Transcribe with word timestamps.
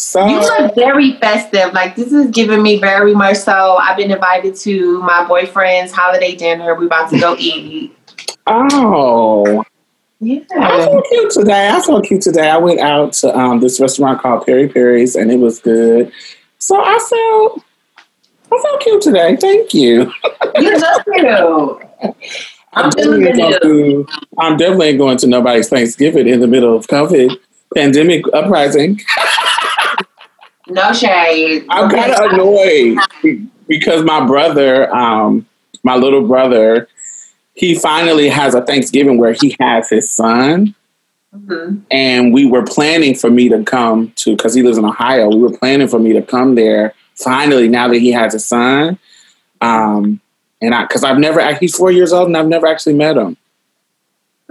So, 0.00 0.26
you 0.26 0.40
look 0.40 0.74
very 0.74 1.12
festive. 1.18 1.74
Like 1.74 1.94
this 1.94 2.10
is 2.10 2.30
giving 2.30 2.62
me 2.62 2.78
very 2.80 3.14
much 3.14 3.36
so. 3.36 3.76
I've 3.76 3.98
been 3.98 4.10
invited 4.10 4.54
to 4.56 5.02
my 5.02 5.26
boyfriend's 5.28 5.92
holiday 5.92 6.34
dinner. 6.34 6.74
We're 6.74 6.86
about 6.86 7.10
to 7.10 7.20
go 7.20 7.36
eat. 7.38 7.94
oh, 8.46 9.62
Yeah. 10.20 10.40
I 10.56 10.86
feel 10.86 11.02
cute 11.02 11.30
today. 11.32 11.68
I 11.68 11.82
feel 11.82 12.00
cute 12.00 12.22
today. 12.22 12.48
I 12.48 12.56
went 12.56 12.80
out 12.80 13.12
to 13.14 13.36
um, 13.38 13.60
this 13.60 13.78
restaurant 13.78 14.22
called 14.22 14.46
Perry 14.46 14.68
Perry's, 14.70 15.16
and 15.16 15.30
it 15.30 15.38
was 15.38 15.60
good. 15.60 16.10
So 16.58 16.80
I 16.80 16.98
felt, 16.98 17.62
I 18.50 18.62
felt 18.62 18.80
cute 18.80 19.02
today. 19.02 19.36
Thank 19.36 19.74
you. 19.74 20.10
You 20.56 20.78
look 20.78 21.04
cute. 21.14 22.16
I'm 22.72 22.84
I'm 22.84 22.90
definitely, 22.90 23.32
going 23.32 23.60
to, 23.60 24.06
I'm 24.38 24.56
definitely 24.56 24.96
going 24.96 25.18
to 25.18 25.26
nobody's 25.26 25.68
Thanksgiving 25.68 26.26
in 26.26 26.40
the 26.40 26.46
middle 26.46 26.74
of 26.74 26.86
COVID 26.86 27.36
pandemic 27.74 28.24
uprising. 28.32 29.00
No 30.68 30.92
shade. 30.92 31.66
I'm 31.70 31.90
kind 31.90 32.12
of 32.12 32.32
annoyed 32.32 32.98
because 33.66 34.04
my 34.04 34.24
brother, 34.26 34.94
um, 34.94 35.46
my 35.82 35.96
little 35.96 36.26
brother, 36.26 36.88
he 37.54 37.74
finally 37.74 38.28
has 38.28 38.54
a 38.54 38.62
Thanksgiving 38.62 39.18
where 39.18 39.32
he 39.32 39.56
has 39.60 39.88
his 39.90 40.10
son, 40.10 40.74
Mhm. 41.36 41.82
and 41.92 42.32
we 42.34 42.44
were 42.46 42.64
planning 42.64 43.14
for 43.14 43.30
me 43.30 43.48
to 43.50 43.62
come 43.62 44.12
to 44.16 44.34
because 44.36 44.52
he 44.54 44.62
lives 44.62 44.78
in 44.78 44.84
Ohio. 44.84 45.28
We 45.28 45.36
were 45.40 45.56
planning 45.56 45.86
for 45.88 45.98
me 46.00 46.12
to 46.14 46.22
come 46.22 46.54
there 46.56 46.92
finally 47.14 47.68
now 47.68 47.86
that 47.88 47.98
he 47.98 48.10
has 48.12 48.34
a 48.34 48.40
son, 48.40 48.98
um, 49.60 50.20
and 50.60 50.74
I 50.74 50.82
because 50.84 51.04
I've 51.04 51.18
never 51.18 51.54
he's 51.54 51.76
four 51.76 51.90
years 51.92 52.12
old 52.12 52.26
and 52.28 52.36
I've 52.36 52.48
never 52.48 52.66
actually 52.66 52.94
met 52.94 53.16
him, 53.16 53.36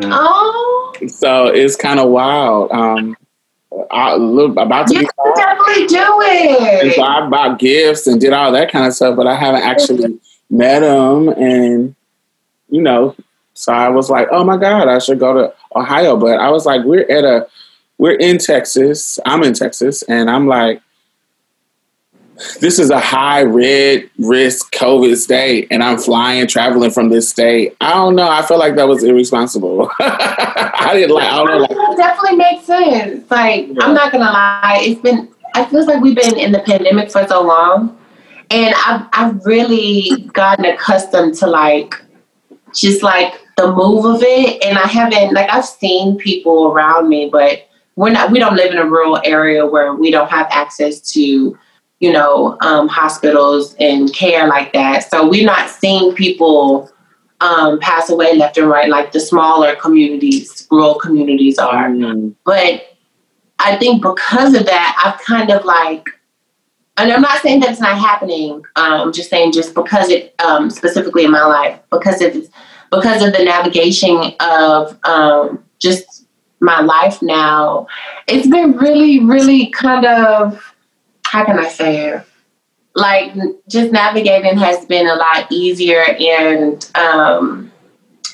Oh, 0.02 0.89
so 1.08 1.48
it's 1.48 1.76
kind 1.76 2.00
of 2.00 2.10
wild. 2.10 2.72
Um, 2.72 3.16
I, 3.92 4.16
look, 4.16 4.52
about 4.58 4.88
to 4.88 4.94
you 4.94 5.00
be 5.02 5.06
can 5.06 5.34
definitely 5.36 5.88
do 5.88 6.22
And 6.82 6.94
so. 6.94 7.02
I 7.02 7.28
bought 7.30 7.60
gifts 7.60 8.08
and 8.08 8.20
did 8.20 8.34
all 8.34 8.52
that 8.52 8.72
kind 8.72 8.86
of 8.86 8.94
stuff, 8.94 9.16
but 9.16 9.28
I 9.28 9.36
haven't 9.36 9.62
actually 9.62 10.20
met 10.50 10.84
him. 10.84 11.30
And, 11.30 11.96
you 12.70 12.82
know, 12.82 13.16
so 13.54 13.74
I 13.74 13.90
was 13.90 14.10
like, 14.10 14.28
oh 14.32 14.44
my 14.44 14.58
God, 14.58 14.88
I 14.88 15.00
should 15.00 15.20
go 15.20 15.34
to 15.34 15.54
Ohio. 15.76 16.18
But 16.18 16.40
I 16.40 16.50
was 16.50 16.66
like, 16.66 16.84
we're 16.84 17.10
at 17.10 17.24
a, 17.24 17.48
we're 17.98 18.16
in 18.16 18.38
Texas. 18.38 19.20
I'm 19.26 19.44
in 19.44 19.54
Texas. 19.54 20.02
And 20.04 20.30
I'm 20.30 20.48
like, 20.48 20.82
this 22.60 22.80
is 22.80 22.90
a 22.90 23.00
high 23.00 23.44
red 23.44 24.10
risk 24.18 24.74
COVID 24.74 25.16
state. 25.18 25.68
And 25.72 25.84
I'm 25.84 25.98
flying, 25.98 26.48
traveling 26.48 26.92
from 26.92 27.10
this 27.10 27.30
state. 27.30 27.76
I 27.82 27.94
don't 27.94 28.16
know. 28.16 28.30
I 28.30 28.42
feel 28.44 28.58
like 28.58 28.76
that 28.76 28.88
was 28.88 29.04
irresponsible. 29.04 29.92
I 30.00 30.92
didn't 30.94 31.16
like, 31.16 31.32
I 31.32 31.36
don't 31.38 31.48
know. 31.48 31.58
Like, 31.58 31.70
That 31.70 31.96
definitely 31.98 32.38
makes 32.38 32.66
sense. 32.66 33.30
Like 33.30 33.70
I'm 33.82 33.94
not 33.94 34.12
gonna 34.12 34.26
lie, 34.26 34.80
it's 34.82 35.02
been. 35.02 35.30
I 35.56 35.66
feels 35.66 35.88
like 35.88 36.02
we've 36.02 36.16
been 36.16 36.38
in 36.38 36.52
the 36.52 36.60
pandemic 36.60 37.12
for 37.12 37.26
so 37.28 37.42
long, 37.42 37.98
and 38.52 38.74
I've 38.86 39.08
I've 39.14 39.46
really 39.46 40.30
gotten 40.34 40.66
accustomed 40.66 41.34
to 41.36 41.48
like 41.48 41.96
just 42.74 43.02
like 43.02 43.34
the 43.58 43.74
move 43.74 44.06
of 44.06 44.22
it, 44.22 44.64
and 44.64 44.78
I 44.78 44.88
haven't 44.88 45.34
like 45.34 45.50
I've 45.52 45.66
seen 45.66 46.18
people 46.18 46.68
around 46.68 47.10
me, 47.10 47.30
but 47.32 47.68
we're 47.96 48.12
not. 48.12 48.32
We 48.32 48.40
don't 48.40 48.56
live 48.56 48.72
in 48.72 48.78
a 48.78 48.86
rural 48.86 49.20
area 49.26 49.66
where 49.66 49.94
we 49.94 50.12
don't 50.12 50.30
have 50.30 50.48
access 50.52 51.02
to 51.14 51.58
you 52.00 52.12
know 52.12 52.58
um, 52.62 52.88
hospitals 52.88 53.76
and 53.80 54.14
care 54.14 54.48
like 54.48 54.74
that. 54.74 55.10
So 55.10 55.28
we're 55.28 55.46
not 55.46 55.70
seeing 55.70 56.14
people 56.14 56.92
um, 57.42 57.80
pass 57.80 58.10
away 58.10 58.36
left 58.36 58.58
and 58.58 58.68
right, 58.70 58.90
like 58.90 59.12
the 59.12 59.20
smaller 59.20 59.76
communities, 59.76 60.68
rural 60.72 60.96
communities 60.96 61.58
are. 61.58 61.90
mm, 61.90 62.36
But 62.44 62.98
I 63.60 63.76
think 63.78 64.02
because 64.02 64.54
of 64.54 64.66
that, 64.66 65.02
I've 65.04 65.20
kind 65.26 65.50
of 65.52 65.66
like, 65.66 66.08
and 66.98 67.12
I'm 67.12 67.22
not 67.22 67.42
saying 67.42 67.62
that 67.62 67.72
it's 67.72 67.80
not 67.80 67.98
happening. 67.98 68.56
Um, 68.76 69.02
I'm 69.02 69.14
just 69.14 69.30
saying 69.30 69.54
just 69.54 69.74
because 69.74 70.10
it 70.10 70.36
um, 70.42 70.70
specifically 70.70 71.24
in 71.24 71.32
my 71.32 71.46
life, 71.46 71.80
because 71.92 72.22
of 72.22 72.36
because 72.92 73.22
of 73.24 73.34
the 73.34 73.44
navigation 73.44 74.34
of 74.40 74.98
um, 75.06 75.64
just 75.78 76.26
my 76.60 76.82
life 76.82 77.22
now, 77.22 77.88
it's 78.28 78.48
been 78.48 78.74
really, 78.74 79.24
really 79.24 79.68
kind 79.68 80.06
of 80.06 80.69
how 81.30 81.46
can 81.46 81.60
I 81.60 81.68
say 81.68 82.10
it? 82.10 82.24
Like 82.96 83.34
just 83.68 83.92
navigating 83.92 84.58
has 84.58 84.84
been 84.86 85.08
a 85.08 85.14
lot 85.14 85.52
easier, 85.52 86.02
and 86.02 86.90
um, 86.96 87.72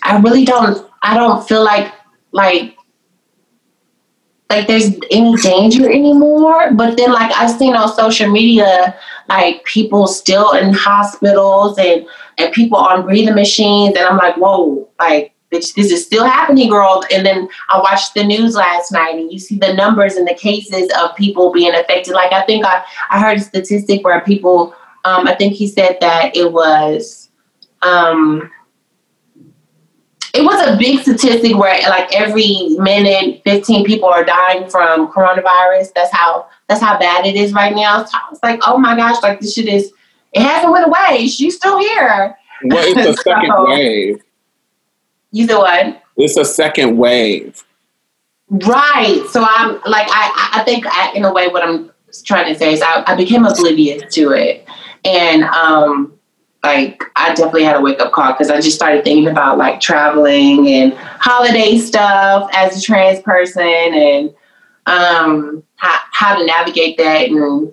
I 0.01 0.17
really 0.19 0.45
don't. 0.45 0.89
I 1.03 1.13
don't 1.13 1.45
feel 1.45 1.63
like 1.63 1.91
like 2.31 2.77
like 4.49 4.67
there's 4.67 4.95
any 5.11 5.35
danger 5.35 5.91
anymore. 5.91 6.71
But 6.71 6.95
then 6.95 7.11
like 7.11 7.31
I've 7.35 7.57
seen 7.59 7.75
on 7.75 7.93
social 7.93 8.31
media, 8.31 8.97
like 9.27 9.65
people 9.65 10.07
still 10.07 10.53
in 10.53 10.71
hospitals 10.71 11.77
and 11.77 12.07
and 12.37 12.53
people 12.53 12.77
on 12.77 13.03
breathing 13.03 13.35
machines, 13.35 13.97
and 13.97 14.05
I'm 14.05 14.17
like, 14.17 14.37
whoa, 14.37 14.87
like 14.99 15.34
bitch, 15.51 15.73
this 15.75 15.91
is 15.91 16.05
still 16.05 16.25
happening, 16.25 16.69
girl. 16.69 17.03
And 17.11 17.25
then 17.25 17.47
I 17.69 17.79
watched 17.79 18.13
the 18.13 18.23
news 18.23 18.55
last 18.55 18.91
night, 18.91 19.15
and 19.15 19.31
you 19.31 19.39
see 19.39 19.57
the 19.57 19.73
numbers 19.73 20.15
and 20.15 20.27
the 20.27 20.33
cases 20.33 20.91
of 21.01 21.15
people 21.15 21.51
being 21.51 21.73
affected. 21.73 22.13
Like 22.13 22.33
I 22.33 22.43
think 22.45 22.65
I 22.65 22.83
I 23.09 23.19
heard 23.19 23.37
a 23.37 23.41
statistic 23.41 24.03
where 24.03 24.21
people, 24.21 24.75
um, 25.03 25.27
I 25.27 25.35
think 25.35 25.53
he 25.53 25.67
said 25.67 25.97
that 26.01 26.35
it 26.35 26.51
was. 26.51 27.29
Um, 27.81 28.51
it 30.33 30.43
was 30.43 30.67
a 30.67 30.77
big 30.77 30.99
statistic 30.99 31.55
where 31.55 31.79
like 31.89 32.13
every 32.13 32.75
minute 32.77 33.41
15 33.45 33.85
people 33.85 34.09
are 34.09 34.25
dying 34.25 34.69
from 34.69 35.09
coronavirus 35.09 35.93
that's 35.93 36.11
how 36.11 36.49
that's 36.67 36.81
how 36.81 36.99
bad 36.99 37.25
it 37.25 37.37
is 37.37 37.53
right 37.53 37.73
now 37.73 38.03
so 38.03 38.17
it's 38.31 38.43
like 38.43 38.59
oh 38.67 38.77
my 38.77 38.97
gosh 38.97 39.21
like 39.23 39.39
this 39.39 39.53
shit 39.53 39.67
is 39.67 39.93
it 40.33 40.41
hasn't 40.41 40.73
went 40.73 40.87
away 40.87 41.27
she's 41.27 41.55
still 41.55 41.79
here 41.79 42.37
well, 42.63 42.83
it's 42.85 43.19
a 43.19 43.23
second 43.23 43.53
wave. 43.57 44.21
You 45.35 45.45
know 45.45 45.59
what 45.59 46.01
It's 46.17 46.37
a 46.37 46.45
second 46.45 46.97
wave. 46.97 47.63
right 48.49 49.25
so 49.29 49.45
i'm 49.47 49.73
like 49.85 50.07
i 50.09 50.51
i 50.53 50.63
think 50.63 50.85
I, 50.87 51.11
in 51.13 51.25
a 51.25 51.33
way 51.33 51.47
what 51.47 51.63
i'm 51.63 51.91
trying 52.23 52.51
to 52.53 52.57
say 52.57 52.73
is 52.73 52.81
I, 52.81 53.03
I 53.07 53.15
became 53.15 53.45
oblivious 53.45 54.13
to 54.15 54.31
it 54.31 54.65
and 55.03 55.43
um, 55.43 56.13
like 56.63 57.03
I 57.15 57.29
definitely 57.35 57.63
had 57.63 57.75
a 57.75 57.81
wake 57.81 57.99
up 57.99 58.11
call 58.11 58.31
because 58.33 58.49
I 58.49 58.59
just 58.59 58.75
started 58.75 59.03
thinking 59.03 59.27
about 59.27 59.57
like 59.57 59.79
traveling 59.79 60.67
and 60.67 60.93
holiday 60.93 61.77
stuff 61.77 62.49
as 62.53 62.77
a 62.77 62.81
trans 62.81 63.21
person 63.21 63.61
and 63.63 64.33
um, 64.87 65.63
how, 65.75 65.99
how 66.11 66.39
to 66.39 66.45
navigate 66.45 66.97
that 66.97 67.29
and 67.29 67.71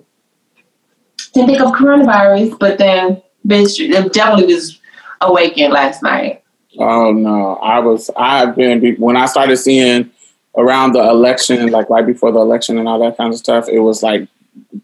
didn't 1.33 1.47
think 1.47 1.61
of 1.61 1.71
coronavirus, 1.71 2.59
but 2.59 2.77
then 2.77 3.21
bitch, 3.47 3.79
it 3.79 4.13
definitely 4.13 4.53
was 4.53 4.79
awakened 5.21 5.73
last 5.73 6.03
night. 6.03 6.42
Oh 6.77 7.11
no, 7.11 7.55
I 7.55 7.79
was. 7.79 8.09
I've 8.17 8.55
been 8.55 8.95
when 8.95 9.17
I 9.17 9.25
started 9.25 9.57
seeing 9.57 10.09
around 10.55 10.93
the 10.93 11.01
election, 11.01 11.71
like 11.71 11.89
right 11.89 12.05
before 12.05 12.31
the 12.31 12.39
election 12.39 12.77
and 12.77 12.87
all 12.87 12.99
that 12.99 13.17
kind 13.17 13.33
of 13.33 13.39
stuff. 13.39 13.67
It 13.67 13.79
was 13.79 14.03
like 14.03 14.27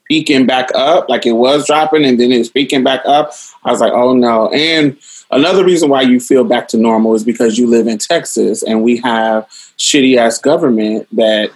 peaking 0.05 0.45
back 0.45 0.69
up, 0.75 1.09
like 1.09 1.25
it 1.25 1.33
was 1.33 1.67
dropping, 1.67 2.05
and 2.05 2.19
then 2.19 2.31
it 2.31 2.39
was 2.39 2.49
peaking 2.49 2.83
back 2.83 3.01
up. 3.05 3.33
I 3.63 3.71
was 3.71 3.81
like, 3.81 3.93
oh 3.93 4.13
no. 4.13 4.49
And 4.49 4.97
another 5.31 5.63
reason 5.63 5.89
why 5.89 6.01
you 6.01 6.19
feel 6.19 6.43
back 6.43 6.67
to 6.69 6.77
normal 6.77 7.15
is 7.15 7.23
because 7.23 7.57
you 7.57 7.67
live 7.67 7.87
in 7.87 7.97
Texas, 7.97 8.63
and 8.63 8.83
we 8.83 8.97
have 8.97 9.47
shitty 9.77 10.17
ass 10.17 10.37
government 10.37 11.07
that 11.15 11.51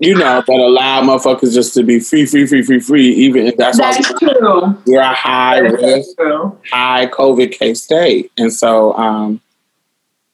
you 0.00 0.14
know, 0.14 0.42
that 0.46 0.48
allow 0.48 1.02
motherfuckers 1.02 1.52
just 1.52 1.74
to 1.74 1.82
be 1.82 1.98
free, 1.98 2.24
free, 2.24 2.46
free, 2.46 2.62
free, 2.62 2.78
free. 2.78 3.08
Even 3.08 3.48
if 3.48 3.56
that's, 3.56 3.78
that's 3.78 4.08
true. 4.18 4.76
We're 4.86 5.00
a 5.00 5.12
high 5.12 5.58
risk, 5.58 6.16
high 6.70 7.06
COVID 7.06 7.50
case 7.50 7.82
state, 7.82 8.30
and 8.36 8.52
so 8.52 8.94
um, 8.94 9.40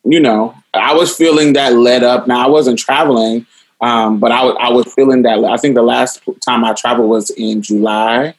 you 0.05 0.21
know, 0.21 0.55
I 0.73 0.95
was 0.95 1.17
feeling 1.17 1.55
that 1.55 1.73
let 1.73 2.03
up. 2.03 2.27
Now 2.27 2.45
I 2.45 2.49
wasn't 2.49 2.79
traveling, 2.79 3.47
um, 3.81 4.21
but 4.21 4.33
I, 4.33 4.39
w- 4.39 4.56
I 4.59 4.71
was 4.71 4.93
feeling 4.93 5.23
that. 5.23 5.43
I 5.45 5.56
think 5.56 5.75
the 5.75 5.83
last 5.83 6.23
time 6.41 6.65
I 6.65 6.73
traveled 6.75 7.09
was 7.09 7.31
in 7.31 7.62
July, 7.62 8.35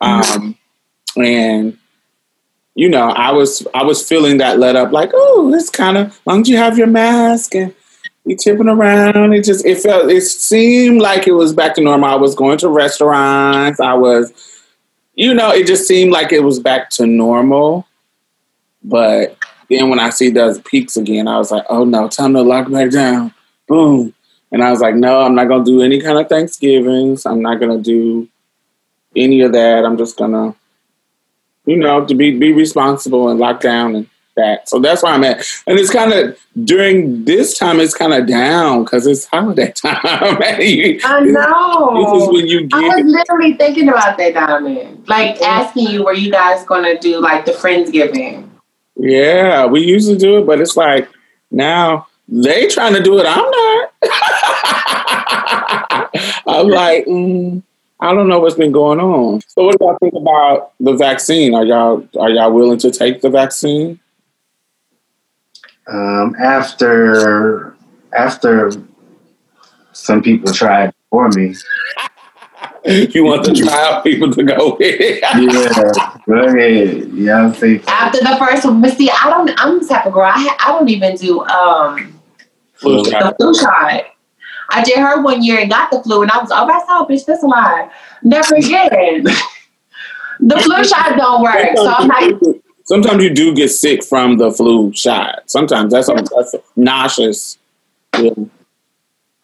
um, 0.00 0.56
and 1.16 1.78
you 2.74 2.88
know, 2.88 3.08
I 3.08 3.32
was 3.32 3.66
I 3.74 3.82
was 3.82 4.06
feeling 4.06 4.38
that 4.38 4.58
let 4.58 4.76
up. 4.76 4.92
Like, 4.92 5.10
oh, 5.14 5.52
it's 5.54 5.70
kind 5.70 5.96
of 5.96 6.20
long 6.26 6.42
as 6.42 6.48
you 6.48 6.56
have 6.56 6.78
your 6.78 6.86
mask 6.86 7.54
and 7.54 7.74
you 8.24 8.36
tipping 8.36 8.68
around. 8.68 9.32
It 9.32 9.44
just 9.44 9.64
it 9.64 9.80
felt 9.80 10.10
it 10.10 10.22
seemed 10.22 11.00
like 11.00 11.26
it 11.26 11.32
was 11.32 11.54
back 11.54 11.74
to 11.74 11.80
normal. 11.80 12.10
I 12.10 12.16
was 12.16 12.34
going 12.34 12.58
to 12.58 12.68
restaurants. 12.68 13.80
I 13.80 13.94
was, 13.94 14.32
you 15.14 15.32
know, 15.34 15.50
it 15.50 15.66
just 15.66 15.86
seemed 15.88 16.12
like 16.12 16.32
it 16.32 16.42
was 16.42 16.60
back 16.60 16.90
to 16.90 17.06
normal, 17.06 17.86
but 18.82 19.38
then 19.68 19.90
when 19.90 19.98
I 19.98 20.10
see 20.10 20.30
those 20.30 20.60
peaks 20.60 20.96
again, 20.96 21.28
I 21.28 21.38
was 21.38 21.50
like, 21.50 21.64
oh 21.68 21.84
no, 21.84 22.08
time 22.08 22.34
to 22.34 22.42
lock 22.42 22.70
back 22.70 22.90
down. 22.90 23.34
Boom. 23.66 24.14
And 24.52 24.62
I 24.62 24.70
was 24.70 24.80
like, 24.80 24.94
no, 24.94 25.20
I'm 25.22 25.34
not 25.34 25.48
going 25.48 25.64
to 25.64 25.70
do 25.70 25.82
any 25.82 26.00
kind 26.00 26.18
of 26.18 26.28
Thanksgivings. 26.28 27.26
I'm 27.26 27.42
not 27.42 27.58
going 27.58 27.76
to 27.76 27.82
do 27.82 28.28
any 29.16 29.40
of 29.40 29.52
that. 29.52 29.84
I'm 29.84 29.98
just 29.98 30.16
going 30.16 30.32
to, 30.32 30.54
you 31.64 31.76
know, 31.76 32.04
to 32.04 32.14
be, 32.14 32.38
be 32.38 32.52
responsible 32.52 33.28
and 33.28 33.40
lock 33.40 33.60
down 33.60 33.96
and 33.96 34.08
that. 34.36 34.68
So 34.68 34.78
that's 34.78 35.02
where 35.02 35.12
I'm 35.12 35.24
at. 35.24 35.44
And 35.66 35.78
it's 35.78 35.90
kind 35.90 36.12
of 36.12 36.38
during 36.64 37.24
this 37.24 37.58
time, 37.58 37.80
it's 37.80 37.94
kind 37.94 38.12
of 38.12 38.26
down 38.26 38.84
because 38.84 39.06
it's 39.06 39.24
holiday 39.24 39.72
time. 39.72 39.98
I 40.02 41.20
know. 41.24 42.14
This 42.14 42.22
is 42.22 42.28
when 42.28 42.46
you 42.46 42.66
get. 42.66 42.78
I 42.78 42.96
was 42.96 43.04
literally 43.04 43.54
thinking 43.54 43.88
about 43.88 44.16
that, 44.18 44.34
Diamond. 44.34 45.08
Like 45.08 45.40
asking 45.42 45.88
you, 45.88 46.04
were 46.04 46.14
you 46.14 46.30
guys 46.30 46.64
going 46.66 46.84
to 46.84 46.98
do 46.98 47.18
like 47.18 47.44
the 47.46 47.52
Friendsgiving? 47.52 48.48
Yeah, 48.96 49.66
we 49.66 49.84
used 49.84 50.08
to 50.08 50.16
do 50.16 50.38
it, 50.38 50.46
but 50.46 50.60
it's 50.60 50.76
like 50.76 51.08
now 51.50 52.06
they 52.28 52.66
trying 52.66 52.94
to 52.94 53.02
do 53.02 53.18
it. 53.18 53.26
I'm 53.28 53.50
not. 53.50 53.92
I'm 56.46 56.68
like, 56.68 57.06
mm, 57.06 57.62
I 58.00 58.14
don't 58.14 58.28
know 58.28 58.40
what's 58.40 58.56
been 58.56 58.72
going 58.72 59.00
on. 59.00 59.40
So, 59.48 59.64
what 59.64 59.78
do 59.78 59.84
y'all 59.84 59.98
think 60.00 60.14
about 60.14 60.72
the 60.80 60.94
vaccine? 60.94 61.54
Are 61.54 61.64
y'all 61.64 62.06
are 62.18 62.30
y'all 62.30 62.52
willing 62.52 62.78
to 62.78 62.90
take 62.90 63.20
the 63.20 63.30
vaccine? 63.30 64.00
Um, 65.88 66.34
after 66.38 67.76
after 68.12 68.72
some 69.92 70.22
people 70.22 70.52
tried 70.52 70.92
for 71.10 71.28
me, 71.30 71.54
you 73.14 73.24
want 73.24 73.44
the 73.44 73.52
trial 73.52 74.00
people 74.02 74.30
to 74.32 74.44
go 74.44 74.76
with. 74.78 75.20
yeah, 75.22 76.18
go 76.26 76.46
ahead. 76.46 77.08
Yeah, 77.12 77.52
see. 77.52 77.80
After 77.88 78.20
the 78.20 78.36
first 78.38 78.64
one, 78.64 78.80
but 78.80 78.96
see, 78.96 79.10
I 79.10 79.28
don't. 79.28 79.50
I'm 79.56 79.80
the 79.80 79.86
type 79.86 80.06
of 80.06 80.12
girl. 80.12 80.24
I 80.24 80.38
ha- 80.38 80.56
I 80.60 80.72
don't 80.72 80.88
even 80.88 81.16
do 81.16 81.40
um 81.46 82.20
flu 82.74 83.02
the 83.02 83.10
shot. 83.10 83.36
flu 83.38 83.54
shot. 83.54 84.04
I 84.70 84.84
did 84.84 84.98
her 84.98 85.20
one 85.20 85.42
year 85.42 85.58
and 85.58 85.68
got 85.68 85.90
the 85.90 86.00
flu, 86.00 86.22
and 86.22 86.30
I 86.30 86.38
was 86.38 86.50
oh 86.52 86.66
that's 86.66 86.88
all, 86.88 87.08
bitch. 87.08 87.24
That's 87.26 87.42
a 87.42 87.46
lie. 87.46 87.90
Never 88.22 88.54
again. 88.56 89.24
the 90.38 90.60
flu 90.60 90.84
shot 90.84 91.16
don't 91.16 91.42
work, 91.42 91.76
so 91.76 91.86
I'm 91.88 92.08
like. 92.08 92.62
Sometimes 92.84 93.20
you 93.20 93.34
do 93.34 93.52
get 93.52 93.70
sick 93.70 94.04
from 94.04 94.36
the 94.36 94.52
flu 94.52 94.92
shot. 94.92 95.42
Sometimes 95.46 95.92
that's, 95.92 96.06
that's 96.06 96.54
nauseous. 96.76 97.58
Yeah. 98.16 98.30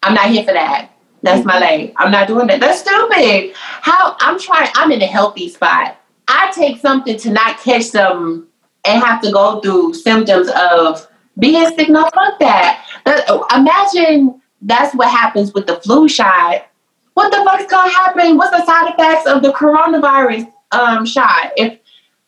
I'm 0.01 0.13
not 0.13 0.29
here 0.29 0.45
for 0.45 0.53
that. 0.53 0.92
That's 1.23 1.45
my 1.45 1.57
lane. 1.57 1.93
I'm 1.95 2.11
not 2.11 2.27
doing 2.27 2.47
that. 2.47 2.59
That's 2.59 2.81
stupid. 2.81 3.53
How 3.55 4.15
I'm 4.19 4.37
trying. 4.37 4.69
I'm 4.75 4.91
in 4.91 5.01
a 5.01 5.07
healthy 5.07 5.47
spot. 5.47 5.97
I 6.27 6.51
take 6.51 6.79
something 6.79 7.17
to 7.17 7.31
not 7.31 7.59
catch 7.59 7.83
something 7.83 8.45
and 8.85 9.03
have 9.03 9.21
to 9.21 9.31
go 9.31 9.61
through 9.61 9.93
symptoms 9.93 10.49
of 10.55 11.07
being 11.39 11.65
sick. 11.75 11.89
No, 11.89 12.03
fuck 12.13 12.39
that. 12.39 12.85
that. 13.05 13.27
Imagine 13.55 14.41
that's 14.61 14.93
what 14.95 15.09
happens 15.09 15.53
with 15.53 15.65
the 15.65 15.77
flu 15.77 16.09
shot. 16.09 16.67
What 17.13 17.31
the 17.31 17.43
fuck's 17.45 17.71
gonna 17.71 17.89
happen? 17.89 18.37
What's 18.37 18.51
the 18.51 18.65
side 18.65 18.93
effects 18.93 19.25
of 19.25 19.41
the 19.41 19.53
coronavirus 19.53 20.51
um, 20.71 21.05
shot? 21.05 21.51
If 21.55 21.79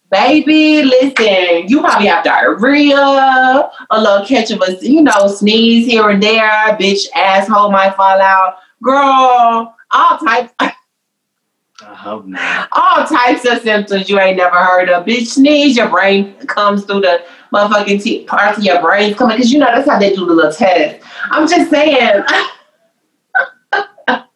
baby, 0.10 0.84
listen, 0.84 1.68
you 1.68 1.82
probably 1.82 2.08
have 2.08 2.24
diarrhea, 2.24 2.96
a 2.96 4.02
little 4.02 4.26
catch 4.26 4.52
of 4.52 4.62
a 4.62 4.78
you 4.86 5.02
know 5.02 5.28
sneeze 5.28 5.86
here 5.86 6.10
and 6.10 6.24
there, 6.24 6.78
bitch 6.80 7.12
asshole 7.14 7.72
might 7.72 7.96
fall 7.96 8.22
out 8.22 8.60
girl, 8.82 9.76
all 9.92 10.18
types. 10.18 10.54
I 11.82 11.94
hope 11.94 12.26
not. 12.26 12.70
All 12.72 13.06
types 13.06 13.46
of 13.46 13.62
symptoms 13.62 14.10
you 14.10 14.18
ain't 14.18 14.38
never 14.38 14.56
heard 14.56 14.90
of. 14.90 15.06
Bitch, 15.06 15.28
sneeze, 15.28 15.76
your 15.76 15.90
brain 15.90 16.34
comes 16.48 16.86
through 16.86 17.02
the 17.02 17.24
motherfucking 17.54 18.02
t- 18.02 18.24
parts 18.24 18.58
of 18.58 18.64
your 18.64 18.82
brain 18.82 19.14
coming 19.14 19.36
because 19.36 19.52
you 19.52 19.60
know 19.60 19.66
that's 19.66 19.90
how 19.90 20.00
they 20.00 20.16
do 20.16 20.26
the 20.26 20.34
little 20.34 20.52
test. 20.52 21.06
I'm 21.32 21.48
just 21.48 21.70
saying. 21.70 22.24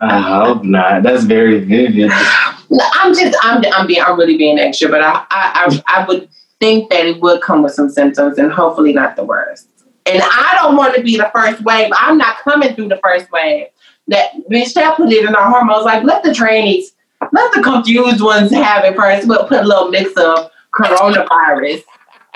I 0.01 0.43
hope 0.45 0.63
not. 0.63 1.03
That's 1.03 1.23
very 1.23 1.59
vivid. 1.63 2.11
I'm 2.11 3.13
just, 3.13 3.37
I'm, 3.41 3.63
I'm 3.73 3.87
being, 3.87 4.01
I'm 4.01 4.17
really 4.17 4.37
being 4.37 4.59
extra, 4.59 4.89
but 4.89 5.01
I, 5.01 5.25
I, 5.29 5.81
I, 5.85 6.01
I 6.01 6.05
would 6.07 6.29
think 6.59 6.89
that 6.89 7.05
it 7.05 7.21
would 7.21 7.41
come 7.41 7.63
with 7.63 7.73
some 7.73 7.89
symptoms 7.89 8.37
and 8.37 8.51
hopefully 8.51 8.93
not 8.93 9.15
the 9.15 9.23
worst. 9.23 9.67
And 10.05 10.21
I 10.23 10.57
don't 10.61 10.75
want 10.75 10.95
to 10.95 11.03
be 11.03 11.17
the 11.17 11.29
first 11.33 11.61
wave. 11.63 11.91
I'm 11.95 12.17
not 12.17 12.37
coming 12.39 12.75
through 12.75 12.89
the 12.89 12.99
first 13.03 13.31
wave 13.31 13.67
that 14.09 14.49
Michelle 14.49 14.95
put 14.95 15.11
it 15.11 15.25
in 15.25 15.35
our 15.35 15.49
hormones. 15.49 15.85
Like, 15.85 16.03
let 16.03 16.23
the 16.23 16.33
trainees, 16.33 16.93
let 17.31 17.53
the 17.53 17.61
confused 17.61 18.21
ones 18.21 18.51
have 18.51 18.83
it 18.83 18.95
first. 18.95 19.27
We'll 19.27 19.47
put 19.47 19.63
a 19.63 19.67
little 19.67 19.89
mix 19.89 20.11
of 20.17 20.51
coronavirus, 20.73 21.83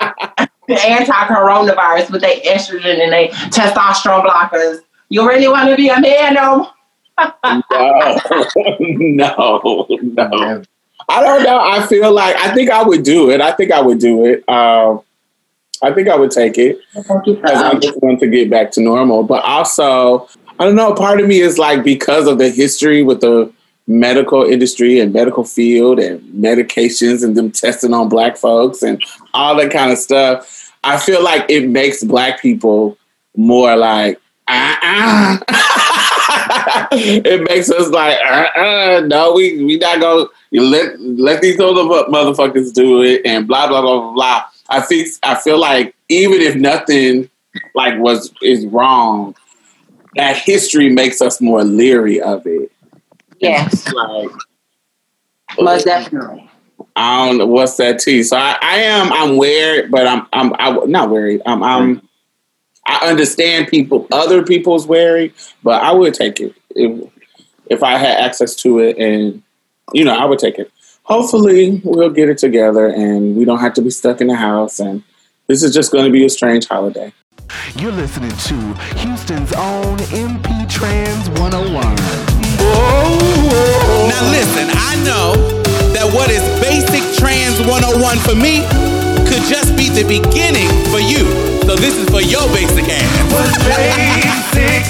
anti-coronavirus 0.00 2.10
with 2.10 2.22
their 2.22 2.40
estrogen 2.40 3.02
and 3.02 3.12
their 3.12 3.28
testosterone 3.50 4.24
blockers. 4.24 4.80
You 5.08 5.28
really 5.28 5.48
want 5.48 5.68
to 5.68 5.76
be 5.76 5.88
a 5.88 6.00
man, 6.00 6.34
no? 6.34 6.70
no, 8.88 9.00
no, 9.00 9.86
no. 9.90 10.62
I 11.08 11.22
don't 11.22 11.42
know. 11.42 11.60
I 11.60 11.86
feel 11.86 12.12
like 12.12 12.36
I 12.36 12.54
think 12.54 12.70
I 12.70 12.82
would 12.82 13.02
do 13.02 13.30
it. 13.30 13.40
I 13.40 13.52
think 13.52 13.72
I 13.72 13.80
would 13.80 13.98
do 13.98 14.24
it. 14.24 14.48
Um, 14.48 15.02
I 15.82 15.92
think 15.92 16.08
I 16.08 16.16
would 16.16 16.30
take 16.30 16.56
it 16.56 16.78
because 16.94 17.62
I 17.62 17.74
just 17.74 18.00
want 18.00 18.20
to 18.20 18.26
get 18.26 18.48
back 18.48 18.70
to 18.72 18.80
normal. 18.80 19.22
But 19.22 19.44
also, 19.44 20.28
I 20.58 20.64
don't 20.64 20.76
know. 20.76 20.94
Part 20.94 21.20
of 21.20 21.26
me 21.26 21.40
is 21.40 21.58
like 21.58 21.82
because 21.82 22.26
of 22.26 22.38
the 22.38 22.50
history 22.50 23.02
with 23.02 23.20
the 23.20 23.52
medical 23.86 24.44
industry 24.44 25.00
and 25.00 25.12
medical 25.12 25.44
field 25.44 25.98
and 25.98 26.20
medications 26.32 27.22
and 27.24 27.36
them 27.36 27.50
testing 27.50 27.92
on 27.92 28.08
black 28.08 28.36
folks 28.36 28.82
and 28.82 29.02
all 29.34 29.56
that 29.56 29.70
kind 29.70 29.92
of 29.92 29.98
stuff. 29.98 30.72
I 30.84 30.98
feel 30.98 31.22
like 31.22 31.44
it 31.48 31.68
makes 31.68 32.04
black 32.04 32.40
people 32.40 32.96
more 33.36 33.76
like 33.76 34.20
uh 34.46 34.76
uh 34.82 35.38
it 36.92 37.42
makes 37.48 37.70
us 37.70 37.88
like 37.88 38.18
uh 38.20 38.48
uh 38.58 39.02
no 39.06 39.32
we 39.32 39.64
we 39.64 39.78
not 39.78 40.00
gonna 40.00 40.26
let 40.52 41.00
let 41.00 41.40
these 41.40 41.58
other 41.58 41.82
motherfuckers 41.82 42.72
do 42.72 43.02
it 43.02 43.22
and 43.24 43.48
blah 43.48 43.66
blah 43.66 43.80
blah 43.80 44.12
blah. 44.12 44.44
I 44.68 44.80
think 44.80 45.08
I 45.22 45.34
feel 45.34 45.58
like 45.58 45.94
even 46.08 46.40
if 46.40 46.54
nothing 46.54 47.28
like 47.74 47.98
was 47.98 48.32
is 48.42 48.66
wrong, 48.66 49.34
that 50.16 50.36
history 50.36 50.88
makes 50.90 51.20
us 51.20 51.40
more 51.40 51.64
leery 51.64 52.20
of 52.20 52.46
it. 52.46 52.70
Yes. 53.38 53.92
Like, 53.92 54.30
Most 55.58 55.84
definitely. 55.84 56.50
I 56.96 57.26
don't 57.26 57.38
know 57.38 57.46
what's 57.46 57.76
that 57.76 57.98
tea. 57.98 58.22
So 58.22 58.36
I, 58.36 58.56
I 58.60 58.76
am 58.76 59.12
I'm 59.12 59.36
wary, 59.36 59.88
but 59.88 60.06
I'm 60.06 60.26
I'm 60.32 60.52
I, 60.58 60.70
not 60.86 61.10
worried. 61.10 61.42
I'm 61.44 61.62
I'm 61.62 62.08
I 62.86 63.08
understand 63.08 63.68
people 63.68 64.06
other 64.12 64.44
people's 64.44 64.86
wary, 64.86 65.32
but 65.62 65.82
I 65.82 65.92
would 65.92 66.14
take 66.14 66.40
it 66.40 66.54
if 66.70 67.10
if 67.66 67.82
I 67.82 67.96
had 67.98 68.18
access 68.18 68.54
to 68.56 68.78
it, 68.78 68.96
and 68.98 69.42
you 69.92 70.04
know 70.04 70.14
I 70.16 70.24
would 70.24 70.38
take 70.38 70.58
it. 70.58 70.70
hopefully 71.04 71.80
we'll 71.84 72.10
get 72.10 72.28
it 72.28 72.38
together 72.38 72.86
and 72.88 73.36
we 73.36 73.44
don't 73.44 73.60
have 73.60 73.74
to 73.74 73.82
be 73.82 73.90
stuck 73.90 74.20
in 74.20 74.26
the 74.26 74.34
house. 74.36 74.80
And 74.80 75.02
this 75.46 75.62
is 75.62 75.72
just 75.72 75.92
going 75.92 76.04
to 76.04 76.10
be 76.10 76.24
a 76.24 76.30
strange 76.30 76.66
holiday. 76.66 77.12
You're 77.76 77.92
listening 77.92 78.30
to 78.30 78.56
Houston's 79.02 79.52
own 79.52 79.98
MP 80.14 80.48
Trans 80.70 81.28
101. 81.40 81.72
Now 84.08 84.22
listen, 84.30 84.70
I 84.72 84.96
know 85.04 85.34
that 85.92 86.06
what 86.14 86.30
is 86.30 86.42
basic 86.62 87.02
trans 87.18 87.60
101 87.66 88.18
for 88.24 88.34
me 88.34 88.62
could 89.28 89.44
just 89.50 89.76
be 89.76 89.88
the 89.90 90.06
beginning 90.06 90.70
for 90.88 91.00
you. 91.00 91.26
So 91.66 91.76
this 91.76 91.96
is 91.96 92.08
for 92.08 92.22
your 92.22 92.46
basic 92.54 92.88
ass. 92.88 93.10
What's 93.32 93.58
basic 93.66 94.84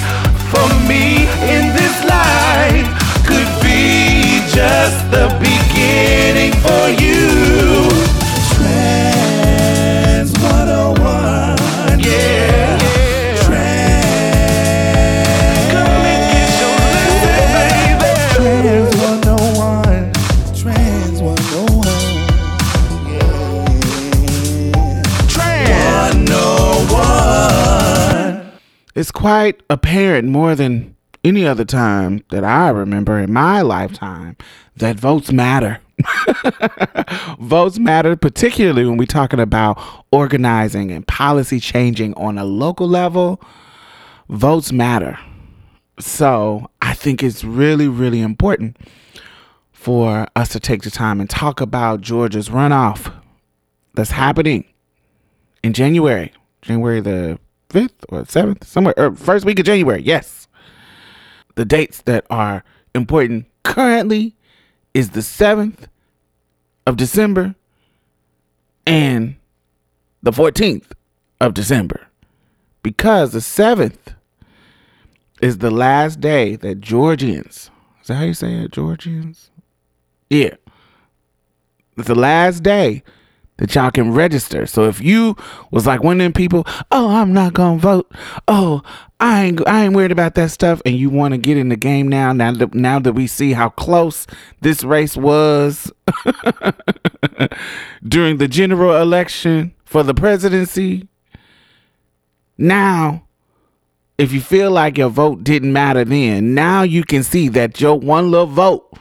for 0.51 0.67
me 0.87 1.27
in 1.49 1.73
this 1.75 1.95
life 2.05 2.87
could 3.25 3.49
be 3.63 4.43
just 4.53 4.99
the 5.11 5.27
beginning 5.41 6.53
for 6.63 6.85
you. 7.01 8.24
It's 28.95 29.11
quite 29.11 29.61
apparent 29.69 30.29
more 30.29 30.55
than 30.55 30.95
any 31.21 31.45
other 31.45 31.65
time 31.65 32.23
that 32.29 32.45
I 32.45 32.69
remember 32.69 33.19
in 33.19 33.33
my 33.33 33.61
lifetime 33.61 34.37
that 34.77 34.95
votes 34.95 35.33
matter. 35.33 35.79
votes 37.39 37.77
matter, 37.77 38.15
particularly 38.15 38.85
when 38.85 38.95
we're 38.95 39.05
talking 39.05 39.39
about 39.41 39.77
organizing 40.11 40.91
and 40.91 41.05
policy 41.07 41.59
changing 41.59 42.13
on 42.13 42.37
a 42.37 42.45
local 42.45 42.87
level. 42.87 43.41
Votes 44.29 44.71
matter. 44.71 45.19
So 45.99 46.69
I 46.81 46.93
think 46.93 47.21
it's 47.21 47.43
really, 47.43 47.89
really 47.89 48.21
important 48.21 48.77
for 49.73 50.27
us 50.37 50.49
to 50.49 50.59
take 50.59 50.83
the 50.83 50.91
time 50.91 51.19
and 51.19 51.29
talk 51.29 51.59
about 51.59 51.99
Georgia's 51.99 52.47
runoff 52.47 53.13
that's 53.93 54.11
happening 54.11 54.65
in 55.63 55.73
January, 55.73 56.31
January 56.61 57.01
the 57.01 57.39
5th 57.75 58.05
or 58.09 58.21
7th, 58.23 58.63
somewhere, 58.63 58.93
or 58.97 59.13
first 59.15 59.45
week 59.45 59.59
of 59.59 59.65
January. 59.65 60.01
Yes. 60.01 60.47
The 61.55 61.65
dates 61.65 62.01
that 62.03 62.25
are 62.29 62.63
important 62.93 63.47
currently 63.63 64.35
is 64.93 65.09
the 65.09 65.19
7th 65.19 65.87
of 66.87 66.95
December 66.95 67.55
and 68.87 69.35
the 70.23 70.31
14th 70.31 70.91
of 71.41 71.53
December. 71.53 72.07
Because 72.81 73.33
the 73.33 73.39
7th 73.39 74.15
is 75.41 75.57
the 75.57 75.71
last 75.71 76.21
day 76.21 76.55
that 76.55 76.79
Georgians, 76.79 77.69
is 78.01 78.07
that 78.07 78.15
how 78.15 78.23
you 78.23 78.33
say 78.33 78.53
it? 78.53 78.71
Georgians? 78.71 79.51
Yeah. 80.29 80.55
It's 81.97 82.07
the 82.07 82.15
last 82.15 82.63
day 82.63 83.03
that 83.57 83.73
y'all 83.73 83.91
can 83.91 84.11
register. 84.11 84.65
So 84.65 84.85
if 84.85 85.01
you 85.01 85.35
was 85.71 85.87
like 85.87 86.03
one 86.03 86.19
of 86.19 86.25
them 86.25 86.33
people, 86.33 86.65
oh, 86.91 87.09
I'm 87.09 87.33
not 87.33 87.53
gonna 87.53 87.79
vote. 87.79 88.11
Oh, 88.47 88.81
I 89.19 89.45
ain't 89.45 89.67
I 89.67 89.85
ain't 89.85 89.95
worried 89.95 90.11
about 90.11 90.35
that 90.35 90.51
stuff, 90.51 90.81
and 90.85 90.95
you 90.95 91.09
want 91.09 91.33
to 91.33 91.37
get 91.37 91.57
in 91.57 91.69
the 91.69 91.77
game 91.77 92.07
now. 92.07 92.33
Now 92.33 92.51
that 92.51 92.73
now 92.73 92.99
that 92.99 93.13
we 93.13 93.27
see 93.27 93.53
how 93.53 93.69
close 93.69 94.27
this 94.61 94.83
race 94.83 95.15
was 95.15 95.91
during 98.07 98.37
the 98.37 98.47
general 98.47 98.95
election 99.01 99.73
for 99.85 100.03
the 100.03 100.13
presidency, 100.13 101.07
now 102.57 103.25
if 104.17 104.31
you 104.31 104.41
feel 104.41 104.71
like 104.71 104.97
your 104.97 105.09
vote 105.09 105.43
didn't 105.43 105.73
matter 105.73 106.05
then, 106.05 106.53
now 106.53 106.83
you 106.83 107.03
can 107.03 107.23
see 107.23 107.49
that 107.49 107.81
your 107.81 107.99
one 107.99 108.31
little 108.31 108.47
vote 108.47 108.97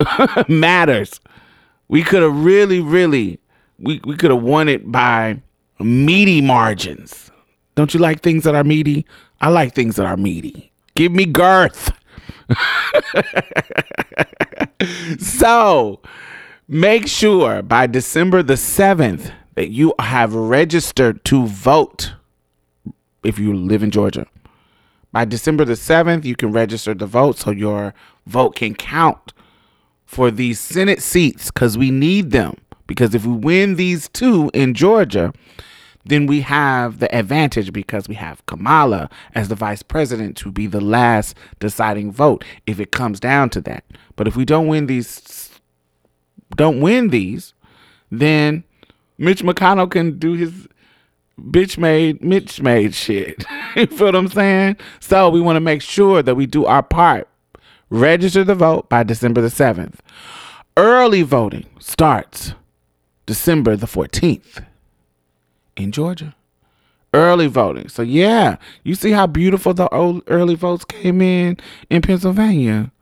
matters. 0.48 1.20
We 1.88 2.02
could 2.02 2.22
have 2.22 2.44
really, 2.44 2.80
really, 2.80 3.39
we, 3.80 4.00
we 4.04 4.16
could 4.16 4.30
have 4.30 4.42
won 4.42 4.68
it 4.68 4.90
by 4.90 5.40
meaty 5.78 6.40
margins. 6.40 7.30
Don't 7.74 7.94
you 7.94 8.00
like 8.00 8.20
things 8.20 8.44
that 8.44 8.54
are 8.54 8.64
meaty? 8.64 9.06
I 9.40 9.48
like 9.48 9.74
things 9.74 9.96
that 9.96 10.06
are 10.06 10.16
meaty. 10.16 10.70
Give 10.94 11.12
me 11.12 11.24
girth. 11.24 11.92
so 15.18 16.00
make 16.68 17.06
sure 17.06 17.62
by 17.62 17.86
December 17.86 18.42
the 18.42 18.54
7th 18.54 19.32
that 19.54 19.70
you 19.70 19.94
have 19.98 20.34
registered 20.34 21.24
to 21.24 21.46
vote 21.46 22.12
if 23.22 23.38
you 23.38 23.54
live 23.54 23.82
in 23.82 23.90
Georgia. 23.90 24.26
By 25.12 25.24
December 25.24 25.64
the 25.64 25.74
7th, 25.74 26.24
you 26.24 26.36
can 26.36 26.52
register 26.52 26.94
to 26.94 27.06
vote 27.06 27.38
so 27.38 27.50
your 27.50 27.94
vote 28.26 28.56
can 28.56 28.74
count 28.74 29.32
for 30.04 30.30
these 30.30 30.60
Senate 30.60 31.02
seats 31.02 31.50
because 31.50 31.76
we 31.76 31.90
need 31.90 32.30
them. 32.30 32.56
Because 32.90 33.14
if 33.14 33.24
we 33.24 33.34
win 33.34 33.76
these 33.76 34.08
two 34.08 34.50
in 34.52 34.74
Georgia, 34.74 35.32
then 36.06 36.26
we 36.26 36.40
have 36.40 36.98
the 36.98 37.14
advantage 37.16 37.72
because 37.72 38.08
we 38.08 38.16
have 38.16 38.44
Kamala 38.46 39.08
as 39.32 39.46
the 39.46 39.54
vice 39.54 39.80
president 39.80 40.36
to 40.38 40.50
be 40.50 40.66
the 40.66 40.80
last 40.80 41.36
deciding 41.60 42.10
vote 42.10 42.44
if 42.66 42.80
it 42.80 42.90
comes 42.90 43.20
down 43.20 43.48
to 43.50 43.60
that. 43.60 43.84
But 44.16 44.26
if 44.26 44.34
we 44.34 44.44
don't 44.44 44.66
win 44.66 44.88
these, 44.88 45.60
don't 46.56 46.80
win 46.80 47.10
these, 47.10 47.54
then 48.10 48.64
Mitch 49.18 49.44
McConnell 49.44 49.88
can 49.88 50.18
do 50.18 50.32
his 50.32 50.66
bitch 51.40 51.78
made 51.78 52.24
Mitch 52.24 52.60
made 52.60 52.92
shit. 52.92 53.44
you 53.76 53.86
feel 53.86 54.06
what 54.06 54.16
I'm 54.16 54.26
saying? 54.26 54.78
So 54.98 55.28
we 55.30 55.40
want 55.40 55.54
to 55.54 55.60
make 55.60 55.80
sure 55.80 56.24
that 56.24 56.34
we 56.34 56.44
do 56.44 56.66
our 56.66 56.82
part. 56.82 57.28
Register 57.88 58.42
the 58.42 58.56
vote 58.56 58.88
by 58.88 59.04
December 59.04 59.42
the 59.42 59.46
7th. 59.46 60.00
Early 60.76 61.22
voting 61.22 61.66
starts 61.78 62.54
December 63.26 63.76
the 63.76 63.86
14th 63.86 64.64
in 65.76 65.92
Georgia. 65.92 66.34
Early 67.12 67.48
voting. 67.48 67.88
So 67.88 68.02
yeah, 68.02 68.56
you 68.84 68.94
see 68.94 69.10
how 69.10 69.26
beautiful 69.26 69.74
the 69.74 69.88
old 69.88 70.22
early 70.28 70.54
votes 70.54 70.84
came 70.84 71.20
in 71.20 71.56
in 71.88 72.02
Pennsylvania. 72.02 72.92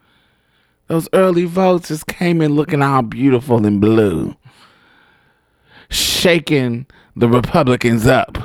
Those 0.86 1.08
early 1.12 1.44
votes 1.44 1.88
just 1.88 2.06
came 2.06 2.40
in 2.40 2.54
looking 2.54 2.82
all 2.82 3.02
beautiful 3.02 3.64
and 3.66 3.80
blue. 3.80 4.34
Shaking 5.90 6.86
the 7.14 7.28
Republicans 7.28 8.06
up, 8.06 8.38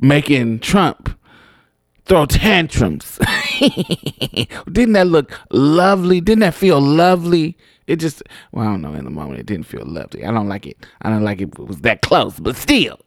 making 0.00 0.60
Trump 0.60 1.18
throw 2.06 2.24
tantrums. 2.24 3.18
didn't 4.72 4.94
that 4.94 5.06
look 5.06 5.38
lovely? 5.50 6.20
Didn't 6.20 6.40
that 6.40 6.54
feel 6.54 6.80
lovely? 6.80 7.56
It 7.90 7.98
just, 7.98 8.22
well, 8.52 8.68
I 8.68 8.70
don't 8.70 8.82
know. 8.82 8.94
In 8.94 9.04
the 9.04 9.10
moment, 9.10 9.40
it 9.40 9.46
didn't 9.46 9.66
feel 9.66 9.84
lovely. 9.84 10.24
I 10.24 10.30
don't 10.30 10.48
like 10.48 10.64
it. 10.64 10.86
I 11.02 11.10
don't 11.10 11.24
like 11.24 11.40
it. 11.40 11.48
It 11.48 11.58
was 11.58 11.80
that 11.80 12.02
close, 12.02 12.38
but 12.38 12.54
still, 12.54 13.00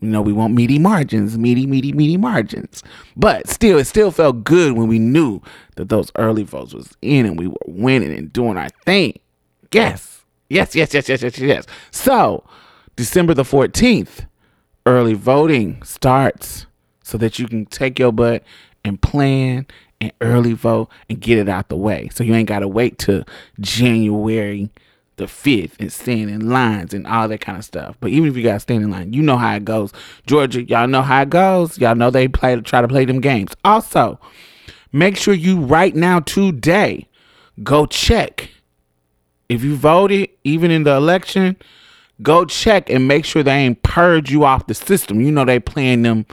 you 0.00 0.08
know, 0.08 0.22
we 0.22 0.32
want 0.32 0.54
meaty 0.54 0.78
margins, 0.78 1.36
meaty, 1.36 1.66
meaty, 1.66 1.92
meaty 1.92 2.16
margins. 2.16 2.84
But 3.16 3.48
still, 3.48 3.76
it 3.76 3.86
still 3.86 4.12
felt 4.12 4.44
good 4.44 4.74
when 4.74 4.86
we 4.86 5.00
knew 5.00 5.40
that 5.74 5.88
those 5.88 6.12
early 6.16 6.44
votes 6.44 6.72
was 6.72 6.96
in 7.02 7.26
and 7.26 7.36
we 7.36 7.48
were 7.48 7.56
winning 7.66 8.16
and 8.16 8.32
doing 8.32 8.56
our 8.56 8.68
thing. 8.86 9.18
Yes, 9.72 10.24
yes, 10.48 10.76
yes, 10.76 10.94
yes, 10.94 11.08
yes, 11.08 11.20
yes, 11.20 11.38
yes. 11.40 11.66
So, 11.90 12.44
December 12.94 13.34
the 13.34 13.42
14th, 13.42 14.28
early 14.86 15.14
voting 15.14 15.82
starts 15.82 16.66
so 17.02 17.18
that 17.18 17.40
you 17.40 17.48
can 17.48 17.66
take 17.66 17.98
your 17.98 18.12
butt 18.12 18.44
and 18.84 19.02
plan 19.02 19.66
and 20.04 20.12
early 20.20 20.52
vote 20.52 20.88
and 21.08 21.20
get 21.20 21.38
it 21.38 21.48
out 21.48 21.68
the 21.68 21.76
way. 21.76 22.08
So 22.12 22.24
you 22.24 22.34
ain't 22.34 22.48
got 22.48 22.60
to 22.60 22.68
wait 22.68 22.98
till 22.98 23.24
January 23.60 24.70
the 25.16 25.24
5th 25.24 25.72
and 25.78 25.92
stand 25.92 26.30
in 26.30 26.48
lines 26.50 26.92
and 26.92 27.06
all 27.06 27.28
that 27.28 27.40
kind 27.40 27.58
of 27.58 27.64
stuff. 27.64 27.96
But 28.00 28.10
even 28.10 28.28
if 28.28 28.36
you 28.36 28.42
got 28.42 28.54
to 28.54 28.60
stand 28.60 28.82
in 28.82 28.90
line, 28.90 29.12
you 29.12 29.22
know 29.22 29.36
how 29.36 29.54
it 29.54 29.64
goes. 29.64 29.92
Georgia, 30.26 30.62
y'all 30.64 30.88
know 30.88 31.02
how 31.02 31.22
it 31.22 31.30
goes. 31.30 31.78
Y'all 31.78 31.94
know 31.94 32.10
they 32.10 32.28
play 32.28 32.56
to 32.56 32.62
try 32.62 32.80
to 32.80 32.88
play 32.88 33.04
them 33.04 33.20
games. 33.20 33.52
Also, 33.64 34.18
make 34.92 35.16
sure 35.16 35.34
you 35.34 35.60
right 35.60 35.94
now 35.94 36.20
today 36.20 37.06
go 37.62 37.86
check. 37.86 38.50
If 39.48 39.62
you 39.62 39.76
voted, 39.76 40.30
even 40.42 40.70
in 40.70 40.84
the 40.84 40.96
election, 40.96 41.56
go 42.22 42.44
check 42.44 42.90
and 42.90 43.06
make 43.06 43.24
sure 43.24 43.42
they 43.42 43.52
ain't 43.52 43.82
purge 43.82 44.32
you 44.32 44.44
off 44.44 44.66
the 44.66 44.74
system. 44.74 45.20
You 45.20 45.30
know 45.30 45.44
they 45.44 45.60
playing 45.60 46.02
them 46.02 46.26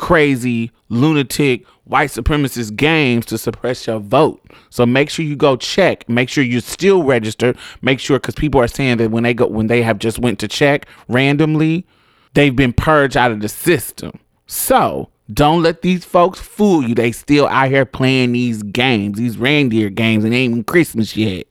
crazy 0.00 0.70
lunatic 0.88 1.66
white 1.84 2.08
supremacist 2.08 2.74
games 2.74 3.26
to 3.26 3.36
suppress 3.36 3.86
your 3.86 3.98
vote. 3.98 4.42
So 4.70 4.86
make 4.86 5.10
sure 5.10 5.26
you 5.26 5.36
go 5.36 5.56
check. 5.56 6.08
Make 6.08 6.30
sure 6.30 6.42
you're 6.42 6.62
still 6.62 7.02
registered. 7.02 7.58
Make 7.82 8.00
sure 8.00 8.18
because 8.18 8.34
people 8.34 8.62
are 8.62 8.66
saying 8.66 8.96
that 8.96 9.10
when 9.10 9.24
they 9.24 9.34
go 9.34 9.46
when 9.46 9.66
they 9.66 9.82
have 9.82 9.98
just 9.98 10.18
went 10.18 10.38
to 10.38 10.48
check 10.48 10.86
randomly, 11.08 11.86
they've 12.32 12.56
been 12.56 12.72
purged 12.72 13.14
out 13.14 13.30
of 13.30 13.40
the 13.40 13.48
system. 13.48 14.18
So 14.46 15.10
don't 15.30 15.62
let 15.62 15.82
these 15.82 16.06
folks 16.06 16.40
fool 16.40 16.82
you. 16.82 16.94
They 16.94 17.12
still 17.12 17.46
out 17.46 17.68
here 17.68 17.84
playing 17.84 18.32
these 18.32 18.62
games, 18.62 19.18
these 19.18 19.36
reindeer 19.36 19.90
games, 19.90 20.24
and 20.24 20.32
ain't 20.32 20.52
even 20.52 20.64
Christmas 20.64 21.14
yet. 21.14 21.46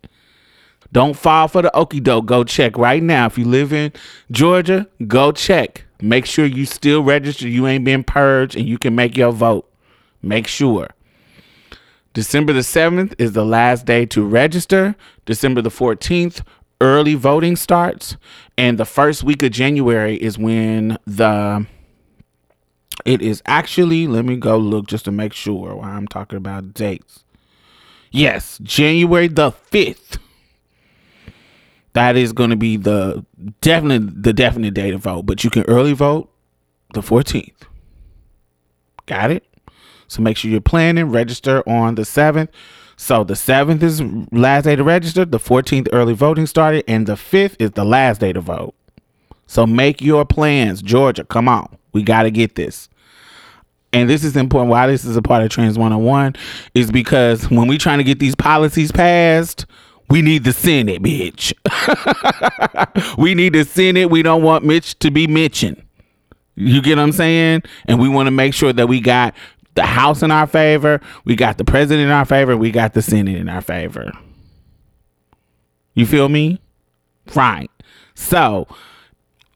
Don't 0.92 1.16
fall 1.16 1.48
for 1.48 1.62
the 1.62 1.76
okey 1.76 2.00
doke. 2.00 2.26
Go 2.26 2.44
check 2.44 2.80
right 2.80 3.04
now. 3.04 3.28
If 3.28 3.38
you 3.38 3.46
live 3.46 3.72
in 3.72 3.94
Georgia, 4.32 4.88
go 5.08 5.32
check. 5.32 5.86
Make 6.02 6.26
sure 6.26 6.46
you 6.46 6.66
still 6.66 7.04
register. 7.04 7.48
You 7.48 7.68
ain't 7.68 7.84
been 7.84 8.04
purged 8.04 8.56
and 8.56 8.68
you 8.68 8.78
can 8.78 8.96
make 8.96 9.18
your 9.18 9.32
vote. 9.32 9.70
Make 10.22 10.48
sure. 10.48 10.90
December 12.14 12.54
the 12.54 12.62
7th 12.62 13.14
is 13.18 13.34
the 13.34 13.46
last 13.46 13.86
day 13.86 14.06
to 14.08 14.24
register. 14.24 14.96
December 15.26 15.62
the 15.62 15.70
14th, 15.70 16.42
early 16.82 17.16
voting 17.16 17.56
starts. 17.56 18.18
And 18.58 18.78
the 18.78 18.86
first 18.86 19.24
week 19.24 19.44
of 19.44 19.52
January 19.52 20.16
is 20.16 20.38
when 20.38 20.98
the. 21.06 21.66
It 23.06 23.22
is 23.22 23.42
actually, 23.46 24.08
let 24.08 24.26
me 24.26 24.36
go 24.36 24.58
look 24.58 24.88
just 24.88 25.06
to 25.06 25.12
make 25.12 25.32
sure 25.34 25.76
while 25.76 25.90
I'm 25.90 26.08
talking 26.08 26.36
about 26.38 26.74
dates. 26.74 27.24
Yes, 28.12 28.60
January 28.62 29.28
the 29.28 29.52
5th. 29.52 30.18
That 31.94 32.16
is 32.16 32.34
going 32.34 32.52
to 32.52 32.56
be 32.56 32.78
the 32.78 33.26
definite 33.62 34.24
the 34.24 34.34
definite 34.34 34.74
day 34.74 34.92
to 34.92 34.98
vote, 34.98 35.24
but 35.24 35.44
you 35.44 35.50
can 35.50 35.64
early 35.64 35.94
vote 35.94 36.32
the 36.94 37.02
14th. 37.02 37.54
Got 39.06 39.32
it? 39.32 39.46
So 40.08 40.22
make 40.22 40.38
sure 40.38 40.50
you're 40.50 40.62
planning, 40.62 41.10
register 41.10 41.68
on 41.68 41.96
the 41.96 42.02
7th. 42.04 42.50
So 42.96 43.24
the 43.24 43.34
7th 43.34 43.82
is 43.82 44.02
last 44.32 44.64
day 44.64 44.76
to 44.76 44.84
register, 44.84 45.24
the 45.24 45.40
14th 45.40 45.88
early 45.94 46.14
voting 46.14 46.48
started, 46.48 46.84
and 46.88 47.08
the 47.08 47.14
5th 47.14 47.56
is 47.60 47.72
the 47.72 47.86
last 47.86 48.20
day 48.20 48.34
to 48.34 48.42
vote. 48.42 48.76
So 49.48 49.66
make 49.66 50.02
your 50.02 50.26
plans. 50.26 50.82
Georgia, 50.82 51.24
come 51.24 51.48
on. 51.48 51.78
We 51.94 52.04
got 52.04 52.24
to 52.24 52.32
get 52.32 52.56
this. 52.56 52.90
And 53.92 54.10
this 54.10 54.24
is 54.24 54.36
important. 54.36 54.70
Why 54.70 54.86
this 54.86 55.06
is 55.06 55.18
a 55.18 55.22
part 55.22 55.44
of 55.44 55.50
Trans 55.50 55.78
101 55.78 56.36
is 56.76 56.92
because 56.92 57.50
when 57.50 57.68
we 57.68 57.78
trying 57.78 57.98
to 57.98 58.04
get 58.04 58.20
these 58.20 58.36
policies 58.36 58.92
passed, 58.92 59.66
we 60.10 60.22
need 60.22 60.44
the 60.44 60.54
Senate, 60.54 61.02
bitch. 61.02 61.54
we 63.18 63.36
need 63.36 63.54
the 63.54 63.64
Senate. 63.64 64.10
We 64.10 64.24
don't 64.24 64.44
want 64.44 64.66
Mitch 64.66 64.98
to 65.00 65.12
be 65.12 65.28
Mitching. 65.28 65.82
You 66.56 66.82
get 66.82 66.98
what 66.98 67.04
I'm 67.04 67.12
saying? 67.12 67.64
And 67.86 68.00
we 68.00 68.10
want 68.10 68.28
to 68.28 68.32
make 68.32 68.54
sure 68.54 68.74
that 68.74 68.88
we 68.88 69.00
got 69.00 69.34
the 69.76 69.86
House 69.86 70.24
in 70.24 70.32
our 70.32 70.48
favor, 70.48 71.00
we 71.24 71.36
got 71.36 71.58
the 71.58 71.64
president 71.64 72.06
in 72.06 72.12
our 72.12 72.26
favor, 72.26 72.58
we 72.58 72.72
got 72.72 72.94
the 72.94 73.02
Senate 73.02 73.38
in 73.38 73.48
our 73.48 73.62
favor. 73.62 74.12
You 75.94 76.06
feel 76.06 76.28
me? 76.28 76.60
Right. 77.34 77.72
So 78.14 78.68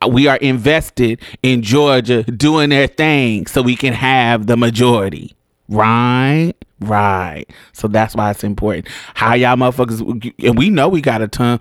uh, 0.01 0.07
we 0.07 0.27
are 0.27 0.38
invested 0.38 1.19
in 1.41 1.62
Georgia 1.62 2.24
doing 2.24 2.69
their 2.69 2.88
thing 2.88 3.48
so 3.48 3.62
we 3.62 3.75
can 3.75 3.93
have 3.93 4.48
the 4.48 4.55
majority. 4.55 5.36
Right? 5.67 6.53
Right. 6.88 7.46
So 7.74 7.88
that's 7.88 8.16
why 8.16 8.32
it's 8.32 8.44
important. 8.44 8.88
How 9.13 9.34
y'all 9.34 9.56
motherfuckers 9.56 10.34
and 10.46 10.58
we 10.58 10.70
know 10.70 10.90
we 10.90 11.02
got 11.02 11.22
a 11.22 11.28
ton 11.28 11.60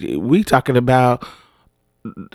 we 0.00 0.44
talking 0.44 0.76
about 0.76 1.26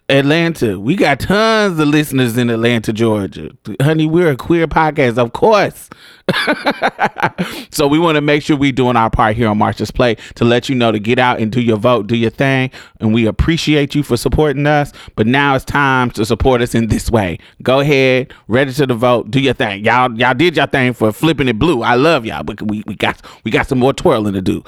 Atlanta. 0.10 0.80
We 0.80 0.96
got 0.96 1.20
tons 1.20 1.80
of 1.80 1.88
listeners 1.88 2.38
in 2.38 2.50
Atlanta, 2.50 2.94
Georgia. 2.94 3.52
Honey, 3.82 4.08
we're 4.08 4.32
a 4.32 4.38
queer 4.38 4.68
podcast, 4.68 5.18
of 5.18 5.34
course. 5.34 5.90
so 7.70 7.88
we 7.88 8.00
want 8.00 8.16
to 8.16 8.22
make 8.22 8.44
sure 8.44 8.56
we're 8.56 8.72
doing 8.72 8.96
our 8.96 9.10
part 9.10 9.36
here 9.36 9.50
on 9.50 9.58
Marsha's 9.58 9.92
Plate 9.92 10.20
to 10.36 10.46
let 10.46 10.70
you 10.70 10.76
know 10.76 10.92
to 10.92 11.00
get 11.00 11.20
out 11.20 11.40
and 11.40 11.52
do 11.52 11.62
your 11.62 11.78
vote, 11.78 12.08
do 12.08 12.16
your 12.16 12.30
thing. 12.30 12.72
And 13.00 13.14
we 13.14 13.26
appreciate 13.28 13.94
you 13.94 14.04
for 14.04 14.16
supporting 14.16 14.66
us. 14.66 14.94
But 15.16 15.28
now 15.28 15.56
it's 15.56 15.66
time 15.66 16.12
to 16.12 16.26
support 16.26 16.62
us 16.62 16.74
in 16.74 16.88
this 16.88 17.10
way. 17.10 17.40
Go 17.62 17.82
ahead, 17.82 18.34
register 18.48 18.88
to 18.88 18.94
vote, 18.94 19.32
do 19.32 19.40
your 19.40 19.54
thing. 19.54 19.84
Y'all, 19.84 20.18
y'all 20.18 20.34
did 20.34 20.56
your 20.56 20.68
thing 20.68 20.94
for 20.94 21.12
flipping 21.12 21.48
it 21.48 21.60
blue. 21.60 21.84
I 21.84 21.96
love 21.96 22.26
y'all, 22.26 22.44
but 22.44 22.62
we, 22.62 22.84
we 22.88 22.96
got 22.96 23.22
we 23.44 23.52
got 23.52 23.68
some 23.68 23.80
more 23.80 23.94
twirling 23.94 24.34
to 24.34 24.42
do. 24.42 24.64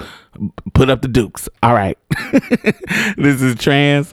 Put 0.74 0.90
up 0.90 1.00
the 1.00 1.08
dukes. 1.08 1.48
All 1.62 1.72
right. 1.72 1.96
this 3.16 3.40
is 3.40 3.54
Trans 3.56 4.12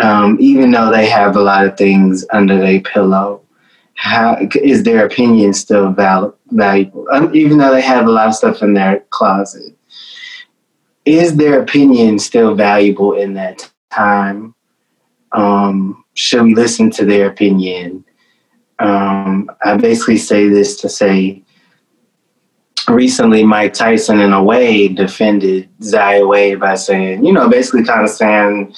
um, 0.00 0.36
even 0.40 0.70
though 0.70 0.90
they 0.90 1.08
have 1.08 1.36
a 1.36 1.42
lot 1.42 1.66
of 1.66 1.76
things 1.76 2.24
under 2.32 2.58
their 2.58 2.80
pillow, 2.80 3.42
how 3.94 4.38
is 4.62 4.82
their 4.82 5.04
opinion 5.04 5.52
still 5.52 5.92
val- 5.92 6.36
valuable? 6.50 7.06
Um, 7.12 7.34
even 7.34 7.58
though 7.58 7.70
they 7.70 7.82
have 7.82 8.06
a 8.06 8.10
lot 8.10 8.28
of 8.28 8.34
stuff 8.34 8.62
in 8.62 8.72
their 8.72 9.00
closet, 9.10 9.76
is 11.04 11.36
their 11.36 11.60
opinion 11.62 12.18
still 12.18 12.54
valuable 12.54 13.14
in 13.14 13.34
that 13.34 13.70
time? 13.90 14.54
Um, 15.32 16.04
should 16.14 16.42
we 16.42 16.54
listen 16.54 16.90
to 16.92 17.04
their 17.04 17.28
opinion? 17.28 18.04
Um, 18.78 19.50
I 19.62 19.76
basically 19.76 20.16
say 20.16 20.48
this 20.48 20.80
to 20.80 20.88
say 20.88 21.42
recently 22.88 23.44
Mike 23.44 23.74
Tyson 23.74 24.20
in 24.20 24.32
a 24.32 24.42
way 24.42 24.88
defended 24.88 25.68
Zaya 25.82 26.26
Wade 26.26 26.60
by 26.60 26.74
saying, 26.74 27.24
you 27.24 27.32
know, 27.32 27.48
basically 27.48 27.84
kind 27.84 28.02
of 28.02 28.10
saying, 28.10 28.74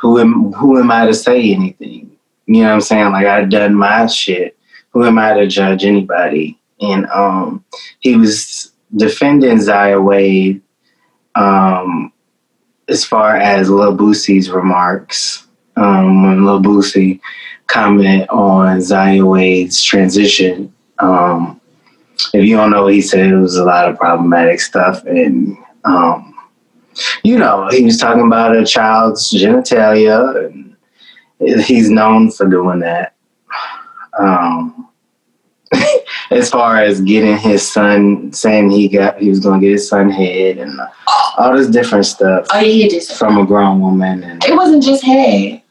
who 0.00 0.18
am 0.18 0.52
who 0.52 0.78
am 0.78 0.90
I 0.90 1.06
to 1.06 1.14
say 1.14 1.52
anything? 1.52 2.16
You 2.46 2.62
know 2.62 2.68
what 2.68 2.74
I'm 2.74 2.80
saying? 2.80 3.12
Like 3.12 3.26
I've 3.26 3.50
done 3.50 3.74
my 3.74 4.06
shit. 4.06 4.56
Who 4.90 5.04
am 5.04 5.18
I 5.18 5.34
to 5.34 5.46
judge 5.46 5.84
anybody? 5.84 6.58
And 6.80 7.06
um 7.06 7.64
he 8.00 8.16
was 8.16 8.72
defending 8.96 9.60
Zaya 9.60 10.00
Wade 10.00 10.62
um 11.34 12.12
as 12.88 13.04
far 13.04 13.36
as 13.36 13.68
Lil 13.68 13.96
Boosie's 13.96 14.50
remarks. 14.50 15.46
Um 15.76 16.22
when 16.22 16.44
Lil 16.44 16.62
Boosie 16.62 17.20
commented 17.66 18.28
on 18.28 18.80
Zaya 18.80 19.24
Wade's 19.24 19.82
transition. 19.82 20.72
Um 21.00 21.60
if 22.32 22.44
you 22.44 22.56
don't 22.56 22.70
know 22.70 22.86
he 22.86 23.02
said, 23.02 23.30
it 23.30 23.36
was 23.36 23.56
a 23.56 23.64
lot 23.64 23.88
of 23.88 23.98
problematic 23.98 24.60
stuff 24.60 25.04
and 25.04 25.56
um 25.84 26.37
you 27.22 27.38
know, 27.38 27.68
he 27.70 27.84
was 27.84 27.98
talking 27.98 28.26
about 28.26 28.56
a 28.56 28.64
child's 28.64 29.30
genitalia, 29.30 30.46
and 30.46 31.60
he's 31.60 31.90
known 31.90 32.30
for 32.30 32.46
doing 32.46 32.80
that. 32.80 33.14
Um, 34.18 34.88
as 36.30 36.50
far 36.50 36.78
as 36.78 37.00
getting 37.00 37.36
his 37.36 37.66
son, 37.66 38.32
saying 38.32 38.70
he 38.70 38.88
got 38.88 39.20
he 39.20 39.28
was 39.28 39.40
going 39.40 39.60
to 39.60 39.66
get 39.66 39.72
his 39.72 39.88
son 39.88 40.10
head 40.10 40.58
and 40.58 40.80
all 41.36 41.56
this 41.56 41.68
different 41.68 42.06
stuff. 42.06 42.46
Oh, 42.52 42.60
yeah, 42.60 42.88
just 42.88 43.16
from 43.16 43.38
a 43.38 43.46
grown 43.46 43.80
woman, 43.80 44.24
and 44.24 44.44
it 44.44 44.54
wasn't 44.54 44.82
just 44.82 45.04
head. 45.04 45.62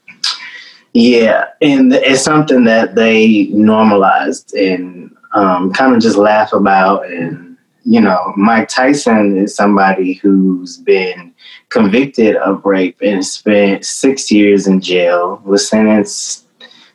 Yeah, 0.94 1.46
and 1.60 1.92
it's 1.92 2.22
something 2.22 2.64
that 2.64 2.94
they 2.94 3.48
normalized 3.48 4.54
and 4.54 5.14
um, 5.32 5.72
kind 5.72 5.94
of 5.94 6.00
just 6.00 6.16
laugh 6.16 6.52
about 6.52 7.06
and 7.06 7.47
you 7.88 8.02
know, 8.02 8.34
Mike 8.36 8.68
Tyson 8.68 9.38
is 9.38 9.54
somebody 9.54 10.12
who's 10.12 10.76
been 10.76 11.32
convicted 11.70 12.36
of 12.36 12.62
rape 12.66 12.98
and 13.00 13.24
spent 13.24 13.82
six 13.82 14.30
years 14.30 14.66
in 14.66 14.82
jail, 14.82 15.40
was 15.42 15.66
sentenced 15.66 16.44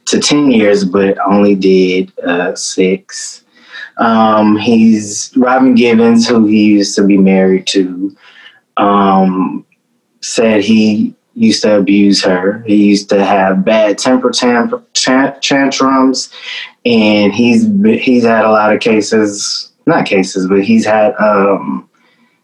to 0.06 0.20
10 0.20 0.52
years, 0.52 0.86
but 0.86 1.18
only 1.26 1.56
did 1.56 2.14
uh, 2.20 2.54
six. 2.54 3.44
Um, 3.98 4.56
he's 4.56 5.34
Robin 5.36 5.74
Givens, 5.74 6.28
who 6.28 6.46
he 6.46 6.66
used 6.66 6.96
to 6.98 7.08
be 7.08 7.18
married 7.18 7.66
to, 7.68 8.16
um, 8.78 9.66
said 10.22 10.62
he 10.62 11.16
used 11.34 11.64
to 11.64 11.80
abuse 11.80 12.24
her. 12.24 12.62
He 12.68 12.90
used 12.90 13.10
to 13.10 13.26
have 13.26 13.66
bad 13.66 13.98
temper 13.98 14.30
tam- 14.30 14.86
tan- 14.94 15.40
tantrums, 15.42 16.32
and 16.86 17.34
he's 17.34 17.68
he's 18.00 18.24
had 18.24 18.46
a 18.46 18.52
lot 18.52 18.72
of 18.72 18.80
cases, 18.80 19.73
not 19.86 20.06
cases, 20.06 20.48
but 20.48 20.64
he's 20.64 20.86
had 20.86 21.14
um, 21.16 21.90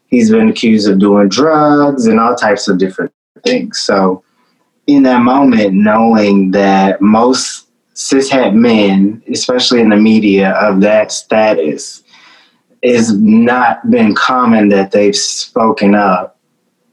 he's 0.08 0.30
been 0.30 0.49
accused 0.49 0.89
of 0.89 0.99
doing 0.99 1.30
drugs 1.30 2.06
and 2.06 2.19
all 2.19 2.36
types 2.36 2.67
of 2.67 2.78
different 2.78 3.13
things. 3.43 3.80
So, 3.80 4.23
in 4.88 5.04
that 5.04 5.21
moment, 5.21 5.73
knowing 5.73 6.52
that 6.52 7.02
most 7.02 7.67
cishet 7.93 8.54
men, 8.54 9.21
especially 9.32 9.82
in 9.82 9.89
the 9.89 9.97
media 9.97 10.52
of 10.52 10.82
that 10.82 11.12
status, 11.12 12.04
it's 12.82 13.12
not 13.12 13.89
been 13.89 14.15
common 14.15 14.69
that 14.69 14.91
they've 14.91 15.15
spoken 15.15 15.95
up, 15.95 16.39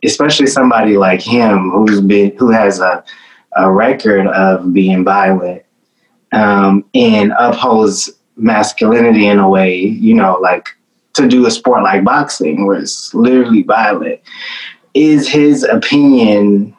especially 0.04 0.46
somebody 0.46 0.96
like 0.96 1.20
him 1.20 1.70
who's 1.70 2.00
been 2.00 2.36
who 2.36 2.50
has 2.50 2.80
a, 2.80 3.04
a 3.56 3.70
record 3.70 4.26
of 4.26 4.72
being 4.72 5.04
violent 5.04 5.62
um, 6.32 6.84
and 6.94 7.32
upholds 7.38 8.10
masculinity 8.36 9.26
in 9.26 9.38
a 9.38 9.48
way, 9.48 9.78
you 9.78 10.14
know, 10.14 10.38
like 10.40 10.68
to 11.14 11.26
do 11.26 11.46
a 11.46 11.50
sport 11.50 11.82
like 11.82 12.04
boxing 12.04 12.66
where 12.66 12.78
it's 12.78 13.14
literally 13.14 13.62
violent. 13.62 14.20
Is 14.94 15.28
his 15.28 15.64
opinion 15.64 16.76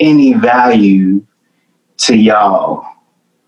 any 0.00 0.34
value 0.34 1.24
to 1.98 2.16
y'all, 2.16 2.86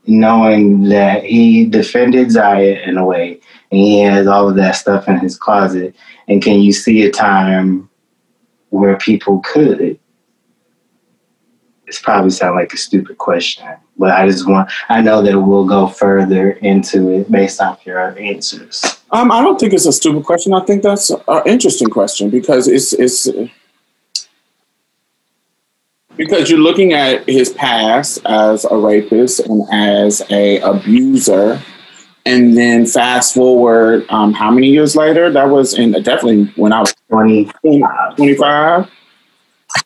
knowing 0.06 0.84
that 0.84 1.24
he 1.24 1.66
defended 1.66 2.30
Zaya 2.30 2.80
in 2.84 2.96
a 2.96 3.04
way 3.04 3.40
and 3.70 3.80
he 3.80 4.00
has 4.00 4.26
all 4.26 4.48
of 4.48 4.56
that 4.56 4.72
stuff 4.72 5.08
in 5.08 5.18
his 5.18 5.36
closet? 5.36 5.94
And 6.28 6.42
can 6.42 6.60
you 6.60 6.72
see 6.72 7.02
a 7.02 7.10
time 7.10 7.88
where 8.70 8.96
people 8.96 9.40
could? 9.40 9.98
It's 11.86 12.00
probably 12.00 12.30
sound 12.30 12.56
like 12.56 12.72
a 12.72 12.78
stupid 12.78 13.18
question, 13.18 13.66
but 14.00 14.12
I 14.12 14.26
just 14.26 14.48
want, 14.48 14.70
I 14.88 15.02
know 15.02 15.22
that 15.22 15.38
we'll 15.38 15.66
go 15.66 15.86
further 15.86 16.52
into 16.52 17.10
it 17.10 17.30
based 17.30 17.60
off 17.60 17.84
your 17.86 18.18
answers. 18.18 18.82
Um, 19.12 19.30
I 19.30 19.42
don't 19.42 19.60
think 19.60 19.74
it's 19.74 19.86
a 19.86 19.92
stupid 19.92 20.24
question. 20.24 20.54
I 20.54 20.64
think 20.64 20.82
that's 20.82 21.10
an 21.10 21.42
interesting 21.44 21.90
question 21.90 22.30
because 22.30 22.66
it's 22.66 22.92
it's 22.94 23.28
because 26.16 26.50
you're 26.50 26.60
looking 26.60 26.92
at 26.92 27.28
his 27.28 27.50
past 27.50 28.24
as 28.24 28.64
a 28.64 28.76
rapist 28.76 29.40
and 29.40 29.62
as 29.72 30.22
a 30.30 30.60
abuser, 30.60 31.60
and 32.24 32.56
then 32.56 32.86
fast 32.86 33.34
forward, 33.34 34.06
um, 34.10 34.32
how 34.32 34.50
many 34.50 34.68
years 34.68 34.94
later? 34.96 35.30
That 35.30 35.48
was 35.48 35.78
in 35.78 35.92
definitely 35.92 36.44
when 36.56 36.72
I 36.72 36.80
was 36.80 36.94
20, 37.10 37.50
25. 38.16 38.90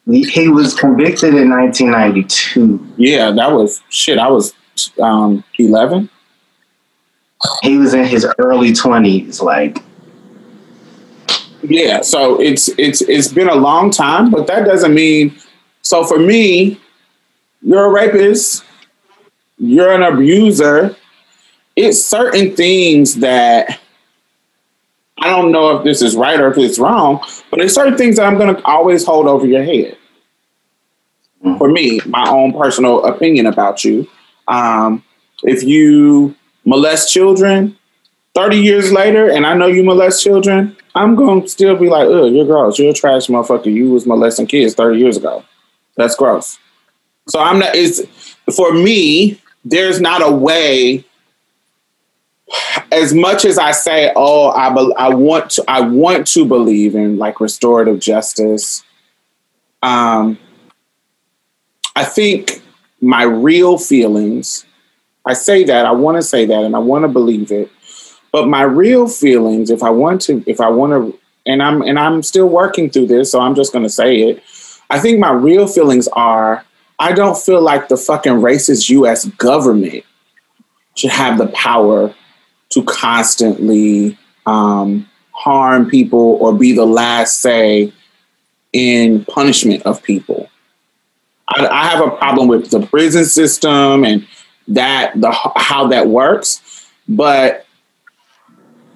He 0.06 0.48
was 0.48 0.74
convicted 0.74 1.34
in 1.34 1.50
1992. 1.50 2.94
Yeah, 2.96 3.30
that 3.32 3.50
was 3.52 3.82
shit. 3.88 4.18
I 4.18 4.28
was 4.28 4.54
um, 5.00 5.42
11. 5.58 6.10
He 7.62 7.76
was 7.76 7.94
in 7.94 8.04
his 8.04 8.26
early 8.38 8.72
20s, 8.72 9.42
like 9.42 9.78
Yeah, 11.62 12.00
so 12.00 12.40
it's 12.40 12.68
it's 12.78 13.02
it's 13.02 13.28
been 13.28 13.48
a 13.48 13.54
long 13.54 13.90
time, 13.90 14.30
but 14.30 14.46
that 14.46 14.64
doesn't 14.64 14.94
mean. 14.94 15.36
So 15.82 16.04
for 16.04 16.18
me, 16.18 16.80
you're 17.60 17.84
a 17.84 17.90
rapist, 17.90 18.64
you're 19.58 19.92
an 19.92 20.02
abuser. 20.02 20.96
It's 21.76 22.02
certain 22.02 22.54
things 22.54 23.16
that 23.16 23.80
I 25.24 25.30
don't 25.30 25.52
know 25.52 25.74
if 25.74 25.84
this 25.84 26.02
is 26.02 26.16
right 26.16 26.38
or 26.38 26.50
if 26.50 26.58
it's 26.58 26.78
wrong, 26.78 27.24
but 27.50 27.56
there's 27.56 27.74
certain 27.74 27.96
things 27.96 28.16
that 28.16 28.26
I'm 28.26 28.36
going 28.36 28.54
to 28.54 28.62
always 28.66 29.06
hold 29.06 29.26
over 29.26 29.46
your 29.46 29.64
head. 29.64 29.96
For 31.56 31.66
me, 31.66 32.02
my 32.04 32.28
own 32.28 32.52
personal 32.52 33.02
opinion 33.06 33.46
about 33.46 33.84
you. 33.84 34.06
Um, 34.48 35.02
if 35.42 35.62
you 35.62 36.34
molest 36.66 37.10
children 37.10 37.78
30 38.34 38.58
years 38.58 38.92
later 38.92 39.30
and 39.30 39.46
I 39.46 39.54
know 39.54 39.66
you 39.66 39.82
molest 39.82 40.22
children, 40.22 40.76
I'm 40.94 41.14
going 41.14 41.40
to 41.40 41.48
still 41.48 41.74
be 41.74 41.88
like, 41.88 42.06
ugh, 42.06 42.30
you're 42.30 42.44
gross. 42.44 42.78
You're 42.78 42.90
a 42.90 42.94
trash 42.94 43.28
motherfucker. 43.28 43.72
You 43.72 43.92
was 43.92 44.06
molesting 44.06 44.46
kids 44.46 44.74
30 44.74 44.98
years 44.98 45.16
ago. 45.16 45.42
That's 45.96 46.16
gross. 46.16 46.58
So 47.28 47.40
I'm 47.40 47.60
not, 47.60 47.74
it's, 47.74 48.02
for 48.54 48.74
me, 48.74 49.40
there's 49.64 50.02
not 50.02 50.20
a 50.20 50.30
way 50.30 51.06
as 52.92 53.14
much 53.14 53.44
as 53.44 53.58
I 53.58 53.72
say, 53.72 54.12
oh, 54.16 54.50
I, 54.50 54.72
be- 54.72 54.94
I 54.96 55.08
want 55.08 55.50
to, 55.50 55.64
I 55.68 55.80
want 55.80 56.26
to 56.28 56.44
believe 56.44 56.94
in 56.94 57.18
like 57.18 57.40
restorative 57.40 57.98
justice. 57.98 58.82
Um, 59.82 60.38
I 61.96 62.04
think 62.04 62.62
my 63.00 63.22
real 63.22 63.78
feelings, 63.78 64.64
I 65.26 65.34
say 65.34 65.64
that, 65.64 65.86
I 65.86 65.92
want 65.92 66.16
to 66.16 66.22
say 66.22 66.46
that, 66.46 66.64
and 66.64 66.74
I 66.74 66.78
want 66.78 67.04
to 67.04 67.08
believe 67.08 67.52
it. 67.52 67.70
But 68.32 68.48
my 68.48 68.62
real 68.62 69.06
feelings, 69.06 69.70
if 69.70 69.82
I 69.82 69.90
want 69.90 70.20
to, 70.22 70.42
if 70.46 70.60
I 70.60 70.68
want 70.68 70.92
to, 70.92 71.18
and 71.46 71.62
I'm 71.62 71.82
and 71.82 71.98
I'm 71.98 72.22
still 72.22 72.48
working 72.48 72.90
through 72.90 73.06
this, 73.06 73.30
so 73.30 73.40
I'm 73.40 73.54
just 73.54 73.72
going 73.72 73.84
to 73.84 73.90
say 73.90 74.22
it. 74.22 74.42
I 74.90 74.98
think 74.98 75.18
my 75.18 75.30
real 75.30 75.66
feelings 75.66 76.08
are 76.08 76.64
I 76.98 77.12
don't 77.12 77.36
feel 77.36 77.60
like 77.60 77.88
the 77.88 77.96
fucking 77.96 78.32
racist 78.32 78.88
U.S. 78.90 79.26
government 79.26 80.04
should 80.96 81.10
have 81.10 81.38
the 81.38 81.48
power 81.48 82.14
to 82.74 82.82
constantly 82.84 84.18
um, 84.46 85.08
harm 85.30 85.88
people 85.88 86.38
or 86.40 86.52
be 86.52 86.72
the 86.72 86.84
last 86.84 87.40
say 87.40 87.92
in 88.72 89.24
punishment 89.26 89.82
of 89.84 90.02
people. 90.02 90.48
I, 91.48 91.66
I 91.66 91.84
have 91.86 92.04
a 92.04 92.10
problem 92.10 92.48
with 92.48 92.70
the 92.70 92.84
prison 92.86 93.24
system 93.24 94.04
and 94.04 94.26
that 94.68 95.12
the 95.20 95.30
how 95.30 95.86
that 95.88 96.08
works, 96.08 96.88
but 97.08 97.66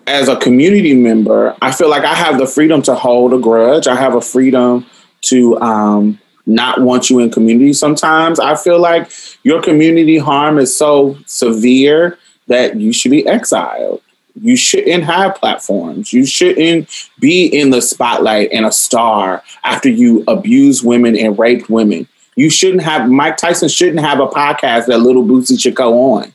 as 0.09 0.29
a 0.29 0.37
community 0.37 0.95
member, 0.95 1.55
I 1.61 1.71
feel 1.71 1.91
like 1.91 2.05
I 2.05 2.15
have 2.15 2.39
the 2.39 2.47
freedom 2.47 2.83
to 2.83 2.95
hold 2.95 3.35
a 3.35 3.39
grudge. 3.39 3.87
I 3.87 3.95
have 3.95 4.15
a 4.15 4.23
freedom 4.23 4.87
to 5.23 5.61
um, 5.61 6.19
not 6.47 6.81
want 6.81 7.11
you 7.11 7.21
in 7.21 7.31
community. 7.31 7.75
Sometimes 7.75 8.41
I 8.41 8.57
feel 8.57 8.81
like 8.81 9.13
your 9.45 9.63
community 9.63 10.17
harm 10.17 10.59
is 10.59 10.75
so 10.75 11.19
severe 11.27 12.19
that 12.49 12.77
you 12.77 12.93
should 12.93 13.11
be 13.11 13.27
exiled. 13.27 14.03
You 14.41 14.57
shouldn't 14.57 15.05
have 15.05 15.35
platforms. 15.35 16.13
You 16.13 16.25
shouldn't 16.27 16.89
be 17.19 17.47
in 17.47 17.71
the 17.71 17.83
spotlight 17.83 18.51
and 18.53 18.67
a 18.67 18.73
star 18.73 19.43
after 19.65 19.89
you 19.89 20.25
abuse 20.29 20.83
women 20.83 21.17
and 21.17 21.39
rape 21.39 21.69
women. 21.69 22.09
You 22.37 22.51
shouldn't 22.51 22.83
have 22.83 23.09
Mike 23.09 23.37
Tyson 23.37 23.69
shouldn't 23.69 24.01
have 24.01 24.21
a 24.21 24.29
podcast 24.29 24.87
that 24.87 25.01
Little 25.01 25.25
Boosie 25.25 25.61
should 25.61 25.75
go 25.75 26.13
on. 26.13 26.33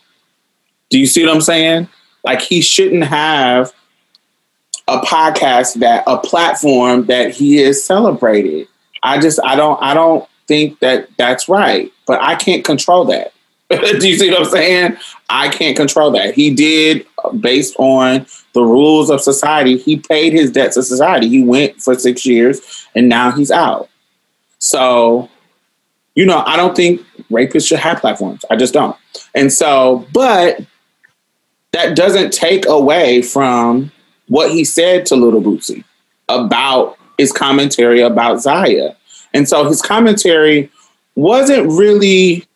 Do 0.90 1.00
you 1.00 1.06
see 1.06 1.26
what 1.26 1.34
I'm 1.34 1.42
saying? 1.42 1.88
Like 2.24 2.42
he 2.42 2.62
shouldn't 2.62 3.06
have 3.06 3.72
a 4.88 5.00
podcast 5.00 5.76
that 5.76 6.04
a 6.06 6.18
platform 6.18 7.06
that 7.06 7.32
he 7.32 7.60
is 7.60 7.84
celebrated. 7.84 8.68
I 9.02 9.20
just 9.20 9.40
I 9.44 9.56
don't 9.56 9.82
I 9.82 9.94
don't 9.94 10.28
think 10.48 10.80
that 10.80 11.08
that's 11.18 11.48
right, 11.48 11.92
but 12.06 12.22
I 12.22 12.36
can't 12.36 12.66
control 12.66 13.06
that. 13.06 13.34
Do 13.70 14.08
you 14.08 14.18
see 14.18 14.30
what 14.30 14.42
I'm 14.42 14.46
saying? 14.46 14.98
I 15.34 15.50
can't 15.50 15.76
control 15.76 16.12
that. 16.12 16.36
He 16.36 16.54
did 16.54 17.08
uh, 17.24 17.32
based 17.32 17.76
on 17.80 18.28
the 18.54 18.62
rules 18.62 19.10
of 19.10 19.20
society. 19.20 19.78
He 19.78 19.98
paid 19.98 20.32
his 20.32 20.52
debt 20.52 20.74
to 20.74 20.84
society. 20.84 21.28
He 21.28 21.44
went 21.44 21.82
for 21.82 21.96
six 21.96 22.24
years 22.24 22.88
and 22.94 23.10
now 23.10 23.32
he's 23.32 23.50
out. 23.50 23.90
So, 24.60 25.30
you 26.14 26.28
know, 26.28 26.44
I 26.46 26.56
don't 26.56 26.76
think 26.76 27.02
rapists 27.32 27.68
should 27.68 27.80
have 27.80 28.00
platforms. 28.00 28.46
I 28.52 28.56
just 28.56 28.76
don't. 28.76 28.96
And 29.34 29.52
so, 29.52 30.06
but 30.14 30.62
that 31.72 31.96
doesn't 31.96 32.32
take 32.32 32.68
away 32.68 33.24
from 33.24 33.92
what 34.28 34.52
he 34.52 34.64
said 34.64 35.08
to 35.08 35.16
Little 35.16 35.42
Boosie 35.42 35.84
about 36.30 36.96
his 37.18 37.32
commentary 37.32 38.02
about 38.02 38.40
Zaya. 38.40 38.92
And 39.34 39.50
so 39.50 39.68
his 39.68 39.82
commentary 39.82 40.70
wasn't 41.16 41.72
really 41.72 42.48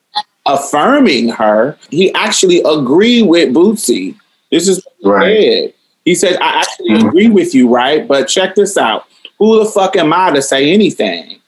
affirming 0.47 1.29
her. 1.29 1.77
He 1.89 2.13
actually 2.13 2.62
agreed 2.65 3.23
with 3.23 3.53
Boosie. 3.53 4.17
This 4.51 4.67
is 4.67 4.86
what 5.01 5.13
Right. 5.13 5.38
he 5.38 5.51
said. 5.51 5.73
He 6.05 6.15
said, 6.15 6.38
I 6.38 6.62
actually 6.62 6.89
mm-hmm. 6.91 7.07
agree 7.07 7.27
with 7.29 7.53
you, 7.53 7.69
right? 7.69 8.07
But 8.07 8.27
check 8.29 8.55
this 8.55 8.77
out. 8.77 9.05
Who 9.39 9.60
the 9.60 9.69
fuck 9.69 9.95
am 9.97 10.13
I 10.13 10.31
to 10.31 10.41
say 10.41 10.71
anything? 10.71 11.39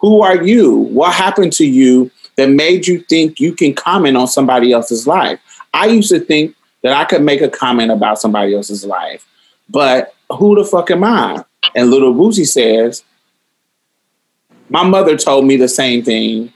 Who 0.00 0.22
are 0.22 0.42
you? 0.42 0.74
What 0.76 1.14
happened 1.14 1.52
to 1.54 1.66
you 1.66 2.10
that 2.36 2.50
made 2.50 2.86
you 2.86 3.00
think 3.02 3.40
you 3.40 3.52
can 3.52 3.74
comment 3.74 4.16
on 4.16 4.26
somebody 4.26 4.72
else's 4.72 5.06
life? 5.06 5.40
I 5.72 5.86
used 5.86 6.10
to 6.10 6.20
think 6.20 6.54
that 6.82 6.92
I 6.92 7.04
could 7.04 7.22
make 7.22 7.40
a 7.40 7.48
comment 7.48 7.90
about 7.90 8.20
somebody 8.20 8.54
else's 8.54 8.84
life, 8.84 9.26
but 9.68 10.14
who 10.30 10.54
the 10.54 10.64
fuck 10.64 10.90
am 10.90 11.04
I? 11.04 11.44
And 11.74 11.90
little 11.90 12.14
Boosie 12.14 12.46
says, 12.46 13.04
My 14.68 14.82
mother 14.82 15.16
told 15.16 15.44
me 15.46 15.56
the 15.56 15.68
same 15.68 16.02
thing 16.02 16.52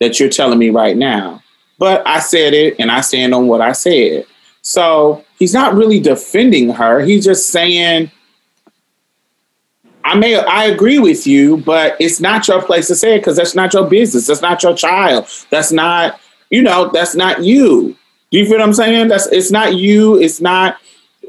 that 0.00 0.18
you're 0.18 0.28
telling 0.28 0.58
me 0.58 0.70
right 0.70 0.96
now. 0.96 1.42
But 1.78 2.06
I 2.06 2.18
said 2.18 2.52
it 2.52 2.76
and 2.78 2.90
I 2.90 3.00
stand 3.00 3.34
on 3.34 3.46
what 3.46 3.60
I 3.60 3.72
said. 3.72 4.26
So 4.62 5.24
he's 5.38 5.54
not 5.54 5.74
really 5.74 6.00
defending 6.00 6.70
her. 6.70 7.00
He's 7.00 7.24
just 7.24 7.48
saying, 7.48 8.10
I 10.04 10.14
may 10.14 10.36
I 10.36 10.64
agree 10.64 10.98
with 10.98 11.26
you, 11.26 11.58
but 11.58 11.96
it's 12.00 12.20
not 12.20 12.48
your 12.48 12.62
place 12.62 12.88
to 12.88 12.94
say 12.94 13.14
it 13.14 13.18
because 13.18 13.36
that's 13.36 13.54
not 13.54 13.72
your 13.72 13.88
business. 13.88 14.26
That's 14.26 14.42
not 14.42 14.62
your 14.62 14.74
child. 14.74 15.26
That's 15.50 15.72
not, 15.72 16.20
you 16.50 16.62
know, 16.62 16.90
that's 16.92 17.14
not 17.14 17.44
you. 17.44 17.96
Do 18.30 18.38
you 18.38 18.46
feel 18.46 18.58
what 18.58 18.62
I'm 18.62 18.74
saying? 18.74 19.08
That's 19.08 19.26
it's 19.28 19.50
not 19.50 19.76
you, 19.76 20.18
it's 20.20 20.40
not 20.40 20.78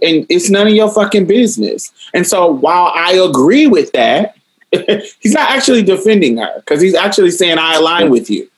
and 0.01 0.25
it's 0.29 0.49
none 0.49 0.67
of 0.67 0.73
your 0.73 0.89
fucking 0.89 1.27
business. 1.27 1.91
And 2.13 2.25
so 2.25 2.51
while 2.51 2.91
I 2.95 3.13
agree 3.13 3.67
with 3.67 3.91
that, 3.91 4.35
he's 5.19 5.33
not 5.33 5.49
actually 5.49 5.83
defending 5.83 6.37
her 6.37 6.53
because 6.57 6.81
he's 6.81 6.95
actually 6.95 7.31
saying 7.31 7.57
I 7.57 7.75
align 7.75 8.09
with 8.09 8.29
you. 8.29 8.49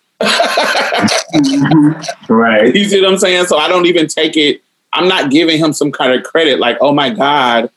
Right. 2.29 2.75
You 2.75 2.85
see 2.85 3.01
what 3.01 3.11
I'm 3.11 3.17
saying? 3.17 3.45
So 3.47 3.57
I 3.57 3.67
don't 3.67 3.85
even 3.85 4.07
take 4.07 4.37
it. 4.37 4.61
I'm 4.91 5.07
not 5.07 5.31
giving 5.31 5.57
him 5.57 5.73
some 5.73 5.91
kind 5.91 6.13
of 6.13 6.23
credit, 6.23 6.59
like, 6.59 6.77
oh 6.79 6.93
my 6.93 7.09
God. 7.09 7.69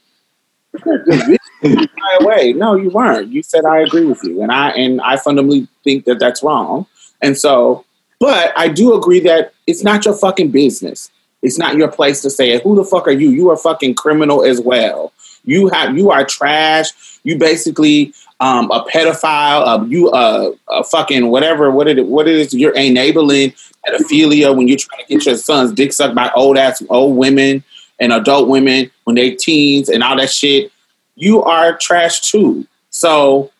away. 2.20 2.52
No, 2.52 2.74
you 2.76 2.90
weren't. 2.90 3.28
You 3.28 3.42
said 3.42 3.64
I 3.64 3.80
agree 3.80 4.04
with 4.04 4.22
you, 4.24 4.42
and 4.42 4.52
I 4.52 4.70
and 4.70 5.00
I 5.00 5.16
fundamentally 5.16 5.68
think 5.84 6.04
that 6.04 6.18
that's 6.18 6.42
wrong. 6.42 6.86
And 7.22 7.36
so, 7.36 7.84
but 8.20 8.52
I 8.56 8.68
do 8.68 8.94
agree 8.94 9.20
that 9.20 9.54
it's 9.66 9.82
not 9.82 10.04
your 10.04 10.14
fucking 10.14 10.50
business. 10.50 11.10
It's 11.42 11.58
not 11.58 11.76
your 11.76 11.88
place 11.88 12.22
to 12.22 12.30
say 12.30 12.50
it. 12.50 12.62
Who 12.62 12.74
the 12.74 12.84
fuck 12.84 13.06
are 13.06 13.12
you? 13.12 13.30
You 13.30 13.50
are 13.50 13.56
fucking 13.56 13.94
criminal 13.94 14.44
as 14.44 14.60
well. 14.60 15.12
You 15.44 15.68
have 15.68 15.96
you 15.96 16.10
are 16.10 16.24
trash. 16.24 16.90
You 17.22 17.38
basically 17.38 18.14
um, 18.40 18.70
a 18.70 18.84
pedophile. 18.84 19.88
You 19.90 20.10
uh, 20.10 20.52
a 20.68 20.84
fucking 20.84 21.28
whatever. 21.28 21.70
What 21.70 21.88
it 21.88 22.06
what 22.06 22.28
it 22.28 22.36
is? 22.36 22.54
You're 22.54 22.74
enabling 22.74 23.54
pedophilia 23.86 24.56
when 24.56 24.68
you're 24.68 24.78
trying 24.78 25.04
to 25.06 25.14
get 25.14 25.26
your 25.26 25.36
son's 25.36 25.72
dick 25.72 25.92
sucked 25.92 26.14
by 26.14 26.30
old 26.34 26.58
ass 26.58 26.82
old 26.88 27.16
women 27.16 27.64
and 27.98 28.12
adult 28.12 28.48
women 28.48 28.90
when 29.04 29.16
they 29.16 29.30
teens 29.34 29.88
and 29.88 30.02
all 30.02 30.16
that 30.16 30.30
shit. 30.30 30.72
You 31.14 31.42
are 31.42 31.76
trash 31.76 32.20
too. 32.20 32.66
So 32.90 33.50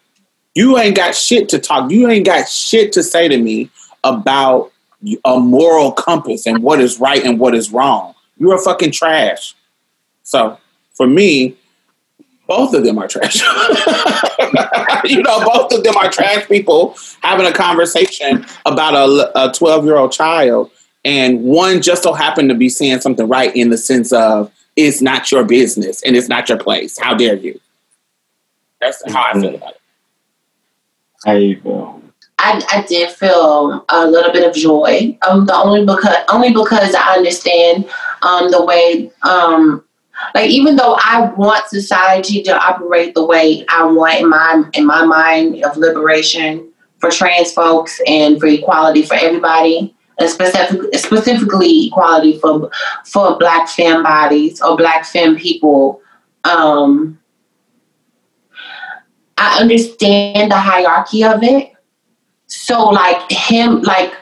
you 0.55 0.79
ain't 0.79 0.97
got 0.97 1.15
shit 1.15 1.49
to 1.51 1.59
talk. 1.59 1.91
You 1.91 2.09
ain't 2.09 2.27
got 2.27 2.49
shit 2.49 2.93
to 2.93 3.03
say 3.03 3.29
to 3.29 3.39
me 3.39 3.71
about 4.05 4.73
a 5.25 5.39
moral 5.39 5.93
compass 5.93 6.47
and 6.47 6.63
what 6.63 6.81
is 6.81 6.99
right 6.99 7.23
and 7.25 7.39
what 7.39 7.55
is 7.55 7.73
wrong. 7.73 8.15
You're 8.39 8.57
a 8.57 8.59
fucking 8.59 8.93
trash. 8.93 9.55
So 10.23 10.59
for 10.95 11.07
me, 11.07 11.57
both 12.47 12.75
of 12.75 12.85
them 12.85 12.99
are 12.99 13.09
trash. 13.09 13.37
you 15.05 15.23
know, 15.23 15.45
both 15.45 15.73
of 15.73 15.83
them 15.83 15.97
are 15.97 16.11
trash 16.11 16.47
people 16.49 16.97
having 17.23 17.47
a 17.47 17.53
conversation 17.53 18.47
about 18.65 18.95
a 19.35 19.53
12 19.53 19.85
year 19.85 19.97
old 19.97 20.13
child. 20.13 20.71
And 21.05 21.43
one 21.43 21.83
just 21.83 22.03
so 22.03 22.13
happened 22.13 22.49
to 22.49 22.55
be 22.55 22.69
saying 22.69 23.01
something 23.01 23.29
right 23.29 23.55
in 23.55 23.71
the 23.71 23.79
sense 23.79 24.13
of, 24.13 24.53
it's 24.77 25.01
not 25.01 25.33
your 25.33 25.45
business 25.45 26.03
and 26.03 26.17
it's 26.17 26.29
not 26.29 26.49
your 26.49 26.59
place. 26.59 26.99
How 26.99 27.15
dare 27.15 27.37
you? 27.37 27.59
That's 28.81 29.03
how 29.11 29.31
I 29.33 29.41
feel 29.41 29.55
about 29.55 29.71
it. 29.71 29.81
How 31.25 31.33
you 31.33 31.61
feel? 31.61 32.03
I, 32.39 32.63
I 32.71 32.83
did 32.87 33.11
feel 33.11 33.85
a 33.89 34.07
little 34.07 34.33
bit 34.33 34.47
of 34.47 34.55
joy. 34.55 35.17
Um, 35.27 35.47
the 35.47 35.55
only 35.55 35.87
because 35.87 36.17
only 36.29 36.51
because 36.51 36.95
I 36.95 37.15
understand 37.17 37.89
um, 38.23 38.51
the 38.51 38.65
way 38.65 39.11
um, 39.23 39.83
like 40.35 40.51
even 40.51 40.77
though 40.77 40.97
I 40.99 41.33
want 41.37 41.67
society 41.69 42.43
to 42.45 42.57
operate 42.57 43.15
the 43.15 43.25
way 43.25 43.65
I 43.69 43.85
want 43.85 44.21
in 44.21 44.29
my 44.29 44.65
in 44.75 44.87
my 44.87 45.05
mind 45.05 45.65
of 45.65 45.77
liberation 45.77 46.73
for 46.99 47.11
trans 47.11 47.53
folks 47.53 48.01
and 48.07 48.41
for 48.41 48.47
equality 48.47 49.03
for 49.03 49.15
everybody, 49.15 49.95
and 50.19 50.31
specific, 50.31 50.95
specifically 50.95 51.87
equality 51.87 52.39
for 52.39 52.71
for 53.05 53.39
black 53.39 53.69
femme 53.69 54.03
bodies 54.03 54.61
or 54.63 54.77
black 54.77 55.05
femme 55.05 55.37
people. 55.37 56.01
Um, 56.45 57.19
I 59.39 59.61
understand 59.61 60.51
the 60.51 60.57
hierarchy 60.57 61.25
of 61.25 61.43
it. 61.43 61.73
So 62.47 62.89
like 62.89 63.31
him, 63.31 63.83
like, 63.83 64.15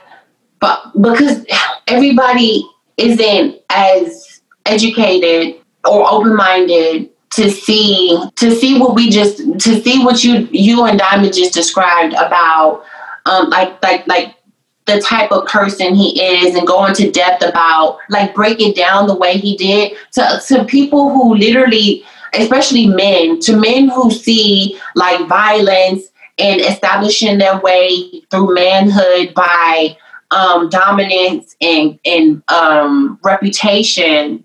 but 0.60 0.90
because 1.00 1.46
everybody 1.86 2.68
isn't 2.96 3.60
as 3.70 4.40
educated 4.66 5.63
or 5.86 6.10
open 6.10 6.34
minded 6.34 7.10
to 7.30 7.50
see 7.50 8.16
to 8.36 8.54
see 8.54 8.78
what 8.78 8.94
we 8.94 9.10
just 9.10 9.38
to 9.58 9.82
see 9.82 10.04
what 10.04 10.22
you 10.22 10.48
you 10.52 10.84
and 10.84 10.98
Diamond 10.98 11.34
just 11.34 11.52
described 11.52 12.14
about 12.14 12.84
um 13.26 13.50
like 13.50 13.82
like 13.82 14.06
like 14.06 14.36
the 14.86 15.00
type 15.00 15.32
of 15.32 15.46
person 15.46 15.94
he 15.94 16.22
is 16.22 16.54
and 16.54 16.66
go 16.66 16.84
into 16.84 17.10
depth 17.10 17.42
about 17.42 17.98
like 18.10 18.34
break 18.34 18.60
it 18.60 18.76
down 18.76 19.06
the 19.06 19.16
way 19.16 19.36
he 19.36 19.56
did 19.56 19.96
to 20.12 20.40
to 20.46 20.64
people 20.64 21.10
who 21.10 21.34
literally 21.34 22.04
especially 22.34 22.86
men 22.86 23.40
to 23.40 23.56
men 23.56 23.88
who 23.88 24.10
see 24.10 24.78
like 24.94 25.26
violence 25.26 26.04
and 26.38 26.60
establishing 26.60 27.38
their 27.38 27.58
way 27.60 28.22
through 28.30 28.54
manhood 28.54 29.32
by 29.34 29.96
um, 30.30 30.68
dominance 30.68 31.56
and 31.60 31.98
and 32.04 32.42
um, 32.48 33.18
reputation 33.22 34.44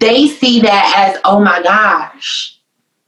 they 0.00 0.26
see 0.28 0.60
that 0.62 0.94
as, 0.96 1.20
oh 1.24 1.40
my 1.40 1.62
gosh, 1.62 2.58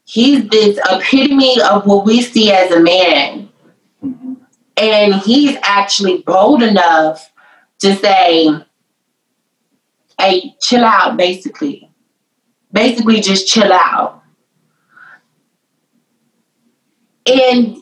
he's 0.05 0.46
this 0.48 0.78
epitome 0.90 1.61
of 1.62 1.87
what 1.87 2.05
we 2.05 2.20
see 2.20 2.52
as 2.52 2.70
a 2.70 2.81
man. 2.81 3.48
And 4.76 5.14
he's 5.14 5.57
actually 5.62 6.22
bold 6.22 6.62
enough 6.62 7.31
to 7.81 7.94
say, 7.96 8.48
hey, 10.18 10.55
chill 10.61 10.85
out, 10.85 11.16
basically. 11.16 11.90
Basically, 12.72 13.20
just 13.20 13.48
chill 13.48 13.72
out. 13.72 14.22
And 17.26 17.82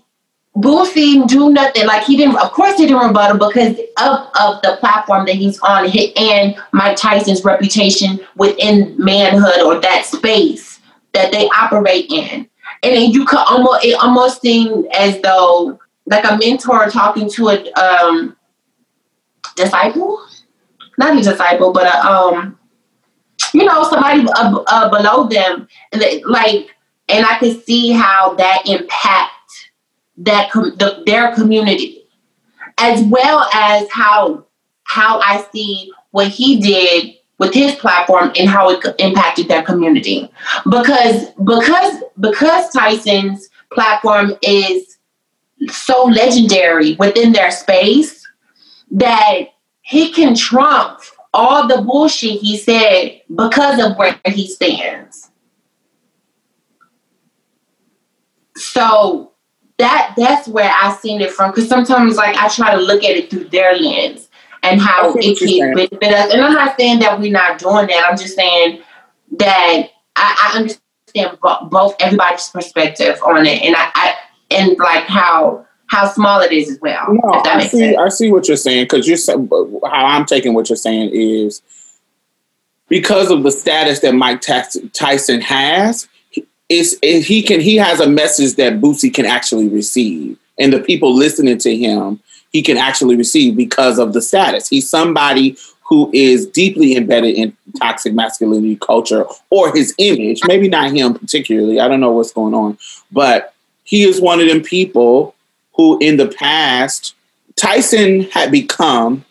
Boosie 0.61 1.27
do 1.29 1.51
nothing. 1.51 1.87
Like 1.87 2.05
he 2.05 2.17
didn't, 2.17 2.37
of 2.37 2.53
course, 2.53 2.77
he 2.77 2.87
didn't 2.87 3.07
rebuttal 3.07 3.39
because 3.39 3.79
of, 3.99 4.29
of 4.41 4.63
the 4.63 4.77
platform 4.81 5.27
that 5.27 5.37
he's 5.37 5.59
on 5.61 5.91
and 6.17 6.57
Mike 6.73 6.97
Tyson's 6.97 7.45
reputation 7.45 8.21
within 8.37 8.95
manhood 8.99 9.61
or 9.65 9.81
that 9.81 10.05
space 10.05 10.81
that 11.13 11.33
they 11.33 11.49
operate 11.49 12.11
in. 12.11 12.49
And 12.83 12.97
then 12.97 13.11
you 13.11 13.25
could 13.25 13.39
almost, 13.39 13.85
it 13.85 13.99
almost 14.03 14.41
seemed 14.41 14.87
as 14.95 15.21
though 15.21 15.79
like 16.07 16.25
a 16.25 16.37
mentor 16.37 16.89
talking 16.91 17.31
to 17.31 17.49
a 17.49 17.73
um, 17.73 18.37
disciple, 19.57 20.27
not 20.99 21.17
a 21.17 21.23
disciple, 21.23 21.73
but 21.73 21.87
a, 21.87 22.07
um, 22.07 22.59
you 23.55 23.65
know, 23.65 23.83
somebody 23.85 24.27
uh, 24.37 24.63
uh, 24.67 24.89
below 24.91 25.27
them, 25.29 25.69
like, 26.25 26.75
and 27.09 27.27
I 27.27 27.39
could 27.39 27.65
see 27.65 27.91
how 27.91 28.35
that 28.35 28.63
impact 28.67 29.33
that 30.21 30.51
com- 30.51 30.77
the, 30.77 31.03
their 31.07 31.35
community, 31.35 32.05
as 32.79 33.03
well 33.05 33.49
as 33.53 33.91
how 33.91 34.47
how 34.85 35.21
I 35.21 35.45
see 35.53 35.93
what 36.11 36.29
he 36.29 36.61
did 36.61 37.15
with 37.39 37.55
his 37.55 37.75
platform 37.77 38.33
and 38.39 38.49
how 38.49 38.71
it 38.71 38.85
impacted 38.99 39.49
their 39.49 39.63
community. 39.63 40.31
Because 40.65 41.31
because 41.45 42.03
because 42.19 42.71
Tyson's 42.71 43.49
platform 43.73 44.35
is 44.43 44.99
so 45.69 46.05
legendary 46.05 46.95
within 46.95 47.33
their 47.33 47.51
space 47.51 48.27
that 48.91 49.41
he 49.83 50.13
can 50.13 50.35
trump 50.35 51.01
all 51.33 51.69
the 51.69 51.83
bullshit 51.83 52.41
he 52.41 52.57
said 52.57 53.21
because 53.35 53.79
of 53.83 53.97
where 53.97 54.19
he 54.27 54.47
stands. 54.49 55.31
So 58.57 59.30
that 59.81 60.15
that's 60.17 60.49
where 60.49 60.71
I 60.71 60.95
seen 60.95 61.21
it 61.21 61.31
from. 61.31 61.51
Because 61.51 61.69
sometimes, 61.69 62.17
like, 62.17 62.37
I 62.37 62.49
try 62.49 62.75
to 62.75 62.81
look 62.81 63.03
at 63.03 63.17
it 63.17 63.31
through 63.31 63.45
their 63.45 63.77
lens 63.77 64.29
and 64.63 64.81
how 64.81 65.15
it 65.17 65.39
can 65.39 65.75
benefit 65.75 66.13
us. 66.13 66.33
And 66.33 66.43
I'm 66.43 66.53
not 66.53 66.79
saying 66.79 67.01
that 67.01 67.19
we're 67.19 67.33
not 67.33 67.59
doing 67.59 67.87
that. 67.87 68.07
I'm 68.09 68.17
just 68.17 68.37
saying 68.37 68.83
that 69.39 69.89
I, 70.17 70.53
I 70.55 70.59
understand 70.59 71.39
both 71.71 71.97
everybody's 71.99 72.49
perspective 72.49 73.19
on 73.25 73.47
it, 73.47 73.63
and 73.63 73.75
I, 73.77 73.91
I 73.95 74.15
and 74.51 74.79
like 74.79 75.05
how 75.05 75.67
how 75.87 76.09
small 76.09 76.41
it 76.41 76.53
is 76.53 76.71
as 76.71 76.81
well. 76.81 77.07
No, 77.09 77.43
I 77.45 77.67
see. 77.67 77.79
Sense. 77.79 77.99
I 77.99 78.09
see 78.09 78.31
what 78.31 78.49
you're 78.49 78.57
saying 78.57 78.85
because 78.85 79.09
you're 79.09 79.39
how 79.89 80.07
I'm 80.07 80.27
taking 80.27 80.55
what 80.55 80.69
you're 80.69 80.77
saying 80.77 81.11
is 81.13 81.63
because 82.89 83.31
of 83.31 83.43
the 83.43 83.51
status 83.51 84.01
that 84.01 84.15
Mike 84.15 84.41
Tyson 84.41 85.41
has 85.41 86.09
it's 86.71 86.95
it, 87.03 87.25
he 87.25 87.43
can 87.43 87.61
he 87.61 87.77
has 87.77 88.01
a 88.01 88.09
message 88.09 88.55
that 88.55 88.81
Boosie 88.81 89.13
can 89.13 89.27
actually 89.27 89.69
receive, 89.69 90.39
and 90.59 90.73
the 90.73 90.81
people 90.81 91.15
listening 91.15 91.59
to 91.59 91.77
him 91.77 92.21
he 92.53 92.63
can 92.63 92.77
actually 92.77 93.17
receive 93.17 93.57
because 93.57 93.99
of 93.99 94.13
the 94.13 94.23
status. 94.23 94.69
He's 94.69 94.89
somebody 94.89 95.57
who 95.83 96.11
is 96.13 96.47
deeply 96.47 96.97
embedded 96.97 97.35
in 97.35 97.57
toxic 97.79 98.15
masculinity 98.15 98.77
culture 98.77 99.25
or 99.51 99.75
his 99.75 99.95
image. 99.99 100.41
Maybe 100.47 100.69
not 100.69 100.93
him 100.93 101.15
particularly. 101.15 101.81
I 101.81 101.89
don't 101.89 102.01
know 102.01 102.13
what's 102.13 102.33
going 102.33 102.55
on, 102.55 102.79
but 103.11 103.55
he 103.85 104.05
is 104.05 104.21
one 104.21 104.41
of 104.41 104.49
them 104.49 104.63
people 104.63 105.35
who, 105.75 105.99
in 106.01 106.17
the 106.17 106.29
past, 106.29 107.15
Tyson 107.57 108.23
had 108.31 108.53
become 108.53 109.25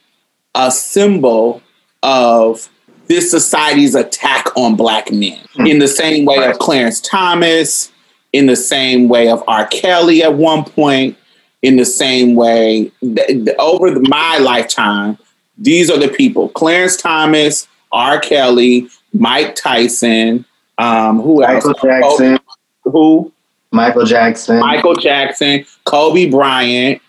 a 0.55 0.69
symbol 0.71 1.61
of 2.03 2.69
this 3.09 3.29
society's 3.29 3.95
attack 3.95 4.55
on 4.55 4.75
black 4.75 5.11
men. 5.11 5.39
In 5.57 5.79
the 5.79 5.87
same 5.87 6.25
way 6.25 6.47
of 6.47 6.59
Clarence 6.59 7.01
Thomas, 7.01 7.91
in 8.31 8.45
the 8.45 8.55
same 8.55 9.09
way 9.09 9.29
of 9.29 9.43
R. 9.47 9.67
Kelly 9.67 10.23
at 10.23 10.35
one 10.35 10.63
point, 10.63 11.17
in 11.61 11.75
the 11.75 11.85
same 11.85 12.35
way 12.35 12.91
th- 13.01 13.27
th- 13.27 13.57
over 13.57 13.91
the, 13.91 14.05
my 14.07 14.37
lifetime, 14.37 15.17
these 15.57 15.89
are 15.89 15.97
the 15.97 16.07
people: 16.07 16.49
Clarence 16.49 16.95
Thomas, 16.95 17.67
R. 17.91 18.19
Kelly, 18.19 18.87
Mike 19.11 19.55
Tyson, 19.55 20.45
um, 20.77 21.19
who 21.19 21.43
else? 21.43 21.65
Michael 21.65 21.89
Jackson. 21.89 22.39
Who? 22.83 23.31
Michael 23.71 24.05
Jackson. 24.05 24.59
Michael 24.59 24.95
Jackson, 24.95 25.65
Kobe 25.83 26.29
Bryant. 26.29 27.01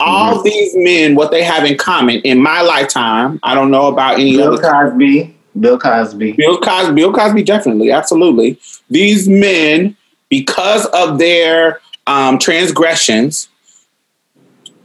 All 0.00 0.42
these 0.42 0.72
men, 0.76 1.14
what 1.14 1.30
they 1.30 1.42
have 1.42 1.64
in 1.64 1.78
common 1.78 2.16
in 2.22 2.42
my 2.42 2.62
lifetime, 2.62 3.38
I 3.42 3.54
don't 3.54 3.70
know 3.70 3.86
about 3.86 4.14
any 4.14 4.36
Bill 4.36 4.54
other. 4.54 4.62
Cosby. 4.62 5.36
Bill 5.58 5.78
Cosby. 5.78 6.32
Bill 6.32 6.58
Cosby, 6.58 6.94
Bill 6.94 7.12
Cosby, 7.12 7.42
definitely, 7.44 7.92
absolutely. 7.92 8.58
These 8.90 9.28
men, 9.28 9.96
because 10.28 10.86
of 10.86 11.18
their 11.18 11.80
um, 12.06 12.38
transgressions, 12.38 13.48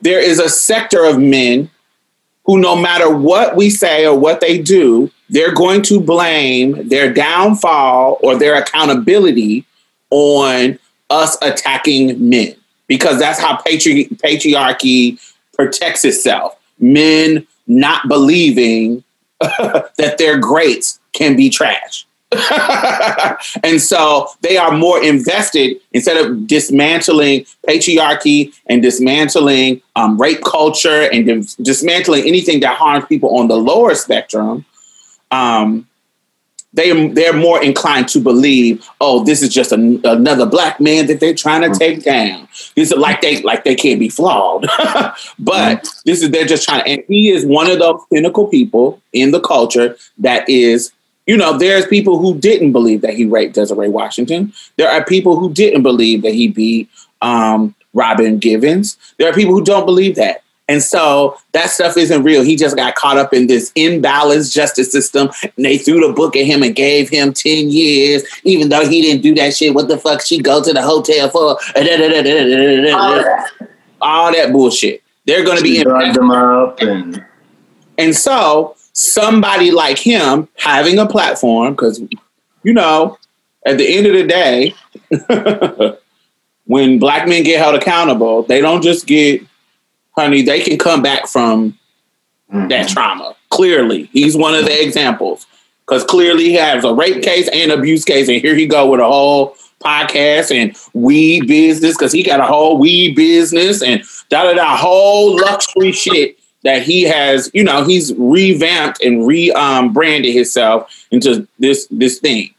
there 0.02 0.19
is 0.19 0.39
a 0.39 0.48
sector 0.48 1.04
of 1.04 1.19
men 1.19 1.69
who, 2.45 2.60
no 2.60 2.76
matter 2.76 3.15
what 3.15 3.56
we 3.56 3.69
say 3.69 4.06
or 4.06 4.17
what 4.17 4.41
they 4.41 4.62
do, 4.62 5.12
they're 5.30 5.54
going 5.54 5.82
to 5.84 6.00
blame 6.00 6.88
their 6.88 7.13
downfall 7.13 8.19
or 8.24 8.38
their 8.38 8.56
accountability 8.56 9.65
on 10.12 10.80
us 11.10 11.38
attacking 11.41 12.30
men 12.30 12.56
because 12.89 13.17
that's 13.19 13.39
how 13.39 13.56
patri- 13.56 14.10
patriarchy 14.15 15.17
protects 15.54 16.04
itself. 16.04 16.60
Men 16.80 17.47
not 17.67 18.10
believing 18.10 19.06
that 19.39 20.15
their 20.17 20.38
greats 20.38 20.99
can 21.13 21.38
be 21.38 21.49
trash. 21.49 22.06
and 23.63 23.82
so 23.82 24.28
they 24.41 24.56
are 24.58 24.71
more 24.71 25.02
invested 25.04 25.78
instead 25.93 26.17
of 26.17 26.45
dismantling 26.45 27.43
patriarchy 27.67 28.54
and 28.67 28.84
dismantling 28.84 29.82
um, 29.95 30.19
rape 30.19 30.43
culture 30.43 31.10
and 31.12 31.25
dis- 31.25 31.56
dismantling 31.56 32.28
anything 32.28 32.60
that 32.60 32.75
harms 32.78 33.06
people 33.06 33.38
on 33.38 33.47
the 33.47 33.56
lower 33.56 33.95
spectrum. 33.95 34.63
Um, 35.32 35.88
they 36.73 37.08
they're 37.10 37.34
more 37.34 37.62
inclined 37.63 38.08
to 38.10 38.19
believe, 38.19 38.88
oh, 39.01 39.23
this 39.23 39.41
is 39.41 39.49
just 39.49 39.71
an, 39.71 40.01
another 40.03 40.45
black 40.45 40.79
man 40.79 41.08
that 41.08 41.19
they're 41.19 41.34
trying 41.34 41.69
to 41.69 41.77
take 41.77 42.03
down. 42.03 42.47
This 42.75 42.91
is 42.91 42.97
like 42.97 43.21
they 43.21 43.41
like 43.41 43.63
they 43.63 43.75
can't 43.75 43.99
be 43.99 44.10
flawed, 44.10 44.67
but 45.39 45.88
this 46.05 46.21
is 46.21 46.29
they're 46.29 46.45
just 46.45 46.67
trying. 46.67 46.84
And 46.86 47.03
he 47.08 47.29
is 47.29 47.45
one 47.45 47.69
of 47.69 47.79
those 47.79 48.01
pinnacle 48.12 48.47
people 48.47 49.01
in 49.13 49.32
the 49.32 49.39
culture 49.39 49.97
that 50.19 50.47
is, 50.47 50.91
you 51.25 51.38
know, 51.38 51.58
there's 51.58 51.88
people 51.88 52.19
who 52.19 52.38
didn't 52.38 52.71
believe 52.71 53.01
that 53.01 53.15
he 53.15 53.25
raped 53.25 53.55
Desiree 53.55 53.89
Washington. 53.89 54.53
There 54.77 54.89
are 54.89 55.03
people 55.03 55.39
who 55.39 55.51
didn't 55.51 55.82
believe 55.82 56.21
that 56.21 56.34
he 56.34 56.49
beat 56.49 56.89
um, 57.21 57.73
Robin 57.93 58.38
Givens. 58.38 58.97
There 59.17 59.29
are 59.29 59.34
people 59.34 59.53
who 59.53 59.63
don't 59.63 59.86
believe 59.86 60.15
that. 60.15 60.43
And 60.69 60.82
so 60.82 61.38
that 61.51 61.69
stuff 61.69 61.97
isn't 61.97 62.23
real. 62.23 62.43
He 62.43 62.55
just 62.55 62.77
got 62.77 62.95
caught 62.95 63.17
up 63.17 63.34
in 63.34 63.47
this 63.47 63.73
imbalanced 63.73 64.53
justice 64.53 64.89
system. 64.91 65.29
And 65.43 65.65
they 65.65 65.77
threw 65.77 66.08
the 66.08 66.13
book 66.13 66.38
at 66.38 66.45
him 66.45 66.63
and 66.63 66.73
gave 66.73 67.10
him 67.10 67.34
10 67.34 67.69
years, 67.69 68.23
even 68.43 68.69
though 68.69 68.88
he 68.88 69.01
didn't 69.01 69.23
do 69.23 69.36
that 69.36 69.55
shit. 69.55 69.73
What 69.73 69.89
the 69.89 69.97
fuck 69.97 70.21
she 70.21 70.39
go 70.39 70.63
to 70.63 70.71
the 70.71 70.82
hotel 70.82 71.29
for? 71.29 71.58
All 73.99 74.32
that 74.32 74.53
bullshit. 74.53 75.03
They're 75.25 75.43
going 75.43 75.58
to 75.58 75.63
be 75.63 75.84
drugged 75.84 76.15
them 76.15 76.32
up 76.32 76.79
and 76.82 77.25
and 77.99 78.15
so 78.15 78.77
somebody 78.93 79.71
like 79.71 79.99
him 79.99 80.47
having 80.55 80.97
a 80.99 81.05
platform, 81.05 81.73
because 81.73 82.01
you 82.63 82.73
know, 82.73 83.17
at 83.65 83.77
the 83.77 83.97
end 83.97 84.08
of 84.08 84.13
the 84.13 84.23
day, 84.25 84.73
when 86.65 86.97
black 86.97 87.27
men 87.27 87.43
get 87.43 87.60
held 87.60 87.75
accountable, 87.75 88.43
they 88.43 88.62
don't 88.62 88.82
just 88.82 89.05
get, 89.05 89.41
honey, 90.19 90.41
they 90.41 90.62
can 90.62 90.77
come 90.77 91.01
back 91.01 91.27
from 91.27 91.77
that 92.51 92.89
trauma. 92.89 93.36
Clearly, 93.49 94.10
he's 94.12 94.36
one 94.36 94.55
of 94.55 94.65
the 94.65 94.84
examples 94.84 95.47
because 95.86 96.03
clearly 96.03 96.45
he 96.45 96.53
has 96.53 96.84
a 96.84 96.93
rape 96.93 97.23
case 97.23 97.49
and 97.51 97.71
abuse 97.71 98.05
case, 98.05 98.27
and 98.27 98.41
here 98.41 98.55
he 98.55 98.67
go 98.67 98.89
with 98.89 98.99
a 98.99 99.05
whole 99.05 99.55
podcast 99.84 100.53
and 100.55 100.75
weed 100.93 101.47
business 101.47 101.95
because 101.95 102.12
he 102.12 102.21
got 102.21 102.39
a 102.39 102.45
whole 102.45 102.77
weed 102.77 103.15
business 103.15 103.82
and 103.82 104.03
da 104.27 104.43
da 104.43 104.53
da 104.53 104.75
whole 104.75 105.38
luxury 105.38 105.93
shit 105.93 106.38
that 106.63 106.84
he 106.84 107.03
has. 107.03 107.49
You 107.53 107.63
know, 107.63 107.84
he's 107.84 108.13
revamped 108.15 109.01
and 109.01 109.25
re 109.25 109.51
um, 109.51 109.93
branded 109.93 110.34
himself 110.34 111.08
into 111.12 111.47
this 111.60 111.88
this 111.89 112.19
thing. 112.19 112.53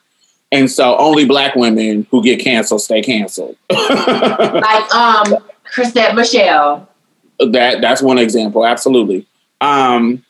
And 0.53 0.68
so 0.68 0.96
only 0.99 1.27
black 1.27 1.55
women 1.55 2.07
who 2.11 2.25
get 2.25 2.40
canceled 2.40 2.83
stay 2.83 3.03
canceled. 3.03 3.57
like 3.70 4.94
um 4.94 5.37
Chrisette 5.64 6.14
Michele. 6.14 6.88
That 7.48 7.81
that's 7.81 8.03
one 8.03 8.18
example 8.18 8.66
absolutely. 8.66 9.26
Um 9.61 10.24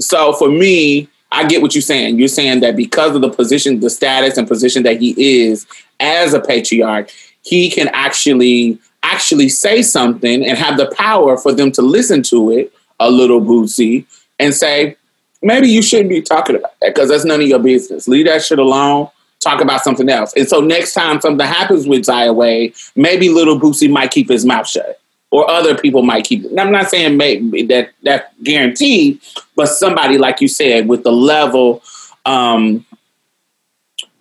so 0.00 0.32
for 0.34 0.48
me 0.48 1.08
i 1.30 1.46
get 1.46 1.62
what 1.62 1.74
you're 1.74 1.82
saying. 1.82 2.18
You're 2.18 2.28
saying 2.28 2.60
that 2.60 2.76
because 2.76 3.14
of 3.14 3.22
the 3.22 3.30
position 3.30 3.80
the 3.80 3.90
status 3.90 4.36
and 4.36 4.46
position 4.46 4.82
that 4.82 5.00
he 5.00 5.44
is 5.44 5.66
as 6.00 6.34
a 6.34 6.40
patriarch 6.40 7.10
he 7.42 7.70
can 7.70 7.88
actually 7.88 8.78
actually 9.02 9.48
say 9.48 9.82
something 9.82 10.44
and 10.44 10.56
have 10.56 10.76
the 10.76 10.90
power 10.94 11.36
for 11.36 11.52
them 11.52 11.72
to 11.72 11.82
listen 11.82 12.22
to 12.22 12.50
it 12.50 12.72
a 13.00 13.10
little 13.10 13.40
Boosie 13.40 14.06
and 14.38 14.54
say 14.54 14.96
maybe 15.42 15.68
you 15.68 15.82
shouldn't 15.82 16.08
be 16.08 16.22
talking 16.22 16.56
about 16.56 16.78
that 16.80 16.94
because 16.94 17.08
that's 17.08 17.24
none 17.24 17.40
of 17.40 17.48
your 17.48 17.58
business. 17.58 18.06
Leave 18.06 18.26
that 18.26 18.44
shit 18.44 18.58
alone. 18.58 19.08
Talk 19.40 19.60
about 19.60 19.82
something 19.82 20.08
else. 20.08 20.32
And 20.36 20.48
so 20.48 20.60
next 20.60 20.94
time 20.94 21.20
something 21.20 21.44
happens 21.44 21.86
with 21.86 22.06
Wade, 22.08 22.74
maybe 22.94 23.28
little 23.28 23.58
Boosie 23.58 23.90
might 23.90 24.12
keep 24.12 24.28
his 24.28 24.46
mouth 24.46 24.68
shut 24.68 25.00
or 25.32 25.50
other 25.50 25.76
people 25.76 26.02
might 26.02 26.24
keep 26.24 26.44
it. 26.44 26.56
I'm 26.58 26.70
not 26.70 26.88
saying 26.90 27.16
maybe 27.16 27.62
that 27.64 27.90
that 28.04 28.32
guaranteed, 28.44 29.18
but 29.56 29.66
somebody 29.66 30.18
like 30.18 30.40
you 30.40 30.46
said 30.46 30.86
with 30.86 31.02
the 31.02 31.10
level 31.10 31.82
um, 32.26 32.84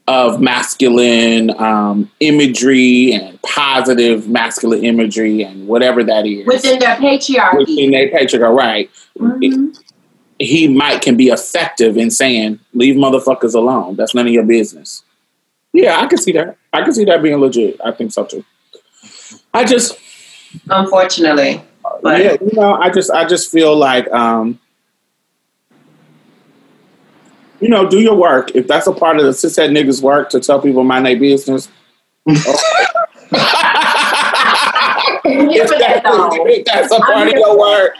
of 0.07 0.39
masculine 0.41 1.51
um, 1.61 2.09
imagery 2.21 3.13
and 3.13 3.39
positive 3.43 4.27
masculine 4.29 4.83
imagery 4.85 5.43
and 5.43 5.67
whatever 5.67 6.01
that 6.03 6.25
is 6.25 6.47
Within 6.47 6.79
their 6.79 6.95
patriarchy. 6.95 7.57
within 7.57 7.91
their 7.91 8.09
patriarch, 8.09 8.55
right? 8.57 8.89
Mhm. 9.19 9.77
He 10.39 10.67
might 10.67 11.01
can 11.01 11.17
be 11.17 11.27
effective 11.27 11.97
in 11.97 12.09
saying, 12.09 12.59
"Leave 12.73 12.95
motherfuckers 12.95 13.53
alone. 13.53 13.95
That's 13.95 14.15
none 14.15 14.25
of 14.25 14.33
your 14.33 14.43
business." 14.43 15.03
Yeah, 15.73 15.99
I 15.99 16.07
can 16.07 16.17
see 16.17 16.31
that. 16.31 16.55
I 16.73 16.81
can 16.83 16.93
see 16.93 17.05
that 17.05 17.21
being 17.21 17.37
legit. 17.37 17.79
I 17.83 17.91
think 17.91 18.11
so 18.13 18.23
too. 18.23 18.43
I 19.53 19.65
just 19.65 19.97
Unfortunately. 20.69 21.63
But 22.01 22.23
yeah, 22.23 22.37
you 22.41 22.51
know, 22.53 22.73
I 22.73 22.89
just 22.89 23.11
I 23.11 23.25
just 23.25 23.51
feel 23.51 23.75
like 23.75 24.09
um 24.11 24.59
you 27.59 27.69
know, 27.69 27.87
do 27.87 27.99
your 27.99 28.15
work. 28.15 28.55
If 28.55 28.67
that's 28.67 28.87
a 28.87 28.91
part 28.91 29.17
of 29.17 29.23
the 29.23 29.31
cishet 29.31 29.69
niggas 29.69 30.01
work 30.01 30.29
to 30.31 30.39
tell 30.39 30.59
people 30.59 30.83
mind 30.83 31.05
their 31.05 31.17
business. 31.17 31.69
for 35.21 35.79
that 35.79 36.01
if 36.03 36.65
that's 36.65 36.91
a 36.91 36.99
part 36.99 37.27
of 37.27 37.33
your 37.33 37.57
work. 37.57 37.95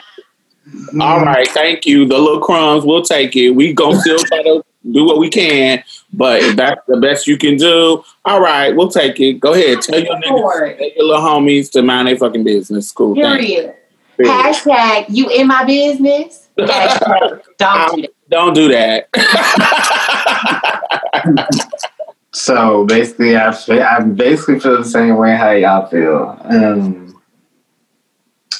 All 1.00 1.22
right, 1.22 1.48
thank 1.50 1.86
you. 1.86 2.06
The 2.06 2.18
little 2.18 2.40
crumbs, 2.40 2.86
we'll 2.86 3.02
take 3.02 3.36
it. 3.36 3.52
We 3.52 3.74
gonna 3.74 4.00
still 4.00 4.20
try 4.20 4.44
to 4.44 4.64
do 4.92 5.06
what 5.06 5.20
we 5.20 5.30
can, 5.30 5.84
but 6.14 6.42
if 6.42 6.56
that's 6.56 6.82
the 6.88 6.98
best 6.98 7.28
you 7.28 7.38
can 7.38 7.58
do, 7.58 8.04
all 8.26 8.42
right, 8.42 8.76
we'll 8.76 8.90
take 8.90 9.20
it. 9.20 9.40
Go 9.40 9.54
ahead, 9.54 9.82
tell 9.82 10.00
your 10.00 10.16
niggas, 10.16 10.78
tell 10.78 10.90
your 10.96 11.06
little 11.08 11.24
homies 11.24 11.72
to 11.72 11.82
mind 11.82 12.08
their 12.08 12.18
fucking 12.18 12.44
business. 12.44 12.92
Cool. 12.92 13.16
Period. 13.16 13.76
Period. 14.18 14.32
Hashtag 14.32 15.06
you 15.10 15.30
in 15.30 15.48
my 15.48 15.64
business. 15.64 16.50
Hashtag 16.58 17.42
don't 17.58 17.96
do 17.96 18.02
that. 18.02 18.12
Don't 18.30 18.54
do 18.54 18.68
that. 18.70 19.08
So 22.32 22.86
basically, 22.86 23.36
I 23.36 23.52
feel, 23.52 23.84
I 23.84 24.00
basically 24.02 24.60
feel 24.60 24.78
the 24.78 24.86
same 24.86 25.18
way 25.18 25.36
how 25.36 25.52
y'all 25.52 25.88
feel. 25.88 26.38
Um, 26.44 27.22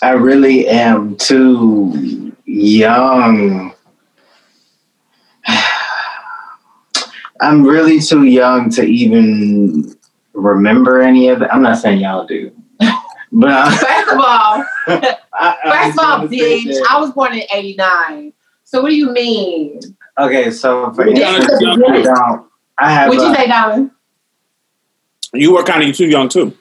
I 0.02 0.12
really 0.12 0.68
am 0.68 1.16
too 1.16 2.36
young. 2.46 3.71
I'm 7.42 7.64
really 7.64 8.00
too 8.00 8.24
young 8.24 8.70
to 8.72 8.84
even 8.84 9.94
remember 10.34 11.02
any 11.02 11.30
of 11.30 11.42
it. 11.42 11.50
I'm 11.52 11.62
not 11.64 11.78
saying 11.78 12.00
y'all 12.00 12.26
do, 12.26 12.52
but 13.32 13.50
I, 13.52 13.76
First 13.78 14.14
of 14.14 14.20
all, 14.20 14.66
I, 14.88 15.18
I 15.34 15.72
first 15.88 16.00
of 16.00 16.06
all, 16.06 16.28
just 16.28 16.34
bitch, 16.34 16.82
I 16.90 17.00
was 17.00 17.12
born 17.12 17.34
in 17.34 17.44
'89. 17.52 18.34
So 18.64 18.82
what 18.82 18.90
do 18.90 18.96
you 18.96 19.12
mean? 19.12 19.80
Okay, 20.18 20.52
so 20.52 20.92
for 20.94 21.06
We're 21.06 21.16
instance, 21.16 21.62
I 21.64 22.02
don't. 22.04 22.48
I 22.78 22.92
have. 22.92 23.10
What'd 23.10 23.24
you 23.24 23.32
a- 23.32 23.36
say, 23.36 23.48
Diamond? 23.48 23.92
you 25.34 25.54
were 25.54 25.64
kind 25.64 25.90
of 25.90 25.96
too 25.96 26.08
young 26.08 26.30
too. 26.30 26.56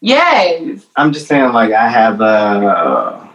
Yes. 0.00 0.84
I'm 0.96 1.12
just 1.12 1.26
saying, 1.28 1.52
like 1.52 1.72
I 1.72 1.88
have 1.88 2.20
a. 2.20 3.30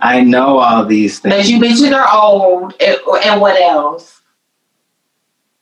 I 0.00 0.20
know 0.22 0.58
all 0.58 0.84
these 0.84 1.20
That 1.20 1.44
things. 1.44 1.50
you 1.50 1.58
bitches 1.58 1.92
are 1.96 2.08
old 2.12 2.74
and, 2.80 2.98
and 3.24 3.40
what 3.40 3.60
else? 3.60 4.17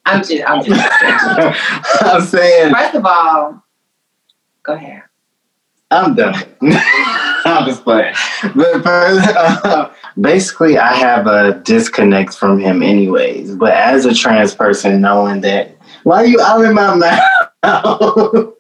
I'm 0.07 0.23
just, 0.23 0.43
I'm 0.47 0.65
just. 0.65 0.81
I'm 2.03 2.23
saying 2.23 2.73
First 2.73 2.95
of 2.95 3.05
all, 3.05 3.63
go 4.63 4.75
ahead. 4.75 5.03
I'm 5.91 6.15
done. 6.15 6.35
I'm 6.63 7.67
just 7.67 7.85
playing. 7.85 8.15
But 8.55 8.83
first, 8.83 9.29
uh, 9.37 9.91
basically, 10.21 10.79
I 10.79 10.95
have 10.95 11.27
a 11.27 11.61
disconnect 11.61 12.35
from 12.35 12.59
him, 12.59 12.83
anyways. 12.83 13.55
But 13.57 13.73
as 13.73 14.05
a 14.05 14.15
trans 14.15 14.55
person, 14.55 15.01
knowing 15.01 15.41
that, 15.43 15.77
why 16.03 16.19
are 16.19 16.27
you 16.27 16.41
out 16.41 16.65
in 16.65 16.75
my 16.75 16.95
mouth? 17.63 18.53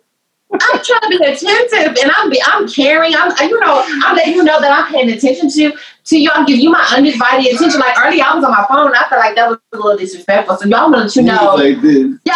I'm 0.60 0.84
trying 0.84 1.00
to 1.00 1.08
be 1.08 1.24
attentive 1.24 1.96
and 2.02 2.12
I'm 2.14 2.30
be, 2.30 2.40
I'm 2.44 2.68
caring. 2.68 3.14
I'm 3.16 3.30
you 3.48 3.58
know 3.60 3.84
I'm 4.04 4.16
letting 4.16 4.34
you 4.34 4.44
know 4.44 4.60
that 4.60 4.70
I'm 4.70 4.92
paying 4.92 5.10
attention 5.10 5.50
to 5.50 5.72
to 6.04 6.18
you. 6.18 6.30
I'm 6.32 6.46
giving 6.46 6.62
you 6.62 6.70
my 6.70 6.86
undivided 6.96 7.54
attention. 7.54 7.80
Like 7.80 7.98
earlier, 7.98 8.24
I 8.24 8.34
was 8.34 8.44
on 8.44 8.50
my 8.50 8.64
phone. 8.68 8.94
I 8.94 9.08
felt 9.08 9.20
like 9.20 9.34
that 9.36 9.48
was 9.48 9.58
a 9.72 9.76
little 9.76 9.96
disrespectful. 9.96 10.56
So 10.56 10.66
y'all 10.66 10.90
want 10.90 10.94
to 10.94 11.00
let 11.00 11.16
you 11.16 11.22
know. 11.22 11.54
like 11.54 11.80
this. 11.82 12.18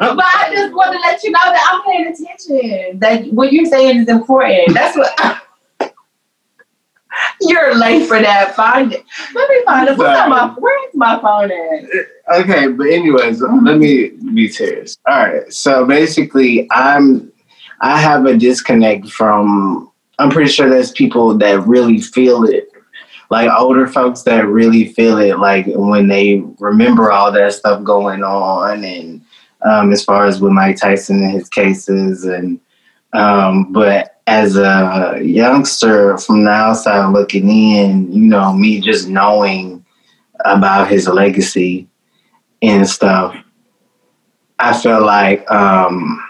Yeah. 0.00 0.14
but 0.14 0.24
I 0.24 0.50
just 0.52 0.72
want 0.74 0.92
to 0.92 0.98
let 1.00 1.22
you 1.24 1.32
know 1.32 1.38
that 1.44 1.70
I'm 1.72 1.82
paying 1.82 2.06
attention. 2.06 3.00
That 3.00 3.32
what 3.32 3.52
you're 3.52 3.66
saying 3.66 4.02
is 4.02 4.08
important. 4.08 4.74
That's 4.74 4.96
what. 4.96 5.42
You're 7.40 7.74
late 7.76 8.06
for 8.06 8.20
that. 8.20 8.54
Find 8.54 8.92
it. 8.92 9.04
Let 9.34 9.48
me 9.48 9.64
find 9.64 9.88
it. 9.88 9.98
What's 9.98 10.28
my, 10.28 10.54
where's 10.58 10.94
my 10.94 11.20
phone 11.20 11.50
at? 11.50 12.40
Okay, 12.40 12.68
but 12.68 12.86
anyways, 12.88 13.40
let 13.40 13.78
me 13.78 14.08
be 14.34 14.48
serious. 14.48 14.98
All 15.08 15.18
right, 15.18 15.52
so 15.52 15.86
basically, 15.86 16.68
I'm 16.70 17.32
I 17.80 18.00
have 18.00 18.26
a 18.26 18.36
disconnect 18.36 19.08
from. 19.10 19.90
I'm 20.18 20.30
pretty 20.30 20.50
sure 20.50 20.68
there's 20.68 20.90
people 20.90 21.38
that 21.38 21.64
really 21.64 22.00
feel 22.00 22.44
it, 22.44 22.68
like 23.30 23.48
older 23.56 23.86
folks 23.86 24.22
that 24.22 24.48
really 24.48 24.92
feel 24.92 25.18
it, 25.18 25.38
like 25.38 25.66
when 25.68 26.08
they 26.08 26.42
remember 26.58 27.12
all 27.12 27.30
that 27.30 27.52
stuff 27.52 27.84
going 27.84 28.24
on, 28.24 28.84
and 28.84 29.22
um, 29.62 29.92
as 29.92 30.04
far 30.04 30.26
as 30.26 30.40
with 30.40 30.52
Mike 30.52 30.76
Tyson 30.76 31.22
and 31.22 31.32
his 31.32 31.48
cases, 31.48 32.24
and 32.24 32.60
um, 33.12 33.72
but 33.72 34.17
as 34.28 34.56
a 34.56 35.18
youngster 35.22 36.18
from 36.18 36.44
the 36.44 36.50
outside 36.50 37.08
looking 37.08 37.48
in, 37.48 38.12
you 38.12 38.26
know, 38.28 38.52
me 38.52 38.78
just 38.78 39.08
knowing 39.08 39.84
about 40.44 40.90
his 40.90 41.08
legacy 41.08 41.88
and 42.60 42.86
stuff, 42.86 43.34
I 44.58 44.78
feel 44.78 45.04
like 45.04 45.50
um, 45.50 46.22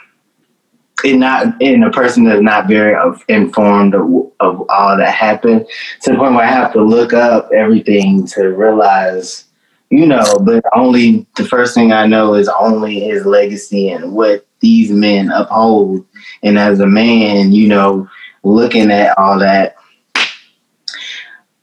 it 1.04 1.16
not 1.16 1.60
in 1.60 1.82
a 1.82 1.90
person 1.90 2.22
that's 2.22 2.40
not 2.40 2.68
very 2.68 2.96
informed 3.28 3.96
of, 3.96 4.02
of 4.38 4.64
all 4.70 4.96
that 4.96 5.12
happened 5.12 5.66
to 6.02 6.12
the 6.12 6.16
point 6.16 6.34
where 6.34 6.44
I 6.44 6.50
have 6.50 6.72
to 6.74 6.82
look 6.82 7.12
up 7.12 7.50
everything 7.52 8.26
to 8.28 8.48
realize, 8.50 9.46
you 9.90 10.06
know. 10.06 10.38
But 10.40 10.62
only 10.72 11.26
the 11.36 11.44
first 11.44 11.74
thing 11.74 11.92
I 11.92 12.06
know 12.06 12.34
is 12.34 12.48
only 12.48 13.00
his 13.00 13.26
legacy 13.26 13.88
and 13.90 14.12
what 14.12 14.47
these 14.60 14.90
men 14.90 15.30
uphold. 15.30 16.04
And 16.42 16.58
as 16.58 16.80
a 16.80 16.86
man, 16.86 17.52
you 17.52 17.68
know, 17.68 18.08
looking 18.42 18.90
at 18.90 19.16
all 19.18 19.38
that, 19.38 19.76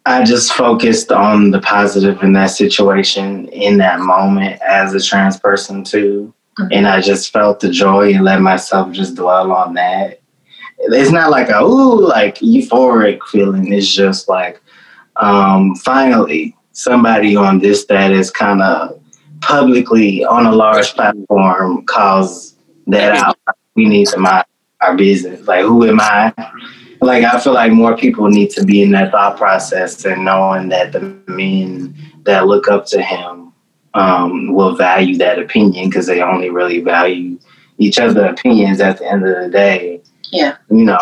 I 0.08 0.24
just 0.24 0.54
focused 0.54 1.12
on 1.12 1.50
the 1.50 1.60
positive 1.62 2.22
in 2.22 2.34
that 2.34 2.52
situation 2.52 3.48
in 3.48 3.78
that 3.78 4.00
moment 4.02 4.62
as 4.62 4.94
a 4.94 5.02
trans 5.02 5.40
person 5.40 5.84
too. 5.84 6.34
And 6.72 6.88
I 6.88 7.02
just 7.02 7.34
felt 7.34 7.60
the 7.60 7.70
joy 7.70 8.14
and 8.14 8.24
let 8.24 8.40
myself 8.40 8.92
just 8.92 9.16
dwell 9.16 9.52
on 9.52 9.74
that. 9.74 10.22
It's 10.78 11.12
not 11.12 11.32
like 11.32 11.50
a 11.50 11.60
ooh 11.60 12.00
like 12.00 12.38
euphoric 12.38 13.20
feeling. 13.32 13.74
It's 13.74 13.94
just 13.94 14.30
like 14.30 14.62
um 15.16 15.74
finally 15.76 16.56
somebody 16.74 17.36
on 17.36 17.58
this 17.60 17.86
that 17.86 18.12
is 18.12 18.30
kind 18.30 18.62
of 18.62 19.02
publicly 19.42 20.24
on 20.24 20.46
a 20.46 20.52
large 20.52 20.94
platform 20.94 21.84
calls 21.86 22.55
that 22.88 23.14
out. 23.14 23.38
We 23.76 23.86
need 23.86 24.08
to 24.08 24.20
mind 24.20 24.46
our 24.82 24.96
business. 24.96 25.48
Like 25.48 25.64
who 25.64 25.88
am 25.88 26.00
I? 26.00 26.34
like 27.02 27.24
I 27.24 27.40
feel 27.40 27.54
like 27.54 27.72
more 27.72 27.96
people 27.96 28.28
need 28.30 28.50
to 28.52 28.66
be 28.66 28.82
in 28.82 28.92
that 28.92 29.12
thought 29.12 29.38
process 29.38 30.04
and 30.06 30.26
knowing 30.26 30.70
that 30.70 30.92
the 30.92 31.02
men 31.28 31.96
that 32.24 32.48
look 32.48 32.68
up 32.68 32.86
to 32.88 33.02
him 33.02 33.54
um, 33.94 34.54
will 34.54 34.76
value 34.76 35.18
that 35.18 35.40
opinion 35.40 35.90
because 35.90 36.08
they 36.08 36.22
only 36.22 36.50
really 36.50 36.82
value 36.82 37.40
each 37.78 38.00
other 38.00 38.26
opinions 38.26 38.82
at 38.82 38.98
the 38.98 39.10
end 39.10 39.28
of 39.28 39.44
the 39.44 39.50
day. 39.50 40.02
Yeah. 40.32 40.58
You 40.70 40.86
know, 40.86 41.00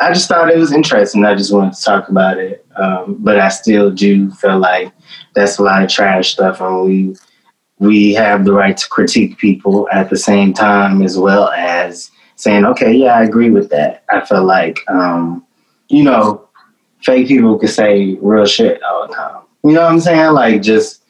I 0.00 0.12
just 0.12 0.28
thought 0.28 0.50
it 0.50 0.58
was 0.58 0.72
interesting. 0.72 1.24
I 1.24 1.34
just 1.34 1.52
wanted 1.52 1.74
to 1.74 1.82
talk 1.82 2.08
about 2.08 2.38
it, 2.38 2.64
um, 2.76 3.16
but 3.18 3.38
I 3.38 3.48
still 3.48 3.90
do 3.90 4.30
feel 4.32 4.58
like 4.58 4.92
that's 5.34 5.58
a 5.58 5.62
lot 5.62 5.82
of 5.82 5.90
trash 5.90 6.32
stuff, 6.32 6.60
and 6.60 6.82
we 6.84 7.16
we 7.78 8.12
have 8.14 8.44
the 8.44 8.52
right 8.52 8.76
to 8.76 8.88
critique 8.88 9.38
people 9.38 9.88
at 9.92 10.10
the 10.10 10.16
same 10.16 10.52
time 10.52 11.02
as 11.02 11.16
well 11.18 11.48
as 11.50 12.10
saying, 12.36 12.64
okay, 12.64 12.92
yeah, 12.92 13.14
I 13.14 13.22
agree 13.22 13.50
with 13.50 13.70
that. 13.70 14.04
I 14.10 14.24
feel 14.24 14.44
like, 14.44 14.80
um, 14.88 15.46
you 15.88 16.02
know, 16.02 16.48
fake 17.02 17.28
people 17.28 17.58
could 17.58 17.70
say 17.70 18.16
real 18.20 18.46
shit 18.46 18.82
all 18.82 19.06
the 19.06 19.14
time. 19.14 19.42
You 19.64 19.72
know 19.72 19.82
what 19.82 19.92
I'm 19.92 20.00
saying? 20.00 20.32
Like, 20.32 20.62
just, 20.62 21.02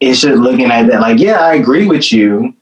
it's 0.00 0.20
just 0.20 0.38
looking 0.38 0.70
at 0.70 0.86
that, 0.88 1.00
like, 1.00 1.18
yeah, 1.18 1.40
I 1.40 1.54
agree 1.54 1.86
with 1.86 2.12
you. 2.12 2.54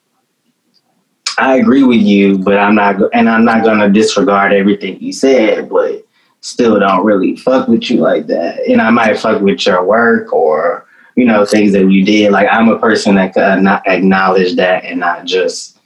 I 1.39 1.57
agree 1.57 1.85
with 1.85 2.01
you, 2.01 2.39
but 2.39 2.59
I'm 2.59 2.75
not, 2.75 2.97
and 3.15 3.29
I'm 3.29 3.45
not 3.45 3.65
going 3.65 3.79
to 3.79 3.89
disregard 3.89 4.53
everything 4.53 5.01
you 5.01 5.13
said, 5.13 5.69
but 5.69 6.05
still 6.41 6.81
don't 6.81 7.05
really 7.05 7.37
fuck 7.37 7.69
with 7.69 7.91
you 7.91 7.99
like 7.99 8.27
that. 8.27 8.61
And 8.69 8.81
I 8.81 8.91
might 8.91 9.19
fuck 9.19 9.41
with 9.41 9.65
your 9.67 9.85
work 9.85 10.33
or, 10.33 10.88
you 11.19 11.25
know, 11.25 11.45
things 11.45 11.73
that 11.73 11.91
you 11.91 12.05
did. 12.05 12.31
Like, 12.31 12.47
I'm 12.49 12.69
a 12.69 12.79
person 12.79 13.17
that 13.17 13.35
could 13.35 13.61
not 13.61 13.83
acknowledge 13.89 14.55
that 14.55 14.85
and 14.85 15.01
not 15.01 15.25
just, 15.25 15.81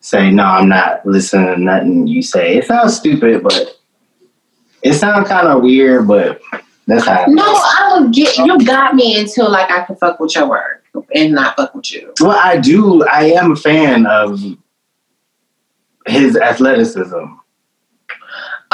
say, 0.00 0.30
no, 0.30 0.44
I'm 0.44 0.68
not 0.68 1.06
listening 1.06 1.54
to 1.54 1.58
nothing 1.58 2.06
you 2.06 2.20
say. 2.20 2.58
It 2.58 2.66
sounds 2.66 2.94
stupid, 2.94 3.42
but 3.42 3.80
it 4.82 4.92
sounds 4.92 5.26
kind 5.26 5.48
of 5.48 5.62
weird, 5.62 6.06
but 6.06 6.42
that's 6.86 7.06
how. 7.06 7.24
No, 7.28 7.42
I 7.42 7.86
don't 7.94 8.14
get 8.14 8.36
you 8.36 8.62
got 8.62 8.94
me 8.94 9.18
until 9.18 9.50
like 9.50 9.70
I 9.70 9.84
can 9.84 9.96
fuck 9.96 10.20
with 10.20 10.34
your 10.36 10.50
work 10.50 10.84
and 11.14 11.32
not 11.32 11.56
fuck 11.56 11.74
with 11.74 11.90
you. 11.90 12.12
Well, 12.20 12.38
I 12.38 12.58
do. 12.58 13.02
I 13.06 13.30
am 13.30 13.52
a 13.52 13.56
fan 13.56 14.04
of 14.04 14.38
his 16.06 16.36
athleticism. 16.36 17.24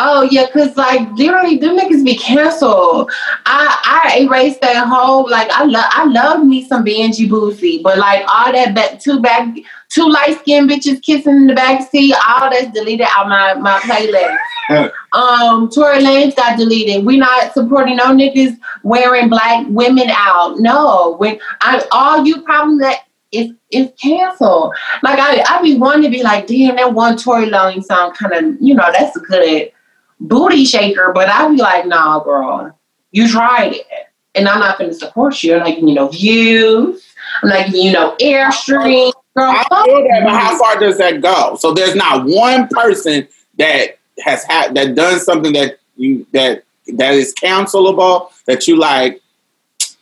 Oh 0.02 0.22
yeah, 0.30 0.48
cause 0.50 0.74
like 0.78 1.12
literally 1.12 1.58
them 1.58 1.76
niggas 1.76 2.02
be 2.02 2.16
canceled. 2.16 3.10
I 3.44 3.78
I 3.84 4.20
erased 4.20 4.62
that 4.62 4.88
whole 4.88 5.28
like 5.28 5.50
I 5.50 5.64
love 5.64 5.84
I 5.90 6.06
love 6.06 6.46
me 6.46 6.66
some 6.66 6.86
Benji 6.86 7.28
Boosie, 7.28 7.82
but 7.82 7.98
like 7.98 8.24
all 8.26 8.50
that 8.50 8.74
back 8.74 8.98
two 8.98 9.20
back 9.20 9.54
two 9.90 10.08
light 10.08 10.38
skinned 10.40 10.70
bitches 10.70 11.02
kissing 11.02 11.36
in 11.36 11.46
the 11.48 11.54
back 11.54 11.90
seat, 11.90 12.14
all 12.26 12.48
that's 12.48 12.72
deleted 12.72 13.08
out 13.14 13.28
my 13.28 13.52
my 13.54 13.78
playlist. 13.80 14.38
um, 15.12 15.68
Tory 15.68 15.98
Lanez 15.98 16.34
got 16.34 16.56
deleted. 16.56 17.04
We 17.04 17.18
not 17.18 17.52
supporting 17.52 17.96
no 17.96 18.06
niggas 18.06 18.58
wearing 18.82 19.28
black 19.28 19.66
women 19.68 20.08
out. 20.08 20.60
No, 20.60 21.16
when 21.18 21.38
I 21.60 21.84
all 21.92 22.24
you 22.24 22.40
problem 22.40 22.78
that 22.78 23.00
is 23.32 23.50
is 23.70 23.90
canceled. 24.00 24.74
Like 25.02 25.18
I 25.18 25.44
I 25.46 25.60
be 25.60 25.76
wanting 25.76 26.04
to 26.04 26.08
be 26.08 26.22
like, 26.22 26.46
damn, 26.46 26.76
that 26.76 26.94
one 26.94 27.18
Tory 27.18 27.50
Lanez 27.50 27.84
song 27.84 28.14
kind 28.14 28.32
of 28.32 28.62
you 28.62 28.74
know 28.74 28.90
that's 28.90 29.14
a 29.14 29.20
good 29.20 29.72
booty 30.20 30.64
shaker, 30.64 31.12
but 31.14 31.28
I'd 31.28 31.50
be 31.50 31.56
like, 31.56 31.86
nah, 31.86 32.22
girl, 32.22 32.78
you 33.10 33.28
tried 33.28 33.74
it. 33.74 33.86
And 34.34 34.48
I'm 34.48 34.60
not 34.60 34.78
gonna 34.78 34.94
support 34.94 35.42
you. 35.42 35.54
I'm 35.54 35.60
not 35.60 35.68
giving 35.68 35.88
you 35.88 35.94
no 35.94 36.08
views. 36.08 37.04
I'm 37.42 37.48
not 37.48 37.66
giving 37.66 37.82
you 37.82 37.92
no 37.92 38.16
airstream. 38.20 39.12
Girl, 39.36 39.50
I 39.50 39.84
feel 39.84 40.02
that, 40.08 40.24
but 40.24 40.32
how 40.32 40.58
far 40.58 40.78
does 40.78 40.98
that 40.98 41.20
go? 41.20 41.56
So 41.56 41.72
there's 41.72 41.94
not 41.94 42.26
one 42.26 42.68
person 42.68 43.26
that 43.58 43.98
has 44.20 44.44
had 44.44 44.74
that 44.74 44.94
done 44.94 45.18
something 45.18 45.52
that 45.54 45.78
you 45.96 46.26
that 46.32 46.64
that 46.94 47.14
is 47.14 47.34
cancelable 47.34 48.30
that 48.46 48.68
you 48.68 48.76
like. 48.76 49.20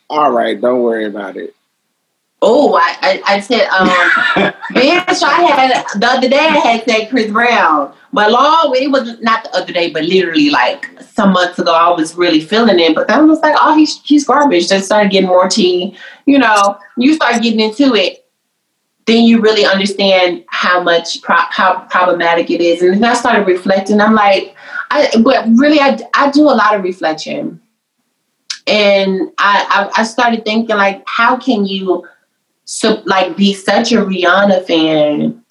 All 0.09 0.31
right, 0.31 0.59
don't 0.59 0.81
worry 0.81 1.05
about 1.05 1.37
it. 1.37 1.55
Oh, 2.41 2.75
I, 2.75 2.95
I, 3.01 3.35
I 3.35 3.39
said, 3.41 3.67
um, 3.67 3.87
bitch, 4.71 5.23
I 5.23 5.41
had 5.43 5.99
the 5.99 6.07
other 6.07 6.29
day 6.29 6.37
I 6.37 6.57
had 6.57 6.85
said 6.85 7.09
Chris 7.09 7.29
Brown, 7.31 7.93
but 8.13 8.31
long 8.31 8.73
it 8.77 8.89
was 8.89 9.19
not 9.19 9.43
the 9.43 9.55
other 9.55 9.73
day, 9.73 9.91
but 9.91 10.05
literally 10.05 10.49
like 10.49 10.89
some 11.01 11.33
months 11.33 11.59
ago, 11.59 11.73
I 11.73 11.89
was 11.89 12.15
really 12.15 12.39
feeling 12.39 12.79
it. 12.79 12.95
But 12.95 13.07
then 13.07 13.19
I 13.19 13.23
was 13.23 13.39
like, 13.41 13.55
oh, 13.59 13.75
he's 13.75 14.01
he's 14.03 14.25
garbage. 14.25 14.69
Then 14.69 14.81
started 14.81 15.11
getting 15.11 15.27
more 15.27 15.49
tea. 15.49 15.97
You 16.25 16.39
know, 16.39 16.77
you 16.95 17.13
start 17.13 17.41
getting 17.41 17.59
into 17.59 17.93
it, 17.93 18.25
then 19.05 19.25
you 19.25 19.41
really 19.41 19.65
understand 19.65 20.45
how 20.47 20.81
much 20.81 21.21
pro- 21.21 21.35
how 21.49 21.81
problematic 21.89 22.49
it 22.49 22.61
is. 22.61 22.81
And 22.81 22.93
then 22.93 23.03
I 23.03 23.15
started 23.15 23.47
reflecting. 23.47 23.99
I'm 23.99 24.15
like, 24.15 24.55
I 24.91 25.09
but 25.21 25.45
really, 25.55 25.81
I 25.81 25.99
I 26.13 26.31
do 26.31 26.43
a 26.43 26.55
lot 26.55 26.73
of 26.73 26.83
reflection, 26.83 27.59
and 28.65 29.29
I 29.37 29.89
I, 29.97 30.01
I 30.01 30.03
started 30.03 30.45
thinking 30.45 30.77
like, 30.77 31.03
how 31.05 31.35
can 31.35 31.65
you 31.65 32.07
so 32.71 33.01
like 33.05 33.35
be 33.35 33.51
such 33.51 33.91
a 33.91 33.97
Rihanna 33.97 34.63
fan 34.67 35.43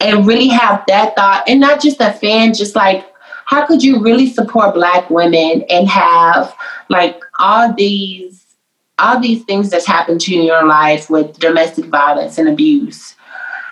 and 0.00 0.26
really 0.26 0.48
have 0.48 0.82
that 0.88 1.14
thought 1.14 1.44
and 1.46 1.60
not 1.60 1.80
just 1.80 2.00
a 2.00 2.12
fan 2.12 2.52
just 2.52 2.74
like 2.74 3.06
how 3.44 3.64
could 3.64 3.84
you 3.84 4.02
really 4.02 4.28
support 4.28 4.74
black 4.74 5.08
women 5.08 5.64
and 5.70 5.88
have 5.88 6.52
like 6.88 7.20
all 7.38 7.72
these 7.72 8.46
all 8.98 9.20
these 9.20 9.44
things 9.44 9.70
that's 9.70 9.86
happened 9.86 10.20
to 10.22 10.34
you 10.34 10.40
in 10.40 10.46
your 10.46 10.66
life 10.66 11.08
with 11.08 11.38
domestic 11.38 11.84
violence 11.84 12.38
and 12.38 12.48
abuse, 12.48 13.14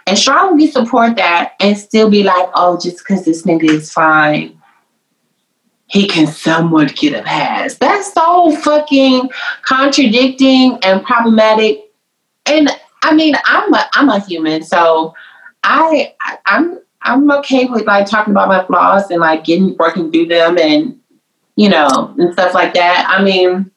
and 0.07 0.19
strongly 0.19 0.67
support 0.67 1.17
that, 1.17 1.55
and 1.61 1.79
still 1.79 2.11
be 2.11 2.23
like, 2.23 2.49
oh, 2.55 2.79
just 2.79 2.99
because 2.99 3.25
this 3.25 3.43
nigga 3.43 3.71
is 3.71 3.91
fine, 3.91 4.57
he 5.95 6.09
can 6.09 6.27
somewhat 6.27 6.97
get 6.97 7.15
a 7.15 7.23
pass. 7.23 7.77
That's 7.77 8.13
so 8.13 8.51
fucking 8.57 9.31
contradicting 9.63 10.77
and 10.83 11.05
problematic. 11.05 11.85
And 12.47 12.69
I 13.03 13.15
mean, 13.15 13.37
I'm 13.45 13.73
a 13.73 13.89
I'm 13.93 14.09
a 14.09 14.19
human, 14.19 14.65
so 14.65 15.15
I, 15.63 16.13
I 16.21 16.39
I'm 16.47 16.81
I'm 17.03 17.31
okay 17.31 17.67
with 17.67 17.87
like 17.87 18.07
talking 18.07 18.33
about 18.33 18.49
my 18.49 18.65
flaws 18.67 19.09
and 19.13 19.21
like 19.21 19.45
getting 19.45 19.77
working 19.77 20.11
through 20.11 20.27
them 20.27 20.59
and 20.59 20.99
you 21.55 21.69
know 21.69 22.13
and 22.19 22.33
stuff 22.33 22.55
like 22.55 22.75
that. 22.75 23.07
I 23.09 23.23
mean, 23.23 23.71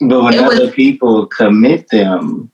But 0.00 0.20
when 0.24 0.34
It 0.34 0.42
was- 0.42 0.58
other 0.58 0.72
people 0.72 1.26
commit 1.26 1.90
them, 1.90 2.50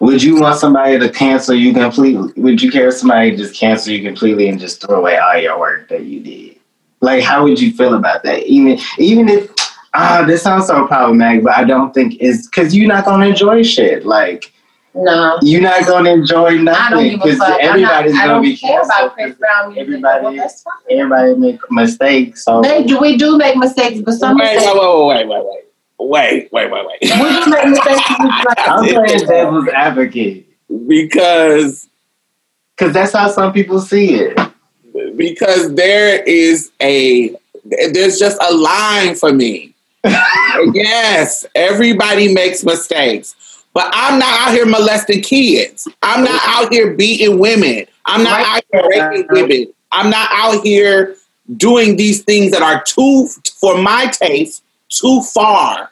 would 0.00 0.22
you 0.22 0.38
want 0.40 0.58
somebody 0.58 0.98
to 0.98 1.08
cancel 1.08 1.54
you 1.54 1.72
completely? 1.72 2.34
Would 2.42 2.60
you 2.60 2.70
care 2.70 2.88
if 2.88 2.94
somebody 2.96 3.34
just 3.34 3.54
cancel 3.58 3.94
you 3.94 4.02
completely 4.06 4.50
and 4.50 4.60
just 4.60 4.82
throw 4.82 4.98
away 4.98 5.16
all 5.16 5.38
your 5.38 5.58
work 5.58 5.88
that 5.88 6.04
you 6.04 6.20
did? 6.20 6.55
Like, 7.00 7.22
how 7.22 7.42
would 7.44 7.60
you 7.60 7.72
feel 7.72 7.94
about 7.94 8.22
that? 8.24 8.44
Even 8.44 8.78
even 8.98 9.28
if 9.28 9.50
ah, 9.94 10.24
this 10.26 10.42
sounds 10.42 10.66
so 10.66 10.86
problematic, 10.86 11.44
but 11.44 11.56
I 11.56 11.64
don't 11.64 11.92
think 11.94 12.16
it's 12.20 12.46
because 12.46 12.74
you're 12.76 12.88
not 12.88 13.04
gonna 13.04 13.26
enjoy 13.26 13.62
shit. 13.62 14.04
Like, 14.06 14.52
no. 14.94 15.38
you're 15.42 15.60
not 15.60 15.86
gonna 15.86 16.10
enjoy 16.10 16.46
I 16.46 16.54
don't 16.54 16.64
nothing 16.64 17.10
give 17.10 17.20
a 17.20 17.24
because 17.24 17.38
fuck. 17.38 17.48
I'm 17.62 17.80
not, 17.82 18.04
everybody's 18.04 18.14
I 18.14 18.18
gonna 18.18 18.32
don't 18.32 18.42
be 18.42 18.56
care 18.56 18.76
canceled. 18.80 18.98
about 19.00 19.14
Chris 19.14 19.34
Brown 19.36 19.68
music. 19.68 19.82
Everybody- 19.82 20.24
Well, 20.24 20.34
that's 20.36 20.62
fine. 20.62 20.74
Everybody 20.98 21.34
make 21.34 21.60
mistakes, 21.70 22.44
so 22.44 22.62
They 22.62 22.82
do. 22.84 22.98
We 22.98 23.16
do 23.18 23.36
make 23.36 23.56
mistakes, 23.56 24.00
but 24.00 24.12
some 24.14 24.38
Wait, 24.38 24.54
mistakes. 24.54 24.72
wait, 24.74 25.06
wait, 25.06 25.28
wait, 25.28 25.28
wait, 25.28 25.44
wait. 25.44 25.62
Wait, 25.98 26.48
wait, 26.52 26.70
wait, 26.70 26.86
wait. 26.86 26.98
We 27.02 27.08
do 27.08 27.50
make 27.50 27.68
mistakes. 27.68 28.00
I'm 28.58 28.84
playing 28.84 29.26
devil's 29.26 29.68
advocate 29.68 30.46
because 30.86 31.88
because 32.76 32.92
that's 32.92 33.12
how 33.12 33.28
some 33.28 33.52
people 33.52 33.80
see 33.80 34.14
it. 34.14 34.38
Because 35.16 35.74
there 35.74 36.22
is 36.22 36.70
a 36.80 37.34
there's 37.64 38.18
just 38.18 38.38
a 38.40 38.54
line 38.54 39.14
for 39.14 39.32
me. 39.32 39.74
yes, 40.72 41.44
everybody 41.54 42.32
makes 42.32 42.64
mistakes. 42.64 43.34
But 43.72 43.90
I'm 43.92 44.18
not 44.18 44.40
out 44.40 44.54
here 44.54 44.64
molesting 44.64 45.20
kids. 45.20 45.86
I'm 46.02 46.24
not 46.24 46.40
out 46.44 46.72
here 46.72 46.94
beating 46.94 47.38
women. 47.38 47.86
I'm 48.06 48.22
not 48.22 48.40
out 48.40 48.62
here 48.72 48.88
raping 48.88 49.26
women. 49.28 49.72
I'm 49.92 50.10
not 50.10 50.28
out 50.32 50.64
here 50.64 51.16
doing 51.56 51.96
these 51.96 52.22
things 52.22 52.52
that 52.52 52.62
are 52.62 52.82
too, 52.82 53.28
for 53.60 53.76
my 53.76 54.06
taste, 54.06 54.62
too 54.88 55.20
far. 55.22 55.90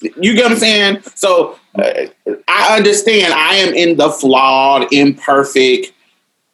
You 0.00 0.34
get 0.34 0.44
what 0.44 0.52
I'm 0.52 0.58
saying? 0.58 1.02
So 1.14 1.58
uh, 1.74 2.06
I 2.48 2.76
understand 2.76 3.34
I 3.34 3.54
am 3.56 3.74
in 3.74 3.96
the 3.96 4.10
flawed, 4.10 4.92
imperfect, 4.92 5.92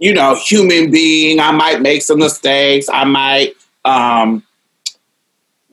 you 0.00 0.14
know, 0.14 0.34
human 0.34 0.90
being. 0.90 1.38
I 1.38 1.52
might 1.52 1.80
make 1.80 2.02
some 2.02 2.18
mistakes. 2.18 2.88
I 2.92 3.04
might 3.04 3.54
um, 3.84 4.42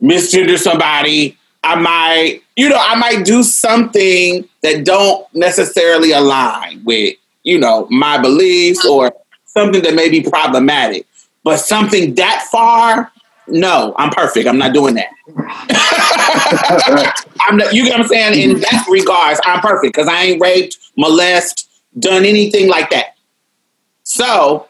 misgender 0.00 0.58
somebody. 0.58 1.36
I 1.64 1.74
might, 1.74 2.42
you 2.54 2.68
know, 2.68 2.78
I 2.78 2.94
might 2.94 3.24
do 3.24 3.42
something 3.42 4.48
that 4.62 4.84
don't 4.84 5.26
necessarily 5.34 6.12
align 6.12 6.84
with, 6.84 7.16
you 7.42 7.58
know, 7.58 7.88
my 7.90 8.18
beliefs 8.18 8.84
or 8.84 9.12
something 9.46 9.82
that 9.82 9.94
may 9.94 10.08
be 10.08 10.22
problematic. 10.22 11.06
But 11.42 11.56
something 11.56 12.14
that 12.14 12.46
far, 12.52 13.10
no, 13.48 13.94
I'm 13.96 14.10
perfect. 14.10 14.46
I'm 14.46 14.58
not 14.58 14.74
doing 14.74 14.94
that. 14.94 15.08
I'm 17.40 17.56
not, 17.56 17.74
you 17.74 17.84
get 17.84 17.92
what 17.92 18.02
I'm 18.02 18.08
saying? 18.08 18.50
In 18.50 18.60
that 18.60 18.86
regards, 18.90 19.40
I'm 19.44 19.60
perfect 19.60 19.94
because 19.94 20.08
I 20.08 20.22
ain't 20.24 20.40
raped, 20.40 20.78
molested, 20.96 21.66
done 21.98 22.24
anything 22.26 22.68
like 22.68 22.90
that. 22.90 23.16
So 24.08 24.66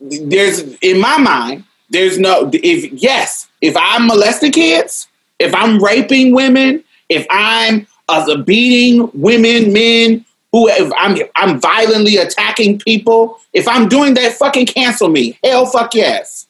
there's 0.00 0.60
in 0.80 1.00
my 1.00 1.18
mind, 1.18 1.64
there's 1.90 2.18
no 2.20 2.48
if 2.52 2.92
yes, 2.92 3.48
if 3.60 3.76
I'm 3.76 4.06
molesting 4.06 4.52
kids, 4.52 5.08
if 5.40 5.52
I'm 5.52 5.82
raping 5.82 6.32
women, 6.32 6.84
if 7.08 7.26
I'm 7.30 7.86
uh, 8.08 8.36
beating 8.42 9.10
women, 9.12 9.72
men, 9.72 10.24
who 10.52 10.68
if 10.68 10.90
I'm 10.96 11.18
I'm 11.34 11.60
violently 11.60 12.16
attacking 12.16 12.78
people, 12.78 13.40
if 13.52 13.66
I'm 13.66 13.88
doing 13.88 14.14
that, 14.14 14.34
fucking 14.34 14.66
cancel 14.66 15.08
me. 15.08 15.36
Hell, 15.42 15.66
fuck 15.66 15.92
yes, 15.94 16.46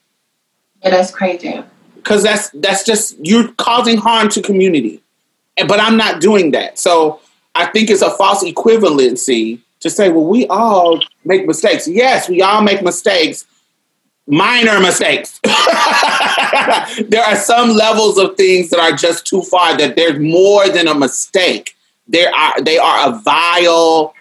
Yeah, 0.83 0.91
that's 0.91 1.11
crazy. 1.11 1.63
because 1.97 2.23
that's 2.23 2.51
that's 2.51 2.85
just 2.85 3.17
you're 3.23 3.51
causing 3.55 3.97
harm 3.97 4.29
to 4.29 4.43
community, 4.43 5.01
but 5.67 5.81
I'm 5.81 5.97
not 5.97 6.21
doing 6.21 6.51
that. 6.51 6.79
So 6.79 7.21
I 7.55 7.65
think 7.67 7.89
it's 7.89 8.03
a 8.03 8.11
false 8.11 8.45
equivalency 8.45 9.63
to 9.81 9.91
say, 9.91 10.09
well, 10.09 10.25
we 10.27 10.47
all 10.49 11.01
make 11.25 11.47
mistakes. 11.47 11.87
Yes, 11.87 12.29
we 12.29 12.43
all 12.43 12.63
make 12.63 12.83
mistakes, 12.83 13.47
minor 14.27 14.81
mistakes. 14.81 15.41
there 17.09 17.23
are 17.23 17.37
some 17.37 17.71
levels 17.71 18.19
of 18.19 18.37
things 18.37 18.71
that 18.71 18.81
are 18.81 18.97
just 18.97 19.27
too 19.27 19.43
far 19.43 19.77
that 19.77 19.97
there's 19.97 20.19
more 20.19 20.69
than 20.69 20.89
a 20.89 20.95
mistake. 20.95 21.77
There 22.09 22.35
are 22.35 22.61
they 22.63 22.79
are 22.79 23.09
a 23.09 23.19
vile 23.21 24.15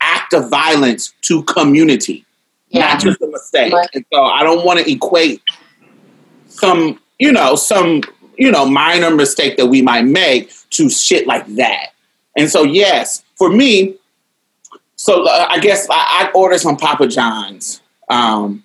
act 0.00 0.32
of 0.34 0.50
violence 0.50 1.12
to 1.22 1.42
community, 1.44 2.24
Yeah. 2.68 2.80
not 2.92 3.00
just 3.00 3.20
a 3.22 3.26
mistake. 3.26 3.72
Right. 3.72 3.88
And 3.94 4.04
so 4.12 4.22
I 4.22 4.42
don't 4.42 4.64
want 4.64 4.80
to 4.80 4.90
equate 4.90 5.42
some, 6.48 7.00
you 7.18 7.32
know, 7.32 7.56
some, 7.56 8.02
you 8.36 8.50
know, 8.50 8.66
minor 8.66 9.10
mistake 9.10 9.56
that 9.56 9.66
we 9.66 9.82
might 9.82 10.04
make 10.04 10.52
to 10.70 10.88
shit 10.90 11.26
like 11.26 11.46
that. 11.56 11.92
And 12.36 12.50
so 12.50 12.62
yes, 12.62 13.22
for 13.36 13.50
me, 13.50 13.96
so 15.06 15.24
uh, 15.24 15.46
I 15.48 15.60
guess 15.60 15.86
I, 15.88 15.94
I 15.94 16.30
ordered 16.34 16.58
some 16.58 16.76
Papa 16.76 17.06
John's 17.06 17.80
um, 18.08 18.64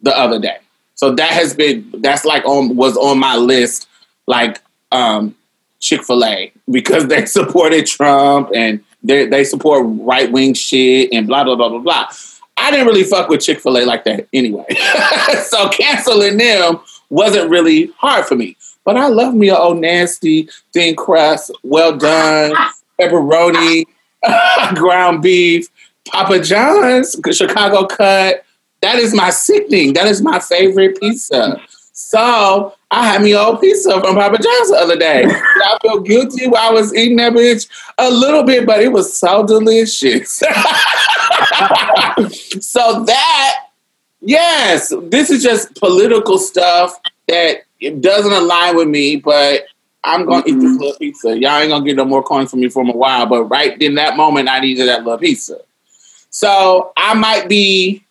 the 0.00 0.16
other 0.16 0.38
day. 0.38 0.56
So 0.94 1.14
that 1.14 1.30
has 1.30 1.54
been 1.54 1.92
that's 1.98 2.24
like 2.24 2.42
on 2.46 2.74
was 2.74 2.96
on 2.96 3.18
my 3.18 3.36
list, 3.36 3.86
like 4.26 4.62
um, 4.92 5.34
Chick 5.80 6.02
Fil 6.02 6.24
A 6.24 6.50
because 6.70 7.06
they 7.08 7.26
supported 7.26 7.84
Trump 7.84 8.48
and 8.54 8.82
they 9.02 9.26
they 9.26 9.44
support 9.44 9.84
right 9.86 10.32
wing 10.32 10.54
shit 10.54 11.10
and 11.12 11.26
blah 11.26 11.44
blah 11.44 11.54
blah 11.54 11.68
blah 11.68 11.80
blah. 11.80 12.08
I 12.56 12.70
didn't 12.70 12.86
really 12.86 13.04
fuck 13.04 13.28
with 13.28 13.42
Chick 13.42 13.60
Fil 13.60 13.76
A 13.76 13.84
like 13.84 14.04
that 14.04 14.26
anyway, 14.32 14.64
so 15.44 15.68
canceling 15.68 16.38
them 16.38 16.80
wasn't 17.10 17.50
really 17.50 17.92
hard 17.98 18.24
for 18.24 18.36
me. 18.36 18.56
But 18.84 18.96
I 18.96 19.08
love 19.08 19.34
me 19.34 19.50
a 19.50 19.56
old 19.56 19.82
nasty 19.82 20.48
thin 20.72 20.96
crust, 20.96 21.50
well 21.62 21.94
done 21.94 22.54
pepperoni, 22.98 23.84
ground 24.74 25.22
beef, 25.22 25.68
Papa 26.08 26.40
John's, 26.40 27.16
Chicago 27.32 27.86
cut. 27.86 28.44
That 28.82 28.96
is 28.96 29.14
my 29.14 29.30
sickening. 29.30 29.94
That 29.94 30.06
is 30.06 30.20
my 30.20 30.38
favorite 30.38 31.00
pizza. 31.00 31.60
So 31.92 32.74
I 32.90 33.06
had 33.06 33.22
me 33.22 33.34
old 33.34 33.60
pizza 33.60 33.92
from 34.00 34.16
Papa 34.16 34.36
John's 34.42 34.70
the 34.70 34.76
other 34.76 34.96
day. 34.96 35.24
I 35.26 35.78
felt 35.82 36.04
guilty 36.04 36.48
while 36.48 36.70
I 36.70 36.72
was 36.72 36.94
eating 36.94 37.16
that 37.18 37.32
bitch 37.32 37.68
a 37.98 38.10
little 38.10 38.42
bit, 38.42 38.66
but 38.66 38.80
it 38.80 38.92
was 38.92 39.16
so 39.16 39.46
delicious. 39.46 40.30
so 42.60 43.04
that, 43.04 43.66
yes, 44.20 44.92
this 45.04 45.30
is 45.30 45.42
just 45.42 45.74
political 45.76 46.38
stuff 46.38 47.00
that 47.28 47.62
it 47.80 48.00
doesn't 48.00 48.32
align 48.32 48.76
with 48.76 48.88
me, 48.88 49.16
but 49.16 49.66
I'm 50.04 50.26
gonna 50.26 50.44
eat 50.46 50.54
this 50.54 50.64
mm-hmm. 50.64 50.76
little 50.78 50.98
pizza. 50.98 51.38
Y'all 51.38 51.58
ain't 51.58 51.70
gonna 51.70 51.84
get 51.84 51.96
no 51.96 52.04
more 52.04 52.22
coins 52.22 52.50
from 52.50 52.60
me 52.60 52.68
for 52.68 52.82
a 52.82 52.92
while, 52.92 53.26
but 53.26 53.44
right 53.44 53.80
in 53.80 53.94
that 53.94 54.16
moment, 54.16 54.48
I 54.48 54.60
needed 54.60 54.88
that 54.88 55.04
little 55.04 55.18
pizza. 55.18 55.58
So 56.34 56.92
I 56.96 57.14
might 57.14 57.48
be 57.48 58.02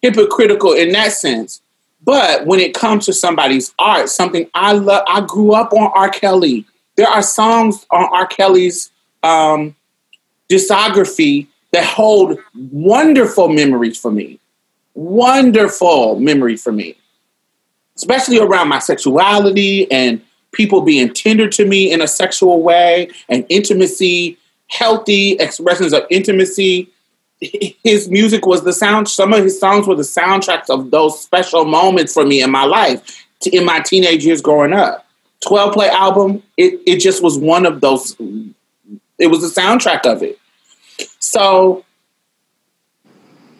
hypocritical 0.00 0.72
in 0.72 0.92
that 0.92 1.12
sense. 1.12 1.60
But 2.02 2.46
when 2.46 2.58
it 2.58 2.74
comes 2.74 3.04
to 3.04 3.12
somebody's 3.12 3.74
art, 3.78 4.08
something 4.08 4.48
I 4.54 4.72
love, 4.72 5.04
I 5.06 5.20
grew 5.20 5.52
up 5.52 5.74
on 5.74 5.92
R. 5.94 6.08
Kelly. 6.08 6.64
There 6.96 7.06
are 7.06 7.20
songs 7.20 7.84
on 7.90 8.08
R. 8.14 8.26
Kelly's 8.28 8.90
um, 9.22 9.76
discography 10.48 11.48
that 11.72 11.84
hold 11.84 12.38
wonderful 12.54 13.50
memories 13.50 13.98
for 13.98 14.10
me. 14.10 14.40
Wonderful 14.94 16.18
memory 16.18 16.56
for 16.56 16.72
me, 16.72 16.96
especially 17.94 18.38
around 18.38 18.68
my 18.68 18.78
sexuality 18.78 19.90
and 19.92 20.22
people 20.52 20.80
being 20.80 21.12
tender 21.12 21.46
to 21.50 21.66
me 21.66 21.92
in 21.92 22.00
a 22.00 22.08
sexual 22.08 22.62
way 22.62 23.10
and 23.28 23.44
intimacy, 23.50 24.38
healthy 24.68 25.32
expressions 25.32 25.92
of 25.92 26.04
intimacy 26.08 26.90
his 27.40 28.08
music 28.08 28.46
was 28.46 28.62
the 28.64 28.72
sound 28.72 29.08
some 29.08 29.32
of 29.32 29.44
his 29.44 29.58
songs 29.60 29.86
were 29.86 29.94
the 29.94 30.02
soundtracks 30.02 30.70
of 30.70 30.90
those 30.90 31.20
special 31.20 31.64
moments 31.64 32.12
for 32.14 32.24
me 32.24 32.42
in 32.42 32.50
my 32.50 32.64
life 32.64 33.26
in 33.52 33.64
my 33.64 33.80
teenage 33.80 34.24
years 34.24 34.40
growing 34.40 34.72
up 34.72 35.06
12 35.46 35.74
play 35.74 35.88
album 35.88 36.42
it, 36.56 36.80
it 36.86 36.98
just 36.98 37.22
was 37.22 37.38
one 37.38 37.66
of 37.66 37.80
those 37.80 38.16
it 39.18 39.26
was 39.26 39.42
the 39.42 39.60
soundtrack 39.60 40.06
of 40.10 40.22
it 40.22 40.38
so 41.18 41.84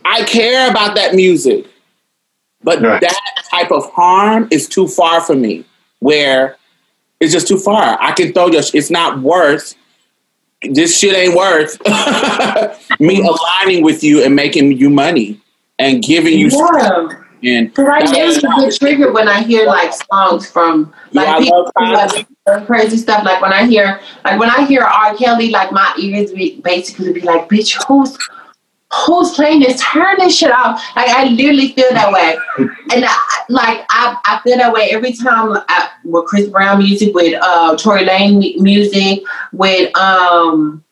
i 0.05 0.23
care 0.25 0.71
about 0.71 0.95
that 0.97 1.15
music 1.15 1.67
but 2.63 2.81
Right. 2.81 3.01
that 3.01 3.21
type 3.51 3.71
of 3.71 3.91
harm 3.93 4.49
is 4.51 4.67
too 4.69 4.89
far 4.89 5.21
for 5.21 5.37
me 5.37 5.65
where 6.01 6.57
it's 7.21 7.33
just 7.33 7.49
too 7.49 7.59
far. 7.59 7.97
I 8.01 8.13
can 8.13 8.33
throw 8.33 8.49
your. 8.49 8.63
It's 8.75 8.91
not 8.91 9.21
worth. 9.21 9.75
This 10.73 10.99
shit 10.99 11.15
ain't 11.15 11.35
worth 11.35 11.79
me 11.85 13.19
mm-hmm. 13.21 13.27
aligning 13.27 13.85
with 13.85 14.03
you 14.03 14.25
and 14.25 14.35
making 14.35 14.73
you 14.73 14.91
money 14.91 15.41
and 15.79 16.03
giving 16.03 16.39
you. 16.39 16.49
Yeah. 16.49 17.09
And 17.43 17.75
Cause 17.75 17.87
I 17.87 18.25
usually 18.25 18.65
get 18.65 18.77
triggered 18.77 19.15
when 19.15 19.29
I 19.29 19.43
hear 19.43 19.67
like 19.67 19.93
songs 19.93 20.51
from 20.51 20.93
like 21.13 21.27
Yeah, 21.27 21.39
people 21.39 21.73
love 21.77 22.11
who 22.11 22.17
Cosby. 22.17 22.27
have 22.47 22.67
crazy 22.67 22.97
stuff. 22.97 23.25
Like 23.25 23.41
when 23.41 23.53
I 23.53 23.67
hear 23.67 24.01
like 24.25 24.41
when 24.41 24.51
I 24.51 24.65
hear 24.67 24.83
R. 24.83 25.15
Kelly, 25.17 25.51
like 25.51 25.71
my 25.71 25.95
ears 26.01 26.33
be 26.33 26.61
basically 26.63 27.13
be 27.13 27.21
like, 27.21 27.49
"Bitch, 27.49 27.81
who's 27.87 28.17
who's 29.05 29.33
playing 29.33 29.61
this? 29.61 29.81
Turn 29.81 30.17
this 30.19 30.37
shit 30.37 30.51
off!" 30.51 30.83
Like 30.97 31.09
I 31.09 31.29
literally 31.29 31.73
feel 31.73 31.91
that 31.91 32.13
way, 32.13 32.37
and 32.59 33.05
I, 33.05 33.17
like 33.49 33.85
I, 33.91 34.17
I 34.25 34.41
feel 34.43 34.57
that 34.59 34.73
way 34.73 34.91
every 34.91 35.13
time 35.13 35.57
I, 35.69 35.91
with 36.05 36.27
Chris 36.27 36.49
Brown 36.49 36.79
music, 36.79 37.15
with 37.15 37.41
uh 37.43 37.77
Tory 37.77 38.05
Lane 38.05 38.39
music, 38.63 39.23
with 39.53 39.97
um 39.97 40.85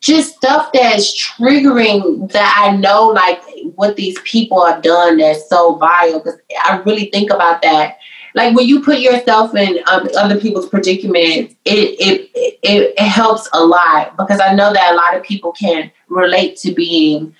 just 0.00 0.36
stuff 0.36 0.70
that's 0.72 1.20
triggering 1.20 2.30
that 2.32 2.54
I 2.56 2.76
know 2.76 3.08
like 3.08 3.42
what 3.74 3.96
these 3.96 4.18
people 4.22 4.64
have 4.64 4.82
done 4.82 5.18
that's 5.18 5.48
so 5.48 5.74
vile 5.74 6.20
because 6.20 6.38
I 6.62 6.78
really 6.86 7.06
think 7.06 7.30
about 7.30 7.62
that. 7.62 7.97
Like 8.38 8.54
when 8.54 8.68
you 8.68 8.80
put 8.80 9.00
yourself 9.00 9.52
in 9.56 9.80
um, 9.88 10.08
other 10.16 10.40
people's 10.40 10.68
predicaments, 10.68 11.56
it, 11.64 11.96
it 11.98 12.30
it 12.34 12.94
it 12.96 12.98
helps 13.00 13.48
a 13.52 13.64
lot 13.64 14.16
because 14.16 14.38
I 14.40 14.54
know 14.54 14.72
that 14.72 14.92
a 14.92 14.94
lot 14.94 15.16
of 15.16 15.24
people 15.24 15.50
can 15.50 15.90
relate 16.08 16.56
to 16.58 16.72
being 16.72 17.34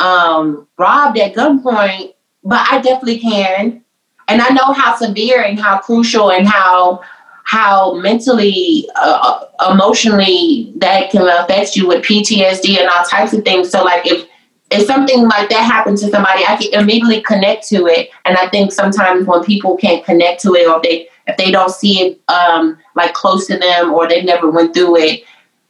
um, 0.00 0.66
robbed 0.76 1.18
at 1.18 1.34
gunpoint, 1.34 2.14
but 2.42 2.66
I 2.68 2.80
definitely 2.80 3.20
can, 3.20 3.84
and 4.26 4.42
I 4.42 4.48
know 4.48 4.72
how 4.72 4.96
severe 4.96 5.40
and 5.40 5.56
how 5.56 5.78
crucial 5.78 6.32
and 6.32 6.48
how 6.48 7.00
how 7.44 7.94
mentally, 7.94 8.88
uh, 8.96 9.44
emotionally 9.70 10.72
that 10.76 11.10
can 11.10 11.28
affect 11.28 11.76
you 11.76 11.86
with 11.86 12.04
PTSD 12.04 12.78
and 12.78 12.88
all 12.88 13.04
types 13.04 13.32
of 13.32 13.44
things. 13.44 13.70
So, 13.70 13.82
like, 13.82 14.06
if 14.06 14.26
if 14.70 14.86
something 14.86 15.28
like 15.28 15.48
that 15.48 15.64
happens 15.64 16.00
to 16.02 16.08
somebody, 16.10 16.44
I 16.44 16.56
can 16.56 16.80
immediately 16.80 17.20
connect 17.22 17.66
to 17.68 17.86
it. 17.86 18.10
And 18.24 18.36
I 18.36 18.48
think 18.48 18.72
sometimes 18.72 19.26
when 19.26 19.42
people 19.42 19.76
can't 19.76 20.04
connect 20.04 20.42
to 20.42 20.54
it, 20.54 20.68
or 20.68 20.76
if 20.76 20.82
they 20.82 21.08
if 21.26 21.36
they 21.36 21.50
don't 21.50 21.70
see 21.70 22.00
it 22.00 22.20
um, 22.28 22.78
like 22.94 23.12
close 23.12 23.46
to 23.48 23.58
them, 23.58 23.92
or 23.92 24.08
they 24.08 24.22
never 24.22 24.48
went 24.48 24.74
through 24.74 24.98
it, 24.98 25.24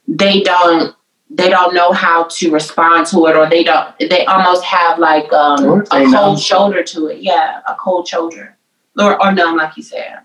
they 0.07 0.41
don't 0.41 0.95
they 1.31 1.49
don't 1.49 1.73
know 1.73 1.93
how 1.93 2.25
to 2.25 2.51
respond 2.51 3.07
to 3.07 3.25
it, 3.25 3.35
or 3.35 3.49
they 3.49 3.63
don't 3.63 3.97
they 3.99 4.25
almost 4.25 4.63
have 4.63 4.99
like 4.99 5.31
um, 5.33 5.81
a 5.81 5.83
cold 5.83 6.11
numb. 6.11 6.37
shoulder 6.37 6.83
to 6.83 7.07
it. 7.07 7.21
Yeah, 7.21 7.61
a 7.67 7.75
cold 7.75 8.07
shoulder, 8.07 8.55
or 8.99 9.21
or 9.21 9.31
numb, 9.31 9.57
like 9.57 9.75
you 9.77 9.83
said. 9.83 10.19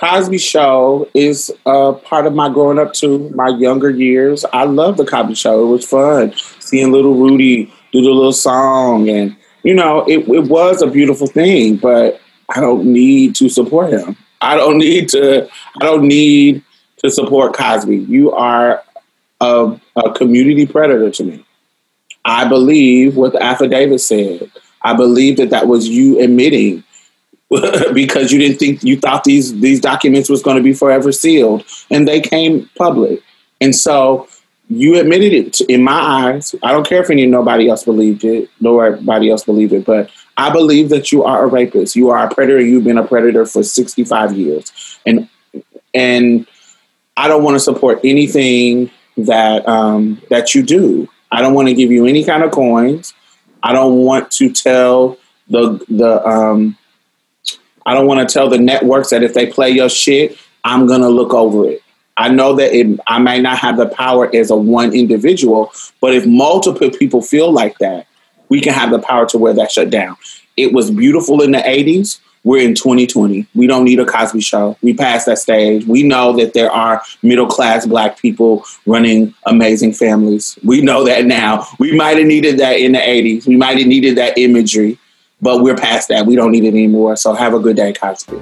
Cosby 0.00 0.38
Show 0.38 1.08
is 1.14 1.52
a 1.66 1.92
part 1.92 2.26
of 2.26 2.34
my 2.34 2.48
growing 2.48 2.80
up 2.80 2.94
too, 2.94 3.30
my 3.30 3.48
younger 3.48 3.90
years. 3.90 4.44
I 4.52 4.64
love 4.64 4.96
the 4.96 5.04
Cosby 5.04 5.34
Show. 5.34 5.62
It 5.62 5.68
was 5.68 5.84
fun 5.84 6.34
seeing 6.64 6.92
little 6.92 7.14
Rudy 7.14 7.72
do 7.92 8.02
the 8.02 8.10
little 8.10 8.32
song, 8.32 9.08
and 9.08 9.36
you 9.62 9.74
know, 9.74 10.04
it, 10.08 10.28
it 10.28 10.44
was 10.44 10.82
a 10.82 10.86
beautiful 10.86 11.26
thing. 11.26 11.76
But 11.76 12.20
I 12.54 12.60
don't 12.60 12.86
need 12.86 13.34
to 13.36 13.48
support 13.48 13.90
him. 13.90 14.16
I 14.40 14.56
don't 14.56 14.78
need 14.78 15.08
to. 15.10 15.48
I 15.80 15.84
don't 15.84 16.06
need 16.06 16.62
to 16.98 17.10
support 17.10 17.54
Cosby. 17.54 17.96
You 17.96 18.32
are 18.32 18.82
a, 19.40 19.78
a 19.96 20.12
community 20.12 20.66
predator 20.66 21.10
to 21.10 21.24
me. 21.24 21.44
I 22.24 22.46
believe 22.46 23.16
what 23.16 23.32
the 23.32 23.42
affidavit 23.42 24.00
said. 24.00 24.50
I 24.82 24.94
believe 24.94 25.36
that 25.38 25.50
that 25.50 25.66
was 25.66 25.88
you 25.88 26.20
admitting 26.20 26.84
because 27.94 28.32
you 28.32 28.38
didn't 28.38 28.58
think 28.58 28.82
you 28.82 28.98
thought 28.98 29.24
these 29.24 29.58
these 29.60 29.80
documents 29.80 30.28
was 30.28 30.42
going 30.42 30.56
to 30.56 30.62
be 30.62 30.72
forever 30.72 31.12
sealed 31.12 31.64
and 31.90 32.08
they 32.08 32.20
came 32.20 32.68
public 32.76 33.22
and 33.60 33.74
so 33.76 34.26
you 34.68 34.98
admitted 34.98 35.32
it 35.32 35.60
in 35.62 35.82
my 35.82 35.92
eyes. 35.92 36.54
I 36.62 36.72
don't 36.72 36.86
care 36.86 37.02
if 37.02 37.10
any 37.10 37.26
nobody 37.26 37.68
else 37.68 37.84
believed 37.84 38.24
it 38.24 38.50
nobody 38.60 39.30
else 39.30 39.44
believed 39.44 39.72
it 39.72 39.84
but 39.84 40.10
i 40.36 40.50
believe 40.50 40.88
that 40.88 41.12
you 41.12 41.22
are 41.22 41.44
a 41.44 41.46
rapist. 41.46 41.96
You 41.96 42.10
are 42.10 42.26
a 42.26 42.34
predator. 42.34 42.60
You've 42.60 42.84
been 42.84 42.98
a 42.98 43.06
predator 43.06 43.46
for 43.46 43.62
65 43.62 44.36
years. 44.36 44.98
And 45.06 45.28
and 45.92 46.46
i 47.16 47.28
don't 47.28 47.44
want 47.44 47.54
to 47.54 47.60
support 47.60 48.00
anything 48.04 48.90
that 49.16 49.68
um 49.68 50.20
that 50.30 50.54
you 50.54 50.62
do. 50.62 51.08
I 51.30 51.40
don't 51.40 51.54
want 51.54 51.68
to 51.68 51.74
give 51.74 51.90
you 51.90 52.06
any 52.06 52.24
kind 52.24 52.42
of 52.42 52.50
coins. 52.50 53.14
I 53.62 53.72
don't 53.72 53.98
want 53.98 54.30
to 54.32 54.50
tell 54.50 55.18
the 55.48 55.84
the 55.88 56.26
um 56.26 56.76
I 57.86 57.94
don't 57.94 58.06
want 58.06 58.26
to 58.26 58.32
tell 58.32 58.48
the 58.48 58.58
networks 58.58 59.10
that 59.10 59.22
if 59.22 59.34
they 59.34 59.46
play 59.46 59.70
your 59.70 59.88
shit, 59.88 60.38
I'm 60.64 60.86
gonna 60.86 61.08
look 61.08 61.34
over 61.34 61.68
it. 61.68 61.83
I 62.16 62.28
know 62.28 62.54
that 62.54 62.72
it, 62.72 62.98
I 63.06 63.18
may 63.18 63.40
not 63.40 63.58
have 63.58 63.76
the 63.76 63.88
power 63.88 64.34
as 64.34 64.50
a 64.50 64.56
one 64.56 64.94
individual, 64.94 65.72
but 66.00 66.14
if 66.14 66.26
multiple 66.26 66.90
people 66.90 67.22
feel 67.22 67.50
like 67.50 67.78
that, 67.78 68.06
we 68.48 68.60
can 68.60 68.72
have 68.72 68.90
the 68.90 69.00
power 69.00 69.26
to 69.26 69.38
wear 69.38 69.52
that 69.54 69.72
shut 69.72 69.90
down. 69.90 70.16
It 70.56 70.72
was 70.72 70.90
beautiful 70.90 71.42
in 71.42 71.50
the 71.50 71.58
80s. 71.58 72.20
We're 72.44 72.62
in 72.62 72.74
2020. 72.74 73.46
We 73.54 73.66
don't 73.66 73.84
need 73.84 73.98
a 73.98 74.04
Cosby 74.04 74.42
show. 74.42 74.76
We 74.82 74.92
passed 74.92 75.26
that 75.26 75.38
stage. 75.38 75.86
We 75.86 76.02
know 76.02 76.36
that 76.36 76.52
there 76.52 76.70
are 76.70 77.02
middle 77.22 77.46
class 77.46 77.86
black 77.86 78.18
people 78.18 78.64
running 78.86 79.34
amazing 79.46 79.94
families. 79.94 80.58
We 80.62 80.82
know 80.82 81.04
that 81.04 81.24
now. 81.24 81.66
We 81.78 81.96
might 81.96 82.18
have 82.18 82.26
needed 82.26 82.58
that 82.58 82.78
in 82.78 82.92
the 82.92 82.98
80s. 82.98 83.46
We 83.46 83.56
might 83.56 83.78
have 83.78 83.88
needed 83.88 84.18
that 84.18 84.36
imagery, 84.36 84.98
but 85.40 85.62
we're 85.62 85.74
past 85.76 86.08
that. 86.08 86.26
We 86.26 86.36
don't 86.36 86.52
need 86.52 86.64
it 86.64 86.68
anymore. 86.68 87.16
So 87.16 87.32
have 87.32 87.54
a 87.54 87.58
good 87.58 87.76
day, 87.76 87.94
Cosby. 87.94 88.36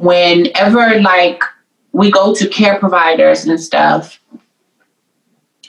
Whenever 0.00 1.00
like 1.00 1.42
we 1.92 2.10
go 2.10 2.34
to 2.34 2.48
care 2.48 2.78
providers 2.78 3.44
and 3.44 3.60
stuff 3.60 4.18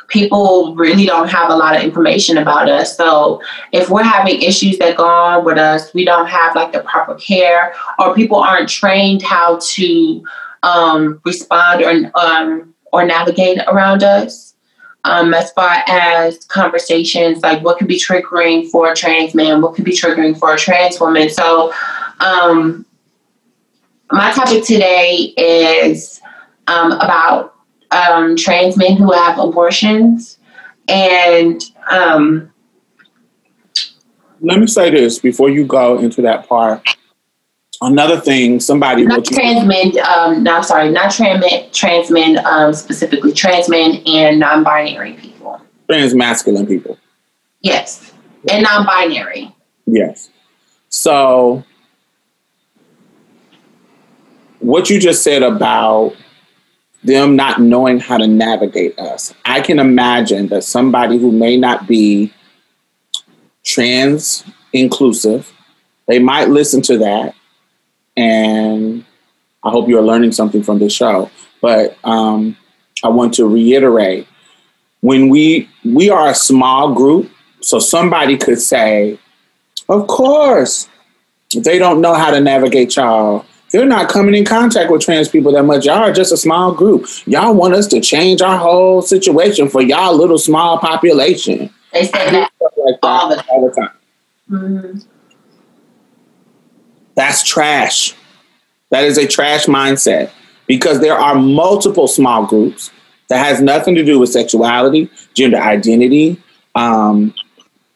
people 0.07 0.75
really 0.75 1.05
don't 1.05 1.29
have 1.29 1.49
a 1.49 1.55
lot 1.55 1.73
of 1.75 1.81
information 1.81 2.37
about 2.37 2.67
us. 2.69 2.97
So 2.97 3.41
if 3.71 3.89
we're 3.89 4.03
having 4.03 4.41
issues 4.41 4.77
that 4.79 4.97
go 4.97 5.05
on 5.05 5.45
with 5.45 5.57
us 5.57 5.93
we 5.93 6.05
don't 6.05 6.27
have 6.27 6.55
like 6.55 6.71
the 6.73 6.81
proper 6.81 7.15
care 7.15 7.73
or 7.97 8.13
people 8.13 8.37
aren't 8.37 8.69
trained 8.69 9.21
how 9.21 9.57
to 9.61 10.23
um, 10.63 11.21
respond 11.25 11.83
or 11.83 12.11
um, 12.19 12.73
or 12.93 13.05
navigate 13.05 13.59
around 13.67 14.03
us 14.03 14.53
um, 15.05 15.33
as 15.33 15.51
far 15.53 15.83
as 15.87 16.45
conversations 16.45 17.41
like 17.41 17.63
what 17.63 17.77
could 17.77 17.87
be 17.87 17.99
triggering 17.99 18.69
for 18.69 18.91
a 18.91 18.95
trans 18.95 19.33
man 19.33 19.61
what 19.61 19.73
could 19.73 19.85
be 19.85 19.91
triggering 19.91 20.37
for 20.37 20.53
a 20.53 20.57
trans 20.57 20.99
woman. 20.99 21.29
So 21.29 21.73
um, 22.19 22.85
my 24.11 24.31
topic 24.31 24.63
today 24.63 25.33
is 25.37 26.21
um, 26.67 26.91
about 26.93 27.55
um, 27.91 28.35
trans 28.35 28.77
men 28.77 28.97
who 28.97 29.11
have 29.11 29.37
abortions. 29.39 30.37
And 30.87 31.61
um, 31.89 32.51
Let 34.41 34.59
me 34.59 34.67
say 34.67 34.89
this 34.89 35.19
before 35.19 35.49
you 35.49 35.65
go 35.65 35.99
into 35.99 36.21
that 36.23 36.47
part. 36.47 36.85
Another 37.83 38.19
thing, 38.19 38.59
somebody 38.59 39.05
not 39.05 39.25
trans 39.25 39.65
men, 39.65 39.91
um, 40.07 40.43
no, 40.43 40.57
I'm 40.57 40.63
sorry, 40.63 40.91
not 40.91 41.11
trans 41.11 41.41
men, 41.41 41.71
trans 41.71 42.11
men 42.11 42.37
um, 42.45 42.73
specifically, 42.73 43.33
trans 43.33 43.69
men 43.69 44.03
and 44.05 44.39
non 44.39 44.63
binary 44.63 45.13
people. 45.13 45.59
trans 45.87 46.13
masculine 46.13 46.67
people. 46.67 46.99
Yes. 47.61 48.13
And 48.51 48.63
non 48.63 48.85
binary. 48.85 49.55
Yes. 49.87 50.29
So, 50.89 51.63
what 54.61 54.89
you 54.89 54.99
just 54.99 55.23
said 55.23 55.43
about 55.43 56.15
them 57.03 57.35
not 57.35 57.59
knowing 57.59 57.99
how 57.99 58.17
to 58.17 58.27
navigate 58.27 58.97
us, 58.99 59.33
I 59.43 59.61
can 59.61 59.79
imagine 59.79 60.47
that 60.47 60.63
somebody 60.63 61.17
who 61.17 61.31
may 61.31 61.57
not 61.57 61.87
be 61.87 62.31
trans 63.63 64.43
inclusive, 64.73 65.51
they 66.07 66.19
might 66.19 66.49
listen 66.49 66.81
to 66.83 66.97
that. 66.99 67.35
And 68.15 69.05
I 69.63 69.69
hope 69.69 69.89
you're 69.89 70.01
learning 70.01 70.31
something 70.31 70.63
from 70.63 70.79
this 70.79 70.93
show. 70.93 71.29
But 71.61 71.97
um, 72.03 72.57
I 73.03 73.09
want 73.09 73.33
to 73.35 73.45
reiterate 73.45 74.27
when 75.01 75.29
we 75.29 75.69
we 75.83 76.09
are 76.09 76.29
a 76.29 76.35
small 76.35 76.93
group, 76.93 77.31
so 77.61 77.79
somebody 77.79 78.37
could 78.37 78.59
say, 78.59 79.19
of 79.89 80.07
course, 80.07 80.87
they 81.55 81.79
don't 81.79 82.01
know 82.01 82.13
how 82.13 82.31
to 82.31 82.39
navigate 82.39 82.95
y'all. 82.95 83.45
They're 83.71 83.85
not 83.85 84.09
coming 84.09 84.35
in 84.35 84.45
contact 84.45 84.91
with 84.91 85.01
trans 85.01 85.29
people 85.29 85.51
that 85.53 85.63
much. 85.63 85.85
Y'all 85.85 85.97
are 85.99 86.11
just 86.11 86.31
a 86.31 86.37
small 86.37 86.73
group. 86.73 87.07
Y'all 87.25 87.53
want 87.53 87.73
us 87.73 87.87
to 87.87 88.01
change 88.01 88.41
our 88.41 88.57
whole 88.57 89.01
situation 89.01 89.69
for 89.69 89.81
y'all 89.81 90.15
little 90.15 90.37
small 90.37 90.77
population. 90.77 91.73
They 91.93 92.05
say 92.05 92.31
that 92.31 92.51
like 92.77 92.99
that 93.01 93.07
all 93.07 93.29
the 93.29 93.45
all 93.49 93.69
the 93.69 93.75
time. 93.75 93.91
Mhm. 94.51 95.05
That's 97.15 97.43
trash. 97.43 98.13
That 98.89 99.05
is 99.05 99.17
a 99.17 99.27
trash 99.27 99.65
mindset 99.65 100.31
because 100.67 100.99
there 100.99 101.17
are 101.17 101.35
multiple 101.35 102.07
small 102.07 102.45
groups 102.45 102.91
that 103.29 103.45
has 103.45 103.61
nothing 103.61 103.95
to 103.95 104.03
do 104.03 104.19
with 104.19 104.29
sexuality, 104.29 105.09
gender 105.33 105.57
identity, 105.57 106.41
um, 106.75 107.33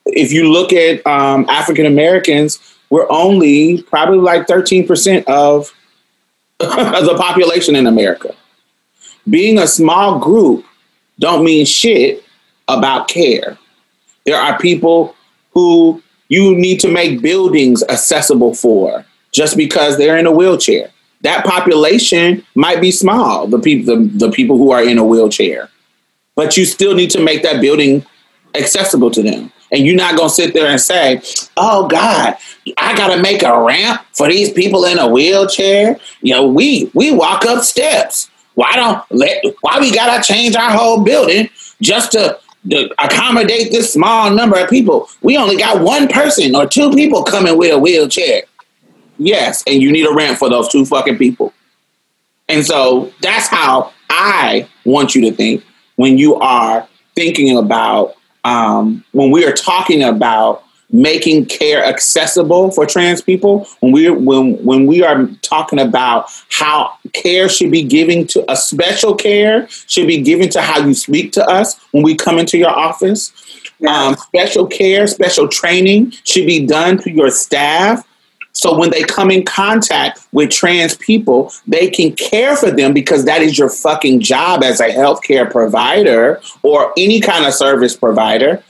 if 0.05 0.31
you 0.31 0.51
look 0.51 0.73
at 0.73 1.05
um, 1.07 1.45
African 1.49 1.85
Americans, 1.85 2.59
we're 2.95 3.11
only 3.11 3.81
probably 3.81 4.19
like 4.19 4.47
13% 4.47 5.25
of 5.25 5.75
the 6.59 7.15
population 7.17 7.75
in 7.75 7.87
America. 7.87 8.33
Being 9.29 9.59
a 9.59 9.67
small 9.67 10.17
group 10.17 10.63
don't 11.19 11.43
mean 11.43 11.65
shit 11.65 12.23
about 12.69 13.09
care. 13.09 13.57
There 14.25 14.39
are 14.39 14.57
people 14.59 15.13
who 15.51 16.01
you 16.29 16.55
need 16.55 16.79
to 16.79 16.87
make 16.89 17.21
buildings 17.21 17.83
accessible 17.89 18.55
for 18.55 19.05
just 19.33 19.57
because 19.57 19.97
they're 19.97 20.17
in 20.17 20.25
a 20.25 20.31
wheelchair. 20.31 20.89
That 21.19 21.43
population 21.43 22.45
might 22.55 22.79
be 22.79 22.91
small, 22.91 23.45
the 23.45 23.59
people 23.59 23.93
the, 23.93 24.07
the 24.27 24.31
people 24.31 24.57
who 24.57 24.71
are 24.71 24.81
in 24.81 24.97
a 24.97 25.03
wheelchair. 25.03 25.69
But 26.35 26.55
you 26.55 26.63
still 26.63 26.95
need 26.95 27.09
to 27.09 27.21
make 27.21 27.43
that 27.43 27.59
building 27.59 28.05
accessible 28.57 29.11
to 29.11 29.21
them. 29.21 29.51
And 29.71 29.85
you're 29.85 29.95
not 29.95 30.15
gonna 30.15 30.29
sit 30.29 30.53
there 30.53 30.67
and 30.67 30.79
say, 30.79 31.21
"Oh 31.57 31.87
God, 31.87 32.35
I 32.77 32.95
gotta 32.95 33.21
make 33.21 33.43
a 33.43 33.59
ramp 33.59 34.01
for 34.13 34.29
these 34.29 34.51
people 34.51 34.85
in 34.85 34.99
a 34.99 35.07
wheelchair." 35.07 35.99
You 36.21 36.33
know, 36.33 36.47
we 36.47 36.89
we 36.93 37.11
walk 37.11 37.45
up 37.45 37.63
steps. 37.63 38.29
Why 38.53 38.71
don't 38.73 39.01
let? 39.11 39.43
Why 39.61 39.79
we 39.79 39.91
gotta 39.91 40.23
change 40.23 40.55
our 40.55 40.71
whole 40.71 41.01
building 41.01 41.49
just 41.81 42.11
to, 42.13 42.39
to 42.69 42.89
accommodate 43.03 43.71
this 43.71 43.91
small 43.91 44.29
number 44.29 44.57
of 44.57 44.69
people? 44.69 45.09
We 45.21 45.37
only 45.37 45.57
got 45.57 45.81
one 45.81 46.07
person 46.07 46.55
or 46.55 46.67
two 46.67 46.91
people 46.91 47.23
coming 47.23 47.57
with 47.57 47.73
a 47.73 47.79
wheelchair. 47.79 48.43
Yes, 49.17 49.63
and 49.67 49.81
you 49.81 49.91
need 49.91 50.05
a 50.05 50.13
ramp 50.13 50.37
for 50.37 50.49
those 50.49 50.67
two 50.69 50.85
fucking 50.85 51.17
people. 51.17 51.53
And 52.47 52.65
so 52.65 53.11
that's 53.21 53.47
how 53.47 53.91
I 54.09 54.67
want 54.85 55.15
you 55.15 55.21
to 55.29 55.31
think 55.31 55.63
when 55.95 56.17
you 56.17 56.35
are 56.35 56.87
thinking 57.15 57.57
about 57.57 58.15
um, 58.45 59.03
when 59.11 59.31
we 59.31 59.45
are 59.45 59.51
talking 59.51 60.03
about 60.03 60.63
making 60.91 61.45
care 61.45 61.83
accessible 61.83 62.69
for 62.69 62.85
trans 62.85 63.19
people 63.19 63.67
when 63.79 63.91
we 63.91 64.07
when 64.09 64.53
when 64.63 64.85
we 64.85 65.03
are 65.03 65.25
talking 65.41 65.79
about 65.79 66.27
how 66.49 66.93
care 67.11 67.49
should 67.49 67.71
be 67.71 67.81
given 67.81 68.27
to 68.27 68.49
a 68.49 68.55
special 68.55 69.15
care 69.15 69.67
should 69.67 70.05
be 70.05 70.21
given 70.21 70.47
to 70.47 70.61
how 70.61 70.79
you 70.79 70.93
speak 70.93 71.31
to 71.31 71.43
us 71.49 71.75
when 71.91 72.03
we 72.03 72.15
come 72.15 72.37
into 72.37 72.57
your 72.57 72.69
office. 72.69 73.33
Um, 73.85 74.15
special 74.15 74.67
care 74.67 75.07
special 75.07 75.47
training 75.47 76.11
should 76.23 76.45
be 76.45 76.65
done 76.65 76.99
to 76.99 77.11
your 77.11 77.31
staff 77.31 78.07
so 78.55 78.77
when 78.77 78.89
they 78.89 79.03
come 79.03 79.31
in 79.31 79.43
contact 79.43 80.25
with 80.31 80.49
trans 80.49 80.95
people, 80.95 81.51
they 81.67 81.89
can 81.89 82.13
care 82.13 82.55
for 82.55 82.71
them 82.71 82.93
because 82.93 83.25
that 83.25 83.41
is 83.41 83.57
your 83.57 83.69
fucking 83.69 84.21
job 84.21 84.63
as 84.63 84.79
a 84.79 84.87
healthcare 84.87 85.51
provider 85.51 86.41
or 86.63 86.93
any 86.97 87.19
kind 87.19 87.45
of 87.45 87.53
service 87.53 87.97
provider. 87.97 88.63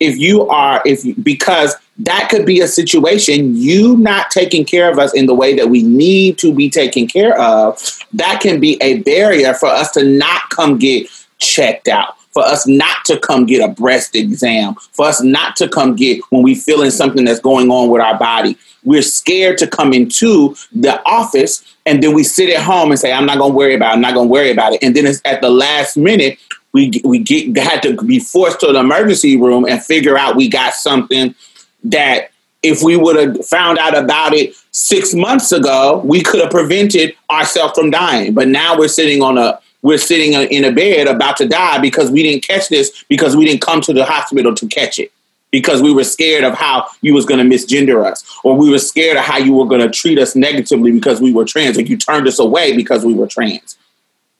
If 0.00 0.16
you 0.18 0.48
are, 0.48 0.82
if 0.84 1.04
because 1.22 1.76
that 2.00 2.28
could 2.30 2.46
be 2.46 2.60
a 2.60 2.66
situation, 2.66 3.56
you 3.56 3.96
not 3.96 4.32
taking 4.32 4.64
care 4.64 4.90
of 4.90 4.98
us 4.98 5.14
in 5.14 5.26
the 5.26 5.34
way 5.34 5.54
that 5.54 5.68
we 5.68 5.84
need 5.84 6.36
to 6.38 6.52
be 6.52 6.68
taken 6.68 7.06
care 7.06 7.38
of, 7.40 7.80
that 8.12 8.40
can 8.40 8.58
be 8.58 8.76
a 8.80 9.02
barrier 9.02 9.54
for 9.54 9.68
us 9.68 9.92
to 9.92 10.04
not 10.04 10.42
come 10.50 10.78
get 10.78 11.08
checked 11.38 11.86
out 11.86 12.17
for 12.38 12.44
us 12.44 12.68
not 12.68 13.04
to 13.04 13.18
come 13.18 13.46
get 13.46 13.68
a 13.68 13.72
breast 13.72 14.14
exam, 14.14 14.76
for 14.92 15.06
us 15.06 15.20
not 15.20 15.56
to 15.56 15.68
come 15.68 15.96
get 15.96 16.20
when 16.30 16.40
we 16.44 16.54
feeling 16.54 16.88
something 16.88 17.24
that's 17.24 17.40
going 17.40 17.68
on 17.68 17.88
with 17.88 18.00
our 18.00 18.16
body. 18.16 18.56
We're 18.84 19.02
scared 19.02 19.58
to 19.58 19.66
come 19.66 19.92
into 19.92 20.54
the 20.72 21.02
office 21.04 21.64
and 21.84 22.00
then 22.00 22.14
we 22.14 22.22
sit 22.22 22.50
at 22.50 22.62
home 22.62 22.92
and 22.92 23.00
say, 23.00 23.12
I'm 23.12 23.26
not 23.26 23.44
to 23.44 23.48
worry 23.52 23.74
about 23.74 23.90
it. 23.90 23.94
I'm 23.94 24.00
not 24.02 24.12
to 24.12 24.22
worry 24.22 24.52
about 24.52 24.74
it. 24.74 24.84
And 24.84 24.94
then 24.94 25.04
it's 25.04 25.20
at 25.24 25.40
the 25.40 25.50
last 25.50 25.96
minute, 25.96 26.38
we, 26.72 26.92
we 27.02 27.18
get, 27.18 27.56
had 27.56 27.82
to 27.82 28.00
be 28.04 28.20
forced 28.20 28.60
to 28.60 28.68
the 28.68 28.78
emergency 28.78 29.36
room 29.36 29.64
and 29.64 29.82
figure 29.82 30.16
out 30.16 30.36
we 30.36 30.48
got 30.48 30.74
something 30.74 31.34
that 31.82 32.30
if 32.62 32.84
we 32.84 32.96
would 32.96 33.16
have 33.16 33.46
found 33.48 33.78
out 33.78 33.98
about 33.98 34.32
it 34.32 34.54
six 34.70 35.12
months 35.12 35.50
ago, 35.50 36.02
we 36.04 36.22
could 36.22 36.40
have 36.40 36.50
prevented 36.50 37.16
ourselves 37.30 37.76
from 37.76 37.90
dying. 37.90 38.32
But 38.32 38.46
now 38.46 38.78
we're 38.78 38.86
sitting 38.86 39.22
on 39.22 39.38
a 39.38 39.58
we're 39.82 39.98
sitting 39.98 40.32
in 40.32 40.64
a 40.64 40.72
bed 40.72 41.06
about 41.06 41.36
to 41.38 41.46
die 41.46 41.78
because 41.78 42.10
we 42.10 42.22
didn't 42.22 42.42
catch 42.42 42.68
this 42.68 43.04
because 43.08 43.36
we 43.36 43.44
didn't 43.44 43.62
come 43.62 43.80
to 43.82 43.92
the 43.92 44.04
hospital 44.04 44.54
to 44.54 44.66
catch 44.66 44.98
it. 44.98 45.12
Because 45.50 45.80
we 45.80 45.94
were 45.94 46.04
scared 46.04 46.44
of 46.44 46.54
how 46.54 46.88
you 47.00 47.14
was 47.14 47.24
going 47.24 47.38
to 47.38 47.56
misgender 47.56 48.04
us 48.04 48.22
or 48.44 48.54
we 48.54 48.70
were 48.70 48.78
scared 48.78 49.16
of 49.16 49.24
how 49.24 49.38
you 49.38 49.54
were 49.54 49.64
going 49.64 49.80
to 49.80 49.88
treat 49.88 50.18
us 50.18 50.36
negatively 50.36 50.92
because 50.92 51.22
we 51.22 51.32
were 51.32 51.46
trans 51.46 51.78
or 51.78 51.82
you 51.82 51.96
turned 51.96 52.28
us 52.28 52.38
away 52.38 52.76
because 52.76 53.02
we 53.02 53.14
were 53.14 53.26
trans. 53.26 53.78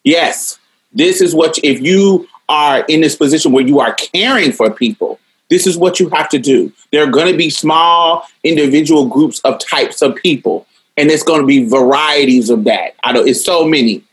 Yes 0.04 0.58
this 0.92 1.20
is 1.20 1.34
what 1.34 1.58
if 1.62 1.80
you 1.80 2.26
are 2.48 2.84
in 2.88 3.00
this 3.00 3.16
position 3.16 3.52
where 3.52 3.66
you 3.66 3.80
are 3.80 3.94
caring 3.94 4.52
for 4.52 4.70
people 4.70 5.20
this 5.50 5.66
is 5.66 5.78
what 5.78 5.98
you 5.98 6.10
have 6.10 6.28
to 6.28 6.38
do. 6.38 6.70
There 6.92 7.02
are 7.02 7.10
going 7.10 7.32
to 7.32 7.36
be 7.36 7.48
small 7.48 8.24
individual 8.44 9.06
groups 9.06 9.40
of 9.40 9.58
types 9.58 10.02
of 10.02 10.14
people 10.14 10.66
and 10.98 11.10
it's 11.10 11.22
going 11.22 11.40
to 11.40 11.46
be 11.46 11.66
varieties 11.66 12.50
of 12.50 12.64
that. 12.64 12.96
I 13.02 13.12
don't 13.12 13.26
it's 13.26 13.42
so 13.42 13.64
many 13.64 14.04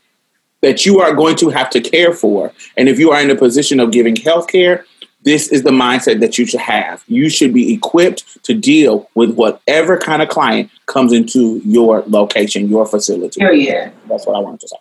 that 0.62 0.86
you 0.86 1.00
are 1.00 1.14
going 1.14 1.36
to 1.36 1.50
have 1.50 1.70
to 1.70 1.80
care 1.80 2.12
for. 2.12 2.52
And 2.76 2.88
if 2.88 2.98
you 2.98 3.10
are 3.10 3.20
in 3.20 3.30
a 3.30 3.36
position 3.36 3.80
of 3.80 3.92
giving 3.92 4.16
health 4.16 4.48
care, 4.48 4.84
this 5.22 5.48
is 5.48 5.64
the 5.64 5.70
mindset 5.70 6.20
that 6.20 6.38
you 6.38 6.46
should 6.46 6.60
have. 6.60 7.02
You 7.08 7.28
should 7.28 7.52
be 7.52 7.74
equipped 7.74 8.44
to 8.44 8.54
deal 8.54 9.10
with 9.14 9.34
whatever 9.34 9.98
kind 9.98 10.22
of 10.22 10.28
client 10.28 10.70
comes 10.86 11.12
into 11.12 11.60
your 11.64 12.04
location, 12.06 12.68
your 12.68 12.86
facility. 12.86 13.40
Period. 13.40 13.92
That's 14.08 14.26
what 14.26 14.36
I 14.36 14.38
wanted 14.38 14.60
to 14.60 14.68
say. 14.68 14.76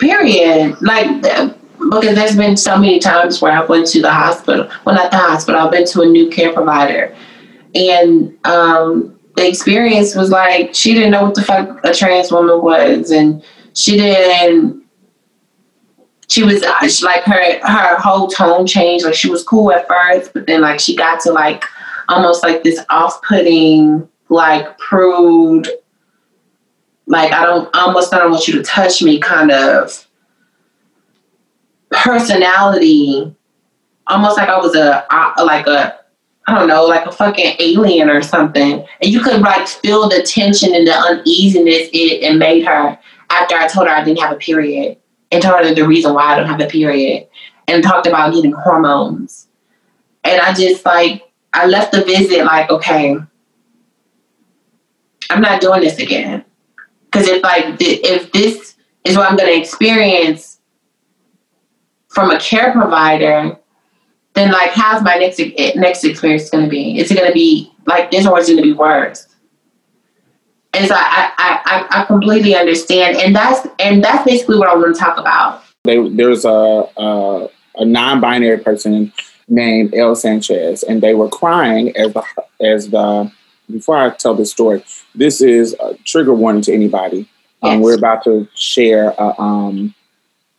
Period. 0.00 0.76
Like, 0.82 1.22
because 1.78 2.14
there's 2.14 2.36
been 2.36 2.56
so 2.56 2.76
many 2.76 2.98
times 2.98 3.40
where 3.40 3.52
I 3.52 3.64
went 3.64 3.86
to 3.88 4.02
the 4.02 4.12
hospital. 4.12 4.68
Well, 4.84 4.96
not 4.96 5.10
the 5.10 5.18
hospital. 5.18 5.60
I've 5.60 5.70
been 5.70 5.86
to 5.86 6.02
a 6.02 6.06
new 6.06 6.28
care 6.28 6.52
provider, 6.52 7.14
and 7.74 8.36
um, 8.44 9.18
the 9.36 9.48
experience 9.48 10.14
was 10.14 10.30
like 10.30 10.74
she 10.74 10.94
didn't 10.94 11.12
know 11.12 11.22
what 11.22 11.34
the 11.34 11.42
fuck 11.42 11.80
a 11.84 11.94
trans 11.94 12.32
woman 12.32 12.62
was, 12.62 13.10
and 13.10 13.44
she 13.74 13.96
didn't 13.96 14.82
she 16.28 16.42
was 16.42 16.62
uh, 16.62 16.88
like 17.02 17.24
her 17.24 17.58
her 17.66 17.98
whole 17.98 18.28
tone 18.28 18.66
changed. 18.66 19.04
Like 19.04 19.14
she 19.14 19.30
was 19.30 19.42
cool 19.42 19.72
at 19.72 19.88
first, 19.88 20.32
but 20.34 20.46
then 20.46 20.60
like 20.60 20.78
she 20.78 20.94
got 20.94 21.20
to 21.22 21.32
like 21.32 21.64
almost 22.08 22.42
like 22.42 22.62
this 22.62 22.80
off 22.90 23.20
putting, 23.22 24.08
like 24.28 24.78
prude, 24.78 25.68
like 27.06 27.32
I 27.32 27.44
don't 27.44 27.74
almost 27.74 28.12
I 28.12 28.18
don't 28.18 28.30
want 28.30 28.46
you 28.46 28.54
to 28.54 28.62
touch 28.62 29.02
me 29.02 29.18
kind 29.18 29.50
of 29.50 30.06
personality. 31.90 33.34
Almost 34.06 34.38
like 34.38 34.48
I 34.48 34.58
was 34.58 34.74
a, 34.74 35.04
like 35.42 35.66
a 35.66 35.98
I 36.46 36.54
don't 36.54 36.68
know, 36.68 36.84
like 36.84 37.06
a 37.06 37.12
fucking 37.12 37.56
alien 37.58 38.08
or 38.08 38.22
something. 38.22 38.86
And 39.00 39.10
you 39.10 39.20
could 39.20 39.40
like 39.40 39.66
feel 39.66 40.08
the 40.08 40.22
tension 40.22 40.74
and 40.74 40.86
the 40.86 40.92
uneasiness 40.92 41.88
it, 41.92 42.22
it 42.22 42.36
made 42.36 42.64
her 42.66 42.98
after 43.30 43.54
I 43.54 43.66
told 43.66 43.86
her 43.86 43.94
I 43.94 44.04
didn't 44.04 44.20
have 44.20 44.32
a 44.32 44.36
period 44.36 44.98
and 45.30 45.42
told 45.42 45.64
her 45.64 45.74
the 45.74 45.86
reason 45.86 46.14
why 46.14 46.24
I 46.24 46.36
don't 46.36 46.46
have 46.46 46.60
a 46.60 46.66
period 46.66 47.28
and 47.66 47.82
talked 47.82 48.06
about 48.06 48.32
getting 48.32 48.52
hormones. 48.52 49.48
And 50.24 50.40
I 50.40 50.54
just 50.54 50.84
like, 50.84 51.30
I 51.52 51.66
left 51.66 51.92
the 51.92 52.04
visit 52.04 52.44
like, 52.44 52.70
okay, 52.70 53.16
I'm 55.30 55.40
not 55.40 55.60
doing 55.60 55.80
this 55.80 55.98
again. 55.98 56.44
Because 57.04 57.28
if 57.28 57.42
like, 57.42 57.76
if 57.80 58.32
this 58.32 58.76
is 59.04 59.16
what 59.16 59.30
I'm 59.30 59.36
going 59.36 59.52
to 59.52 59.58
experience 59.58 60.60
from 62.08 62.30
a 62.30 62.38
care 62.38 62.72
provider, 62.72 63.56
then 64.34 64.50
like, 64.50 64.70
how's 64.70 65.02
my 65.02 65.16
next 65.16 65.40
next 65.76 66.04
experience 66.04 66.50
going 66.50 66.64
to 66.64 66.70
be? 66.70 66.98
Is 66.98 67.10
it 67.10 67.16
going 67.16 67.28
to 67.28 67.34
be 67.34 67.72
like 67.86 68.10
this, 68.10 68.26
or 68.26 68.38
is 68.38 68.48
it 68.48 68.54
going 68.54 68.64
to 68.64 68.72
be 68.74 68.78
worse? 68.78 69.27
And 70.74 70.86
so 70.86 70.94
I, 70.96 71.32
I, 71.38 71.86
I, 71.90 72.04
completely 72.04 72.54
understand, 72.54 73.16
and 73.16 73.34
that's 73.34 73.66
and 73.78 74.04
that's 74.04 74.24
basically 74.24 74.58
what 74.58 74.68
I 74.68 74.76
want 74.76 74.94
to 74.94 75.00
talk 75.00 75.16
about. 75.18 75.62
They, 75.84 76.06
there's 76.10 76.44
a, 76.44 76.50
a, 76.96 77.48
a 77.76 77.84
non-binary 77.84 78.58
person 78.58 79.12
named 79.48 79.94
El 79.94 80.14
Sanchez, 80.14 80.82
and 80.82 81.02
they 81.02 81.14
were 81.14 81.28
crying 81.28 81.96
as 81.96 82.12
the 82.12 82.22
as 82.60 82.90
the. 82.90 83.32
Before 83.70 83.98
I 83.98 84.10
tell 84.10 84.34
this 84.34 84.50
story, 84.50 84.82
this 85.14 85.42
is 85.42 85.74
a 85.80 85.94
trigger 86.04 86.32
warning 86.32 86.62
to 86.62 86.74
anybody. 86.74 87.28
Um, 87.62 87.72
yes. 87.72 87.82
we're 87.82 87.98
about 87.98 88.24
to 88.24 88.48
share 88.54 89.10
a, 89.18 89.40
um, 89.40 89.94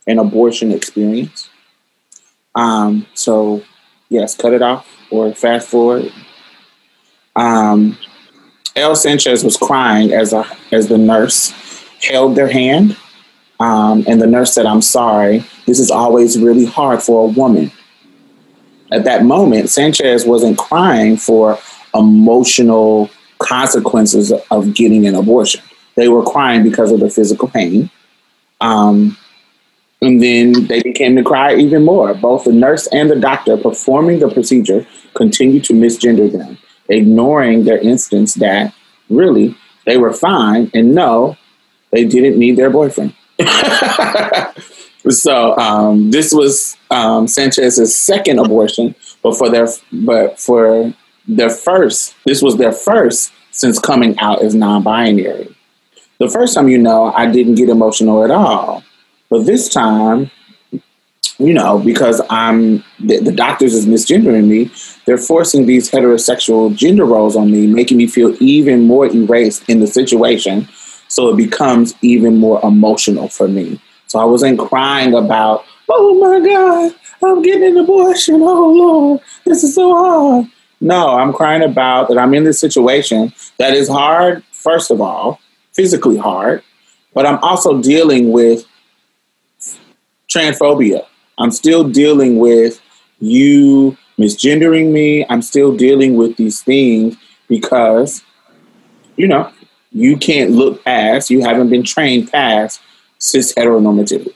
an 0.05 0.19
abortion 0.19 0.71
experience. 0.71 1.49
Um, 2.55 3.07
so, 3.13 3.63
yes, 4.09 4.35
cut 4.35 4.53
it 4.53 4.61
off 4.61 4.87
or 5.09 5.33
fast 5.33 5.69
forward. 5.69 6.11
Um, 7.35 7.97
El 8.79 8.95
Sanchez 8.95 9.43
was 9.43 9.57
crying 9.57 10.13
as 10.13 10.33
a 10.33 10.45
as 10.71 10.87
the 10.87 10.97
nurse 10.97 11.53
held 12.01 12.35
their 12.35 12.47
hand, 12.47 12.95
um, 13.59 14.03
and 14.07 14.21
the 14.21 14.27
nurse 14.27 14.53
said, 14.53 14.65
"I'm 14.65 14.81
sorry. 14.81 15.43
This 15.65 15.79
is 15.79 15.91
always 15.91 16.39
really 16.39 16.65
hard 16.65 17.03
for 17.03 17.25
a 17.25 17.27
woman." 17.27 17.71
At 18.91 19.03
that 19.03 19.23
moment, 19.23 19.69
Sanchez 19.69 20.25
wasn't 20.25 20.57
crying 20.57 21.17
for 21.17 21.59
emotional 21.93 23.09
consequences 23.39 24.31
of 24.49 24.73
getting 24.73 25.05
an 25.05 25.15
abortion. 25.15 25.61
They 25.95 26.07
were 26.07 26.23
crying 26.23 26.63
because 26.63 26.91
of 26.91 26.99
the 26.99 27.09
physical 27.09 27.47
pain. 27.47 27.89
Um, 28.61 29.17
And 30.01 30.23
then 30.23 30.67
they 30.67 30.81
began 30.81 31.15
to 31.17 31.23
cry 31.23 31.55
even 31.55 31.83
more. 31.83 32.13
Both 32.13 32.45
the 32.45 32.53
nurse 32.53 32.87
and 32.87 33.09
the 33.09 33.17
doctor 33.17 33.57
performing 33.57 34.19
the 34.19 34.29
procedure 34.29 34.87
continued 35.13 35.65
to 35.65 35.73
misgender 35.73 36.31
them, 36.31 36.57
ignoring 36.89 37.63
their 37.63 37.77
instance 37.77 38.33
that 38.35 38.73
really 39.09 39.55
they 39.85 39.97
were 39.97 40.13
fine 40.13 40.69
and 40.73 40.93
no, 40.93 41.37
they 41.91 42.05
didn't 42.05 42.37
need 42.37 42.57
their 42.57 42.69
boyfriend. 42.69 43.13
so 45.09 45.57
um, 45.57 46.11
this 46.11 46.33
was 46.33 46.77
um, 46.91 47.27
Sanchez's 47.27 47.95
second 47.95 48.39
abortion, 48.39 48.95
but 49.23 49.37
for 49.37 49.49
their 49.49 49.67
but 49.91 50.39
for 50.39 50.93
their 51.27 51.49
first, 51.49 52.15
this 52.25 52.41
was 52.41 52.57
their 52.57 52.71
first 52.71 53.31
since 53.51 53.79
coming 53.79 54.17
out 54.19 54.43
as 54.43 54.55
non-binary. 54.55 55.55
The 56.19 56.29
first 56.29 56.53
time, 56.53 56.67
you 56.67 56.77
know, 56.77 57.13
I 57.13 57.31
didn't 57.31 57.55
get 57.55 57.69
emotional 57.69 58.23
at 58.23 58.31
all, 58.31 58.83
but 59.29 59.45
this 59.45 59.69
time, 59.69 60.31
you 61.37 61.53
know, 61.53 61.79
because 61.79 62.21
I'm 62.29 62.83
the, 62.99 63.19
the 63.19 63.31
doctors 63.31 63.73
is 63.73 63.85
misgendering 63.85 64.47
me, 64.47 64.71
they're 65.05 65.17
forcing 65.17 65.65
these 65.65 65.89
heterosexual 65.89 66.75
gender 66.75 67.05
roles 67.05 67.35
on 67.35 67.51
me, 67.51 67.67
making 67.67 67.97
me 67.97 68.07
feel 68.07 68.35
even 68.41 68.83
more 68.83 69.05
erased 69.07 69.67
in 69.69 69.79
the 69.79 69.87
situation. 69.87 70.67
So 71.07 71.29
it 71.29 71.37
becomes 71.37 71.95
even 72.01 72.37
more 72.37 72.59
emotional 72.63 73.29
for 73.29 73.47
me. 73.47 73.81
So 74.07 74.19
I 74.19 74.25
wasn't 74.25 74.59
crying 74.59 75.13
about, 75.13 75.65
oh 75.89 76.13
my 76.15 76.47
God, 76.47 76.95
I'm 77.23 77.41
getting 77.41 77.63
an 77.63 77.77
abortion. 77.77 78.35
Oh 78.41 78.71
Lord, 78.71 79.21
this 79.45 79.63
is 79.63 79.75
so 79.75 79.93
hard. 79.93 80.45
No, 80.81 81.17
I'm 81.17 81.33
crying 81.33 81.63
about 81.63 82.07
that 82.07 82.17
I'm 82.17 82.33
in 82.33 82.43
this 82.43 82.59
situation 82.59 83.33
that 83.57 83.73
is 83.73 83.89
hard, 83.89 84.43
first 84.51 84.91
of 84.91 85.01
all, 85.01 85.41
physically 85.73 86.17
hard, 86.17 86.63
but 87.13 87.25
I'm 87.25 87.37
also 87.39 87.81
dealing 87.81 88.31
with 88.31 88.65
transphobia. 90.29 91.05
I'm 91.39 91.51
still 91.51 91.85
dealing 91.85 92.37
with 92.37 92.81
you 93.19 93.97
misgendering 94.19 94.91
me. 94.91 95.25
I'm 95.29 95.41
still 95.41 95.75
dealing 95.75 96.15
with 96.15 96.35
these 96.35 96.61
things 96.61 97.15
because, 97.47 98.23
you 99.15 99.27
know, 99.27 99.51
you 99.91 100.17
can't 100.17 100.51
look 100.51 100.83
past, 100.83 101.29
you 101.29 101.41
haven't 101.41 101.69
been 101.69 101.83
trained 101.83 102.31
past 102.31 102.81
cis 103.17 103.53
heteronormativity. 103.53 104.33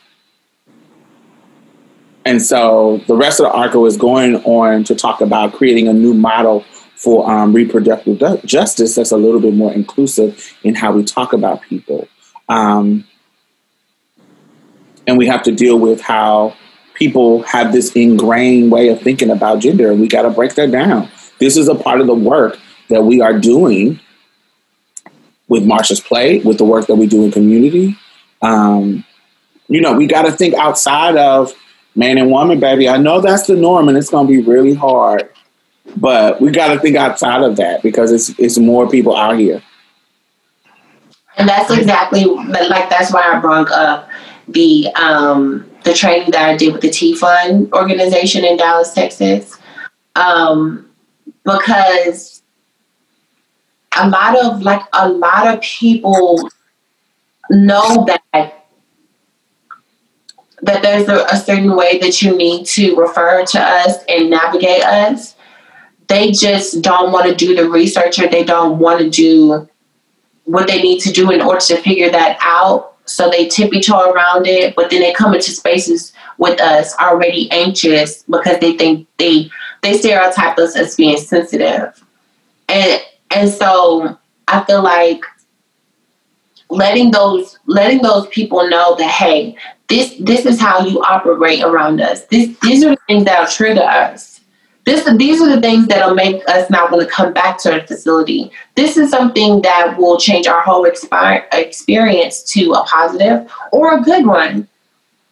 And 2.25 2.41
so 2.41 3.01
the 3.07 3.15
rest 3.15 3.39
of 3.41 3.45
the 3.45 3.51
article 3.51 3.85
is 3.85 3.97
going 3.97 4.37
on 4.37 4.85
to 4.85 4.95
talk 4.95 5.19
about 5.19 5.53
creating 5.53 5.89
a 5.89 5.93
new 5.93 6.13
model 6.13 6.61
for 6.95 7.29
um, 7.29 7.51
reproductive 7.51 8.17
justice 8.45 8.95
that's 8.95 9.11
a 9.11 9.17
little 9.17 9.41
bit 9.41 9.53
more 9.53 9.73
inclusive 9.73 10.55
in 10.63 10.73
how 10.73 10.93
we 10.93 11.03
talk 11.03 11.33
about 11.33 11.61
people. 11.63 12.07
Um, 12.47 13.05
and 15.05 15.17
we 15.17 15.27
have 15.27 15.43
to 15.43 15.51
deal 15.51 15.77
with 15.77 15.99
how 15.99 16.55
people 17.03 17.43
have 17.43 17.73
this 17.73 17.91
ingrained 17.97 18.71
way 18.71 18.87
of 18.87 19.01
thinking 19.01 19.29
about 19.29 19.59
gender, 19.59 19.91
and 19.91 19.99
we 19.99 20.07
got 20.07 20.21
to 20.21 20.29
break 20.29 20.55
that 20.55 20.71
down. 20.71 21.09
This 21.37 21.57
is 21.57 21.67
a 21.67 21.75
part 21.75 21.99
of 21.99 22.07
the 22.07 22.15
work 22.15 22.57
that 22.89 23.03
we 23.03 23.19
are 23.19 23.37
doing 23.37 23.99
with 25.49 25.65
Marsha's 25.65 25.99
Plate, 25.99 26.45
with 26.45 26.57
the 26.57 26.63
work 26.63 26.87
that 26.87 26.95
we 26.95 27.05
do 27.05 27.25
in 27.25 27.31
community. 27.31 27.97
Um, 28.41 29.03
you 29.67 29.81
know, 29.81 29.93
we 29.93 30.07
got 30.07 30.21
to 30.21 30.31
think 30.31 30.53
outside 30.53 31.17
of 31.17 31.53
man 31.93 32.17
and 32.17 32.31
woman, 32.31 32.61
baby. 32.61 32.87
I 32.87 32.95
know 32.95 33.19
that's 33.19 33.47
the 33.47 33.57
norm, 33.57 33.89
and 33.89 33.97
it's 33.97 34.09
going 34.09 34.25
to 34.25 34.31
be 34.31 34.41
really 34.41 34.73
hard. 34.73 35.29
But 35.97 36.39
we 36.39 36.51
got 36.51 36.73
to 36.73 36.79
think 36.79 36.95
outside 36.95 37.43
of 37.43 37.57
that 37.57 37.83
because 37.83 38.13
it's 38.13 38.29
it's 38.39 38.57
more 38.57 38.89
people 38.89 39.13
out 39.13 39.37
here. 39.37 39.61
And 41.35 41.49
that's 41.49 41.69
exactly 41.69 42.23
like 42.23 42.89
that's 42.89 43.11
why 43.11 43.23
I 43.33 43.39
brought 43.41 43.69
up 43.71 44.09
the 44.47 44.87
um, 44.95 45.69
the 45.83 45.93
training 45.93 46.31
that 46.31 46.49
I 46.49 46.57
did 46.57 46.73
with 46.73 46.81
the 46.81 46.89
T 46.89 47.15
Fund 47.15 47.71
organization 47.73 48.45
in 48.45 48.57
Dallas, 48.57 48.93
Texas, 48.93 49.57
um, 50.15 50.89
because 51.43 52.41
a 53.97 54.09
lot 54.09 54.43
of 54.43 54.61
like 54.61 54.81
a 54.93 55.09
lot 55.09 55.47
of 55.47 55.61
people 55.61 56.49
know 57.49 58.05
that 58.05 58.67
that 60.61 60.81
there's 60.81 61.09
a, 61.09 61.25
a 61.25 61.37
certain 61.37 61.75
way 61.75 61.99
that 61.99 62.21
you 62.21 62.35
need 62.35 62.65
to 62.65 62.95
refer 62.95 63.43
to 63.45 63.59
us 63.59 63.97
and 64.07 64.29
navigate 64.29 64.83
us. 64.83 65.35
They 66.07 66.31
just 66.31 66.81
don't 66.81 67.11
want 67.11 67.27
to 67.27 67.35
do 67.35 67.55
the 67.55 67.69
research 67.69 68.19
or 68.19 68.27
they 68.27 68.43
don't 68.43 68.79
want 68.79 68.99
to 68.99 69.09
do 69.09 69.67
what 70.45 70.67
they 70.67 70.81
need 70.81 70.99
to 71.01 71.11
do 71.11 71.31
in 71.31 71.41
order 71.41 71.59
to 71.59 71.77
figure 71.77 72.09
that 72.09 72.37
out. 72.41 72.92
So 73.05 73.29
they 73.29 73.47
tippy 73.47 73.81
toe 73.81 74.11
around 74.11 74.47
it, 74.47 74.75
but 74.75 74.89
then 74.89 75.01
they 75.01 75.13
come 75.13 75.33
into 75.33 75.51
spaces 75.51 76.13
with 76.37 76.59
us 76.61 76.95
already 76.99 77.51
anxious 77.51 78.23
because 78.23 78.59
they 78.59 78.77
think 78.77 79.07
they 79.17 79.49
they 79.81 79.97
stereotype 79.97 80.57
us 80.57 80.75
as 80.75 80.95
being 80.95 81.17
sensitive. 81.17 82.03
And 82.69 83.01
and 83.31 83.49
so 83.49 84.17
I 84.47 84.63
feel 84.63 84.83
like 84.83 85.23
letting 86.69 87.11
those 87.11 87.59
letting 87.65 88.01
those 88.01 88.27
people 88.27 88.67
know 88.69 88.95
that 88.95 89.09
hey, 89.09 89.55
this 89.89 90.15
this 90.19 90.45
is 90.45 90.59
how 90.59 90.85
you 90.85 91.01
operate 91.03 91.63
around 91.63 92.01
us. 92.01 92.25
This 92.25 92.57
these 92.59 92.83
are 92.83 92.95
things 93.07 93.25
that'll 93.25 93.47
trigger 93.47 93.83
us. 93.83 94.32
This 94.85 95.09
these 95.17 95.41
are 95.41 95.55
the 95.55 95.61
things 95.61 95.87
that'll 95.87 96.15
make 96.15 96.47
us 96.49 96.69
not 96.69 96.91
want 96.91 97.03
to 97.03 97.09
come 97.09 97.33
back 97.33 97.57
to 97.59 97.71
the 97.71 97.87
facility. 97.87 98.51
This 98.75 98.97
is 98.97 99.09
something 99.09 99.61
that 99.61 99.95
will 99.97 100.17
change 100.17 100.45
our 100.45 100.61
whole 100.61 100.85
expi- 100.85 101.45
experience 101.53 102.43
to 102.53 102.73
a 102.73 102.83
positive 102.83 103.49
or 103.71 103.97
a 103.97 104.01
good 104.01 104.25
one. 104.25 104.67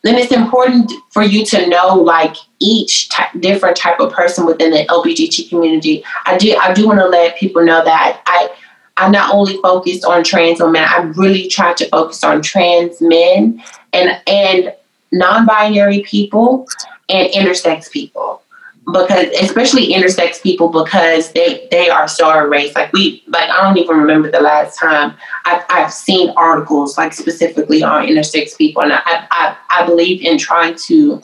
Then 0.04 0.16
it's 0.16 0.32
important 0.32 0.92
for 1.12 1.22
you 1.22 1.46
to 1.48 1.68
know 1.68 1.96
like 1.96 2.36
each 2.60 3.10
different 3.40 3.76
type 3.76 4.00
of 4.00 4.14
person 4.14 4.46
within 4.46 4.72
the 4.72 4.86
LBGT 4.88 5.50
community. 5.50 6.04
I 6.26 6.38
do 6.38 6.56
I 6.56 6.74
do 6.74 6.88
want 6.88 7.00
to 7.00 7.08
let 7.08 7.38
people 7.38 7.64
know 7.64 7.84
that 7.84 8.22
I 8.26 8.50
I 8.98 9.10
not 9.10 9.34
only 9.34 9.58
focused 9.58 10.06
on 10.06 10.24
trans 10.24 10.62
women, 10.62 10.84
I 10.84 11.02
really 11.16 11.48
tried 11.48 11.78
to 11.78 11.90
focus 11.90 12.24
on 12.24 12.42
trans 12.42 13.02
men 13.02 13.62
and 13.92 14.22
and 14.28 14.74
non-binary 15.12 16.04
people 16.04 16.68
and 17.10 17.30
intersex 17.34 17.92
people 17.92 18.41
because 18.86 19.28
especially 19.40 19.94
intersex 19.94 20.42
people 20.42 20.70
because 20.70 21.32
they 21.34 21.68
they 21.70 21.90
are 21.90 22.08
so 22.08 22.32
erased 22.36 22.74
like 22.76 22.92
we 22.94 23.24
like 23.28 23.48
i 23.50 23.62
don't 23.62 23.78
even 23.78 23.96
remember 23.96 24.32
the 24.32 24.42
last 24.42 24.78
time 24.78 25.14
i've, 25.46 25.64
I've 25.70 25.94
seen 25.94 26.32
articles 26.32 26.98
like 26.98 27.14
specifically 27.14 27.84
on 27.84 28.08
intersex 28.08 28.58
people 28.58 28.82
and 28.82 28.94
i 28.94 29.02
i, 29.06 29.56
I 29.70 29.86
believe 29.86 30.24
in 30.24 30.40
trying 30.40 30.76
to 30.88 31.22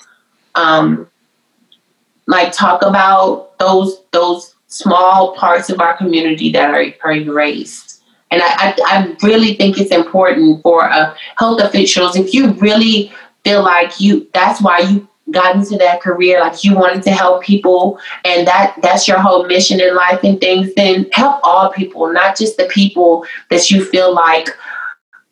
um 0.53 1.10
like 2.28 2.51
talk 2.51 2.84
about 2.84 3.58
those 3.58 4.03
those 4.12 4.55
small 4.68 5.34
parts 5.36 5.70
of 5.70 5.80
our 5.80 5.97
community 5.97 6.51
that 6.51 6.70
are, 6.70 6.86
are 7.03 7.14
erased. 7.14 8.03
And 8.30 8.41
I, 8.41 8.47
I, 8.47 8.76
I 8.86 9.16
really 9.24 9.55
think 9.55 9.78
it's 9.80 9.91
important 9.91 10.62
for 10.62 10.84
uh, 10.89 11.16
health 11.38 11.62
officials, 11.62 12.18
if 12.18 12.34
you 12.34 12.51
really 12.53 13.12
feel 13.45 13.64
like 13.64 14.01
you, 14.01 14.28
that's 14.34 14.62
why 14.62 14.80
you 14.80 15.08
got 15.32 15.55
into 15.55 15.78
that 15.78 16.01
career, 16.01 16.39
like 16.39 16.63
you 16.63 16.75
wanted 16.75 17.03
to 17.03 17.11
help 17.11 17.43
people 17.43 17.99
and 18.23 18.47
that 18.47 18.75
that's 18.82 19.07
your 19.07 19.19
whole 19.19 19.45
mission 19.45 19.80
in 19.80 19.95
life 19.95 20.23
and 20.23 20.39
things, 20.39 20.73
then 20.75 21.07
help 21.11 21.39
all 21.43 21.71
people, 21.71 22.11
not 22.11 22.38
just 22.38 22.57
the 22.57 22.65
people 22.65 23.25
that 23.49 23.69
you 23.69 23.84
feel 23.84 24.13
like 24.13 24.49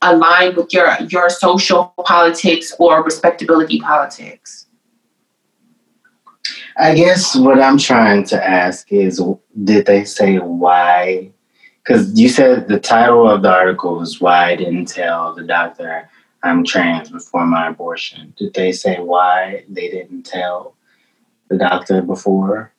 align 0.01 0.55
with 0.55 0.73
your 0.73 0.95
your 1.09 1.29
social 1.29 1.93
politics 2.05 2.73
or 2.79 3.03
respectability 3.03 3.79
politics. 3.79 4.67
I 6.77 6.93
guess 6.93 7.35
what 7.35 7.61
I'm 7.61 7.77
trying 7.77 8.25
to 8.25 8.47
ask 8.47 8.91
is 8.91 9.21
did 9.63 9.85
they 9.85 10.03
say 10.03 10.37
why? 10.37 11.31
Because 11.83 12.19
you 12.19 12.27
said 12.27 12.67
the 12.67 12.79
title 12.79 13.29
of 13.29 13.43
the 13.43 13.51
article 13.51 13.97
was 13.97 14.19
Why 14.19 14.51
I 14.51 14.55
Didn't 14.55 14.87
Tell 14.87 15.33
the 15.35 15.43
Doctor 15.43 16.09
I'm 16.45 16.63
Trans 16.63 17.09
Before 17.09 17.43
My 17.47 17.69
Abortion. 17.69 18.35
Did 18.37 18.53
they 18.53 18.71
say 18.71 18.99
why 18.99 19.65
they 19.67 19.89
didn't 19.89 20.23
tell 20.23 20.75
the 21.49 21.57
doctor 21.57 22.03
before? 22.03 22.71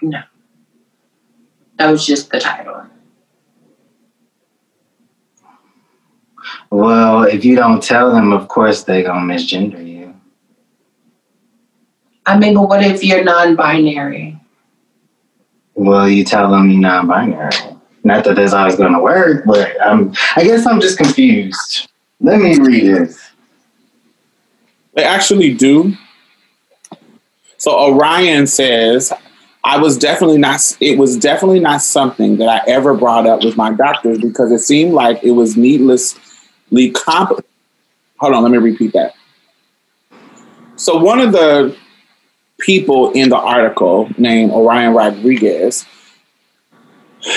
No. 0.00 0.22
That 1.76 1.90
was 1.90 2.06
just 2.06 2.30
the 2.30 2.40
title. 2.40 2.86
Well, 6.70 7.24
if 7.24 7.44
you 7.44 7.54
don't 7.54 7.82
tell 7.82 8.10
them, 8.10 8.32
of 8.32 8.48
course 8.48 8.84
they're 8.84 9.02
going 9.02 9.28
to 9.28 9.34
misgender 9.34 9.86
you. 9.86 10.14
I 12.24 12.38
mean, 12.38 12.54
but 12.54 12.66
what 12.66 12.82
if 12.82 13.04
you're 13.04 13.24
non-binary? 13.24 14.40
Well, 15.74 16.08
you 16.08 16.24
tell 16.24 16.50
them 16.50 16.70
you're 16.70 16.80
non-binary. 16.80 17.50
Not 18.02 18.24
that 18.24 18.36
that's 18.36 18.52
always 18.52 18.76
going 18.76 18.92
to 18.92 18.98
work, 18.98 19.44
but. 19.44 19.76
I 20.36 20.44
guess 20.44 20.66
I'm 20.66 20.80
just 20.80 20.98
confused. 20.98 21.88
Let 22.20 22.40
me 22.40 22.58
read 22.58 22.86
this. 22.86 23.30
They 24.94 25.04
actually 25.04 25.54
do. 25.54 25.94
So 27.58 27.78
Orion 27.78 28.46
says, 28.46 29.12
I 29.62 29.78
was 29.78 29.98
definitely 29.98 30.38
not, 30.38 30.60
it 30.80 30.98
was 30.98 31.16
definitely 31.16 31.60
not 31.60 31.82
something 31.82 32.38
that 32.38 32.48
I 32.48 32.70
ever 32.70 32.94
brought 32.94 33.26
up 33.26 33.44
with 33.44 33.56
my 33.56 33.72
doctors 33.72 34.18
because 34.18 34.50
it 34.50 34.60
seemed 34.60 34.94
like 34.94 35.22
it 35.22 35.32
was 35.32 35.56
needlessly 35.56 36.90
complicated 36.92 37.44
hold 38.20 38.34
on, 38.34 38.42
let 38.42 38.52
me 38.52 38.58
repeat 38.58 38.92
that. 38.92 39.14
So 40.76 40.96
one 40.98 41.20
of 41.20 41.32
the 41.32 41.76
people 42.58 43.10
in 43.12 43.30
the 43.30 43.36
article 43.36 44.10
named 44.18 44.52
Orion 44.52 44.94
Rodriguez, 44.94 45.86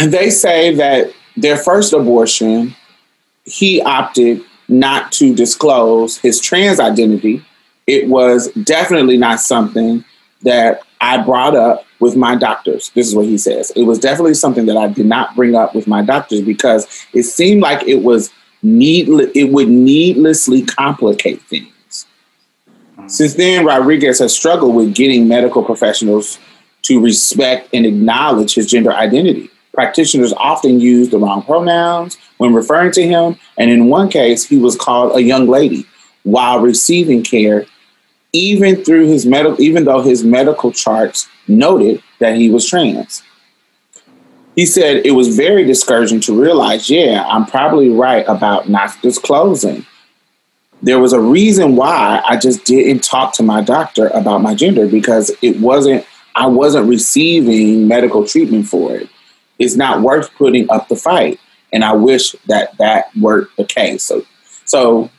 they 0.05 0.29
say 0.29 0.73
that 0.75 1.13
their 1.35 1.57
first 1.57 1.93
abortion, 1.93 2.75
he 3.45 3.81
opted 3.81 4.41
not 4.67 5.11
to 5.13 5.35
disclose 5.35 6.17
his 6.17 6.39
trans 6.39 6.79
identity. 6.79 7.43
It 7.87 8.07
was 8.07 8.51
definitely 8.63 9.17
not 9.17 9.39
something 9.39 10.05
that 10.43 10.81
I 11.01 11.21
brought 11.21 11.55
up 11.55 11.85
with 11.99 12.15
my 12.15 12.35
doctors. 12.35 12.91
This 12.95 13.07
is 13.07 13.15
what 13.15 13.25
he 13.25 13.37
says. 13.37 13.71
It 13.75 13.83
was 13.83 13.99
definitely 13.99 14.35
something 14.35 14.65
that 14.67 14.77
I 14.77 14.87
did 14.87 15.05
not 15.05 15.35
bring 15.35 15.55
up 15.55 15.75
with 15.75 15.87
my 15.87 16.01
doctors 16.01 16.41
because 16.41 16.87
it 17.13 17.23
seemed 17.23 17.61
like 17.61 17.85
it 17.87 18.03
was 18.03 18.31
needless 18.61 19.29
it 19.35 19.51
would 19.51 19.67
needlessly 19.67 20.61
complicate 20.61 21.41
things. 21.43 22.05
Mm. 22.97 23.11
Since 23.11 23.33
then, 23.35 23.65
Rodriguez 23.65 24.19
has 24.19 24.35
struggled 24.35 24.75
with 24.75 24.95
getting 24.95 25.27
medical 25.27 25.63
professionals 25.63 26.39
to 26.83 27.01
respect 27.01 27.69
and 27.73 27.85
acknowledge 27.85 28.55
his 28.55 28.67
gender 28.67 28.93
identity. 28.93 29.49
Practitioners 29.73 30.33
often 30.33 30.79
use 30.79 31.09
the 31.09 31.17
wrong 31.17 31.41
pronouns 31.43 32.17
when 32.37 32.53
referring 32.53 32.91
to 32.91 33.07
him, 33.07 33.37
and 33.57 33.71
in 33.71 33.87
one 33.87 34.09
case, 34.09 34.45
he 34.45 34.57
was 34.57 34.75
called 34.75 35.15
a 35.17 35.23
young 35.23 35.47
lady 35.47 35.85
while 36.23 36.59
receiving 36.59 37.23
care, 37.23 37.65
even 38.31 38.83
through 38.83 39.07
his 39.07 39.25
medical, 39.25 39.59
even 39.61 39.85
though 39.85 40.01
his 40.01 40.23
medical 40.23 40.71
charts 40.71 41.27
noted 41.47 42.01
that 42.19 42.35
he 42.35 42.49
was 42.49 42.67
trans. 42.69 43.23
He 44.55 44.67
said 44.67 45.05
it 45.05 45.11
was 45.11 45.35
very 45.35 45.65
discouraging 45.65 46.19
to 46.21 46.39
realize, 46.39 46.89
yeah, 46.89 47.25
I'm 47.27 47.45
probably 47.45 47.89
right 47.89 48.23
about 48.27 48.69
not 48.69 49.01
disclosing 49.01 49.85
there 50.83 50.99
was 50.99 51.13
a 51.13 51.19
reason 51.19 51.77
why 51.77 52.21
I 52.27 52.35
just 52.35 52.65
didn't 52.65 53.03
talk 53.03 53.33
to 53.35 53.43
my 53.43 53.61
doctor 53.61 54.07
about 54.07 54.41
my 54.41 54.53
gender 54.53 54.85
because 54.85 55.31
it 55.41 55.59
wasn't 55.59 56.05
I 56.35 56.47
wasn't 56.47 56.89
receiving 56.89 57.87
medical 57.87 58.27
treatment 58.27 58.67
for 58.67 58.95
it. 58.95 59.09
It's 59.63 59.75
not 59.75 60.01
worth 60.01 60.33
putting 60.35 60.69
up 60.69 60.87
the 60.87 60.95
fight, 60.95 61.39
and 61.71 61.83
I 61.83 61.93
wish 61.93 62.33
that 62.47 62.77
that 62.77 63.15
were 63.15 63.49
the 63.57 63.65
case. 63.65 64.03
So, 64.03 64.25
so 64.65 65.09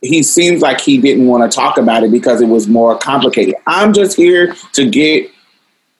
he 0.00 0.22
seems 0.22 0.62
like 0.62 0.80
he 0.80 0.98
didn't 0.98 1.26
want 1.26 1.50
to 1.50 1.54
talk 1.54 1.78
about 1.78 2.04
it 2.04 2.10
because 2.10 2.40
it 2.40 2.48
was 2.48 2.68
more 2.68 2.96
complicated. 2.98 3.54
I'm 3.66 3.92
just 3.92 4.16
here 4.16 4.54
to 4.72 4.88
get 4.88 5.30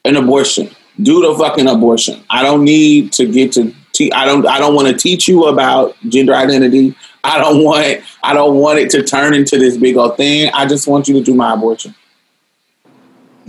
an 0.04 0.16
abortion. 0.16 0.70
Do 1.02 1.22
the 1.22 1.36
fucking 1.36 1.66
abortion. 1.66 2.22
I 2.30 2.42
don't 2.42 2.64
need 2.64 3.12
to 3.14 3.26
get 3.26 3.52
to. 3.52 3.74
Te- 3.92 4.12
I 4.12 4.24
don't. 4.24 4.46
I 4.46 4.58
don't 4.58 4.74
want 4.74 4.88
to 4.88 4.94
teach 4.94 5.26
you 5.26 5.46
about 5.46 5.96
gender 6.08 6.34
identity. 6.34 6.94
I 7.24 7.38
don't 7.38 7.64
want 7.64 8.02
I 8.22 8.34
don't 8.34 8.58
want 8.58 8.78
it 8.78 8.90
to 8.90 9.02
turn 9.02 9.32
into 9.32 9.58
this 9.58 9.78
big 9.78 9.96
old 9.96 10.16
thing. 10.18 10.50
I 10.52 10.66
just 10.66 10.86
want 10.86 11.08
you 11.08 11.14
to 11.14 11.22
do 11.22 11.34
my 11.34 11.54
abortion. 11.54 11.94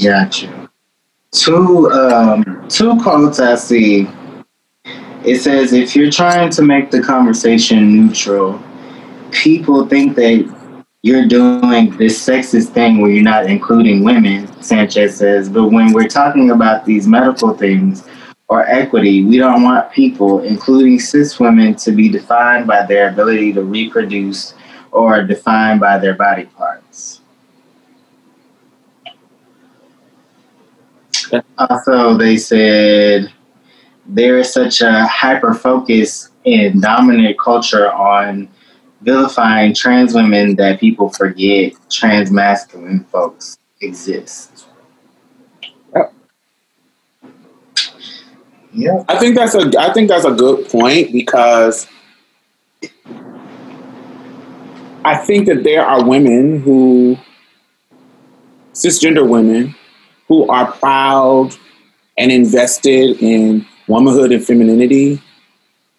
Gotcha. 0.01 0.69
Two 1.35 1.91
um, 1.91 2.65
two 2.69 2.97
quotes 3.01 3.39
I 3.39 3.55
see. 3.55 4.07
It 5.23 5.41
says 5.41 5.73
if 5.73 5.95
you're 5.95 6.11
trying 6.11 6.49
to 6.51 6.61
make 6.61 6.91
the 6.91 7.01
conversation 7.01 7.91
neutral, 7.91 8.61
people 9.31 9.85
think 9.87 10.15
that 10.15 10.49
you're 11.01 11.27
doing 11.27 11.95
this 11.97 12.25
sexist 12.25 12.69
thing 12.69 13.01
where 13.01 13.11
you're 13.11 13.23
not 13.23 13.47
including 13.47 14.03
women, 14.03 14.47
Sanchez 14.63 15.17
says. 15.17 15.49
But 15.49 15.69
when 15.69 15.91
we're 15.91 16.07
talking 16.07 16.51
about 16.51 16.85
these 16.85 17.05
medical 17.05 17.53
things, 17.53 18.07
or 18.47 18.65
equity, 18.67 19.23
we 19.23 19.37
don't 19.37 19.63
want 19.63 19.91
people, 19.91 20.41
including 20.41 20.99
cis 20.99 21.39
women, 21.39 21.75
to 21.75 21.91
be 21.91 22.09
defined 22.09 22.67
by 22.67 22.85
their 22.85 23.09
ability 23.09 23.53
to 23.53 23.63
reproduce 23.63 24.53
or 24.91 25.23
defined 25.23 25.79
by 25.79 25.97
their 25.97 26.13
body 26.13 26.45
parts. 26.45 26.84
Also, 31.57 32.17
they 32.17 32.37
said 32.37 33.31
there 34.05 34.37
is 34.37 34.51
such 34.53 34.81
a 34.81 35.05
hyper 35.05 35.53
focus 35.53 36.29
in 36.43 36.79
dominant 36.79 37.39
culture 37.39 37.91
on 37.91 38.47
vilifying 39.01 39.73
trans 39.73 40.13
women 40.13 40.55
that 40.55 40.79
people 40.79 41.09
forget 41.09 41.73
trans 41.89 42.31
masculine 42.31 43.03
folks 43.05 43.57
exist. 43.81 44.67
Yeah. 48.73 49.03
I 49.07 49.17
think 49.17 49.35
that's 49.35 49.55
a 49.55 49.71
I 49.79 49.93
think 49.93 50.09
that's 50.09 50.25
a 50.25 50.31
good 50.31 50.67
point 50.67 51.13
because 51.13 51.87
I 55.05 55.15
think 55.15 55.45
that 55.47 55.63
there 55.63 55.85
are 55.85 56.03
women 56.03 56.61
who 56.61 57.17
cisgender 58.73 59.27
women 59.27 59.75
who 60.27 60.47
are 60.49 60.71
proud 60.71 61.55
and 62.17 62.31
invested 62.31 63.21
in 63.21 63.65
womanhood 63.87 64.31
and 64.31 64.45
femininity 64.45 65.21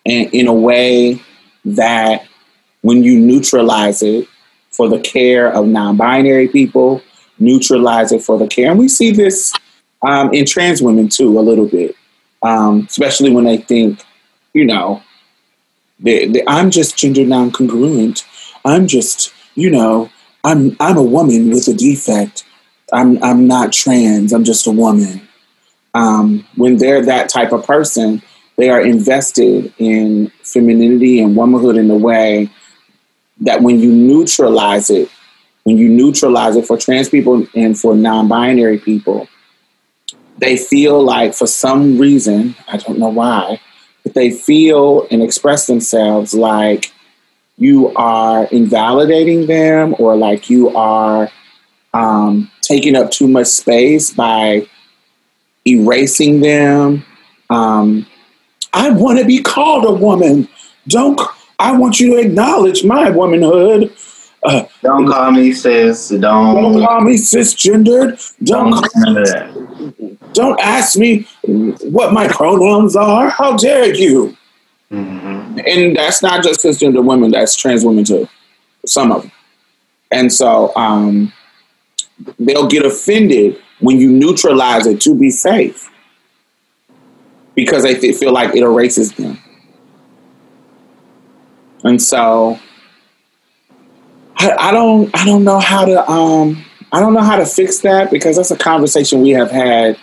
and 0.04 0.32
in 0.32 0.46
a 0.46 0.54
way 0.54 1.20
that 1.64 2.26
when 2.82 3.02
you 3.02 3.18
neutralize 3.18 4.02
it 4.02 4.28
for 4.70 4.88
the 4.88 5.00
care 5.00 5.52
of 5.52 5.66
non-binary 5.66 6.48
people, 6.48 7.02
neutralize 7.38 8.12
it 8.12 8.22
for 8.22 8.38
the 8.38 8.46
care. 8.46 8.70
And 8.70 8.78
we 8.78 8.88
see 8.88 9.10
this 9.10 9.52
um, 10.02 10.32
in 10.32 10.46
trans 10.46 10.82
women 10.82 11.08
too, 11.08 11.38
a 11.38 11.40
little 11.40 11.68
bit 11.68 11.96
um, 12.42 12.86
especially 12.88 13.32
when 13.32 13.44
they 13.44 13.58
think, 13.58 14.04
you 14.54 14.64
know, 14.64 15.02
they, 15.98 16.26
they, 16.26 16.42
I'm 16.46 16.70
just 16.70 16.96
gender 16.96 17.24
non-congruent. 17.24 18.24
I'm 18.64 18.86
just, 18.86 19.32
you 19.54 19.70
know, 19.70 20.10
I'm 20.44 20.76
I'm 20.78 20.96
a 20.96 21.02
woman 21.02 21.50
with 21.50 21.68
a 21.68 21.74
defect. 21.74 22.44
I'm 22.92 23.22
I'm 23.22 23.46
not 23.46 23.72
trans. 23.72 24.32
I'm 24.32 24.44
just 24.44 24.66
a 24.66 24.70
woman. 24.70 25.26
Um, 25.94 26.46
when 26.56 26.76
they're 26.76 27.04
that 27.06 27.28
type 27.28 27.52
of 27.52 27.66
person, 27.66 28.22
they 28.56 28.68
are 28.68 28.80
invested 28.80 29.72
in 29.78 30.30
femininity 30.42 31.20
and 31.20 31.36
womanhood 31.36 31.76
in 31.76 31.90
a 31.90 31.96
way 31.96 32.50
that 33.40 33.62
when 33.62 33.80
you 33.80 33.92
neutralize 33.92 34.90
it, 34.90 35.10
when 35.64 35.78
you 35.78 35.88
neutralize 35.88 36.56
it 36.56 36.66
for 36.66 36.76
trans 36.76 37.08
people 37.08 37.46
and 37.54 37.78
for 37.78 37.94
non-binary 37.94 38.78
people, 38.78 39.28
they 40.38 40.56
feel 40.56 41.02
like 41.02 41.34
for 41.34 41.46
some 41.46 41.98
reason, 41.98 42.54
I 42.68 42.76
don't 42.76 42.98
know 42.98 43.08
why, 43.08 43.60
but 44.04 44.14
they 44.14 44.30
feel 44.30 45.06
and 45.10 45.22
express 45.22 45.66
themselves 45.66 46.34
like 46.34 46.92
you 47.58 47.94
are 47.96 48.44
invalidating 48.44 49.46
them 49.46 49.94
or 49.98 50.14
like 50.16 50.50
you 50.50 50.76
are 50.76 51.30
um, 51.94 52.50
taking 52.66 52.96
up 52.96 53.10
too 53.10 53.28
much 53.28 53.46
space 53.46 54.10
by 54.12 54.66
erasing 55.66 56.40
them. 56.40 57.04
Um, 57.50 58.06
I 58.72 58.90
want 58.90 59.18
to 59.18 59.24
be 59.24 59.42
called 59.42 59.84
a 59.84 59.92
woman. 59.92 60.48
Don't 60.88 61.20
I 61.58 61.76
want 61.76 61.98
you 62.00 62.14
to 62.14 62.20
acknowledge 62.20 62.84
my 62.84 63.10
womanhood. 63.10 63.94
Uh, 64.42 64.64
don't 64.82 65.08
call 65.08 65.32
me 65.32 65.52
cis. 65.52 66.10
Don't, 66.10 66.20
don't 66.20 66.84
call 66.84 67.00
me 67.00 67.14
cisgendered. 67.14 68.20
Don't, 68.44 68.86
don't, 69.02 70.34
don't 70.34 70.60
ask 70.60 70.96
me 70.96 71.26
what 71.42 72.12
my 72.12 72.28
pronouns 72.28 72.94
are. 72.94 73.30
How 73.30 73.56
dare 73.56 73.94
you? 73.94 74.36
Mm-hmm. 74.92 75.58
And 75.66 75.96
that's 75.96 76.22
not 76.22 76.44
just 76.44 76.60
cisgender 76.60 77.04
women. 77.04 77.30
That's 77.30 77.56
trans 77.56 77.84
women 77.84 78.04
too. 78.04 78.28
Some 78.84 79.10
of 79.10 79.22
them. 79.22 79.32
And 80.12 80.32
so 80.32 80.72
um, 80.76 81.32
they'll 82.38 82.68
get 82.68 82.84
offended 82.84 83.60
when 83.80 83.98
you 83.98 84.10
neutralize 84.10 84.86
it 84.86 85.00
to 85.02 85.14
be 85.14 85.30
safe 85.30 85.90
because 87.54 87.82
they 87.82 88.12
feel 88.12 88.32
like 88.32 88.54
it 88.54 88.62
erases 88.62 89.12
them. 89.12 89.38
And 91.84 92.00
so 92.00 92.58
I, 94.38 94.68
I 94.68 94.70
don't 94.72 95.10
I 95.14 95.24
don't 95.24 95.44
know 95.44 95.58
how 95.58 95.84
to 95.84 96.10
um 96.10 96.64
I 96.92 97.00
don't 97.00 97.14
know 97.14 97.22
how 97.22 97.36
to 97.36 97.46
fix 97.46 97.80
that 97.80 98.10
because 98.10 98.36
that's 98.36 98.50
a 98.50 98.56
conversation 98.56 99.22
we 99.22 99.30
have 99.30 99.50
had 99.50 99.98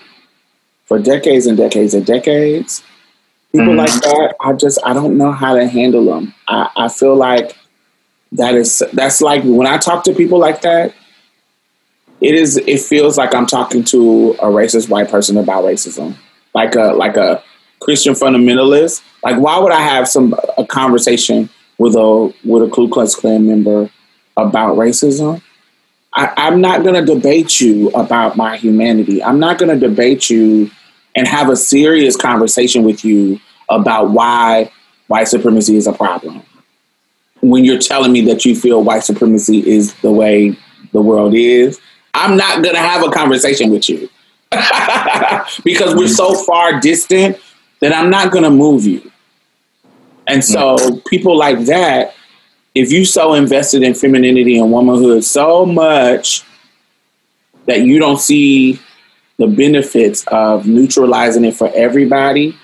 for 0.86 1.00
decades 1.00 1.46
and 1.46 1.58
decades 1.58 1.94
and 1.94 2.06
decades. 2.06 2.84
People 3.52 3.68
mm-hmm. 3.68 3.78
like 3.78 3.94
that, 4.02 4.36
I 4.42 4.54
just 4.54 4.80
I 4.84 4.94
don't 4.94 5.18
know 5.18 5.32
how 5.32 5.56
to 5.56 5.68
handle 5.68 6.06
them. 6.06 6.34
I, 6.48 6.70
I 6.76 6.90
feel 6.90 7.16
like 7.16 7.56
that 8.34 8.56
is 8.56 8.82
that's 8.94 9.22
like 9.22 9.44
when 9.44 9.68
I 9.68 9.78
talk 9.78 10.04
to 10.06 10.14
people 10.14 10.40
like 10.40 10.62
that, 10.62 10.94
it 12.24 12.36
is 12.36 12.58
it 12.58 12.80
feels 12.80 13.18
like 13.18 13.36
I'm 13.36 13.46
talking 13.46 13.84
to 13.86 14.32
a 14.40 14.46
racist 14.46 14.90
white 14.90 15.10
person 15.10 15.38
about 15.38 15.64
racism. 15.64 16.16
Like 16.56 16.76
a 16.76 16.94
like 16.94 17.18
a 17.18 17.44
Christian 17.80 18.14
fundamentalist. 18.14 19.04
Like 19.24 19.38
why 19.38 19.60
would 19.60 19.72
I 19.72 19.82
have 19.82 20.08
some 20.08 20.34
a 20.58 20.66
conversation 20.66 21.50
with 21.78 21.96
a 21.96 22.34
with 22.46 22.64
a 22.64 22.70
Ku 22.70 22.90
Klux 22.90 23.16
Klan 23.16 23.46
member 23.46 23.90
about 24.38 24.78
racism. 24.78 25.42
I, 26.14 26.48
am 26.48 26.62
not 26.62 26.84
going 26.84 26.94
to 26.94 27.14
debate 27.14 27.60
you 27.60 27.90
about 27.90 28.38
my 28.38 28.56
humanity. 28.58 29.24
I'm 29.24 29.40
not 29.40 29.58
going 29.58 29.78
to 29.78 29.88
debate 29.88 30.30
you 30.30 30.70
and 31.16 31.28
have 31.28 31.50
a 31.50 31.56
serious 31.56 32.16
conversation 32.16 32.84
with 32.84 33.04
you 33.04 33.40
about 33.70 34.12
why 34.12 34.72
white 35.08 35.28
supremacy 35.28 35.76
is 35.76 35.88
a 35.88 35.94
problem. 35.94 36.44
when 37.42 37.66
you're 37.66 37.80
telling 37.80 38.12
me 38.12 38.22
that 38.22 38.46
you 38.46 38.56
feel 38.56 38.84
white 38.84 39.04
supremacy 39.04 39.68
is 39.68 39.94
the 39.96 40.12
way 40.12 40.56
the 40.94 41.02
world 41.02 41.34
is, 41.36 41.80
I'm 42.14 42.38
not 42.38 42.64
gonna 42.64 42.78
have 42.80 43.04
a 43.04 43.12
conversation 43.12 43.72
with 43.72 43.90
you 43.90 44.10
because 45.64 45.96
we're 45.96 46.08
so 46.08 46.36
far 46.36 46.80
distant 46.80 47.38
that 47.80 47.94
I'm 47.94 48.10
not 48.10 48.32
gonna 48.32 48.52
move 48.52 48.86
you. 48.86 49.12
And 50.28 50.44
so 50.44 50.78
people 51.08 51.38
like 51.38 51.66
that, 51.66 52.16
if 52.76 52.92
you 52.92 53.06
so 53.06 53.34
invested 53.34 53.84
in 53.84 53.94
femininity 53.94 54.58
and 54.58 54.72
womanhood 54.72 55.24
so 55.24 55.66
much 55.66 56.44
that 57.66 57.82
you 57.82 58.00
don't 58.00 58.20
see 58.20 58.80
the 59.38 59.48
benefits 59.48 60.24
of 60.28 60.68
neutralizing 60.68 61.46
it 61.46 61.56
for 61.56 61.72
everybody, 61.76 62.58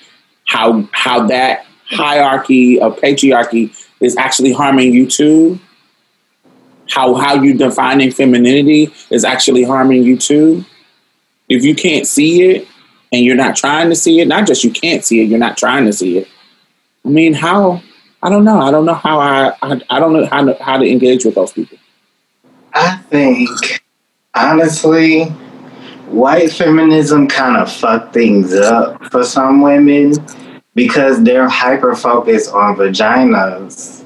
how 0.46 0.88
how 0.92 1.28
that 1.28 1.66
hierarchy 1.86 2.80
of 2.80 2.96
patriarchy 2.98 3.76
is 4.00 4.16
actually 4.18 4.54
harming 4.54 4.94
you 4.94 5.08
too. 5.08 5.60
How 6.90 7.16
how 7.16 7.36
you 7.36 7.54
defining 7.54 8.12
femininity 8.12 8.94
is 9.10 9.24
actually 9.24 9.64
harming 9.64 10.04
you 10.04 10.18
too. 10.18 10.66
If 11.48 11.64
you 11.64 11.76
can't 11.76 12.08
see 12.08 12.50
it 12.50 12.68
and 13.12 13.24
you're 13.24 13.36
not 13.36 13.56
trying 13.56 13.90
to 13.90 13.96
see 13.96 14.20
it, 14.20 14.28
not 14.28 14.48
just 14.48 14.64
you 14.64 14.72
can't 14.72 15.04
see 15.04 15.22
it, 15.22 15.30
you're 15.30 15.40
not 15.40 15.58
trying 15.58 15.86
to 15.86 15.94
see 15.94 16.18
it. 16.18 16.28
I 17.06 17.10
mean, 17.10 17.34
how? 17.34 17.82
I 18.22 18.30
don't 18.30 18.44
know. 18.44 18.60
I 18.60 18.72
don't 18.72 18.86
know 18.86 18.94
how 18.96 19.20
I. 19.20 19.56
I, 19.62 19.82
I 19.90 20.00
don't 20.00 20.14
know 20.14 20.26
how 20.26 20.46
to, 20.46 20.64
how 20.64 20.78
to 20.78 20.86
engage 20.86 21.26
with 21.26 21.36
those 21.36 21.54
people. 21.54 21.78
I 22.74 22.98
think, 23.10 23.84
honestly, 24.36 25.26
white 26.10 26.52
feminism 26.52 27.28
kind 27.28 27.58
of 27.58 27.72
fucked 27.72 28.14
things 28.14 28.54
up 28.54 29.04
for 29.12 29.24
some 29.24 29.62
women 29.62 30.14
because 30.76 31.24
they're 31.24 31.50
hyper 31.50 31.96
focused 31.96 32.54
on 32.54 32.76
vaginas 32.76 33.99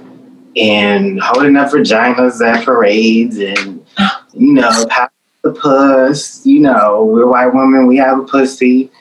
and 0.56 1.20
holding 1.22 1.56
up 1.56 1.72
vaginas 1.72 2.46
at 2.46 2.66
parades 2.66 3.38
and, 3.38 3.86
you 4.34 4.54
know, 4.54 4.86
the 5.44 5.52
puss. 5.52 6.46
You 6.46 6.62
know, 6.62 7.06
we're 7.06 7.28
white 7.28 7.54
women, 7.54 7.88
we 7.88 7.98
have 7.98 8.20
a 8.20 8.24
pussy. 8.24 8.92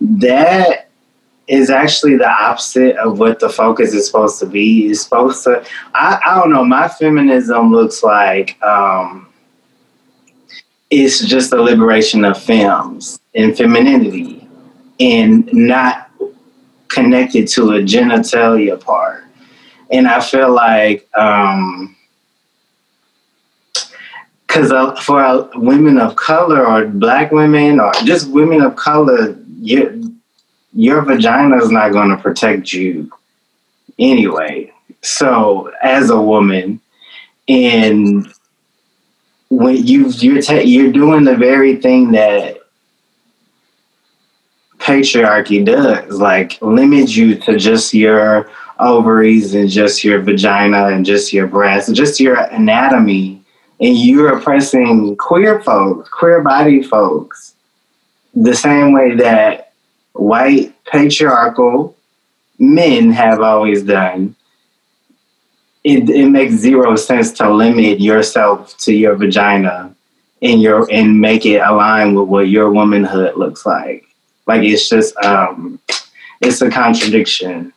That 0.00 0.88
is 1.48 1.70
actually 1.70 2.16
the 2.16 2.28
opposite 2.28 2.96
of 2.96 3.18
what 3.18 3.40
the 3.40 3.48
focus 3.48 3.94
is 3.94 4.06
supposed 4.06 4.38
to 4.38 4.46
be. 4.46 4.88
It's 4.88 5.02
supposed 5.02 5.44
to, 5.44 5.64
I, 5.94 6.20
I 6.24 6.34
don't 6.36 6.50
know, 6.50 6.64
my 6.64 6.88
feminism 6.88 7.72
looks 7.72 8.02
like, 8.02 8.60
um, 8.62 9.28
it's 10.90 11.24
just 11.24 11.52
a 11.52 11.60
liberation 11.60 12.24
of 12.24 12.42
femmes 12.42 13.20
and 13.34 13.56
femininity 13.56 14.48
and 15.00 15.48
not 15.52 16.10
connected 16.88 17.46
to 17.48 17.72
a 17.72 17.80
genitalia 17.80 18.80
part. 18.80 19.24
And 19.90 20.06
I 20.06 20.20
feel 20.20 20.52
like, 20.52 21.08
um, 21.16 21.96
because 24.46 24.72
uh, 24.72 24.94
for 24.96 25.22
uh, 25.22 25.48
women 25.54 25.98
of 25.98 26.16
color 26.16 26.66
or 26.66 26.86
black 26.86 27.32
women 27.32 27.80
or 27.80 27.92
just 28.04 28.30
women 28.30 28.62
of 28.62 28.76
color, 28.76 29.36
your 29.60 29.94
your 30.72 31.02
vagina 31.02 31.56
is 31.58 31.70
not 31.70 31.92
going 31.92 32.08
to 32.10 32.16
protect 32.16 32.72
you 32.72 33.10
anyway. 33.98 34.72
So, 35.02 35.72
as 35.82 36.10
a 36.10 36.20
woman, 36.20 36.80
and 37.48 38.32
when 39.50 39.86
you 39.86 40.08
you're 40.08 40.40
you're 40.40 40.92
doing 40.92 41.24
the 41.24 41.36
very 41.36 41.76
thing 41.76 42.12
that 42.12 42.58
patriarchy 44.78 45.64
does, 45.64 46.18
like 46.18 46.60
limit 46.62 47.14
you 47.14 47.34
to 47.36 47.58
just 47.58 47.92
your 47.92 48.50
ovaries 48.78 49.54
and 49.54 49.68
just 49.68 50.04
your 50.04 50.20
vagina 50.20 50.88
and 50.88 51.04
just 51.04 51.32
your 51.32 51.46
breasts, 51.46 51.90
just 51.92 52.20
your 52.20 52.36
anatomy, 52.36 53.42
and 53.80 53.96
you're 53.96 54.36
oppressing 54.36 55.16
queer 55.16 55.60
folks, 55.62 56.08
queer 56.08 56.42
body 56.42 56.82
folks, 56.82 57.54
the 58.34 58.54
same 58.54 58.92
way 58.92 59.14
that 59.16 59.72
white 60.12 60.74
patriarchal 60.84 61.96
men 62.58 63.10
have 63.10 63.40
always 63.40 63.82
done 63.82 64.34
it, 65.88 66.10
it 66.10 66.28
makes 66.28 66.54
zero 66.54 66.96
sense 66.96 67.32
to 67.32 67.52
limit 67.52 68.00
yourself 68.00 68.76
to 68.78 68.94
your 68.94 69.14
vagina 69.16 69.94
and 70.42 70.60
your 70.60 70.86
and 70.92 71.20
make 71.20 71.46
it 71.46 71.60
align 71.60 72.14
with 72.14 72.28
what 72.28 72.48
your 72.48 72.70
womanhood 72.70 73.36
looks 73.36 73.64
like. 73.64 74.04
Like 74.46 74.62
it's 74.62 74.88
just 74.88 75.16
um 75.24 75.80
it's 76.40 76.60
a 76.60 76.70
contradiction. 76.70 77.72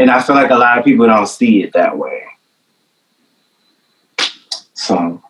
And 0.00 0.10
I 0.10 0.22
feel 0.22 0.34
like 0.34 0.50
a 0.50 0.56
lot 0.56 0.78
of 0.78 0.84
people 0.84 1.06
don't 1.06 1.26
see 1.26 1.62
it 1.62 1.74
that 1.74 1.98
way. 1.98 2.24
So 4.72 5.22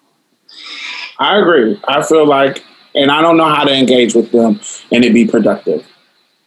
I 1.19 1.39
agree. 1.39 1.81
I 1.89 2.05
feel 2.05 2.25
like, 2.25 2.65
and 2.95 3.11
I 3.11 3.21
don't 3.21 3.37
know 3.37 3.53
how 3.53 3.65
to 3.65 3.75
engage 3.75 4.15
with 4.15 4.31
them 4.31 4.61
and 4.93 5.05
it 5.05 5.13
be 5.13 5.27
productive. 5.27 5.85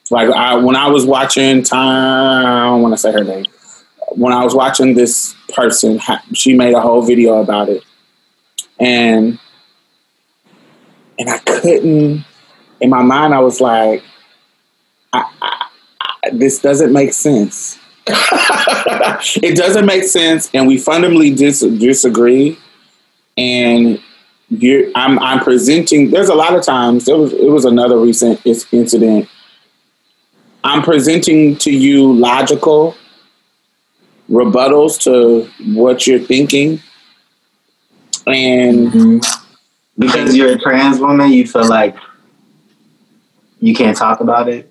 Like 0.09 0.29
I, 0.29 0.55
when 0.55 0.77
I 0.77 0.87
was 0.87 1.05
watching 1.05 1.63
time, 1.63 2.45
I 2.45 2.65
don't 2.69 2.81
want 2.81 2.93
to 2.93 2.97
say 2.97 3.11
her 3.11 3.25
name. 3.25 3.45
When 4.13 4.31
I 4.31 4.41
was 4.41 4.55
watching 4.55 4.93
this 4.93 5.35
person, 5.53 5.99
she 6.33 6.53
made 6.53 6.73
a 6.73 6.79
whole 6.79 7.01
video 7.01 7.41
about 7.41 7.67
it, 7.67 7.83
and 8.79 9.37
and 11.19 11.29
I 11.29 11.39
couldn't. 11.39 12.23
In 12.79 12.89
my 12.89 13.01
mind, 13.01 13.33
I 13.33 13.39
was 13.39 13.59
like, 13.59 14.03
I, 15.11 15.29
I, 15.41 15.65
I, 16.01 16.29
this 16.31 16.59
doesn't 16.59 16.93
make 16.93 17.11
sense. 17.11 17.79
it 18.07 19.55
doesn't 19.55 19.85
make 19.85 20.03
sense, 20.03 20.49
and 20.53 20.67
we 20.67 20.77
fundamentally 20.77 21.33
dis- 21.33 21.61
disagree. 21.61 22.57
And 23.37 24.01
you're, 24.49 24.89
I'm, 24.95 25.17
I'm 25.19 25.39
presenting. 25.39 26.11
There's 26.11 26.29
a 26.29 26.35
lot 26.35 26.55
of 26.55 26.63
times. 26.63 27.05
There 27.05 27.17
was 27.17 27.33
it 27.33 27.49
was 27.49 27.65
another 27.65 27.97
recent 27.97 28.45
incident. 28.45 29.29
I'm 30.63 30.81
presenting 30.81 31.57
to 31.57 31.71
you 31.71 32.13
logical 32.13 32.95
rebuttals 34.29 34.99
to 35.01 35.49
what 35.73 36.05
you're 36.05 36.19
thinking, 36.19 36.81
and 38.27 38.91
mm-hmm. 38.91 39.45
because 39.97 40.35
you're 40.35 40.53
a 40.53 40.59
trans 40.59 40.99
woman, 40.99 41.31
you 41.31 41.47
feel 41.47 41.67
like 41.67 41.95
you 43.59 43.73
can't 43.73 43.95
talk 43.95 44.19
about 44.19 44.49
it. 44.49 44.69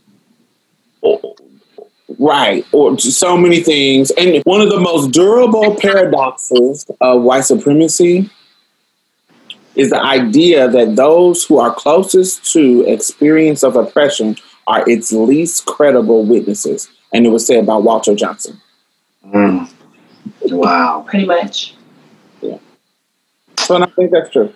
Right, 2.23 2.65
or 2.71 2.97
so 3.01 3.37
many 3.37 3.65
things. 3.65 4.13
And 4.13 4.41
one 4.45 4.61
of 4.61 4.71
the 4.71 4.79
most 4.79 5.11
durable 5.11 5.75
paradoxes 5.75 6.89
of 7.01 7.23
white 7.23 7.45
supremacy 7.45 8.31
is 9.75 9.91
the 9.91 10.01
idea 10.01 10.69
that 10.69 10.95
those 10.95 11.45
who 11.45 11.59
are 11.59 11.75
closest 11.75 12.53
to 12.53 12.83
experience 12.83 13.65
of 13.65 13.75
oppression 13.75 14.37
are 14.69 14.89
its 14.89 15.13
least 15.13 15.67
credible 15.67 16.25
witnesses. 16.25 16.89
And 17.13 17.27
it 17.27 17.31
was 17.31 17.45
said 17.45 17.67
by 17.67 17.75
Walter 17.75 18.15
Johnson. 18.15 18.61
Mm. 19.27 19.69
Wow. 20.43 21.05
Pretty 21.09 21.27
much. 21.27 21.75
Yeah. 22.41 22.59
So 23.59 23.83
I 23.83 23.87
think 23.87 24.13
that's 24.13 24.31
true. 24.31 24.53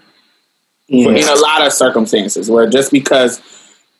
Yeah. 0.86 1.08
in 1.08 1.26
a 1.26 1.34
lot 1.34 1.66
of 1.66 1.72
circumstances 1.72 2.48
where 2.48 2.70
just 2.70 2.92
because 2.92 3.42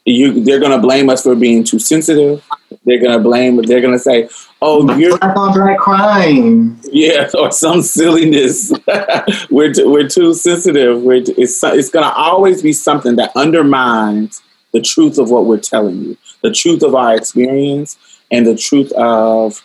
you 0.04 0.44
they're 0.44 0.60
gonna 0.60 0.78
blame 0.78 1.10
us 1.10 1.24
for 1.24 1.34
being 1.34 1.64
too 1.64 1.80
sensitive. 1.80 2.45
They're 2.84 3.00
gonna 3.00 3.18
blame. 3.18 3.56
But 3.56 3.66
they're 3.66 3.80
gonna 3.80 3.98
say, 3.98 4.28
"Oh, 4.62 4.96
you're 4.96 5.18
black 5.18 5.36
on 5.36 5.52
black 5.52 5.78
crime." 5.78 6.80
Yeah, 6.84 7.28
or 7.34 7.50
some 7.50 7.82
silliness. 7.82 8.72
we're 9.50 9.72
t- 9.72 9.84
we're 9.84 10.08
too 10.08 10.34
sensitive. 10.34 11.02
We're 11.02 11.22
t- 11.22 11.34
it's 11.36 11.62
it's 11.64 11.90
gonna 11.90 12.12
always 12.14 12.62
be 12.62 12.72
something 12.72 13.16
that 13.16 13.32
undermines 13.36 14.42
the 14.72 14.80
truth 14.80 15.18
of 15.18 15.30
what 15.30 15.46
we're 15.46 15.58
telling 15.58 16.02
you, 16.02 16.16
the 16.42 16.50
truth 16.50 16.82
of 16.82 16.94
our 16.94 17.16
experience, 17.16 17.96
and 18.30 18.46
the 18.46 18.56
truth 18.56 18.92
of 18.92 19.62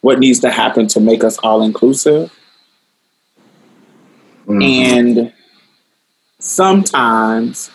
what 0.00 0.18
needs 0.18 0.40
to 0.40 0.50
happen 0.50 0.86
to 0.88 1.00
make 1.00 1.22
us 1.24 1.38
all 1.38 1.62
inclusive. 1.62 2.32
Mm-hmm. 4.46 4.62
And 4.62 5.32
sometimes 6.38 7.70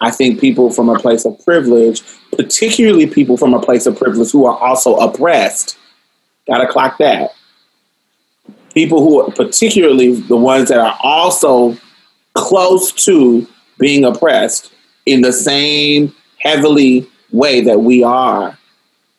I 0.00 0.10
think 0.10 0.40
people 0.40 0.70
from 0.70 0.88
a 0.88 0.98
place 0.98 1.24
of 1.24 1.42
privilege, 1.44 2.02
particularly 2.32 3.06
people 3.06 3.36
from 3.36 3.52
a 3.52 3.60
place 3.60 3.86
of 3.86 3.98
privilege 3.98 4.30
who 4.30 4.46
are 4.46 4.56
also 4.56 4.96
oppressed, 4.96 5.78
gotta 6.46 6.66
clock 6.66 6.98
that. 6.98 7.34
People 8.72 9.00
who 9.00 9.20
are 9.20 9.30
particularly 9.30 10.20
the 10.20 10.36
ones 10.36 10.68
that 10.68 10.78
are 10.78 10.98
also 11.02 11.76
close 12.34 12.92
to 13.04 13.46
being 13.78 14.04
oppressed 14.04 14.72
in 15.06 15.20
the 15.20 15.32
same 15.32 16.14
heavily 16.38 17.06
way 17.32 17.60
that 17.60 17.80
we 17.80 18.02
are, 18.02 18.58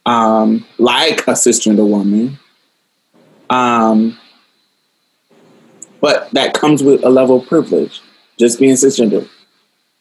um, 0.05 0.65
like 0.77 1.19
a 1.27 1.33
cisgender 1.33 1.87
woman. 1.87 2.39
Um, 3.49 4.17
but 5.99 6.31
that 6.31 6.53
comes 6.53 6.81
with 6.81 7.03
a 7.03 7.09
level 7.09 7.41
of 7.41 7.47
privilege, 7.47 8.01
just 8.39 8.59
being 8.59 8.75
cisgender. 8.75 9.27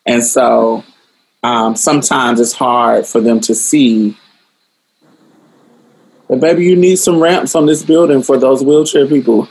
And 0.07 0.25
so 0.25 0.85
um, 1.43 1.77
sometimes 1.77 2.41
it's 2.41 2.53
hard 2.53 3.07
for 3.07 3.21
them 3.21 3.41
to 3.41 3.55
see 3.55 4.17
But 6.29 6.41
baby, 6.41 6.65
you 6.65 6.77
need 6.77 6.97
some 6.97 7.21
ramps 7.21 7.55
on 7.55 7.67
this 7.67 7.83
building 7.83 8.23
for 8.23 8.39
those 8.39 8.63
wheelchair 8.63 9.07
people. 9.07 9.49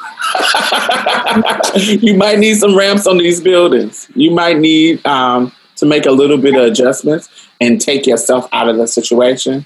you 1.77 2.15
might 2.15 2.39
need 2.39 2.55
some 2.57 2.77
ramps 2.77 3.07
on 3.07 3.17
these 3.17 3.41
buildings. 3.41 4.09
You 4.15 4.31
might 4.31 4.59
need 4.59 5.05
um, 5.05 5.51
to 5.77 5.85
make 5.85 6.05
a 6.05 6.11
little 6.11 6.37
bit 6.37 6.55
of 6.55 6.63
adjustments 6.63 7.29
and 7.61 7.81
take 7.81 8.07
yourself 8.07 8.47
out 8.53 8.69
of 8.69 8.77
the 8.77 8.87
situation. 8.87 9.65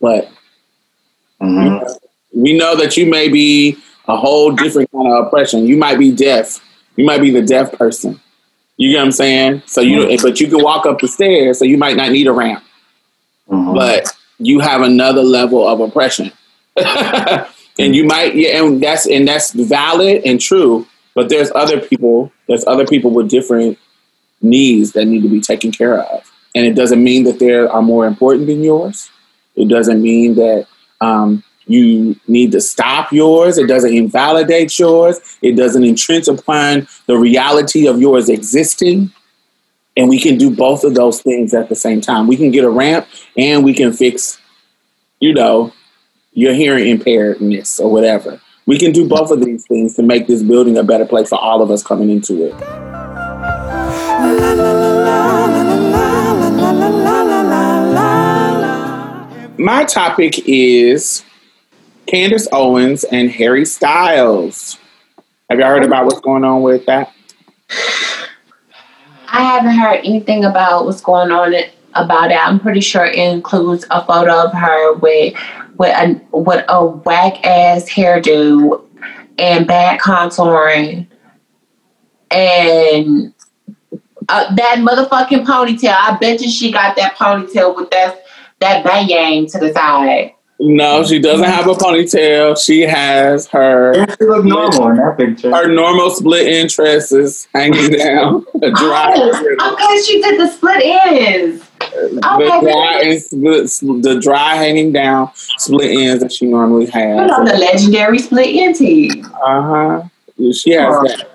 But 0.00 0.30
Mhm. 1.42 1.96
we 2.34 2.56
know 2.56 2.76
that 2.76 2.96
you 2.96 3.06
may 3.06 3.28
be 3.28 3.76
a 4.08 4.16
whole 4.16 4.52
different 4.52 4.90
kind 4.92 5.08
of 5.12 5.26
oppression. 5.26 5.66
You 5.66 5.76
might 5.76 5.98
be 5.98 6.12
deaf. 6.12 6.60
You 6.96 7.04
might 7.06 7.20
be 7.22 7.30
the 7.30 7.42
deaf 7.42 7.72
person. 7.72 8.20
You 8.76 8.90
get 8.90 8.98
what 8.98 9.04
I'm 9.06 9.12
saying? 9.12 9.62
So 9.66 9.80
you, 9.80 10.18
but 10.22 10.40
you 10.40 10.48
can 10.48 10.62
walk 10.62 10.84
up 10.86 11.00
the 11.00 11.08
stairs, 11.08 11.58
so 11.58 11.64
you 11.64 11.78
might 11.78 11.96
not 11.96 12.10
need 12.12 12.26
a 12.26 12.32
ramp. 12.32 12.62
Mhm. 13.50 13.74
But 13.74 14.12
you 14.38 14.60
have 14.60 14.82
another 14.82 15.22
level 15.22 15.66
of 15.66 15.80
oppression, 15.80 16.30
and 16.76 17.94
you 17.96 18.04
might, 18.04 18.34
yeah, 18.34 18.62
and 18.62 18.82
that's 18.82 19.06
and 19.06 19.26
that's 19.26 19.52
valid 19.52 20.22
and 20.24 20.40
true. 20.40 20.86
But 21.14 21.28
there's 21.30 21.50
other 21.54 21.80
people. 21.80 22.32
There's 22.48 22.66
other 22.66 22.86
people 22.86 23.10
with 23.12 23.30
different 23.30 23.78
needs 24.42 24.92
that 24.92 25.06
need 25.06 25.22
to 25.22 25.28
be 25.28 25.40
taken 25.40 25.72
care 25.72 25.98
of, 26.00 26.30
and 26.54 26.66
it 26.66 26.74
doesn't 26.74 27.02
mean 27.02 27.24
that 27.24 27.38
they 27.38 27.52
are 27.52 27.82
more 27.82 28.06
important 28.06 28.46
than 28.46 28.62
yours. 28.62 29.10
It 29.54 29.68
doesn't 29.68 30.02
mean 30.02 30.34
that 30.34 30.66
um, 31.00 31.42
you 31.66 32.18
need 32.28 32.52
to 32.52 32.60
stop 32.60 33.12
yours. 33.12 33.58
It 33.58 33.66
doesn't 33.66 33.92
invalidate 33.92 34.78
yours. 34.78 35.18
It 35.42 35.56
doesn't 35.56 35.84
entrench 35.84 36.28
upon 36.28 36.86
the 37.06 37.16
reality 37.16 37.86
of 37.86 38.00
yours 38.00 38.28
existing. 38.28 39.10
And 39.96 40.08
we 40.08 40.20
can 40.20 40.36
do 40.38 40.54
both 40.54 40.84
of 40.84 40.94
those 40.94 41.22
things 41.22 41.54
at 41.54 41.68
the 41.68 41.74
same 41.74 42.00
time. 42.00 42.26
We 42.26 42.36
can 42.36 42.50
get 42.50 42.64
a 42.64 42.70
ramp 42.70 43.06
and 43.36 43.64
we 43.64 43.74
can 43.74 43.92
fix, 43.92 44.38
you 45.20 45.32
know, 45.32 45.72
your 46.32 46.52
hearing 46.52 46.96
impairedness 46.96 47.80
or 47.80 47.90
whatever. 47.90 48.40
We 48.66 48.78
can 48.78 48.92
do 48.92 49.08
both 49.08 49.30
of 49.30 49.44
these 49.44 49.66
things 49.66 49.94
to 49.94 50.02
make 50.02 50.26
this 50.26 50.42
building 50.42 50.76
a 50.76 50.82
better 50.82 51.06
place 51.06 51.30
for 51.30 51.38
all 51.38 51.62
of 51.62 51.70
us 51.70 51.82
coming 51.82 52.10
into 52.10 52.46
it. 52.46 52.54
My 59.58 59.84
topic 59.84 60.46
is 60.46 61.24
Candace 62.06 62.48
Owens 62.52 63.04
and 63.04 63.30
Harry 63.30 63.64
Styles. 63.64 64.78
Have 65.50 65.58
y'all 65.58 65.68
heard 65.68 65.84
about 65.84 66.04
what's 66.04 66.20
going 66.20 66.44
on 66.44 66.62
with 66.62 66.86
that? 66.86 67.12
I 69.28 69.42
haven't 69.42 69.76
heard 69.76 70.00
anything 70.04 70.44
about 70.44 70.86
what's 70.86 71.00
going 71.00 71.30
on 71.30 71.54
about 71.94 72.30
it. 72.30 72.38
I'm 72.38 72.60
pretty 72.60 72.80
sure 72.80 73.04
it 73.04 73.16
includes 73.16 73.84
a 73.90 74.04
photo 74.04 74.44
of 74.44 74.52
her 74.52 74.94
with 74.94 75.34
with 75.78 75.94
a 75.96 76.20
with 76.30 76.64
a 76.68 76.86
whack 76.86 77.44
ass 77.44 77.88
hairdo 77.88 78.82
and 79.38 79.66
bad 79.66 80.00
contouring 80.00 81.06
and 82.30 83.34
uh, 84.28 84.54
that 84.54 84.78
motherfucking 84.78 85.44
ponytail. 85.44 85.96
I 85.96 86.16
bet 86.18 86.40
you 86.40 86.50
she 86.50 86.72
got 86.72 86.96
that 86.96 87.16
ponytail 87.16 87.76
with 87.76 87.90
that 87.90 88.24
that 88.60 88.84
bang 88.84 89.46
to 89.48 89.58
the 89.58 89.72
side. 89.72 90.32
No, 90.58 91.04
she 91.04 91.18
doesn't 91.18 91.44
have 91.46 91.66
a 91.68 91.74
ponytail. 91.74 92.58
She 92.58 92.80
has 92.82 93.46
her 93.48 93.94
Yeah, 93.94 94.06
she 94.18 94.24
look 94.24 94.44
normal 94.44 94.88
in 94.88 94.96
that 94.96 95.18
picture. 95.18 95.54
her 95.54 95.68
normal 95.68 96.10
split 96.10 96.46
end 96.46 96.70
tresses 96.70 97.46
hanging 97.54 97.90
down. 97.90 98.46
A 98.62 98.70
dry, 98.70 99.12
Oh, 99.14 99.72
okay, 99.74 100.02
she 100.06 100.22
did 100.22 100.40
the 100.40 100.48
split 100.50 100.82
ends. 100.82 101.62
the 101.78 102.20
my 102.22 102.60
dry 102.62 103.00
and 103.04 103.22
split, 103.22 104.02
the 104.02 104.18
dry 104.22 104.54
hanging 104.54 104.92
down 104.92 105.30
split 105.34 105.90
ends 105.90 106.22
that 106.22 106.32
she 106.32 106.46
normally 106.46 106.86
Put 106.86 106.94
on 106.96 107.46
has. 107.46 107.52
the 107.52 107.58
legendary 107.58 108.18
split 108.18 108.48
end 108.56 108.76
tee. 108.76 109.22
Uh 109.44 109.62
huh. 109.62 110.02
She 110.54 110.70
has 110.70 110.94
that. 111.02 111.26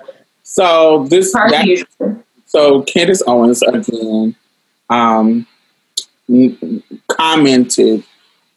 So 0.42 1.06
this 1.08 1.32
that, 1.32 2.18
so 2.46 2.82
Candace 2.82 3.22
Owens 3.26 3.62
again 3.62 4.34
um, 4.90 5.46
n- 6.28 6.82
commented 7.08 8.02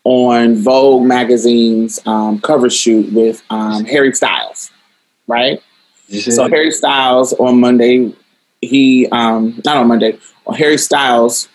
on 0.05 0.55
Vogue 0.55 1.03
magazine's 1.03 1.99
um, 2.05 2.39
cover 2.39 2.69
shoot 2.69 3.11
with 3.11 3.43
um, 3.49 3.83
Harry 3.85 4.13
Styles, 4.13 4.71
right? 5.27 5.61
You 6.07 6.21
see? 6.21 6.31
So 6.31 6.47
Harry 6.47 6.71
Styles 6.71 7.33
on 7.33 7.59
Monday, 7.59 8.13
he 8.61 9.07
um 9.11 9.61
not 9.65 9.77
on 9.77 9.87
Monday, 9.87 10.17
Harry 10.55 10.77
Styles 10.77 11.49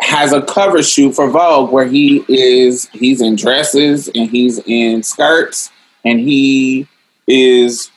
has 0.00 0.32
a 0.32 0.42
cover 0.42 0.82
shoot 0.82 1.12
for 1.12 1.28
Vogue 1.28 1.70
where 1.70 1.86
he 1.86 2.24
is 2.28 2.88
he's 2.92 3.20
in 3.20 3.36
dresses 3.36 4.08
and 4.08 4.30
he's 4.30 4.58
in 4.66 5.02
skirts 5.02 5.70
and 6.04 6.18
he 6.18 6.88
is 7.26 7.90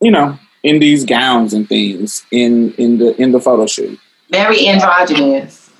you 0.00 0.10
know 0.10 0.38
in 0.62 0.78
these 0.78 1.04
gowns 1.04 1.54
and 1.54 1.68
things 1.68 2.24
in 2.30 2.72
in 2.74 2.98
the 2.98 3.20
in 3.20 3.32
the 3.32 3.40
photo 3.40 3.66
shoot. 3.66 3.98
Very 4.30 4.68
androgynous. 4.68 5.70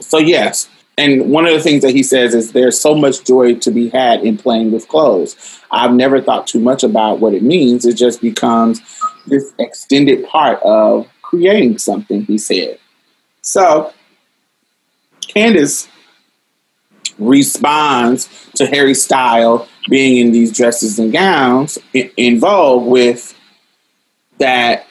So 0.00 0.18
yes, 0.18 0.68
and 0.98 1.30
one 1.30 1.46
of 1.46 1.54
the 1.54 1.60
things 1.60 1.82
that 1.82 1.92
he 1.92 2.02
says 2.02 2.34
is 2.34 2.52
there's 2.52 2.78
so 2.78 2.94
much 2.94 3.24
joy 3.24 3.54
to 3.56 3.70
be 3.70 3.88
had 3.88 4.20
in 4.20 4.36
playing 4.36 4.72
with 4.72 4.88
clothes. 4.88 5.60
I've 5.70 5.94
never 5.94 6.20
thought 6.20 6.46
too 6.46 6.60
much 6.60 6.82
about 6.82 7.18
what 7.18 7.32
it 7.32 7.42
means. 7.42 7.86
It 7.86 7.94
just 7.94 8.20
becomes 8.20 8.80
this 9.26 9.54
extended 9.58 10.26
part 10.26 10.60
of 10.62 11.08
creating 11.22 11.78
something, 11.78 12.24
he 12.24 12.36
said. 12.36 12.78
So 13.40 13.92
Candace 15.28 15.88
responds 17.18 18.28
to 18.56 18.66
Harry 18.66 18.94
Style 18.94 19.68
being 19.88 20.18
in 20.18 20.32
these 20.32 20.54
dresses 20.54 20.98
and 20.98 21.12
gowns 21.12 21.78
in, 21.94 22.10
in 22.16 22.38
Vogue 22.38 22.86
with 22.86 23.34
that 24.38 24.86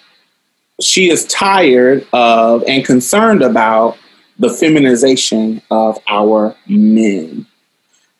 she 0.81 1.09
is 1.09 1.25
tired 1.25 2.07
of 2.11 2.63
and 2.67 2.83
concerned 2.83 3.43
about 3.43 3.97
the 4.41 4.49
feminization 4.49 5.61
of 5.69 5.99
our 6.07 6.55
men. 6.67 7.45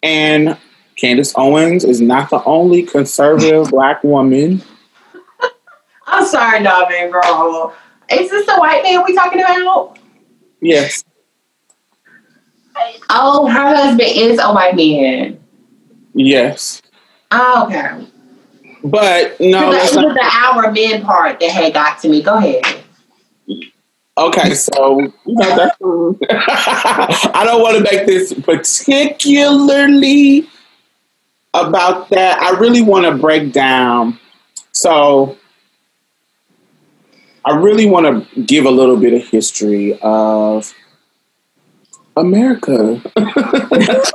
And 0.03 0.55
Candace 0.95 1.33
Owens 1.35 1.83
is 1.83 1.99
not 1.99 2.29
the 2.29 2.43
only 2.43 2.83
conservative 2.83 3.69
black 3.71 4.03
woman. 4.03 4.61
I'm 6.05 6.25
sorry, 6.25 6.59
no 6.59 6.87
man, 6.87 7.09
girl. 7.09 7.73
Is 8.11 8.29
this 8.29 8.45
the 8.45 8.55
white 8.55 8.83
man 8.83 9.03
we 9.05 9.15
talking 9.15 9.41
about? 9.41 9.97
Yes. 10.61 11.03
Oh, 13.09 13.47
her 13.47 13.75
husband 13.75 14.09
is 14.13 14.39
a 14.39 14.53
white 14.53 14.75
man. 14.75 15.39
Yes. 16.13 16.83
Oh, 17.31 17.65
okay. 17.65 18.07
But 18.83 19.39
no, 19.39 19.71
it 19.71 19.81
was 19.81 19.91
the 19.93 20.31
our 20.43 20.71
men 20.71 21.01
part 21.01 21.39
that 21.39 21.49
had 21.49 21.73
got 21.73 21.99
to 22.01 22.09
me. 22.09 22.21
Go 22.21 22.37
ahead. 22.37 22.83
Okay, 24.27 24.53
so 24.53 24.99
you 24.99 25.13
know, 25.25 25.55
that's, 25.55 25.77
I 27.33 27.43
don't 27.45 27.61
want 27.61 27.77
to 27.77 27.83
make 27.83 28.05
this 28.05 28.33
particularly 28.33 30.47
about 31.53 32.09
that. 32.09 32.41
I 32.41 32.57
really 32.59 32.81
want 32.81 33.05
to 33.05 33.15
break 33.15 33.51
down. 33.51 34.19
So 34.71 35.37
I 37.43 37.55
really 37.55 37.85
want 37.85 38.31
to 38.33 38.41
give 38.41 38.65
a 38.65 38.71
little 38.71 38.97
bit 38.97 39.13
of 39.13 39.27
history 39.27 39.97
of 40.01 40.73
America. 42.15 43.01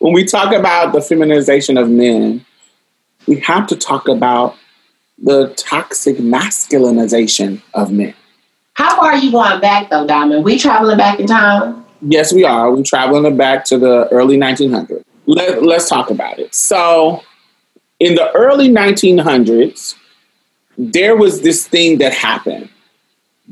when 0.00 0.12
we 0.12 0.24
talk 0.24 0.52
about 0.52 0.92
the 0.92 1.00
feminization 1.00 1.78
of 1.78 1.88
men, 1.88 2.44
we 3.26 3.40
have 3.40 3.66
to 3.68 3.76
talk 3.76 4.08
about 4.08 4.56
the 5.22 5.54
toxic 5.56 6.18
masculinization 6.18 7.62
of 7.72 7.92
men. 7.92 8.14
How 8.74 8.96
far 8.96 9.12
are 9.12 9.18
you 9.18 9.30
going 9.30 9.60
back 9.60 9.90
though, 9.90 10.06
Diamond? 10.06 10.44
We 10.44 10.58
traveling 10.58 10.96
back 10.96 11.20
in 11.20 11.26
time? 11.26 11.84
Yes, 12.00 12.32
we 12.32 12.44
are. 12.44 12.72
We're 12.72 12.82
traveling 12.82 13.36
back 13.36 13.64
to 13.66 13.78
the 13.78 14.08
early 14.08 14.36
1900s. 14.36 15.04
Let, 15.26 15.62
let's 15.62 15.88
talk 15.88 16.10
about 16.10 16.38
it. 16.38 16.54
So, 16.54 17.22
in 18.00 18.16
the 18.16 18.32
early 18.32 18.68
1900s, 18.68 19.94
there 20.76 21.16
was 21.16 21.42
this 21.42 21.66
thing 21.68 21.98
that 21.98 22.12
happened 22.12 22.70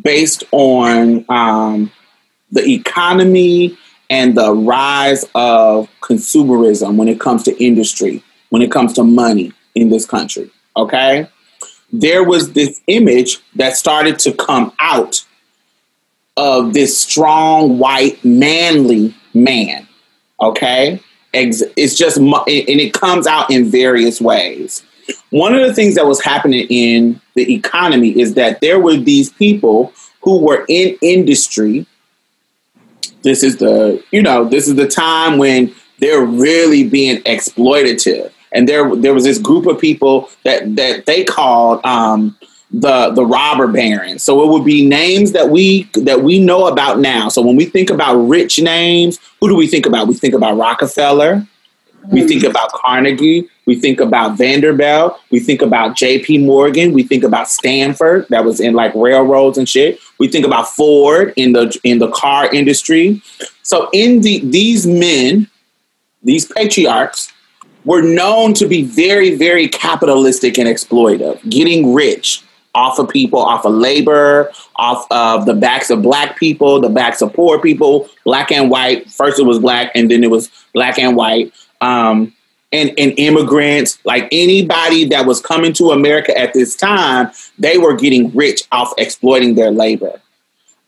based 0.03 0.43
on 0.51 1.25
um, 1.29 1.93
the 2.51 2.69
economy 2.69 3.79
and 4.09 4.37
the 4.37 4.53
rise 4.53 5.25
of 5.37 5.89
consumerism 6.01 6.97
when 6.97 7.07
it 7.07 7.21
comes 7.21 7.45
to 7.45 7.65
industry, 7.65 8.23
when 8.49 8.63
it 8.63 8.73
comes 8.73 8.95
to 8.95 9.05
money 9.05 9.53
in 9.77 9.91
this 9.91 10.05
country. 10.05 10.51
Okay? 10.77 11.29
There 11.93 12.23
was 12.25 12.53
this 12.53 12.81
image 12.87 13.39
that 13.57 13.77
started 13.77 14.19
to 14.21 14.33
come 14.33 14.73
out 14.79 15.25
of 16.37 16.73
this 16.73 16.99
strong, 16.99 17.79
white, 17.79 18.25
manly 18.25 19.15
man. 19.35 19.87
Okay? 20.41 21.03
It's 21.33 21.97
just, 21.97 22.17
and 22.17 22.31
it 22.47 22.93
comes 22.93 23.27
out 23.27 23.51
in 23.51 23.71
various 23.71 24.21
ways. 24.21 24.85
One 25.31 25.55
of 25.55 25.67
the 25.67 25.75
things 25.75 25.97
that 25.97 26.07
was 26.07 26.23
happening 26.23 26.67
in 26.71 27.21
the 27.35 27.53
economy 27.55 28.19
is 28.19 28.35
that 28.35 28.61
there 28.61 28.79
were 28.79 28.97
these 28.97 29.31
people 29.33 29.93
who 30.23 30.41
were 30.41 30.65
in 30.69 30.97
industry. 31.03 31.87
This 33.23 33.43
is 33.43 33.57
the, 33.59 34.03
you 34.13 34.23
know, 34.23 34.45
this 34.45 34.69
is 34.69 34.77
the 34.77 34.89
time 34.89 35.39
when 35.39 35.75
they're 35.99 36.25
really 36.25 36.89
being 36.89 37.19
exploitative. 37.23 38.33
And 38.53 38.69
there 38.69 38.95
there 38.97 39.15
was 39.15 39.25
this 39.25 39.39
group 39.39 39.67
of 39.67 39.81
people 39.81 40.29
that 40.45 40.77
that 40.77 41.07
they 41.07 41.25
called 41.25 41.85
um, 41.85 42.37
the 42.71 43.11
the 43.11 43.25
robber 43.25 43.69
barons. 43.69 44.23
So 44.23 44.43
it 44.43 44.53
would 44.53 44.65
be 44.65 44.87
names 44.87 45.33
that 45.33 45.51
we 45.51 45.85
that 45.95 46.23
we 46.23 46.39
know 46.39 46.67
about 46.67 46.99
now. 46.99 47.29
So 47.29 47.43
when 47.43 47.57
we 47.57 47.65
think 47.65 47.91
about 47.91 48.17
rich 48.17 48.61
names, 48.61 49.19
who 49.41 49.49
do 49.49 49.57
we 49.57 49.67
think 49.67 49.87
about? 49.87 50.09
We 50.09 50.15
think 50.15 50.35
about 50.35 50.57
Rockefeller. 50.57 51.47
We 52.09 52.27
think 52.27 52.45
about 52.45 52.73
Carnegie. 52.73 53.49
We 53.67 53.79
think 53.79 54.01
about 54.01 54.39
Vanderbilt. 54.39 55.21
We 55.31 55.39
think 55.39 55.63
about 55.63 55.97
J.P. 55.97 56.39
Morgan. 56.39 56.93
We 56.93 57.03
think 57.03 57.25
about 57.25 57.49
Stanford, 57.49 58.27
that 58.31 58.45
was 58.45 58.59
in 58.59 58.75
like 58.75 58.95
railroads 58.95 59.59
and 59.59 59.69
shit. 59.69 60.01
We 60.19 60.29
think 60.29 60.47
about 60.47 60.69
Ford 60.69 61.33
in 61.37 61.53
the 61.53 61.79
in 61.85 61.99
the 61.99 62.11
car 62.11 62.53
industry. 62.53 63.23
So 63.63 63.89
in 63.93 64.23
the 64.23 64.41
these 64.41 64.87
men, 64.87 65.49
these 66.23 66.47
patriarchs, 66.47 67.33
were 67.85 68.03
known 68.03 68.55
to 68.55 68.67
be 68.67 68.83
very, 68.83 69.37
very 69.37 69.69
capitalistic 69.69 70.59
and 70.59 70.69
exploitive, 70.69 71.41
getting 71.49 71.95
rich 71.95 72.43
off 72.75 72.99
of 72.99 73.09
people, 73.09 73.41
off 73.41 73.65
of 73.65 73.73
labor, 73.73 74.51
off 74.77 75.07
of 75.11 75.47
the 75.47 75.55
backs 75.55 75.91
of 75.91 76.03
black 76.03 76.39
people, 76.39 76.81
the 76.81 76.89
backs 76.89 77.21
of 77.21 77.33
poor 77.33 77.61
people, 77.61 78.09
black 78.25 78.53
and 78.53 78.71
white. 78.71 79.11
First 79.11 79.41
it 79.41 79.45
was 79.45 79.59
black, 79.59 79.91
and 79.95 80.11
then 80.11 80.23
it 80.23 80.31
was 80.31 80.51
black 80.73 80.99
and 80.99 81.17
white. 81.17 81.53
Um, 81.81 82.33
and, 82.73 82.93
and 82.99 83.13
immigrants, 83.19 83.99
like 84.05 84.29
anybody 84.31 85.05
that 85.07 85.27
was 85.27 85.41
coming 85.41 85.73
to 85.73 85.91
America 85.91 86.37
at 86.39 86.55
this 86.55 86.77
time, 86.77 87.33
they 87.59 87.79
were 87.79 87.97
getting 87.97 88.31
rich 88.31 88.63
off 88.71 88.93
exploiting 88.97 89.57
their 89.57 89.73
labor. 89.73 90.21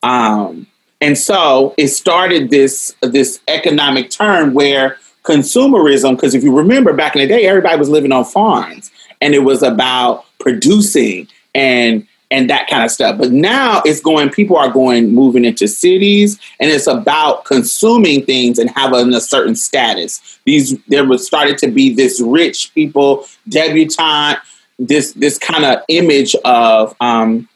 Um, 0.05 0.69
and 1.01 1.19
so 1.19 1.75
it 1.77 1.89
started 1.89 2.51
this 2.51 2.95
this 3.03 3.41
economic 3.49 4.11
turn 4.11 4.55
where 4.55 4.99
consumerism, 5.23 6.17
because 6.17 6.35
if 6.35 6.43
you 6.43 6.57
remember 6.57 6.93
back 6.93 7.15
in 7.15 7.23
the 7.23 7.29
day, 7.29 7.47
everybody 7.47 7.79
was 7.79 7.89
living 7.89 8.13
on 8.13 8.25
farms 8.25 8.91
and 9.21 9.35
it 9.35 9.41
was 9.41 9.63
about 9.63 10.25
producing 10.39 11.29
and 11.55 12.07
and 12.31 12.49
that 12.49 12.67
kind 12.67 12.83
of 12.83 12.91
stuff. 12.91 13.19
But 13.19 13.31
now 13.31 13.83
it's 13.85 14.01
going, 14.01 14.31
people 14.31 14.57
are 14.57 14.71
going, 14.71 15.15
moving 15.15 15.45
into 15.45 15.69
cities, 15.69 16.41
and 16.59 16.71
it's 16.71 16.87
about 16.87 17.45
consuming 17.45 18.25
things 18.25 18.59
and 18.59 18.71
having 18.71 19.13
a 19.13 19.21
certain 19.21 19.55
status. 19.55 20.41
These 20.47 20.83
there 20.89 21.07
was 21.07 21.27
started 21.27 21.59
to 21.59 21.69
be 21.69 21.95
this 21.95 22.21
rich 22.21 22.73
people, 22.75 23.27
debutante, 23.49 24.41
this 24.79 25.13
this 25.13 25.39
kind 25.39 25.65
of 25.65 25.83
image 25.89 26.35
of 26.45 26.97
um, 27.01 27.49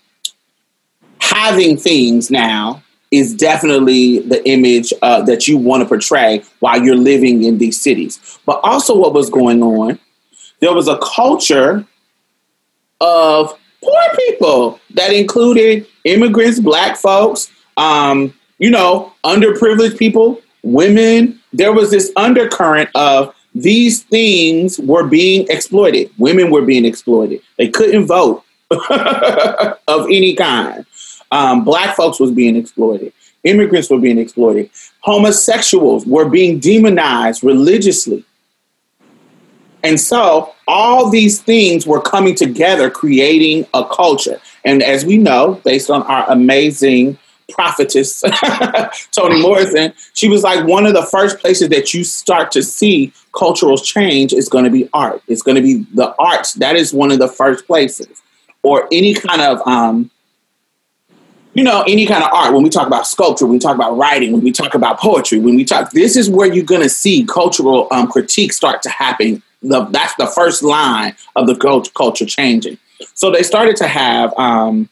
having 1.21 1.77
things 1.77 2.31
now 2.31 2.83
is 3.11 3.35
definitely 3.35 4.21
the 4.21 4.47
image 4.49 4.93
uh, 5.03 5.23
that 5.23 5.47
you 5.47 5.57
want 5.57 5.83
to 5.83 5.89
portray 5.89 6.43
while 6.61 6.83
you're 6.83 6.97
living 6.97 7.45
in 7.45 7.59
these 7.59 7.81
cities. 7.81 8.39
But 8.47 8.61
also, 8.63 8.97
what 8.97 9.15
was 9.15 9.31
going 9.31 9.63
on, 9.63 9.99
there 10.61 10.73
was 10.73 10.89
a 10.89 10.99
culture 10.99 11.87
of 13.01 13.59
poor 13.83 14.03
people 14.17 14.81
that 14.95 15.13
included 15.13 15.87
immigrants, 16.05 16.59
black 16.59 16.97
folks, 16.97 17.51
um, 17.77 18.35
you 18.59 18.71
know, 18.71 19.13
underprivileged 19.25 19.99
people, 19.99 20.41
women. 20.63 21.41
There 21.53 21.73
was 21.73 21.91
this 21.91 22.11
undercurrent 22.17 22.91
of 22.95 23.35
these 23.55 24.03
things 24.03 24.79
were 24.79 25.07
being 25.07 25.47
exploited. 25.49 26.11
Women 26.19 26.51
were 26.51 26.63
being 26.63 26.85
exploited. 26.85 27.41
They 27.57 27.69
couldn't 27.69 28.07
vote 28.07 28.45
of 28.91 30.07
any 30.11 30.35
kind. 30.35 30.85
Um, 31.31 31.65
black 31.65 31.97
folks 31.97 32.21
was 32.21 32.31
being 32.31 32.57
exploited. 32.57 33.13
Immigrants 33.45 33.91
were 33.91 33.99
being 33.99 34.19
exploited. 34.19 34.71
Homosexuals 35.01 36.05
were 36.07 36.29
being 36.29 36.59
demonized 36.59 37.45
religiously. 37.45 38.25
And 39.85 40.01
so 40.01 40.53
all 40.67 41.11
these 41.11 41.41
things 41.41 41.87
were 41.87 42.01
coming 42.01 42.35
together, 42.35 42.91
creating 42.91 43.67
a 43.73 43.85
culture. 43.85 44.41
And 44.65 44.83
as 44.83 45.05
we 45.05 45.17
know, 45.17 45.61
based 45.65 45.91
on 45.91 46.03
our 46.03 46.29
amazing 46.29 47.19
prophetess, 47.51 48.21
Toni 49.13 49.41
Morrison, 49.41 49.93
she 50.15 50.29
was 50.29 50.43
like 50.43 50.67
one 50.67 50.87
of 50.87 50.95
the 50.95 51.05
first 51.05 51.39
places 51.39 51.69
that 51.69 51.95
you 51.95 52.03
start 52.03 52.51
to 52.51 52.65
see 52.65 53.13
cultural 53.33 53.79
change 53.79 54.33
is 54.33 54.49
going 54.49 54.65
to 54.65 54.71
be 54.71 54.89
art. 54.93 55.23
It's 55.29 55.43
going 55.43 55.55
to 55.55 55.63
be 55.63 55.87
the 55.95 56.13
arts. 56.19 56.55
That 56.55 56.75
is 56.75 56.93
one 56.93 57.13
of 57.13 57.21
the 57.21 57.29
first 57.29 57.65
places. 57.67 58.23
Or 58.65 58.89
any 58.91 59.15
kind 59.15 59.41
of 59.41 59.65
um, 59.69 60.11
you 61.57 61.65
know, 61.65 61.83
any 61.89 62.05
kind 62.05 62.23
of 62.23 62.31
art, 62.35 62.53
when 62.53 62.63
we 62.63 62.69
talk 62.69 62.87
about 62.87 63.07
sculpture, 63.07 63.47
when 63.47 63.55
we 63.55 63.59
talk 63.59 63.75
about 63.75 63.97
writing, 63.97 64.31
when 64.31 64.43
we 64.43 64.53
talk 64.53 64.75
about 64.75 65.01
poetry, 65.01 65.39
when 65.39 65.57
we 65.57 65.65
talk, 65.65 65.91
this 65.93 66.15
is 66.15 66.29
where 66.29 66.53
you're 66.53 66.63
going 66.63 66.83
to 66.83 66.89
see 66.91 67.25
cultural 67.25 67.89
um, 67.93 68.09
critique 68.09 68.53
start 68.53 68.83
to 68.83 68.91
happen. 68.91 69.43
The, 69.63 69.87
that's 69.87 70.15
the 70.17 70.27
first 70.27 70.63
line 70.63 71.17
of 71.35 71.47
the 71.47 71.57
culture 71.95 72.27
changing. 72.27 72.77
So 73.15 73.31
they 73.31 73.43
started 73.43 73.75
to 73.77 73.89
have 73.89 74.35
um, 74.37 74.91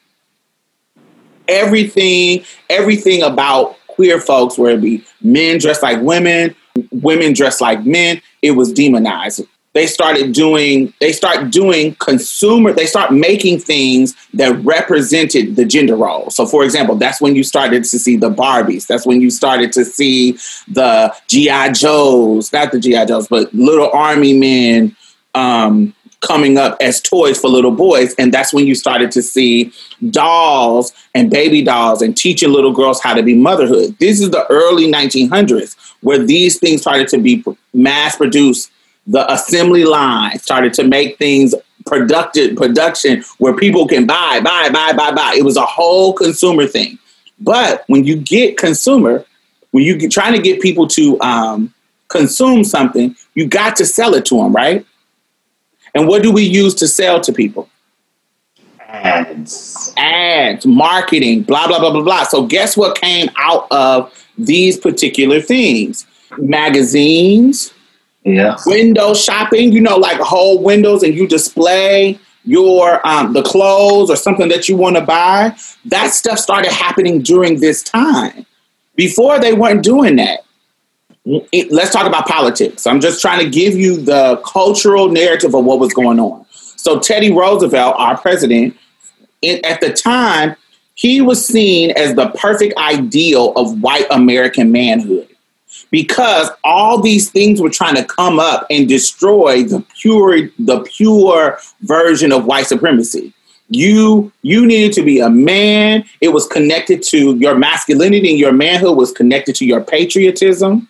everything, 1.48 2.44
everything 2.70 3.22
about 3.22 3.76
queer 3.86 4.18
folks, 4.18 4.56
where 4.56 4.70
it 4.70 4.80
be 4.80 5.04
men 5.20 5.58
dressed 5.58 5.82
like 5.82 6.00
women, 6.00 6.56
women 6.90 7.34
dressed 7.34 7.60
like 7.60 7.84
men, 7.84 8.22
it 8.40 8.52
was 8.52 8.72
demonized 8.72 9.42
they 9.74 9.86
started 9.86 10.32
doing 10.32 10.92
they 11.00 11.12
start 11.12 11.50
doing 11.50 11.94
consumer 11.96 12.72
they 12.72 12.86
start 12.86 13.12
making 13.12 13.58
things 13.58 14.14
that 14.32 14.56
represented 14.64 15.56
the 15.56 15.64
gender 15.64 15.96
role. 15.96 16.30
So 16.30 16.46
for 16.46 16.64
example 16.64 16.96
that's 16.96 17.20
when 17.20 17.36
you 17.36 17.42
started 17.42 17.84
to 17.84 17.98
see 17.98 18.16
the 18.16 18.30
barbies. 18.30 18.86
That's 18.86 19.06
when 19.06 19.20
you 19.20 19.30
started 19.30 19.72
to 19.72 19.84
see 19.84 20.32
the 20.68 21.14
gi 21.28 21.72
joes 21.72 22.52
not 22.52 22.72
the 22.72 22.80
gi 22.80 23.04
joes 23.06 23.28
but 23.28 23.52
little 23.54 23.90
army 23.92 24.32
men 24.32 24.96
um, 25.34 25.94
coming 26.20 26.56
up 26.56 26.76
as 26.80 27.00
toys 27.00 27.38
for 27.38 27.48
little 27.48 27.70
boys. 27.70 28.14
And 28.14 28.32
that's 28.32 28.52
when 28.52 28.66
you 28.66 28.74
started 28.74 29.10
to 29.12 29.22
see 29.22 29.72
dolls 30.10 30.92
and 31.14 31.30
baby 31.30 31.62
dolls 31.62 32.02
and 32.02 32.16
teaching 32.16 32.50
little 32.50 32.72
girls 32.72 33.00
how 33.02 33.14
to 33.14 33.22
be 33.22 33.34
motherhood. 33.34 33.96
This 33.98 34.20
is 34.20 34.30
the 34.30 34.46
early 34.50 34.90
1900s 34.90 35.76
where 36.00 36.18
these 36.18 36.58
things 36.58 36.82
started 36.82 37.08
to 37.08 37.18
be 37.18 37.44
mass 37.72 38.16
produced 38.16 38.70
the 39.06 39.30
assembly 39.32 39.84
line 39.84 40.38
started 40.38 40.72
to 40.74 40.84
make 40.84 41.18
things 41.18 41.54
productive 41.86 42.56
production 42.56 43.22
where 43.38 43.54
people 43.54 43.86
can 43.86 44.06
buy, 44.06 44.40
buy, 44.42 44.70
buy, 44.70 44.92
buy, 44.92 45.12
buy. 45.12 45.34
It 45.36 45.44
was 45.44 45.56
a 45.56 45.66
whole 45.66 46.12
consumer 46.12 46.66
thing. 46.66 46.98
But 47.40 47.84
when 47.88 48.04
you 48.04 48.16
get 48.16 48.56
consumer, 48.56 49.24
when 49.72 49.84
you 49.84 49.96
get 49.98 50.10
trying 50.10 50.34
to 50.34 50.40
get 50.40 50.60
people 50.60 50.86
to 50.88 51.20
um, 51.20 51.74
consume 52.08 52.64
something, 52.64 53.14
you 53.34 53.46
got 53.46 53.76
to 53.76 53.84
sell 53.84 54.14
it 54.14 54.24
to 54.26 54.36
them, 54.36 54.52
right? 54.52 54.86
And 55.94 56.08
what 56.08 56.22
do 56.22 56.32
we 56.32 56.42
use 56.42 56.74
to 56.76 56.88
sell 56.88 57.20
to 57.20 57.32
people? 57.32 57.68
Ads. 58.88 59.92
Ads, 59.96 60.66
marketing, 60.66 61.42
blah, 61.42 61.66
blah, 61.66 61.80
blah, 61.80 61.90
blah, 61.90 62.02
blah. 62.02 62.22
So, 62.24 62.46
guess 62.46 62.76
what 62.76 62.98
came 62.98 63.28
out 63.36 63.66
of 63.70 64.12
these 64.38 64.78
particular 64.78 65.40
things? 65.40 66.06
Magazines, 66.38 67.73
yeah. 68.24 68.56
Window 68.66 69.14
shopping, 69.14 69.72
you 69.72 69.80
know, 69.80 69.96
like 69.96 70.18
whole 70.18 70.62
windows 70.62 71.02
and 71.02 71.14
you 71.14 71.28
display 71.28 72.18
your 72.44 73.06
um, 73.06 73.32
the 73.32 73.42
clothes 73.42 74.10
or 74.10 74.16
something 74.16 74.48
that 74.48 74.68
you 74.68 74.76
want 74.76 74.96
to 74.96 75.02
buy. 75.02 75.54
That 75.86 76.12
stuff 76.12 76.38
started 76.38 76.72
happening 76.72 77.20
during 77.20 77.60
this 77.60 77.82
time. 77.82 78.46
Before 78.96 79.38
they 79.38 79.52
weren't 79.52 79.82
doing 79.82 80.16
that. 80.16 80.40
It, 81.26 81.72
let's 81.72 81.90
talk 81.90 82.06
about 82.06 82.28
politics. 82.28 82.86
I'm 82.86 83.00
just 83.00 83.22
trying 83.22 83.42
to 83.42 83.48
give 83.48 83.74
you 83.74 83.96
the 83.96 84.42
cultural 84.44 85.08
narrative 85.08 85.54
of 85.54 85.64
what 85.64 85.78
was 85.78 85.94
going 85.94 86.20
on. 86.20 86.44
So 86.50 87.00
Teddy 87.00 87.32
Roosevelt, 87.32 87.94
our 87.96 88.18
president, 88.18 88.76
it, 89.40 89.64
at 89.64 89.80
the 89.80 89.90
time, 89.90 90.54
he 90.92 91.22
was 91.22 91.44
seen 91.44 91.92
as 91.92 92.14
the 92.14 92.28
perfect 92.28 92.76
ideal 92.76 93.54
of 93.56 93.80
white 93.80 94.06
American 94.10 94.70
manhood 94.70 95.33
because 95.94 96.50
all 96.64 97.00
these 97.00 97.30
things 97.30 97.60
were 97.60 97.70
trying 97.70 97.94
to 97.94 98.04
come 98.04 98.40
up 98.40 98.66
and 98.68 98.88
destroy 98.88 99.62
the 99.62 99.78
pure 99.94 100.48
the 100.58 100.80
pure 100.80 101.56
version 101.82 102.32
of 102.32 102.46
white 102.46 102.66
supremacy. 102.66 103.32
You 103.68 104.32
you 104.42 104.66
needed 104.66 104.92
to 104.94 105.04
be 105.04 105.20
a 105.20 105.30
man. 105.30 106.04
It 106.20 106.30
was 106.30 106.48
connected 106.48 107.00
to 107.10 107.36
your 107.36 107.54
masculinity 107.54 108.28
and 108.30 108.40
your 108.40 108.52
manhood 108.52 108.96
was 108.96 109.12
connected 109.12 109.54
to 109.54 109.64
your 109.64 109.82
patriotism. 109.82 110.88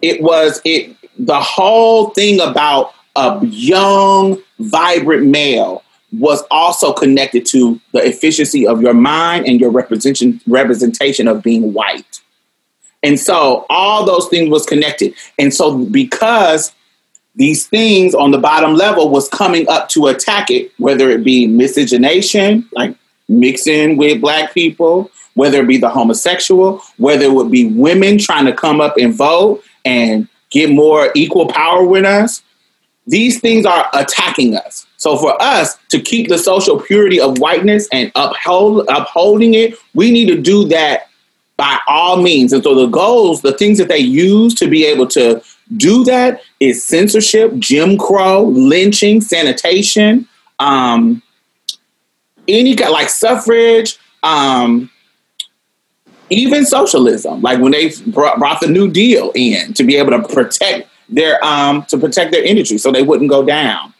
It 0.00 0.22
was 0.22 0.62
it 0.64 0.96
the 1.18 1.38
whole 1.38 2.08
thing 2.14 2.40
about 2.40 2.94
a 3.16 3.38
young 3.44 4.38
vibrant 4.60 5.26
male 5.26 5.82
was 6.18 6.42
also 6.50 6.94
connected 6.94 7.44
to 7.48 7.78
the 7.92 7.98
efficiency 7.98 8.66
of 8.66 8.80
your 8.80 8.94
mind 8.94 9.46
and 9.46 9.60
your 9.60 9.70
representation 9.70 10.40
representation 10.46 11.28
of 11.28 11.42
being 11.42 11.74
white 11.74 12.22
and 13.02 13.18
so 13.18 13.66
all 13.70 14.04
those 14.04 14.28
things 14.28 14.50
was 14.50 14.66
connected. 14.66 15.14
And 15.38 15.52
so 15.54 15.84
because 15.84 16.72
these 17.36 17.66
things 17.66 18.14
on 18.14 18.32
the 18.32 18.38
bottom 18.38 18.74
level 18.74 19.10
was 19.10 19.28
coming 19.28 19.68
up 19.68 19.88
to 19.90 20.08
attack 20.08 20.50
it, 20.50 20.72
whether 20.78 21.08
it 21.08 21.22
be 21.22 21.46
miscegenation, 21.46 22.68
like 22.72 22.96
mixing 23.28 23.96
with 23.96 24.20
black 24.20 24.52
people, 24.52 25.10
whether 25.34 25.62
it 25.62 25.68
be 25.68 25.76
the 25.76 25.88
homosexual, 25.88 26.82
whether 26.96 27.26
it 27.26 27.32
would 27.32 27.50
be 27.50 27.66
women 27.66 28.18
trying 28.18 28.44
to 28.46 28.52
come 28.52 28.80
up 28.80 28.96
and 28.98 29.14
vote 29.14 29.62
and 29.84 30.26
get 30.50 30.70
more 30.70 31.12
equal 31.14 31.46
power 31.46 31.84
with 31.84 32.04
us, 32.04 32.42
these 33.06 33.40
things 33.40 33.64
are 33.64 33.88
attacking 33.94 34.56
us. 34.56 34.86
So 34.96 35.16
for 35.16 35.40
us 35.40 35.78
to 35.90 36.00
keep 36.00 36.28
the 36.28 36.38
social 36.38 36.80
purity 36.80 37.20
of 37.20 37.38
whiteness 37.38 37.88
and 37.92 38.10
uphold 38.16 38.86
upholding 38.88 39.54
it, 39.54 39.78
we 39.94 40.10
need 40.10 40.26
to 40.26 40.40
do 40.40 40.66
that 40.68 41.07
by 41.58 41.78
all 41.88 42.22
means. 42.22 42.54
And 42.54 42.62
so 42.62 42.74
the 42.74 42.86
goals, 42.86 43.42
the 43.42 43.52
things 43.52 43.76
that 43.78 43.88
they 43.88 43.98
use 43.98 44.54
to 44.54 44.68
be 44.68 44.86
able 44.86 45.08
to 45.08 45.42
do 45.76 46.04
that 46.04 46.40
is 46.60 46.82
censorship, 46.82 47.52
Jim 47.58 47.98
Crow, 47.98 48.44
lynching, 48.44 49.20
sanitation, 49.20 50.26
um, 50.60 51.20
any 52.46 52.74
kind 52.74 52.92
like 52.92 53.10
suffrage, 53.10 53.98
um, 54.22 54.88
even 56.30 56.64
socialism. 56.64 57.42
Like 57.42 57.60
when 57.60 57.72
they 57.72 57.90
brought, 58.06 58.38
brought 58.38 58.60
the 58.60 58.68
New 58.68 58.90
Deal 58.90 59.32
in 59.34 59.74
to 59.74 59.84
be 59.84 59.96
able 59.96 60.12
to 60.12 60.26
protect 60.28 60.88
their 61.10 61.44
um, 61.44 61.84
to 61.86 61.98
protect 61.98 62.32
their 62.32 62.44
industry 62.44 62.78
so 62.78 62.92
they 62.92 63.02
wouldn't 63.02 63.30
go 63.30 63.44
down. 63.44 63.92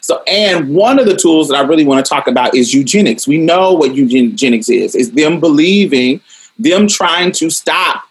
So, 0.00 0.22
and 0.28 0.68
one 0.68 1.00
of 1.00 1.06
the 1.06 1.16
tools 1.16 1.48
that 1.48 1.56
I 1.56 1.62
really 1.62 1.84
want 1.84 2.04
to 2.04 2.08
talk 2.08 2.28
about 2.28 2.54
is 2.54 2.72
eugenics. 2.72 3.26
We 3.26 3.38
know 3.38 3.72
what 3.72 3.96
eugenics 3.96 4.68
is. 4.68 4.94
It's 4.94 5.10
them 5.10 5.40
believing, 5.40 6.20
them 6.58 6.86
trying 6.88 7.32
to 7.32 7.50
stop 7.50 8.04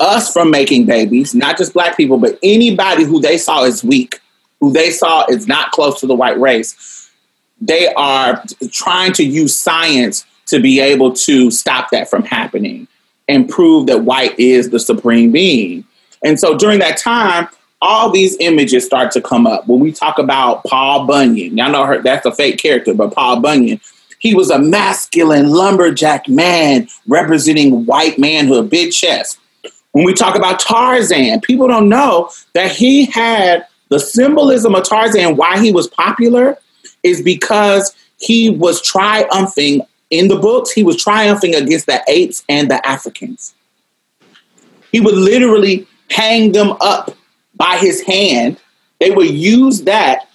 us 0.00 0.32
from 0.32 0.50
making 0.50 0.86
babies, 0.86 1.34
not 1.34 1.56
just 1.56 1.72
black 1.72 1.96
people, 1.96 2.18
but 2.18 2.38
anybody 2.42 3.04
who 3.04 3.20
they 3.20 3.38
saw 3.38 3.64
is 3.64 3.82
weak, 3.82 4.20
who 4.60 4.72
they 4.72 4.90
saw 4.90 5.24
is 5.28 5.46
not 5.46 5.70
close 5.72 6.00
to 6.00 6.06
the 6.06 6.14
white 6.14 6.38
race. 6.38 7.10
They 7.60 7.92
are 7.94 8.42
trying 8.70 9.12
to 9.14 9.24
use 9.24 9.58
science 9.58 10.26
to 10.46 10.60
be 10.60 10.80
able 10.80 11.12
to 11.12 11.50
stop 11.50 11.90
that 11.90 12.10
from 12.10 12.24
happening 12.24 12.88
and 13.28 13.48
prove 13.48 13.86
that 13.86 14.02
white 14.04 14.38
is 14.38 14.70
the 14.70 14.78
supreme 14.78 15.32
being. 15.32 15.84
And 16.24 16.38
so 16.38 16.56
during 16.56 16.80
that 16.80 16.98
time, 16.98 17.48
all 17.80 18.10
these 18.10 18.36
images 18.38 18.84
start 18.84 19.10
to 19.12 19.20
come 19.20 19.46
up. 19.46 19.66
When 19.66 19.80
we 19.80 19.92
talk 19.92 20.18
about 20.18 20.64
Paul 20.64 21.06
Bunyan, 21.06 21.56
y'all 21.56 21.70
know 21.70 21.84
her, 21.84 22.00
that's 22.00 22.26
a 22.26 22.32
fake 22.32 22.58
character, 22.58 22.94
but 22.94 23.12
Paul 23.12 23.40
Bunyan, 23.40 23.80
he 24.22 24.36
was 24.36 24.50
a 24.50 24.58
masculine 24.58 25.50
lumberjack 25.50 26.28
man 26.28 26.86
representing 27.08 27.84
white 27.86 28.20
manhood, 28.20 28.70
big 28.70 28.92
chest. 28.92 29.40
When 29.90 30.04
we 30.04 30.14
talk 30.14 30.36
about 30.36 30.60
Tarzan, 30.60 31.40
people 31.40 31.66
don't 31.66 31.88
know 31.88 32.30
that 32.54 32.70
he 32.70 33.06
had 33.06 33.66
the 33.88 33.98
symbolism 33.98 34.76
of 34.76 34.88
Tarzan, 34.88 35.34
why 35.34 35.60
he 35.60 35.72
was 35.72 35.88
popular, 35.88 36.56
is 37.02 37.20
because 37.20 37.96
he 38.20 38.48
was 38.48 38.80
triumphing 38.80 39.82
in 40.10 40.28
the 40.28 40.36
books, 40.36 40.70
he 40.70 40.84
was 40.84 41.02
triumphing 41.02 41.56
against 41.56 41.86
the 41.86 42.00
apes 42.06 42.44
and 42.48 42.70
the 42.70 42.86
Africans. 42.86 43.54
He 44.92 45.00
would 45.00 45.16
literally 45.16 45.88
hang 46.10 46.52
them 46.52 46.76
up 46.80 47.10
by 47.56 47.76
his 47.78 48.02
hand. 48.02 48.60
They 49.00 49.10
would 49.10 49.30
use 49.30 49.82
that 49.82 50.28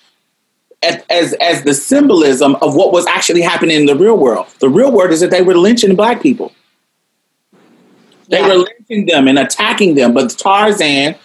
as, 0.83 1.03
as, 1.09 1.33
as 1.33 1.63
the 1.63 1.73
symbolism 1.73 2.55
of 2.61 2.75
what 2.75 2.91
was 2.91 3.05
actually 3.07 3.41
happening 3.41 3.77
in 3.77 3.85
the 3.85 3.95
real 3.95 4.17
world. 4.17 4.47
The 4.59 4.69
real 4.69 4.91
world 4.91 5.11
is 5.11 5.19
that 5.21 5.31
they 5.31 5.41
were 5.41 5.57
lynching 5.57 5.95
black 5.95 6.21
people. 6.21 6.51
They 8.29 8.39
yeah. 8.39 8.47
were 8.47 8.65
lynching 8.89 9.05
them 9.07 9.27
and 9.27 9.39
attacking 9.39 9.95
them. 9.95 10.13
But 10.13 10.29
Tarzan, 10.37 11.15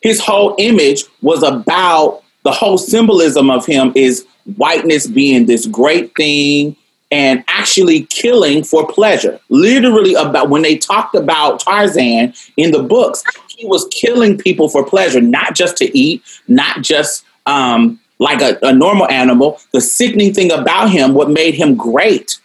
his 0.00 0.20
whole 0.20 0.54
image 0.58 1.04
was 1.20 1.42
about 1.42 2.22
the 2.44 2.52
whole 2.52 2.78
symbolism 2.78 3.50
of 3.50 3.66
him 3.66 3.92
is 3.94 4.26
whiteness 4.56 5.06
being 5.06 5.46
this 5.46 5.66
great 5.66 6.14
thing 6.16 6.76
and 7.10 7.44
actually 7.46 8.04
killing 8.06 8.64
for 8.64 8.86
pleasure. 8.86 9.38
Literally, 9.50 10.14
about 10.14 10.48
when 10.48 10.62
they 10.62 10.76
talked 10.76 11.14
about 11.14 11.60
Tarzan 11.60 12.32
in 12.56 12.70
the 12.70 12.82
books, 12.82 13.22
he 13.48 13.66
was 13.66 13.86
killing 13.92 14.38
people 14.38 14.68
for 14.68 14.84
pleasure, 14.84 15.20
not 15.20 15.54
just 15.54 15.76
to 15.76 15.96
eat, 15.96 16.22
not 16.48 16.80
just 16.80 17.24
um, 17.46 18.00
like 18.22 18.40
a, 18.40 18.56
a 18.62 18.72
normal 18.72 19.10
animal. 19.10 19.60
The 19.72 19.80
sickening 19.80 20.32
thing 20.32 20.52
about 20.52 20.90
him, 20.90 21.12
what 21.12 21.28
made 21.28 21.54
him 21.54 21.74
great, 21.74 22.38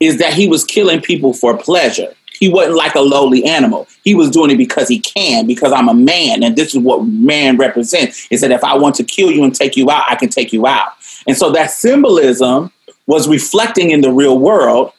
is 0.00 0.18
that 0.18 0.32
he 0.32 0.48
was 0.48 0.64
killing 0.64 1.00
people 1.00 1.34
for 1.34 1.56
pleasure. 1.56 2.14
He 2.38 2.48
wasn't 2.48 2.76
like 2.76 2.94
a 2.94 3.00
lowly 3.00 3.44
animal. 3.44 3.86
He 4.02 4.14
was 4.14 4.30
doing 4.30 4.50
it 4.50 4.56
because 4.56 4.88
he 4.88 4.98
can, 4.98 5.46
because 5.46 5.72
I'm 5.72 5.88
a 5.88 5.94
man, 5.94 6.42
and 6.42 6.56
this 6.56 6.74
is 6.74 6.80
what 6.80 7.04
man 7.04 7.56
represents. 7.58 8.26
Is 8.30 8.40
that 8.40 8.50
if 8.50 8.64
I 8.64 8.76
want 8.76 8.96
to 8.96 9.04
kill 9.04 9.30
you 9.30 9.44
and 9.44 9.54
take 9.54 9.76
you 9.76 9.90
out, 9.90 10.04
I 10.08 10.16
can 10.16 10.30
take 10.30 10.52
you 10.52 10.66
out. 10.66 10.88
And 11.26 11.36
so 11.36 11.52
that 11.52 11.70
symbolism 11.70 12.72
was 13.06 13.28
reflecting 13.28 13.90
in 13.90 14.00
the 14.00 14.10
real 14.10 14.38
world 14.38 14.92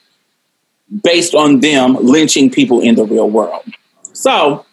based 1.04 1.34
on 1.34 1.60
them 1.60 1.96
lynching 1.96 2.52
people 2.52 2.80
in 2.80 2.96
the 2.96 3.06
real 3.06 3.30
world. 3.30 3.64
So, 4.14 4.66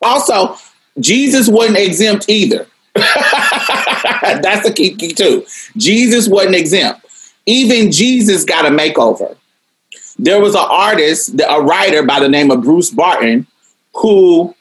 also, 0.00 0.56
Jesus 1.00 1.48
wasn't 1.48 1.78
exempt 1.78 2.28
either. 2.28 2.66
That's 4.42 4.66
the 4.66 4.72
key, 4.74 4.94
key 4.94 5.08
too. 5.08 5.44
Jesus 5.76 6.28
wasn't 6.28 6.54
exempt. 6.54 7.04
Even 7.46 7.90
Jesus 7.90 8.44
got 8.44 8.66
a 8.66 8.70
makeover. 8.70 9.36
There 10.18 10.40
was 10.40 10.54
an 10.54 10.64
artist, 10.68 11.40
a 11.46 11.60
writer 11.60 12.04
by 12.04 12.20
the 12.20 12.28
name 12.28 12.50
of 12.50 12.62
Bruce 12.62 12.90
Barton, 12.90 13.46
who 13.94 14.54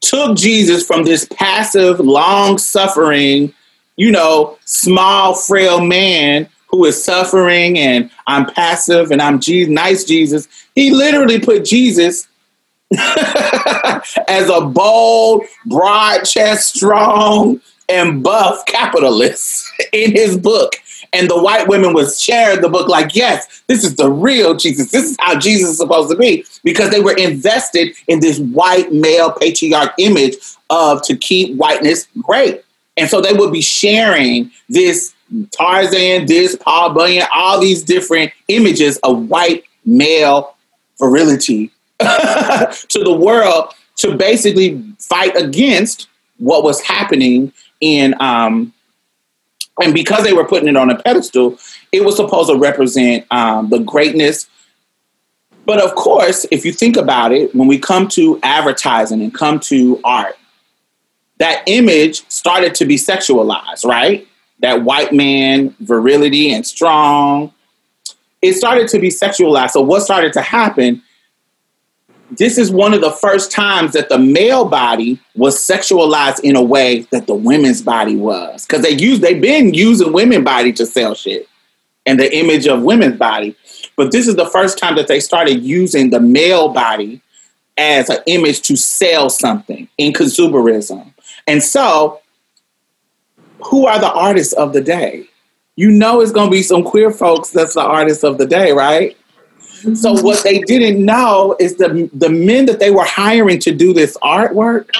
took 0.00 0.36
Jesus 0.36 0.86
from 0.86 1.04
this 1.04 1.26
passive, 1.32 1.98
long 2.00 2.58
suffering, 2.58 3.52
you 3.96 4.10
know, 4.10 4.58
small, 4.64 5.34
frail 5.34 5.80
man 5.80 6.48
who 6.68 6.84
is 6.86 7.02
suffering 7.02 7.78
and 7.78 8.10
I'm 8.26 8.46
passive 8.46 9.10
and 9.10 9.20
I'm 9.20 9.40
nice 9.68 10.04
Jesus. 10.04 10.48
He 10.74 10.90
literally 10.90 11.38
put 11.38 11.64
Jesus 11.64 12.28
as 14.28 14.48
a 14.48 14.62
bold, 14.62 15.44
broad 15.66 16.24
chest, 16.24 16.76
strong, 16.76 17.60
and 17.88 18.22
buff 18.22 18.64
capitalist 18.66 19.70
in 19.92 20.12
his 20.12 20.36
book. 20.36 20.76
And 21.14 21.28
the 21.28 21.40
white 21.40 21.68
women 21.68 21.92
was 21.92 22.22
sharing 22.22 22.62
the 22.62 22.70
book 22.70 22.88
like, 22.88 23.14
yes, 23.14 23.62
this 23.66 23.84
is 23.84 23.96
the 23.96 24.10
real 24.10 24.54
Jesus. 24.54 24.90
This 24.90 25.10
is 25.10 25.16
how 25.20 25.38
Jesus 25.38 25.70
is 25.70 25.76
supposed 25.76 26.10
to 26.10 26.16
be. 26.16 26.44
Because 26.64 26.90
they 26.90 27.00
were 27.00 27.16
invested 27.16 27.94
in 28.08 28.20
this 28.20 28.38
white 28.38 28.92
male 28.92 29.30
patriarch 29.30 29.92
image 29.98 30.36
of 30.70 31.02
to 31.02 31.16
keep 31.16 31.56
whiteness 31.56 32.08
great. 32.22 32.62
And 32.96 33.10
so 33.10 33.20
they 33.20 33.34
would 33.34 33.52
be 33.52 33.60
sharing 33.60 34.50
this 34.68 35.14
Tarzan, 35.50 36.26
this, 36.26 36.56
Paul 36.56 36.94
Bunyan, 36.94 37.26
all 37.34 37.60
these 37.60 37.82
different 37.82 38.32
images 38.48 38.98
of 38.98 39.28
white 39.28 39.64
male 39.84 40.54
virility 40.98 41.70
to 42.00 43.02
the 43.02 43.16
world 43.18 43.74
to 43.96 44.16
basically 44.16 44.82
fight 44.98 45.36
against 45.36 46.08
what 46.38 46.64
was 46.64 46.80
happening 46.80 47.52
in 47.82 48.14
um, 48.18 48.72
and 49.82 49.92
because 49.92 50.24
they 50.24 50.32
were 50.32 50.46
putting 50.46 50.68
it 50.68 50.76
on 50.76 50.88
a 50.88 51.02
pedestal, 51.02 51.58
it 51.92 52.02
was 52.04 52.16
supposed 52.16 52.48
to 52.48 52.56
represent 52.56 53.26
um, 53.30 53.68
the 53.68 53.80
greatness. 53.80 54.48
But 55.66 55.80
of 55.80 55.94
course, 55.94 56.46
if 56.50 56.64
you 56.64 56.72
think 56.72 56.96
about 56.96 57.32
it, 57.32 57.54
when 57.54 57.68
we 57.68 57.78
come 57.78 58.08
to 58.08 58.40
advertising 58.42 59.20
and 59.20 59.32
come 59.34 59.60
to 59.60 60.00
art, 60.04 60.38
that 61.38 61.62
image 61.66 62.26
started 62.28 62.74
to 62.76 62.86
be 62.86 62.96
sexualized, 62.96 63.84
right? 63.84 64.26
that 64.62 64.82
white 64.84 65.12
man 65.12 65.74
virility 65.80 66.52
and 66.52 66.66
strong. 66.66 67.52
It 68.40 68.54
started 68.54 68.88
to 68.88 68.98
be 68.98 69.08
sexualized. 69.08 69.70
So 69.70 69.82
what 69.82 70.00
started 70.00 70.32
to 70.32 70.40
happen? 70.40 71.02
This 72.38 72.56
is 72.56 72.70
one 72.70 72.94
of 72.94 73.02
the 73.02 73.10
first 73.10 73.52
times 73.52 73.92
that 73.92 74.08
the 74.08 74.18
male 74.18 74.64
body 74.64 75.20
was 75.34 75.58
sexualized 75.58 76.40
in 76.40 76.56
a 76.56 76.62
way 76.62 77.00
that 77.10 77.26
the 77.26 77.34
women's 77.34 77.82
body 77.82 78.16
was. 78.16 78.64
Because 78.64 78.82
they 78.82 78.90
use 78.90 79.20
they've 79.20 79.40
been 79.40 79.74
using 79.74 80.12
women 80.12 80.42
body 80.42 80.72
to 80.74 80.86
sell 80.86 81.14
shit 81.14 81.46
and 82.06 82.18
the 82.18 82.34
image 82.34 82.66
of 82.66 82.82
women's 82.82 83.18
body. 83.18 83.54
But 83.96 84.12
this 84.12 84.26
is 84.26 84.36
the 84.36 84.46
first 84.46 84.78
time 84.78 84.96
that 84.96 85.08
they 85.08 85.20
started 85.20 85.62
using 85.62 86.08
the 86.08 86.20
male 86.20 86.70
body 86.70 87.20
as 87.76 88.08
an 88.08 88.18
image 88.26 88.62
to 88.62 88.76
sell 88.76 89.28
something 89.28 89.88
in 89.98 90.14
consumerism. 90.14 91.12
And 91.46 91.62
so 91.62 92.22
who 93.64 93.86
are 93.86 93.98
the 93.98 94.10
artists 94.10 94.54
of 94.54 94.72
the 94.72 94.80
day? 94.80 95.28
You 95.76 95.90
know, 95.90 96.20
it's 96.20 96.32
going 96.32 96.48
to 96.48 96.50
be 96.50 96.62
some 96.62 96.82
queer 96.82 97.10
folks 97.10 97.50
that's 97.50 97.74
the 97.74 97.82
artists 97.82 98.24
of 98.24 98.38
the 98.38 98.46
day, 98.46 98.72
right? 98.72 99.16
So 99.94 100.12
what 100.22 100.42
they 100.44 100.60
didn't 100.60 101.04
know 101.04 101.56
is 101.58 101.76
the 101.76 102.08
the 102.12 102.28
men 102.28 102.66
that 102.66 102.78
they 102.78 102.90
were 102.90 103.04
hiring 103.04 103.58
to 103.60 103.72
do 103.72 103.92
this 103.92 104.16
artwork, 104.22 104.90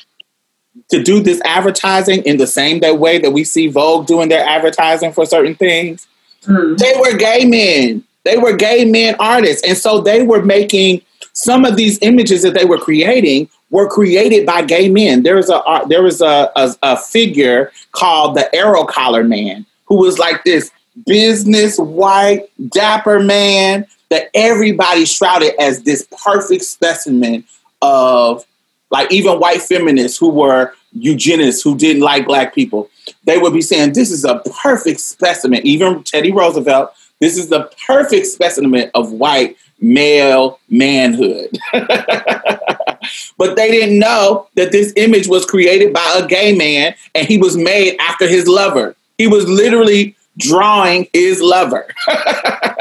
to 0.90 1.02
do 1.02 1.20
this 1.20 1.40
advertising 1.44 2.22
in 2.24 2.36
the 2.36 2.46
same 2.46 2.80
that 2.80 2.98
way 2.98 3.18
that 3.18 3.32
we 3.32 3.44
see 3.44 3.68
Vogue 3.68 4.06
doing 4.06 4.28
their 4.28 4.44
advertising 4.44 5.12
for 5.12 5.24
certain 5.24 5.54
things, 5.54 6.06
mm. 6.44 6.76
they 6.78 6.92
were 6.98 7.16
gay 7.16 7.44
men. 7.44 8.04
They 8.24 8.38
were 8.38 8.56
gay 8.56 8.84
men 8.84 9.16
artists, 9.18 9.66
and 9.66 9.76
so 9.76 10.00
they 10.00 10.22
were 10.22 10.42
making 10.42 11.02
some 11.32 11.64
of 11.64 11.76
these 11.76 11.98
images 12.02 12.42
that 12.42 12.54
they 12.54 12.64
were 12.64 12.78
creating 12.78 13.48
were 13.70 13.88
created 13.88 14.46
by 14.46 14.62
gay 14.62 14.88
men. 14.88 15.22
There 15.22 15.36
was 15.36 15.50
a 15.50 15.56
uh, 15.56 15.84
there 15.86 16.02
was 16.02 16.20
a, 16.20 16.50
a, 16.54 16.74
a 16.82 16.96
figure 16.96 17.72
called 17.92 18.36
the 18.36 18.54
Arrow 18.54 18.84
Collar 18.84 19.24
Man 19.24 19.66
who 19.86 19.96
was 19.96 20.18
like 20.18 20.44
this 20.44 20.70
business 21.06 21.78
white 21.78 22.50
dapper 22.70 23.18
man 23.18 23.86
that 24.12 24.28
everybody 24.34 25.06
shrouded 25.06 25.54
as 25.58 25.84
this 25.84 26.06
perfect 26.22 26.62
specimen 26.62 27.44
of 27.80 28.44
like 28.90 29.10
even 29.10 29.40
white 29.40 29.62
feminists 29.62 30.18
who 30.18 30.28
were 30.28 30.74
eugenists 30.92 31.62
who 31.62 31.74
didn't 31.78 32.02
like 32.02 32.26
black 32.26 32.54
people, 32.54 32.90
they 33.24 33.38
would 33.38 33.54
be 33.54 33.62
saying, 33.62 33.94
This 33.94 34.10
is 34.10 34.26
a 34.26 34.42
perfect 34.62 35.00
specimen. 35.00 35.66
Even 35.66 36.02
Teddy 36.04 36.30
Roosevelt, 36.30 36.92
this 37.20 37.38
is 37.38 37.48
the 37.48 37.70
perfect 37.86 38.26
specimen 38.26 38.90
of 38.94 39.12
white 39.12 39.56
male 39.80 40.60
manhood. 40.68 41.58
but 41.72 43.56
they 43.56 43.70
didn't 43.70 43.98
know 43.98 44.46
that 44.56 44.72
this 44.72 44.92
image 44.96 45.26
was 45.26 45.46
created 45.46 45.94
by 45.94 46.18
a 46.18 46.26
gay 46.26 46.54
man 46.54 46.94
and 47.14 47.26
he 47.26 47.38
was 47.38 47.56
made 47.56 47.96
after 47.98 48.28
his 48.28 48.46
lover. 48.46 48.94
He 49.16 49.26
was 49.26 49.48
literally 49.48 50.14
drawing 50.36 51.08
his 51.14 51.40
lover. 51.40 51.88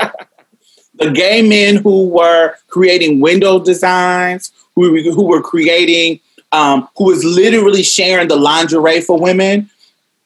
the 1.02 1.12
gay 1.12 1.42
men 1.42 1.78
who 1.78 2.08
were 2.08 2.56
creating 2.68 3.20
window 3.20 3.60
designs, 3.60 4.52
who, 4.76 5.02
who 5.12 5.26
were 5.26 5.42
creating, 5.42 6.20
um, 6.52 6.88
who 6.96 7.06
was 7.06 7.24
literally 7.26 7.82
sharing 7.82 8.28
the 8.28 8.36
lingerie 8.36 9.02
for 9.02 9.20
women, 9.20 9.70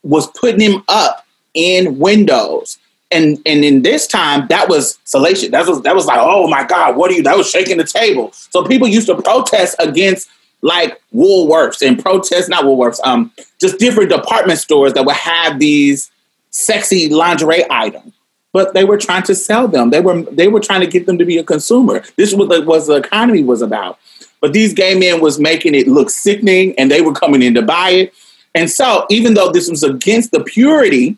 was 0.03 0.27
putting 0.31 0.59
him 0.59 0.83
up 0.89 1.25
in 1.53 1.97
windows. 1.97 2.77
And 3.11 3.39
and 3.45 3.63
in 3.63 3.83
this 3.83 4.07
time, 4.07 4.47
that 4.49 4.67
was 4.67 4.97
salacious. 5.05 5.49
That 5.49 5.65
was 5.65 5.81
that 5.83 5.95
was 5.95 6.07
like, 6.07 6.19
oh 6.19 6.47
my 6.47 6.65
God, 6.65 6.97
what 6.97 7.11
are 7.11 7.13
you? 7.13 7.23
That 7.23 7.37
was 7.37 7.49
shaking 7.49 7.77
the 7.77 7.85
table. 7.85 8.31
So 8.33 8.63
people 8.63 8.87
used 8.87 9.07
to 9.07 9.21
protest 9.21 9.75
against 9.79 10.27
like 10.61 10.99
Woolworths 11.13 11.87
and 11.87 12.01
protest, 12.01 12.49
not 12.49 12.65
Woolworths, 12.65 12.99
um, 13.03 13.31
just 13.61 13.77
different 13.77 14.09
department 14.09 14.59
stores 14.59 14.93
that 14.93 15.05
would 15.05 15.15
have 15.15 15.59
these 15.59 16.11
sexy 16.49 17.07
lingerie 17.07 17.63
items. 17.69 18.14
But 18.55 18.73
they 18.73 18.85
were 18.85 18.97
trying 18.97 19.23
to 19.23 19.35
sell 19.35 19.67
them. 19.67 19.89
They 19.89 19.99
were 19.99 20.21
they 20.21 20.47
were 20.47 20.61
trying 20.61 20.79
to 20.79 20.87
get 20.87 21.05
them 21.05 21.17
to 21.17 21.25
be 21.25 21.37
a 21.37 21.43
consumer. 21.43 22.01
This 22.15 22.33
was 22.33 22.47
what 22.47 22.87
the 22.87 22.93
economy 22.93 23.43
was 23.43 23.61
about. 23.61 23.99
But 24.39 24.53
these 24.53 24.73
gay 24.73 24.97
men 24.97 25.19
was 25.19 25.37
making 25.37 25.75
it 25.75 25.89
look 25.89 26.09
sickening, 26.09 26.73
and 26.77 26.89
they 26.89 27.01
were 27.01 27.11
coming 27.11 27.41
in 27.41 27.53
to 27.55 27.61
buy 27.61 27.89
it. 27.89 28.13
And 28.53 28.69
so, 28.69 29.07
even 29.09 29.33
though 29.33 29.51
this 29.51 29.69
was 29.69 29.83
against 29.83 30.31
the 30.31 30.41
purity 30.41 31.17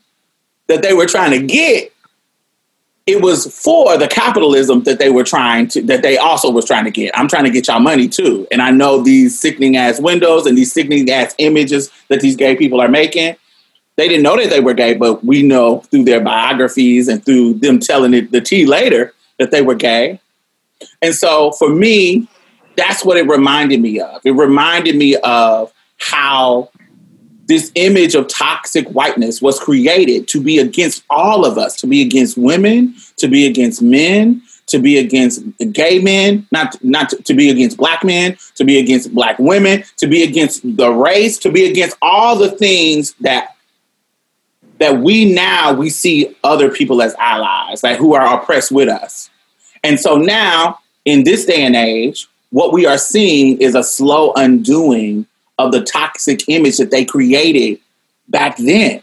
that 0.66 0.82
they 0.82 0.94
were 0.94 1.06
trying 1.06 1.30
to 1.30 1.46
get, 1.46 1.94
it 3.06 3.22
was 3.22 3.46
for 3.46 4.00
the 4.00 4.08
capitalism 4.08 4.82
that 4.86 4.98
they 4.98 5.12
were 5.12 5.24
trying 5.24 5.68
to 5.68 5.84
that 5.84 6.02
they 6.02 6.18
also 6.18 6.50
was 6.50 6.66
trying 6.66 6.86
to 6.86 6.92
get. 6.92 7.16
I'm 7.16 7.28
trying 7.28 7.44
to 7.44 7.52
get 7.52 7.68
y'all 7.68 7.80
money 7.80 8.08
too. 8.08 8.48
And 8.52 8.64
I 8.64 8.72
know 8.72 9.04
these 9.04 9.40
sickening 9.40 9.78
ass 9.78 10.00
windows 10.00 10.48
and 10.48 10.58
these 10.58 10.74
sickening 10.74 11.08
ass 11.12 11.36
images 11.38 11.92
that 12.08 12.20
these 12.20 12.36
gay 12.36 12.56
people 12.56 12.82
are 12.82 12.88
making 12.88 13.36
they 13.98 14.08
didn't 14.08 14.24
know 14.24 14.38
that 14.38 14.50
they 14.50 14.60
were 14.60 14.74
gay, 14.74 14.94
but 14.94 15.26
we 15.26 15.44
know 15.44 15.80
through 15.80 16.06
their 16.06 16.22
biographies 16.22 17.08
and 17.08 17.26
through 17.26 17.56
them 17.56 17.80
telling 17.80 18.14
it 18.14 18.32
the 18.32 18.40
tea 18.40 18.66
later 18.66 19.14
that 19.40 19.52
they 19.52 19.62
were 19.62 19.76
gay. 19.76 20.20
And 21.02 21.14
so 21.14 21.52
for 21.52 21.70
me, 21.70 22.28
that's 22.76 23.04
what 23.04 23.18
it 23.18 23.28
reminded 23.28 23.82
me 23.82 24.00
of. 24.00 24.22
It 24.24 24.32
reminded 24.32 24.96
me 24.96 25.16
of 25.18 25.74
how 25.98 26.70
this 27.48 27.72
image 27.76 28.14
of 28.14 28.28
toxic 28.28 28.88
whiteness 28.90 29.42
was 29.42 29.60
created 29.60 30.28
to 30.28 30.42
be 30.42 30.60
against 30.60 31.04
all 31.10 31.46
of 31.46 31.58
us, 31.58 31.76
to 31.78 31.88
be 31.88 32.02
against 32.02 32.38
women, 32.38 32.94
to 33.16 33.28
be 33.28 33.48
against 33.48 33.82
men, 33.82 34.42
to 34.68 34.80
be 34.80 34.98
against 34.98 35.42
gay 35.72 35.98
men, 36.00 36.46
not 36.52 36.78
not 36.84 37.10
to, 37.10 37.24
to 37.24 37.34
be 37.34 37.50
against 37.50 37.78
black 37.78 38.04
men, 38.04 38.38
to 38.56 38.66
be 38.66 38.78
against 38.78 39.16
black 39.16 39.40
women, 39.40 39.84
to 39.96 40.08
be 40.08 40.24
against 40.24 40.62
the 40.78 40.92
race, 40.92 41.38
to 41.40 41.52
be 41.52 41.66
against 41.66 41.98
all 42.02 42.36
the 42.36 42.52
things 42.52 43.14
that 43.22 43.56
that 44.80 45.00
we 45.00 45.32
now 45.34 45.74
we 45.74 45.90
see 45.90 46.36
other 46.44 46.70
people 46.70 47.02
as 47.02 47.16
allies, 47.16 47.84
like 47.84 47.98
who 47.98 48.14
are 48.14 48.40
oppressed 48.40 48.72
with 48.72 48.90
us. 48.90 49.30
And 49.84 50.00
so 50.00 50.18
now, 50.18 50.80
in 51.06 51.24
this 51.24 51.46
day 51.46 51.64
and 51.64 51.76
age, 51.76 52.28
what 52.50 52.74
we 52.74 52.86
are 52.86 52.98
seeing 52.98 53.60
is 53.60 53.76
a 53.76 53.84
slow 53.84 54.34
undoing 54.36 55.26
of 55.58 55.72
the 55.72 55.84
toxic 55.84 56.48
image 56.48 56.78
that 56.78 56.92
they 56.92 57.06
created 57.06 57.80
back 58.28 58.58
then. 58.58 59.02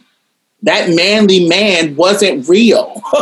That 0.63 0.95
manly 0.95 1.47
man 1.47 1.95
wasn't 1.97 2.49
real. 2.49 3.03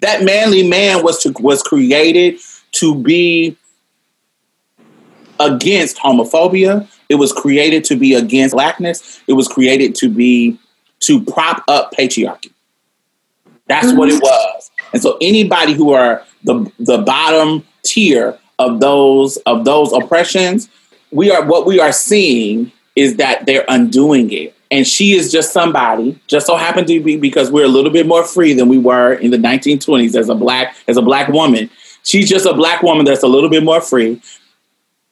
that 0.00 0.20
manly 0.22 0.66
man 0.66 1.02
was 1.02 1.22
to, 1.22 1.32
was 1.40 1.62
created 1.62 2.38
to 2.72 2.94
be 2.94 3.56
against 5.38 5.98
homophobia. 5.98 6.88
It 7.08 7.16
was 7.16 7.32
created 7.32 7.84
to 7.84 7.96
be 7.96 8.14
against 8.14 8.54
blackness. 8.54 9.20
It 9.26 9.34
was 9.34 9.48
created 9.48 9.94
to 9.96 10.08
be 10.08 10.58
to 11.02 11.24
prop 11.24 11.62
up 11.68 11.92
patriarchy. 11.92 12.52
That's 13.68 13.88
mm-hmm. 13.88 13.96
what 13.96 14.08
it 14.08 14.20
was. 14.20 14.70
And 14.92 15.02
so 15.02 15.18
anybody 15.20 15.72
who 15.72 15.92
are 15.92 16.24
the 16.44 16.70
the 16.78 16.98
bottom 16.98 17.64
tier 17.82 18.38
of 18.58 18.80
those 18.80 19.36
of 19.38 19.64
those 19.64 19.92
oppressions, 19.92 20.68
we 21.10 21.30
are 21.30 21.44
what 21.44 21.66
we 21.66 21.80
are 21.80 21.92
seeing 21.92 22.72
is 22.96 23.16
that 23.16 23.46
they're 23.46 23.64
undoing 23.68 24.32
it. 24.32 24.54
And 24.70 24.86
she 24.86 25.12
is 25.12 25.30
just 25.30 25.52
somebody, 25.52 26.18
just 26.28 26.46
so 26.46 26.56
happened 26.56 26.86
to 26.86 27.02
be 27.02 27.18
because 27.18 27.50
we're 27.50 27.66
a 27.66 27.68
little 27.68 27.90
bit 27.90 28.06
more 28.06 28.24
free 28.24 28.54
than 28.54 28.68
we 28.68 28.78
were 28.78 29.12
in 29.12 29.30
the 29.30 29.36
1920s 29.36 30.14
as 30.14 30.28
a 30.28 30.34
black 30.34 30.76
as 30.88 30.96
a 30.96 31.02
black 31.02 31.28
woman. 31.28 31.70
She's 32.04 32.28
just 32.28 32.46
a 32.46 32.54
black 32.54 32.82
woman 32.82 33.04
that's 33.04 33.22
a 33.22 33.28
little 33.28 33.50
bit 33.50 33.62
more 33.62 33.80
free. 33.80 34.20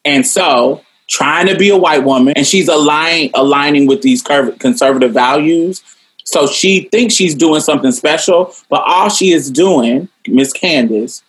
And 0.05 0.27
so 0.27 0.83
trying 1.11 1.47
to 1.49 1.57
be 1.57 1.69
a 1.69 1.77
white 1.77 2.05
woman 2.05 2.33
and 2.37 2.47
she's 2.47 2.69
aligning 2.69 3.31
aligning 3.35 3.87
with 3.87 4.01
these 4.01 4.23
conservative 4.23 5.13
values. 5.13 5.83
So 6.25 6.47
she 6.47 6.89
thinks 6.93 7.15
she's 7.15 7.35
doing 7.35 7.61
something 7.61 7.91
special, 7.91 8.55
but 8.69 8.83
all 8.87 9.09
she 9.09 9.33
is 9.33 9.51
doing, 9.51 10.09
Miss 10.29 10.53
Candace, 10.53 11.23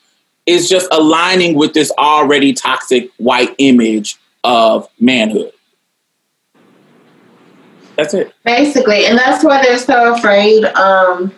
is 0.46 0.70
just 0.70 0.88
aligning 0.92 1.56
with 1.56 1.74
this 1.74 1.92
already 1.98 2.54
toxic 2.54 3.10
white 3.18 3.56
image 3.58 4.18
of 4.44 4.88
manhood. 5.00 5.52
That's 7.96 8.14
it. 8.14 8.34
Basically, 8.44 9.06
and 9.06 9.18
that's 9.18 9.44
why 9.44 9.64
they're 9.64 9.78
so 9.78 10.14
afraid. 10.14 10.66
Um, 10.66 11.34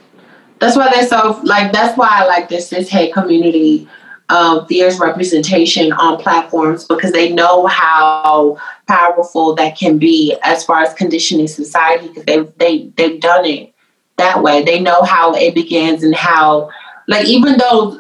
that's 0.60 0.76
why 0.76 0.90
they're 0.94 1.08
so 1.08 1.40
like. 1.44 1.72
That's 1.72 1.98
why 1.98 2.10
I 2.10 2.26
like 2.26 2.50
this 2.50 2.72
cishet 2.72 3.14
community 3.14 3.88
um, 4.30 4.66
fierce 4.68 5.00
representation 5.00 5.92
on 5.94 6.18
platforms 6.18 6.86
because 6.86 7.12
they 7.12 7.32
know 7.32 7.66
how 7.68 8.58
powerful 8.88 9.56
that 9.56 9.78
can 9.78 9.98
be 9.98 10.36
as 10.44 10.64
far 10.64 10.82
as 10.82 10.94
conditioning 10.94 11.48
society 11.48 12.08
because 12.08 12.26
they 12.26 12.40
they 12.58 12.92
they've 12.96 13.20
done 13.20 13.46
it 13.46 13.74
that 14.18 14.42
way. 14.42 14.64
They 14.64 14.80
know 14.80 15.04
how 15.04 15.34
it 15.36 15.54
begins 15.54 16.04
and 16.04 16.16
how 16.16 16.70
like 17.08 17.28
even 17.28 17.58
though 17.58 17.98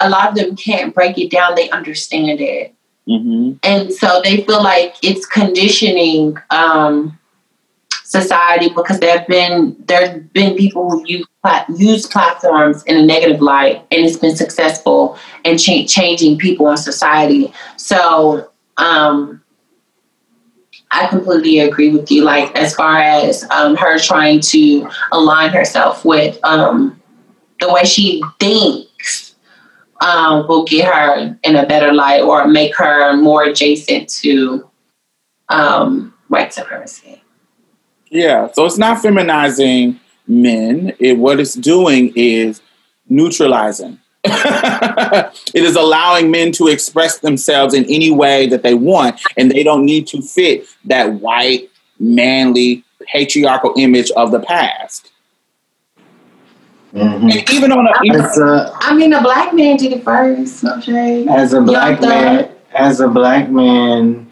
a 0.00 0.08
lot 0.08 0.28
of 0.28 0.34
them 0.34 0.56
can't 0.56 0.94
break 0.94 1.18
it 1.18 1.30
down, 1.30 1.54
they 1.54 1.70
understand 1.70 2.40
it. 2.40 2.74
Mm-hmm. 3.08 3.52
And 3.62 3.92
so 3.92 4.20
they 4.22 4.44
feel 4.44 4.62
like 4.62 4.94
it's 5.02 5.26
conditioning 5.26 6.36
um, 6.50 7.18
society 8.12 8.68
because 8.68 9.00
there 9.00 9.18
have 9.18 9.26
been 9.26 9.74
there's 9.86 10.22
been 10.34 10.54
people 10.54 10.90
who 10.90 11.02
use 11.06 11.26
use 11.74 12.06
platforms 12.06 12.82
in 12.84 12.96
a 12.98 13.04
negative 13.04 13.40
light 13.40 13.76
and 13.90 14.04
it's 14.04 14.18
been 14.18 14.36
successful 14.36 15.18
in 15.44 15.56
cha- 15.56 15.86
changing 15.86 16.36
people 16.36 16.70
in 16.70 16.76
society. 16.76 17.52
So 17.78 18.50
um, 18.76 19.42
I 20.90 21.06
completely 21.06 21.60
agree 21.60 21.90
with 21.90 22.10
you. 22.10 22.22
Like 22.22 22.54
as 22.54 22.74
far 22.74 22.98
as 22.98 23.44
um, 23.50 23.76
her 23.76 23.98
trying 23.98 24.40
to 24.40 24.90
align 25.12 25.50
herself 25.50 26.04
with 26.04 26.38
um, 26.44 27.00
the 27.60 27.72
way 27.72 27.84
she 27.84 28.22
thinks 28.38 29.36
um, 30.02 30.46
will 30.48 30.64
get 30.64 30.84
her 30.84 31.38
in 31.44 31.56
a 31.56 31.66
better 31.66 31.94
light 31.94 32.20
or 32.20 32.46
make 32.46 32.76
her 32.76 33.16
more 33.16 33.44
adjacent 33.44 34.10
to 34.20 34.68
um, 35.48 36.12
white 36.28 36.52
supremacy. 36.52 37.21
Yeah, 38.12 38.52
so 38.52 38.66
it's 38.66 38.76
not 38.76 38.98
feminizing 38.98 39.98
men. 40.28 40.92
It, 40.98 41.16
what 41.16 41.40
it's 41.40 41.54
doing 41.54 42.12
is 42.14 42.60
neutralizing. 43.08 43.98
it 44.24 45.32
is 45.54 45.76
allowing 45.76 46.30
men 46.30 46.52
to 46.52 46.68
express 46.68 47.20
themselves 47.20 47.72
in 47.72 47.84
any 47.86 48.10
way 48.10 48.46
that 48.48 48.62
they 48.62 48.74
want, 48.74 49.18
and 49.38 49.50
they 49.50 49.62
don't 49.62 49.86
need 49.86 50.06
to 50.08 50.20
fit 50.20 50.66
that 50.84 51.10
white, 51.14 51.70
manly, 51.98 52.84
patriarchal 53.06 53.72
image 53.78 54.10
of 54.10 54.30
the 54.30 54.40
past. 54.40 55.10
Mm-hmm. 56.92 57.30
And 57.30 57.50
even 57.50 57.72
on 57.72 57.86
a, 57.86 57.92
even, 58.04 58.20
a, 58.20 58.70
I 58.74 58.94
mean, 58.94 59.14
a 59.14 59.22
black 59.22 59.54
man 59.54 59.78
did 59.78 59.94
it 59.94 60.04
first. 60.04 60.62
Okay, 60.62 61.26
as 61.28 61.54
a 61.54 61.62
black 61.62 61.98
man, 62.02 62.50
as 62.74 63.00
a 63.00 63.08
black 63.08 63.48
man, 63.48 64.28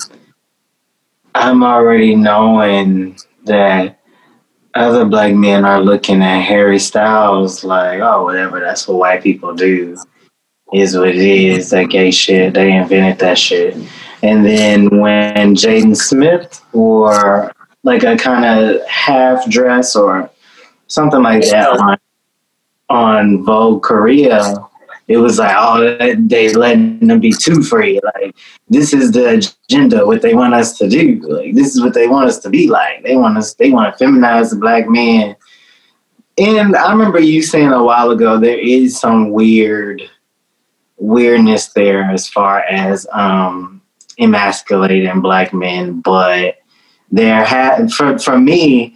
I'm 1.34 1.64
already 1.64 2.14
knowing 2.14 3.16
that 3.44 4.00
other 4.74 5.04
black 5.04 5.34
men 5.34 5.64
are 5.64 5.80
looking 5.80 6.22
at 6.22 6.40
Harry 6.40 6.78
Styles 6.78 7.64
like, 7.64 8.00
oh, 8.00 8.24
whatever, 8.24 8.60
that's 8.60 8.86
what 8.86 8.98
white 8.98 9.22
people 9.22 9.54
do. 9.54 9.96
Is 10.72 10.96
what 10.96 11.08
it 11.08 11.16
is. 11.16 11.70
That 11.70 11.90
gay 11.90 12.12
shit. 12.12 12.54
They 12.54 12.72
invented 12.72 13.18
that 13.18 13.36
shit. 13.36 13.76
And 14.22 14.44
then 14.44 15.00
when 15.00 15.56
Jaden 15.56 15.96
Smith 15.96 16.64
wore 16.72 17.52
like 17.82 18.04
a 18.04 18.16
kind 18.16 18.44
of 18.44 18.86
half 18.86 19.48
dress 19.48 19.96
or 19.96 20.30
something 20.86 21.22
like 21.22 21.42
that 21.50 21.70
on, 21.70 21.98
on 22.88 23.44
Vogue 23.44 23.82
Korea, 23.82 24.54
it 25.10 25.16
was 25.16 25.40
like, 25.40 25.56
oh, 25.58 26.14
they 26.20 26.52
letting 26.54 27.04
them 27.04 27.18
be 27.18 27.32
too 27.32 27.64
free. 27.64 27.98
Like, 28.14 28.36
this 28.68 28.94
is 28.94 29.10
the 29.10 29.42
agenda, 29.68 30.06
what 30.06 30.22
they 30.22 30.34
want 30.34 30.54
us 30.54 30.78
to 30.78 30.88
do. 30.88 31.20
Like, 31.28 31.52
this 31.52 31.74
is 31.74 31.82
what 31.82 31.94
they 31.94 32.06
want 32.06 32.28
us 32.28 32.38
to 32.38 32.48
be 32.48 32.68
like. 32.68 33.02
They 33.02 33.16
want 33.16 33.36
us, 33.36 33.54
they 33.54 33.72
want 33.72 33.98
to 33.98 34.04
feminize 34.04 34.50
the 34.50 34.56
black 34.56 34.88
man. 34.88 35.34
And 36.38 36.76
I 36.76 36.92
remember 36.92 37.18
you 37.18 37.42
saying 37.42 37.72
a 37.72 37.82
while 37.82 38.12
ago, 38.12 38.38
there 38.38 38.60
is 38.60 39.00
some 39.00 39.32
weird 39.32 40.00
weirdness 40.96 41.72
there 41.72 42.04
as 42.04 42.28
far 42.28 42.60
as 42.60 43.04
um, 43.12 43.82
emasculating 44.20 45.20
black 45.20 45.52
men, 45.52 46.00
but 46.02 46.58
there 47.10 47.44
had 47.44 47.92
for 47.92 48.16
for 48.16 48.38
me, 48.38 48.94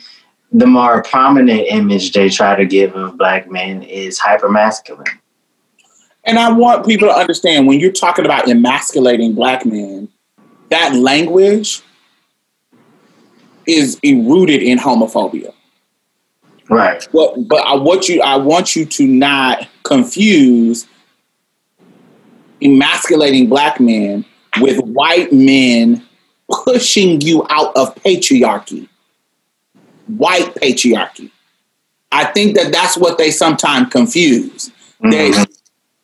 the 0.53 0.69
more 0.69 1.03
prominent 1.03 1.67
image 1.69 2.13
they 2.13 2.29
try 2.29 2.55
to 2.55 2.65
give 2.65 2.95
of 2.95 3.19
black 3.19 3.51
men 3.51 3.83
is 3.83 4.21
hypermasculine. 4.21 5.19
And 6.27 6.39
I 6.39 6.53
want 6.53 6.87
people 6.87 7.09
to 7.09 7.15
understand 7.15 7.67
when 7.67 7.81
you're 7.81 7.93
talking 7.93 8.25
about 8.25 8.49
emasculating 8.49 9.35
black 9.35 9.67
men, 9.67 10.09
that 10.71 10.95
language 10.95 11.83
is 13.67 13.99
rooted 14.03 14.63
in 14.63 14.79
homophobia. 14.79 15.53
Right. 16.69 17.07
But 17.13 17.47
but 17.47 17.67
I 17.67 17.75
want 17.75 18.09
you 18.09 18.23
I 18.23 18.37
want 18.37 18.75
you 18.75 18.87
to 18.87 19.07
not 19.07 19.69
confuse 19.83 20.87
emasculating 22.63 23.49
black 23.49 23.81
men 23.81 24.25
with 24.61 24.79
white 24.81 25.33
men 25.33 26.07
pushing 26.51 27.21
you 27.21 27.47
out 27.51 27.77
of 27.77 27.95
patriarchy. 27.97 28.89
White 30.07 30.55
patriarchy. 30.55 31.31
I 32.13 32.27
think 32.27 32.55
that 32.57 32.73
that's 32.73 32.97
what 32.97 33.19
they 33.19 33.31
sometimes 33.31 33.91
confuse. 33.91 34.71
Mm-hmm. 35.03 35.11
That 35.11 35.49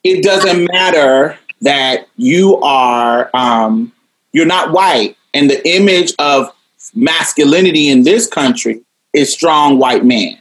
it 0.04 0.22
doesn't 0.22 0.68
matter 0.72 1.38
that 1.62 2.08
you 2.16 2.56
are 2.58 3.30
um, 3.34 3.92
you're 4.32 4.46
not 4.46 4.72
white, 4.72 5.16
and 5.34 5.50
the 5.50 5.66
image 5.68 6.12
of 6.18 6.52
masculinity 6.94 7.88
in 7.88 8.02
this 8.02 8.26
country 8.26 8.80
is 9.12 9.32
strong 9.32 9.78
white 9.78 10.04
man, 10.04 10.38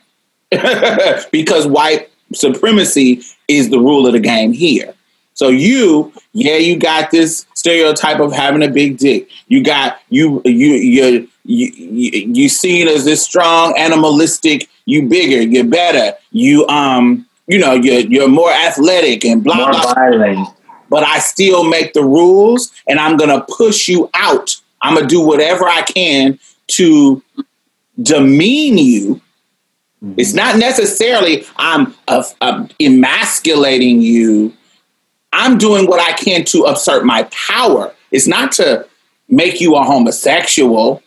because 1.32 1.68
white 1.68 2.10
supremacy 2.34 3.22
is 3.48 3.70
the 3.70 3.80
rule 3.80 4.06
of 4.08 4.14
the 4.14 4.20
game 4.20 4.54
here. 4.54 4.94
So 5.34 5.48
you, 5.48 6.12
yeah, 6.34 6.58
you 6.58 6.78
got 6.78 7.12
this 7.12 7.46
stereotype 7.54 8.20
of 8.20 8.34
having 8.34 8.62
a 8.62 8.68
big 8.68 8.98
dick. 8.98 9.30
You 9.48 9.64
got 9.64 10.02
you 10.10 10.42
you 10.44 10.74
you 10.74 11.30
you 11.46 11.72
you 11.76 12.50
seen 12.50 12.88
as 12.90 13.06
this 13.06 13.24
strong 13.24 13.74
animalistic. 13.78 14.68
You 14.86 15.08
bigger, 15.08 15.42
you're 15.42 15.64
better. 15.64 16.18
You 16.32 16.68
um 16.68 17.26
you 17.50 17.58
know, 17.58 17.74
you're 17.74 18.02
you're 18.02 18.30
more 18.30 18.52
athletic 18.52 19.26
and 19.26 19.44
blah 19.44 19.56
more 19.56 19.72
blah. 19.72 19.94
Violent. 19.96 20.48
But 20.88 21.04
I 21.04 21.18
still 21.20 21.64
make 21.68 21.94
the 21.94 22.04
rules, 22.04 22.72
and 22.88 23.00
I'm 23.00 23.18
gonna 23.18 23.44
push 23.50 23.88
you 23.88 24.10
out. 24.14 24.56
I'm 24.82 24.94
gonna 24.94 25.08
do 25.08 25.20
whatever 25.20 25.66
I 25.66 25.82
can 25.82 26.40
to 26.68 27.24
demean 28.02 28.78
you. 28.78 29.16
Mm-hmm. 30.04 30.14
It's 30.18 30.34
not 30.34 30.58
necessarily 30.58 31.44
I'm 31.58 31.96
uh, 32.08 32.24
uh, 32.40 32.68
emasculating 32.80 34.00
you. 34.02 34.54
I'm 35.34 35.58
doing 35.58 35.88
what 35.88 36.00
I 36.00 36.14
can 36.14 36.46
to 36.46 36.68
assert 36.68 37.04
my 37.04 37.24
power. 37.24 37.94
It's 38.12 38.28
not 38.28 38.52
to 38.54 38.88
make 39.28 39.60
you 39.60 39.76
a 39.76 39.84
homosexual. 39.84 41.02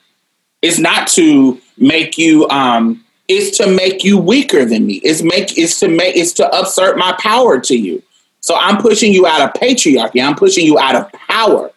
It's 0.61 0.79
not 0.79 1.07
to 1.09 1.61
make 1.79 2.19
you 2.19 2.49
um, 2.49 3.05
is 3.33 3.57
to 3.59 3.67
make 3.67 4.05
you 4.05 4.19
weaker 4.19 4.65
than 4.65 4.87
me. 4.87 4.95
It's 5.05 5.23
make 5.23 5.57
it's 5.59 5.79
to 5.81 5.89
make 5.89 6.17
it's 6.17 6.33
to 6.35 6.61
assert 6.61 6.97
my 6.97 7.17
power 7.19 7.61
to 7.61 7.77
you. 7.77 8.03
So 8.41 8.57
I'm 8.57 8.79
pushing 8.79 9.13
you 9.13 9.27
out 9.27 9.41
of 9.41 9.53
patriarchy. 9.61 10.25
I'm 10.25 10.35
pushing 10.35 10.67
you 10.67 10.79
out 10.79 10.97
of 10.97 11.11
power. 11.13 11.71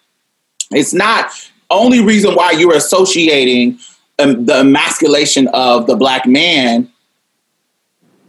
It's 0.71 0.93
not 0.93 1.31
only 1.69 2.03
reason 2.03 2.33
why 2.33 2.51
you're 2.51 2.75
associating 2.75 3.79
um, 4.19 4.45
the 4.45 4.59
emasculation 4.59 5.47
of 5.49 5.87
the 5.87 5.95
black 5.95 6.25
man 6.25 6.91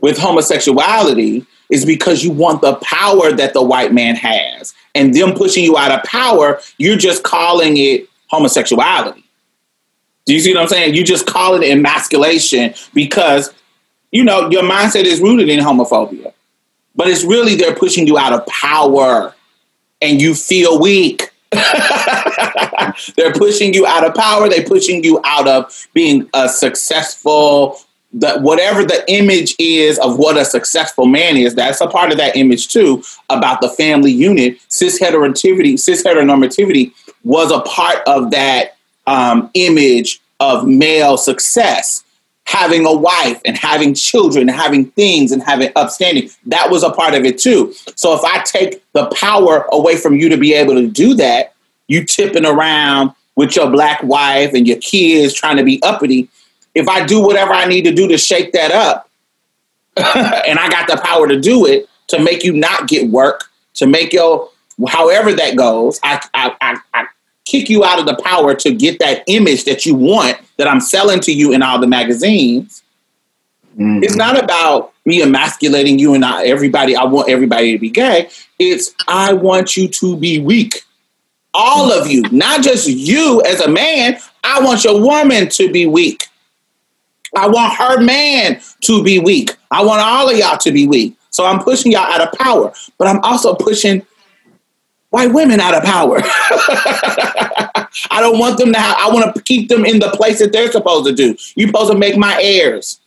with 0.01 0.19
homosexuality 0.19 1.47
is 1.71 1.85
because 1.85 2.23
you 2.23 2.31
want 2.31 2.61
the 2.61 2.77
power 2.77 3.33
that 3.33 3.53
the 3.53 3.63
white 3.63 3.93
man 3.93 4.15
has. 4.17 4.75
And 4.95 5.15
them 5.15 5.33
pushing 5.35 5.65
you 5.65 5.77
out 5.77 5.93
of 5.93 6.03
power, 6.05 6.61
you're 6.79 6.97
just 6.97 7.23
calling 7.23 7.77
it 7.77 8.09
homosexuality. 8.29 9.26
Do 10.27 10.35
you 10.35 10.41
see 10.41 10.53
what 10.53 10.63
I'm 10.63 10.69
saying? 10.69 10.95
You 10.95 11.05
just 11.05 11.27
call 11.27 11.55
it 11.55 11.65
emasculation 11.65 12.75
because, 12.93 13.55
you 14.11 14.25
know, 14.25 14.51
your 14.51 14.65
mindset 14.65 15.05
is 15.05 15.21
rooted 15.21 15.49
in 15.49 15.61
homophobia. 15.61 16.33
But 16.97 17.09
it's 17.09 17.25
really 17.25 17.55
they're 17.55 17.77
pushing 17.77 18.07
you 18.07 18.19
out 18.19 18.33
of 18.33 18.45
power 18.47 19.35
and 20.03 20.21
you 20.21 20.35
feel 20.35 20.81
weak. 20.81 21.31
they're 23.17 23.33
pushing 23.35 23.73
you 23.73 23.87
out 23.87 24.05
of 24.05 24.15
power. 24.15 24.49
They're 24.49 24.65
pushing 24.65 25.05
you 25.05 25.21
out 25.25 25.47
of 25.47 25.89
being 25.95 26.29
a 26.35 26.49
successful, 26.49 27.79
the, 28.13 28.41
whatever 28.41 28.83
the 28.83 29.05
image 29.09 29.55
is 29.61 29.99
of 30.01 30.19
what 30.19 30.37
a 30.37 30.45
successful 30.45 31.07
man 31.07 31.37
is. 31.37 31.55
That's 31.55 31.81
a 31.81 31.87
part 31.87 32.11
of 32.11 32.19
that 32.19 32.37
image 32.37 32.69
too 32.69 33.05
about 33.31 33.61
the 33.61 33.69
family 33.69 34.11
unit. 34.11 34.59
Cis 34.69 34.99
cis 34.99 36.03
heteronormativity 36.03 36.93
was 37.23 37.53
a 37.53 37.61
part 37.61 37.99
of 38.09 38.33
that 38.33 38.76
um, 39.07 39.51
image 39.55 40.21
of 40.41 40.67
male 40.67 41.17
success, 41.17 42.05
having 42.45 42.87
a 42.87 42.93
wife 42.93 43.41
and 43.45 43.57
having 43.57 43.95
children, 43.95 44.49
and 44.49 44.59
having 44.59 44.87
things 44.93 45.33
and 45.33 45.43
having 45.43 45.71
upstanding. 45.77 46.31
That 46.47 46.71
was 46.71 46.83
a 46.83 46.91
part 46.91 47.15
of 47.15 47.25
it 47.25 47.39
too. 47.39 47.73
So 47.95 48.15
if 48.15 48.23
I 48.25 48.43
take 48.43 48.83
the 48.93 49.07
power 49.07 49.67
away 49.73 49.97
from 49.97 50.17
you 50.17 50.29
to 50.29 50.37
be 50.37 50.55
able 50.55 50.75
to 50.75 50.87
do 50.87 51.15
that, 51.15 51.55
you 51.89 52.05
tipping 52.05 52.45
around 52.45 53.13
with 53.37 53.55
your 53.55 53.71
black 53.71 54.03
wife 54.03 54.55
and 54.55 54.67
your 54.67 54.79
kids 54.79 55.33
trying 55.33 55.59
to 55.59 55.65
be 55.65 55.81
uppity. 55.83 56.29
If 56.75 56.89
I 56.89 57.07
do 57.07 57.23
whatever 57.23 57.53
I 57.53 57.67
need 57.67 57.83
to 57.83 57.93
do 57.93 58.09
to 58.09 58.19
shake 58.19 58.53
that 58.53 58.73
up, 58.73 59.09
and 59.97 60.59
I 60.59 60.69
got 60.69 60.89
the 60.89 61.01
power 61.03 61.29
to 61.29 61.41
do 61.41 61.67
it 61.67 61.89
to 62.09 62.19
make 62.19 62.45
you 62.45 62.53
not 62.53 62.89
get 62.89 63.11
work, 63.11 63.45
to 63.75 63.87
make 63.87 64.13
your 64.13 64.51
however 64.89 65.33
that 65.33 65.57
goes, 65.57 65.99
I 66.03 66.23
I, 66.35 66.57
I, 66.61 66.79
I 66.93 67.07
kick 67.47 67.71
you 67.71 67.85
out 67.85 67.99
of 67.99 68.07
the 68.07 68.21
power 68.23 68.55
to 68.55 68.75
get 68.75 68.99
that 68.99 69.23
image 69.27 69.65
that 69.65 69.87
you 69.87 69.95
want 69.95 70.37
that 70.59 70.69
I'm 70.69 70.81
selling 70.81 71.21
to 71.21 71.33
you 71.33 71.53
in 71.53 71.63
all 71.63 71.79
the 71.79 71.87
magazines. 71.87 72.83
Mm-hmm. 73.79 74.03
It's 74.03 74.17
not 74.17 74.43
about 74.43 74.93
me 75.05 75.23
emasculating 75.23 75.99
you 75.99 76.13
and 76.13 76.21
not 76.21 76.45
everybody. 76.45 76.97
I 76.97 77.05
want 77.05 77.29
everybody 77.29 77.73
to 77.73 77.79
be 77.79 77.91
gay. 77.91 78.29
It's 78.59 78.95
I 79.07 79.33
want 79.33 79.77
you 79.77 79.89
to 79.89 80.17
be 80.17 80.41
weak. 80.41 80.83
All 81.55 81.91
of 81.93 82.07
you, 82.07 82.23
not 82.33 82.63
just 82.63 82.87
you 82.87 83.43
as 83.47 83.61
a 83.61 83.69
man. 83.69 84.19
I 84.45 84.61
want 84.61 84.85
your 84.85 85.01
woman 85.01 85.49
to 85.51 85.71
be 85.73 85.87
weak. 85.87 86.29
I 87.37 87.49
want 87.49 87.75
her 87.75 88.01
man 88.01 88.61
to 88.83 89.03
be 89.03 89.19
weak. 89.19 89.57
I 89.71 89.85
want 89.85 90.01
all 90.01 90.31
of 90.31 90.37
y'all 90.37 90.59
to 90.59 90.73
be 90.73 90.87
weak. 90.87 91.17
So 91.31 91.45
I'm 91.45 91.63
pushing 91.63 91.93
y'all 91.93 92.03
out 92.03 92.21
of 92.21 92.33
power, 92.39 92.73
but 92.99 93.09
I'm 93.09 93.21
also 93.23 93.55
pushing 93.55 94.03
white 95.17 95.33
women 95.33 95.61
out 95.61 95.75
of 95.75 95.83
power. 95.83 96.21
I 98.11 98.21
don't 98.21 98.39
want 98.39 98.59
them 98.59 98.71
to 98.75 98.79
have, 98.79 98.97
I 99.01 99.09
want 99.09 99.35
to 99.35 99.43
keep 99.43 99.71
them 99.71 99.87
in 99.87 99.99
the 99.99 100.11
place 100.11 100.41
that 100.41 100.53
they're 100.53 100.71
supposed 100.71 101.07
to 101.07 101.15
do. 101.15 101.35
You're 101.55 101.69
supposed 101.69 101.91
to 101.91 101.97
make 101.97 102.19
my 102.19 102.39
heirs. 102.39 103.01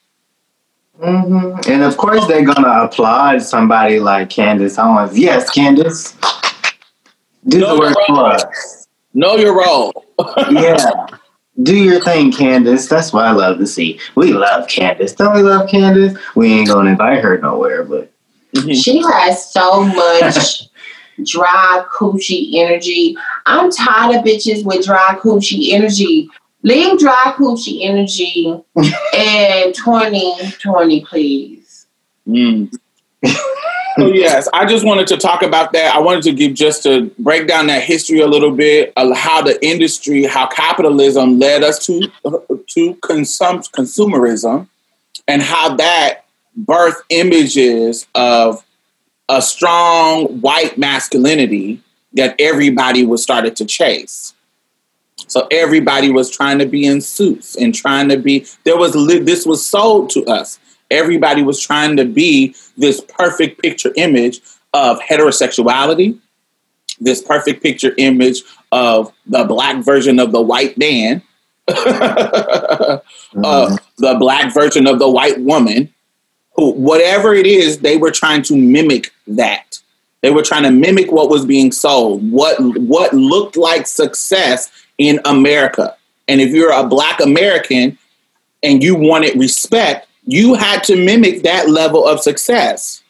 Mm-hmm. 0.99 1.72
And 1.72 1.84
of 1.84 1.98
course, 1.98 2.26
they're 2.26 2.44
going 2.44 2.64
to 2.64 2.84
applaud 2.84 3.44
somebody 3.44 3.99
like 3.99 4.31
Candace 4.31 4.80
Owens. 4.80 5.18
Yes, 5.18 5.52
Candace, 5.52 6.18
do 7.48 7.60
know 7.60 7.76
the 7.76 7.80
work 7.80 7.98
for 8.07 8.26
us. 8.26 8.88
Know 9.14 9.36
your 9.36 9.56
role. 9.56 10.06
yeah. 10.49 11.06
Do 11.61 11.76
your 11.76 12.02
thing, 12.02 12.31
Candace. 12.31 12.88
That's 12.88 13.14
what 13.14 13.26
I 13.26 13.31
love 13.31 13.60
to 13.60 13.68
see. 13.68 13.99
We 14.15 14.34
love 14.34 14.68
Candace. 14.68 15.14
Don't 15.14 15.36
we 15.36 15.44
love 15.44 15.69
Candace? 15.69 16.18
We 16.34 16.53
ain't 16.53 16.69
going 16.69 16.86
to 16.86 16.91
invite 16.91 17.23
her 17.23 17.38
nowhere, 17.38 17.84
but. 17.84 18.11
Mm-hmm. 18.56 18.72
She 18.72 18.99
has 19.03 19.52
so 19.53 19.84
much 19.84 20.64
dry 21.24 21.84
coochie 21.91 22.56
energy. 22.56 23.16
I'm 23.46 23.72
tired 23.72 24.18
of 24.18 24.24
bitches 24.24 24.64
with 24.64 24.86
dry 24.86 25.18
coochie 25.22 25.72
energy. 25.72 26.30
Leave 26.64 27.00
dry 27.00 27.34
coochie 27.38 27.80
energy 27.84 28.46
in 28.76 29.74
2020, 29.74 31.06
please. 31.06 31.88
Mm. 32.28 32.74
yes, 33.98 34.48
I 34.54 34.66
just 34.66 34.86
wanted 34.86 35.08
to 35.08 35.18
talk 35.18 35.41
about 35.41 35.74
that. 35.74 35.96
I 35.96 36.00
wanted 36.00 36.24
to 36.24 36.34
give 36.34 36.54
just 36.54 36.84
to 36.84 37.12
break 37.20 37.48
down 37.48 37.68
that 37.68 37.84
history 37.84 38.20
a 38.20 38.28
little 38.28 38.52
bit, 38.52 38.94
of 38.96 39.16
how 39.16 39.41
the 39.41 39.64
industry, 39.66 40.24
how 40.24 40.48
capitalism 40.48 41.40
led 41.40 41.64
us 41.64 41.86
to 41.86 42.02
to 42.68 42.94
consum- 42.96 43.70
consumerism, 43.72 44.68
and 45.28 45.41
how 45.41 45.76
that 45.76 46.26
birth 46.56 47.02
images 47.10 48.08
of 48.16 48.64
a 49.30 49.41
strong 49.41 50.41
white 50.41 50.77
masculinity 50.77 51.81
that 52.14 52.35
everybody 52.39 53.06
was 53.06 53.22
started 53.22 53.56
to 53.56 53.65
chase. 53.65 54.34
So 55.27 55.47
everybody 55.51 56.11
was 56.11 56.31
trying 56.31 56.57
to 56.60 56.65
be 56.65 56.85
in 56.85 57.01
suits 57.01 57.56
and 57.56 57.73
trying 57.73 58.10
to 58.10 58.18
be. 58.18 58.45
There 58.64 58.77
was 58.77 58.93
this 59.23 59.45
was 59.45 59.65
sold 59.65 60.10
to 60.11 60.26
us. 60.26 60.60
Everybody 60.89 61.43
was 61.43 61.61
trying 61.61 61.97
to 61.97 62.06
be 62.06 62.56
this 62.76 62.99
perfect 63.01 63.61
picture 63.61 63.93
image 63.95 64.41
of 64.73 64.99
heterosexuality, 64.99 66.18
this 66.99 67.22
perfect 67.22 67.61
picture 67.61 67.93
image 67.97 68.41
of 68.72 69.14
the 69.27 69.43
black 69.43 69.84
version 69.84 70.19
of 70.19 70.31
the 70.31 70.41
white 70.41 70.77
man, 70.80 71.22
uh, 71.68 72.97
the 73.35 74.15
black 74.18 74.51
version 74.51 74.88
of 74.88 74.97
the 74.97 75.10
white 75.10 75.39
woman, 75.39 75.93
whatever 76.60 77.34
it 77.34 77.45
is, 77.45 77.80
they 77.80 77.98
were 77.98 78.11
trying 78.11 78.41
to 78.44 78.56
mimic 78.56 79.14
that. 79.27 79.80
They 80.22 80.31
were 80.31 80.44
trying 80.44 80.64
to 80.64 80.72
mimic 80.72 81.11
what 81.11 81.30
was 81.30 81.45
being 81.45 81.72
sold, 81.72 82.30
what 82.31 82.57
what 82.60 83.14
looked 83.14 83.56
like 83.56 83.88
success 83.88 84.69
in 84.98 85.19
America. 85.26 85.95
And 86.27 86.41
if 86.41 86.52
you're 86.52 86.72
a 86.72 86.86
black 86.86 87.19
American 87.22 87.98
and 88.61 88.84
you 88.84 88.95
wanted 88.95 89.40
respect, 89.40 90.07
you 90.26 90.53
had 90.53 90.84
to 90.84 90.95
mimic 90.95 91.44
that 91.44 91.69
level 91.69 92.06
of 92.06 92.19
success. 92.19 93.02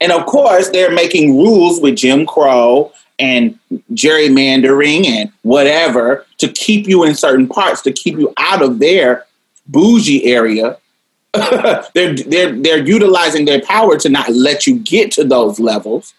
And 0.00 0.12
of 0.12 0.24
course, 0.26 0.70
they're 0.70 0.92
making 0.92 1.36
rules 1.36 1.80
with 1.80 1.96
Jim 1.96 2.24
Crow 2.24 2.92
and 3.18 3.58
gerrymandering 3.92 5.06
and 5.06 5.30
whatever 5.42 6.24
to 6.38 6.48
keep 6.48 6.88
you 6.88 7.04
in 7.04 7.14
certain 7.14 7.46
parts, 7.46 7.82
to 7.82 7.92
keep 7.92 8.16
you 8.16 8.32
out 8.38 8.62
of 8.62 8.78
their 8.78 9.26
bougie 9.66 10.24
area. 10.24 10.78
they're 11.94 12.14
they're 12.14 12.52
they're 12.52 12.84
utilizing 12.84 13.44
their 13.44 13.60
power 13.62 13.96
to 13.96 14.08
not 14.08 14.28
let 14.30 14.66
you 14.66 14.78
get 14.78 15.12
to 15.12 15.24
those 15.24 15.60
levels. 15.60 16.14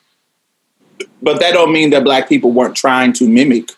But 1.22 1.40
that 1.40 1.54
don't 1.54 1.72
mean 1.72 1.90
that 1.92 2.04
black 2.04 2.30
people 2.30 2.52
weren't 2.52 2.76
trying 2.76 3.14
to 3.14 3.28
mimic. 3.28 3.72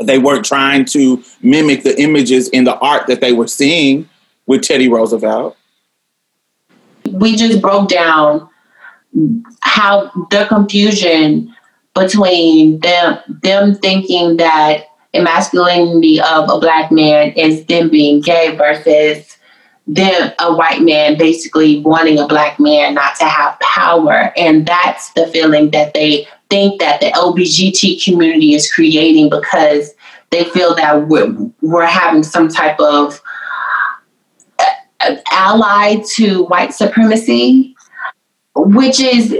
They 0.00 0.18
weren't 0.18 0.44
trying 0.44 0.84
to 0.86 1.22
mimic 1.42 1.82
the 1.82 2.00
images 2.00 2.48
in 2.50 2.64
the 2.64 2.76
art 2.78 3.06
that 3.06 3.20
they 3.20 3.32
were 3.32 3.48
seeing 3.48 4.08
with 4.46 4.62
Teddy 4.62 4.88
Roosevelt. 4.88 5.56
We 7.10 7.34
just 7.34 7.62
broke 7.62 7.88
down 7.88 8.48
how 9.60 10.10
the 10.30 10.46
confusion 10.48 11.54
between 11.94 12.80
them 12.80 13.18
them 13.42 13.74
thinking 13.76 14.36
that 14.36 14.84
masculinity 15.14 16.20
of 16.20 16.48
uh, 16.48 16.56
a 16.56 16.60
black 16.60 16.92
man 16.92 17.32
is 17.32 17.64
them 17.64 17.88
being 17.88 18.20
gay 18.20 18.54
versus 18.56 19.37
them 19.88 20.32
a 20.38 20.54
white 20.54 20.82
man 20.82 21.16
basically 21.16 21.80
wanting 21.80 22.18
a 22.18 22.26
black 22.26 22.60
man 22.60 22.94
not 22.94 23.16
to 23.16 23.24
have 23.24 23.58
power. 23.60 24.32
And 24.36 24.66
that's 24.66 25.12
the 25.14 25.26
feeling 25.28 25.70
that 25.70 25.94
they 25.94 26.28
think 26.50 26.80
that 26.80 26.98
the 27.00 27.08
lbgt 27.08 28.02
community 28.02 28.54
is 28.54 28.72
creating 28.72 29.28
because 29.28 29.94
they 30.30 30.44
feel 30.44 30.74
that 30.74 31.08
we're, 31.08 31.34
we're 31.60 31.84
having 31.84 32.22
some 32.22 32.48
type 32.48 32.80
of 32.80 33.20
uh, 34.58 35.16
ally 35.30 36.02
to 36.14 36.44
white 36.44 36.72
supremacy 36.72 37.76
which 38.54 39.00
is 39.00 39.36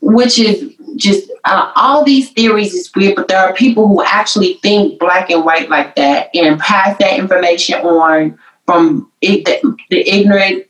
which 0.00 0.38
is 0.38 0.74
just 0.96 1.30
uh, 1.44 1.72
all 1.76 2.04
these 2.04 2.30
theories 2.32 2.74
is 2.74 2.90
weird, 2.94 3.16
but 3.16 3.28
there 3.28 3.38
are 3.38 3.54
people 3.54 3.88
who 3.88 4.02
actually 4.04 4.54
think 4.54 4.98
black 4.98 5.30
and 5.30 5.44
white 5.44 5.70
like 5.70 5.96
that 5.96 6.28
and 6.34 6.60
pass 6.60 6.96
that 6.98 7.18
information 7.18 7.76
on 7.80 8.38
from 8.70 9.10
the, 9.20 9.44
ignorant 9.90 10.64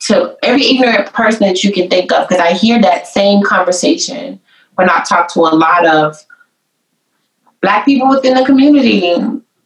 to 0.00 0.36
every 0.42 0.64
ignorant 0.66 1.12
person 1.12 1.46
that 1.46 1.62
you 1.62 1.72
can 1.72 1.88
think 1.88 2.12
of. 2.12 2.28
Because 2.28 2.42
I 2.42 2.52
hear 2.52 2.80
that 2.82 3.06
same 3.06 3.42
conversation 3.44 4.40
when 4.74 4.90
I 4.90 5.04
talk 5.08 5.32
to 5.34 5.40
a 5.40 5.54
lot 5.54 5.86
of 5.86 6.16
black 7.62 7.84
people 7.84 8.08
within 8.08 8.34
the 8.34 8.44
community. 8.44 9.14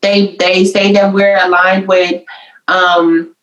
They 0.02 0.36
they 0.36 0.64
say 0.64 0.92
that 0.92 1.12
we're 1.14 1.42
aligned 1.42 1.88
with 1.88 2.22
um, 2.68 3.34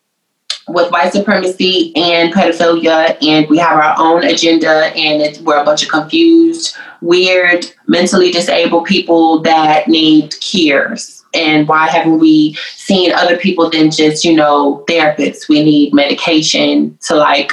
with 0.67 0.91
white 0.91 1.13
supremacy 1.13 1.95
and 1.95 2.33
pedophilia, 2.33 3.17
and 3.23 3.47
we 3.49 3.57
have 3.57 3.77
our 3.77 3.95
own 3.97 4.23
agenda, 4.23 4.87
and 4.95 5.37
we're 5.45 5.61
a 5.61 5.65
bunch 5.65 5.83
of 5.83 5.89
confused, 5.89 6.75
weird, 7.01 7.71
mentally 7.87 8.31
disabled 8.31 8.85
people 8.85 9.39
that 9.41 9.87
need 9.87 10.33
cures. 10.39 11.23
And 11.33 11.67
why 11.67 11.87
haven't 11.87 12.19
we 12.19 12.53
seen 12.75 13.11
other 13.11 13.37
people 13.37 13.69
than 13.69 13.91
just, 13.91 14.23
you 14.23 14.35
know, 14.35 14.83
therapists? 14.89 15.49
We 15.49 15.63
need 15.63 15.93
medication 15.93 16.97
to 17.03 17.15
like. 17.15 17.51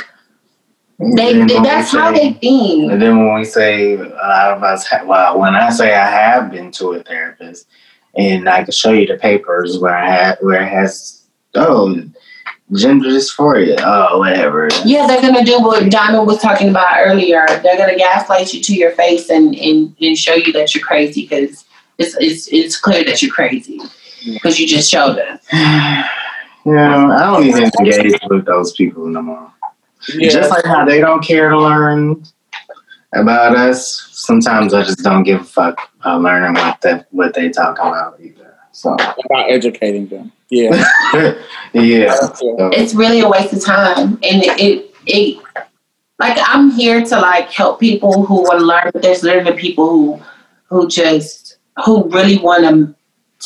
They, 0.99 1.33
they 1.33 1.61
that's 1.61 1.91
say, 1.91 1.99
how 1.99 2.13
they 2.13 2.33
think. 2.35 2.93
And 2.93 3.03
then 3.03 3.19
when 3.19 3.35
we 3.35 3.45
say 3.45 3.95
a 3.95 4.05
lot 4.05 4.53
of 4.57 4.63
us, 4.63 4.87
ha- 4.87 5.05
well, 5.05 5.39
when 5.39 5.57
I 5.57 5.71
say 5.71 5.95
I 5.95 6.09
have 6.09 6.53
been 6.53 6.71
to 6.73 6.93
a 6.93 7.03
therapist, 7.03 7.67
and 8.15 8.49
I 8.49 8.63
can 8.63 8.73
show 8.73 8.93
you 8.93 9.07
the 9.07 9.17
papers 9.17 9.79
where 9.79 9.97
I 9.97 10.09
had 10.09 10.39
where 10.41 10.63
it 10.63 10.69
has 10.69 11.25
oh 11.55 12.05
gender 12.75 13.09
dysphoria, 13.09 13.77
oh 13.85 14.19
whatever. 14.19 14.69
Yeah, 14.85 15.07
they're 15.07 15.21
gonna 15.21 15.45
do 15.45 15.61
what 15.61 15.91
Diamond 15.91 16.27
was 16.27 16.41
talking 16.41 16.69
about 16.69 16.97
earlier. 16.99 17.47
They're 17.63 17.79
gonna 17.79 17.97
gaslight 17.97 18.53
you 18.53 18.63
to 18.63 18.75
your 18.75 18.93
face 18.93 19.31
and 19.31 19.55
and, 19.55 19.95
and 20.01 20.17
show 20.17 20.35
you 20.35 20.53
that 20.53 20.75
you're 20.75 20.85
crazy 20.85 21.23
because 21.23 21.65
it's 21.99 22.17
it's 22.19 22.49
it's 22.53 22.81
clear 22.81 23.05
that 23.05 23.23
you're 23.23 23.33
crazy 23.33 23.81
because 24.33 24.59
you 24.59 24.67
just 24.67 24.91
showed 24.91 25.19
us. 25.19 25.47
Yeah, 26.65 27.09
I 27.09 27.27
don't 27.27 27.45
even 27.45 27.65
engage 27.81 28.21
with 28.31 28.47
those 28.47 28.71
people 28.75 29.09
no 29.09 29.21
more. 29.21 29.53
Yeah. 30.15 30.29
Just 30.29 30.49
like 30.49 30.65
how 30.65 30.85
they 30.85 31.01
don't 31.01 31.21
care 31.21 31.51
to 31.51 31.59
learn 31.59 32.23
about 33.13 33.57
us, 33.57 34.09
sometimes 34.13 34.73
I 34.73 34.83
just 34.83 35.01
don't 35.01 35.25
give 35.25 35.41
a 35.41 35.45
fuck 35.45 35.91
about 36.01 36.23
learning 36.23 36.55
what 36.55 36.81
they 36.81 37.05
what 37.11 37.35
they 37.35 37.49
talk 37.49 37.79
about 37.79 38.21
either. 38.21 38.55
So 38.71 38.95
about 38.95 39.51
educating 39.51 40.07
them. 40.07 40.31
Yeah. 40.53 41.35
yeah. 41.73 42.15
It's 42.73 42.93
really 42.95 43.21
a 43.21 43.29
waste 43.29 43.55
of 43.55 43.65
time, 43.65 44.19
and 44.23 44.43
it, 44.43 44.61
it 44.61 44.95
it 45.07 45.43
like 46.19 46.37
I'm 46.39 46.71
here 46.71 47.03
to 47.03 47.21
like 47.21 47.51
help 47.51 47.81
people 47.81 48.27
who 48.27 48.43
want 48.43 48.61
to 48.61 48.67
learn, 48.67 48.91
but 48.93 49.01
there's 49.01 49.23
literally 49.23 49.57
people 49.59 49.89
who 49.89 50.21
who 50.69 50.89
just 50.89 51.57
who 51.85 52.09
really 52.11 52.39
want 52.39 52.65
to 52.65 52.95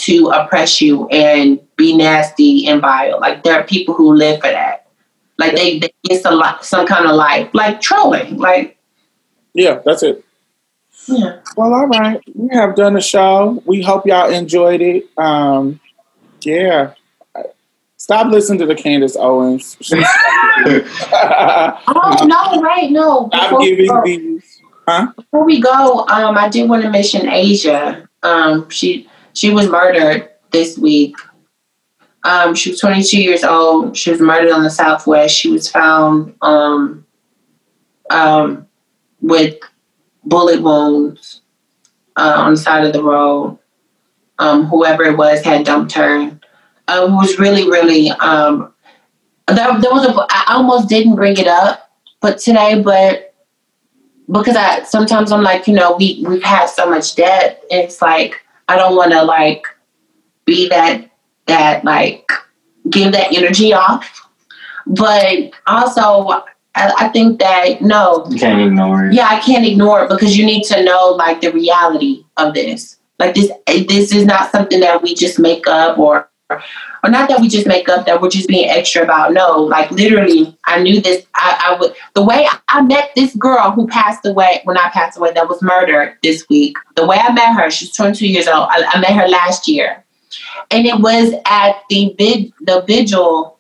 to 0.05 0.29
oppress 0.29 0.81
you 0.81 1.09
and 1.09 1.61
be 1.77 1.97
nasty 1.97 2.67
and 2.67 2.81
vile. 2.81 3.21
Like 3.21 3.45
there 3.45 3.55
are 3.59 3.65
people 3.65 3.95
who 3.95 4.13
live 4.13 4.41
for 4.41 4.51
that. 4.51 4.89
Like 5.39 5.55
they, 5.55 5.79
they 5.79 5.93
get 6.05 6.23
some 6.23 6.39
li- 6.39 6.63
some 6.63 6.87
kind 6.87 7.07
of 7.07 7.15
life, 7.15 7.49
like 7.53 7.81
trolling. 7.81 8.37
Like 8.37 8.79
yeah, 9.55 9.81
that's 9.85 10.03
it. 10.03 10.25
yeah. 11.07 11.41
Well, 11.57 11.73
all 11.73 11.87
right. 11.87 12.21
We 12.35 12.49
have 12.55 12.75
done 12.75 12.95
the 12.95 13.01
show. 13.01 13.63
We 13.65 13.81
hope 13.83 14.07
y'all 14.07 14.31
enjoyed 14.31 14.83
it. 14.83 15.05
Um, 15.17 15.81
yeah. 16.43 16.93
Stop 17.99 18.31
listening 18.31 18.59
to 18.61 18.67
the 18.67 18.75
Candace 18.75 19.17
Owens. 19.17 19.77
She's- 19.81 20.07
Oh 20.67 22.25
no, 22.27 22.61
right? 22.63 22.91
No. 22.91 23.29
Stop 23.29 23.43
Before 23.51 23.59
we 23.61 23.71
giving 23.71 23.87
go- 23.87 24.03
these. 24.05 24.63
Huh? 24.89 25.13
Before 25.17 25.45
we 25.45 25.61
go, 25.61 26.07
um, 26.09 26.39
I 26.39 26.49
did 26.49 26.69
want 26.69 26.83
to 26.85 26.91
mention 26.91 27.29
Asia. 27.29 28.09
Um, 28.23 28.69
she 28.71 29.09
she 29.33 29.51
was 29.53 29.69
murdered 29.69 30.29
this 30.53 30.79
week. 30.79 31.17
Um, 32.25 32.55
she 32.55 32.71
was 32.71 32.81
22 32.81 33.21
years 33.23 33.45
old. 33.45 33.97
She 33.97 34.11
was 34.11 34.21
murdered 34.21 34.51
on 34.53 34.63
the 34.65 34.71
Southwest. 34.71 35.35
She 35.37 35.51
was 35.51 35.69
found 35.71 36.35
um, 36.43 37.05
um, 38.11 38.67
with 39.21 39.57
bullet 40.25 40.61
wounds 40.63 41.43
uh, 42.17 42.35
on 42.39 42.53
the 42.55 42.57
side 42.61 42.85
of 42.85 42.93
the 42.93 43.03
road. 43.03 43.59
Um, 44.39 44.67
whoever 44.67 45.05
it 45.05 45.17
was 45.17 45.43
had 45.43 45.65
dumped 45.65 45.93
her. 45.93 46.29
It 46.29 46.41
was 46.89 47.39
really, 47.39 47.69
really. 47.69 48.11
Um, 48.11 48.73
there, 49.49 49.81
there 49.81 49.93
was 49.93 50.07
a. 50.07 50.27
I 50.31 50.45
almost 50.49 50.89
didn't 50.89 51.17
bring 51.17 51.37
it 51.39 51.47
up, 51.47 51.91
but 52.21 52.39
today, 52.39 52.83
but 52.83 53.35
because 54.31 54.57
I 54.57 54.83
sometimes 54.83 55.33
I'm 55.33 55.43
like, 55.43 55.67
you 55.67 55.75
know, 55.75 55.97
we 55.97 56.25
we've 56.27 56.43
had 56.43 56.67
so 56.67 56.89
much 56.89 57.15
debt. 57.15 57.65
It's 57.71 58.03
like 58.03 58.45
I 58.69 58.77
don't 58.77 58.97
want 58.97 59.13
to 59.13 59.23
like 59.23 59.67
be 60.45 60.69
that 60.69 61.09
that 61.47 61.85
like 61.85 62.31
give 62.91 63.13
that 63.13 63.33
energy 63.33 63.73
off, 63.73 64.29
but 64.87 65.53
also 65.67 66.45
I, 66.75 66.93
I 66.99 67.09
think 67.09 67.39
that 67.41 67.81
no, 67.81 68.27
you 68.31 68.39
can't 68.39 68.61
ignore 68.61 69.07
it. 69.07 69.15
yeah, 69.15 69.29
I 69.29 69.41
can't 69.41 69.65
ignore 69.65 70.05
it 70.05 70.09
because 70.09 70.37
you 70.37 70.45
need 70.45 70.65
to 70.65 70.83
know 70.85 71.11
like 71.11 71.41
the 71.41 71.53
reality 71.53 72.25
of 72.37 72.55
this. 72.55 72.99
Like 73.19 73.35
this, 73.35 73.51
this 73.67 74.13
is 74.13 74.27
not 74.27 74.51
something 74.51 74.81
that 74.81 75.03
we 75.03 75.15
just 75.15 75.39
make 75.39 75.67
up 75.67 75.99
or, 75.99 76.29
or 76.51 77.11
not 77.11 77.29
that 77.29 77.41
we 77.41 77.49
just 77.49 77.67
make 77.67 77.89
up 77.89 78.05
that 78.07 78.21
we're 78.21 78.29
just 78.29 78.49
being 78.49 78.69
extra 78.69 79.03
about. 79.03 79.33
No, 79.33 79.63
like 79.63 79.91
literally, 79.91 80.57
I 80.67 80.83
knew 80.83 81.01
this. 81.01 81.27
I, 81.35 81.61
I 81.65 81.81
would 81.81 81.95
the 82.15 82.25
way 82.25 82.47
I 82.69 82.83
met 82.83 83.11
this 83.17 83.35
girl 83.37 83.71
who 83.71 83.87
passed 83.89 84.27
away 84.27 84.61
when 84.65 84.77
I 84.77 84.91
passed 84.91 85.17
away 85.17 85.33
that 85.33 85.49
was 85.49 85.63
murdered 85.63 86.19
this 86.23 86.47
week. 86.51 86.77
The 86.95 87.07
way 87.07 87.17
I 87.19 87.33
met 87.33 87.55
her, 87.55 87.71
she's 87.71 87.95
22 87.95 88.27
years 88.29 88.49
old. 88.49 88.69
I, 88.71 88.85
I 88.87 89.01
met 89.01 89.13
her 89.13 89.29
last 89.29 89.67
year, 89.67 90.05
and 90.71 90.87
it 90.87 91.01
was 91.01 91.33
at 91.47 91.77
the 91.89 92.15
vid 92.19 92.53
the 92.61 92.83
vigil. 92.87 93.55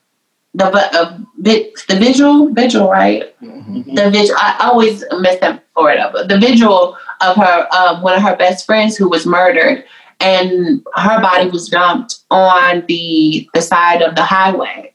The 0.55 0.67
uh, 0.67 1.19
vid, 1.39 1.77
the 1.87 1.97
vigil 1.97 2.49
vigil 2.55 2.89
right 2.89 3.35
the 3.41 4.11
vigil. 4.11 4.35
I 4.39 4.57
always 4.61 5.05
mess 5.19 5.41
that 5.41 5.63
word 5.77 5.99
up. 5.99 6.13
But 6.13 6.29
the 6.29 6.39
vigil 6.39 6.97
of 7.21 7.37
her, 7.37 7.69
um, 7.75 8.03
one 8.03 8.15
of 8.15 8.23
her 8.23 8.37
best 8.37 8.67
friends 8.67 8.97
who 8.97 9.09
was 9.09 9.27
murdered, 9.27 9.85
and 10.21 10.85
her 10.95 11.21
body 11.21 11.49
was 11.51 11.69
dumped 11.69 12.21
on 12.31 12.85
the 12.87 13.49
the 13.55 13.63
side 13.63 14.03
of 14.03 14.15
the 14.15 14.25
highway 14.25 14.95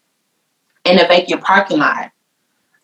in 0.86 1.00
a 1.00 1.08
vacant 1.08 1.42
parking 1.42 1.80
lot. 1.80 2.12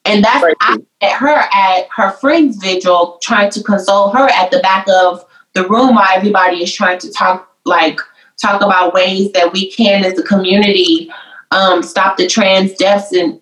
And 0.06 0.24
that's 0.24 0.44
I 0.62 0.78
met 1.02 1.14
her 1.14 1.44
at 1.54 1.88
her 1.96 2.12
friend's 2.12 2.58
vigil, 2.58 3.20
trying 3.22 3.52
to 3.52 3.64
console 3.64 4.10
her 4.12 4.30
at 4.30 4.52
the 4.52 4.60
back 4.60 4.88
of 4.88 5.26
the 5.54 5.68
room 5.68 5.96
while 5.96 6.08
everybody 6.16 6.64
is 6.64 6.74
trying 6.74 7.00
to 7.00 7.12
talk 7.12 7.52
like 7.66 8.00
talk 8.42 8.62
about 8.62 8.94
ways 8.94 9.32
that 9.34 9.52
we 9.52 9.72
can 9.72 10.06
as 10.06 10.18
a 10.18 10.24
community 10.24 11.12
um, 11.52 11.82
stop 11.84 12.18
the 12.18 12.28
trans 12.28 12.74
deaths 12.76 13.12
and 13.12 13.40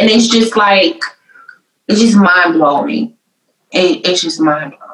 and 0.00 0.10
it's 0.10 0.28
just 0.28 0.56
like 0.56 1.00
it's 1.88 2.00
just 2.00 2.16
mind 2.16 2.54
blowing. 2.54 3.16
It, 3.72 4.06
it's 4.06 4.22
just 4.22 4.40
mind 4.40 4.74
blowing. 4.78 4.87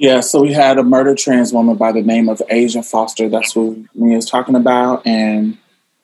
Yeah, 0.00 0.20
so 0.20 0.40
we 0.40 0.54
had 0.54 0.78
a 0.78 0.82
murdered 0.82 1.18
trans 1.18 1.52
woman 1.52 1.76
by 1.76 1.92
the 1.92 2.00
name 2.00 2.30
of 2.30 2.40
Asia 2.48 2.82
Foster. 2.82 3.28
That's 3.28 3.52
who 3.52 3.86
Mia 3.94 4.16
is 4.16 4.24
talking 4.24 4.54
about, 4.54 5.06
and 5.06 5.58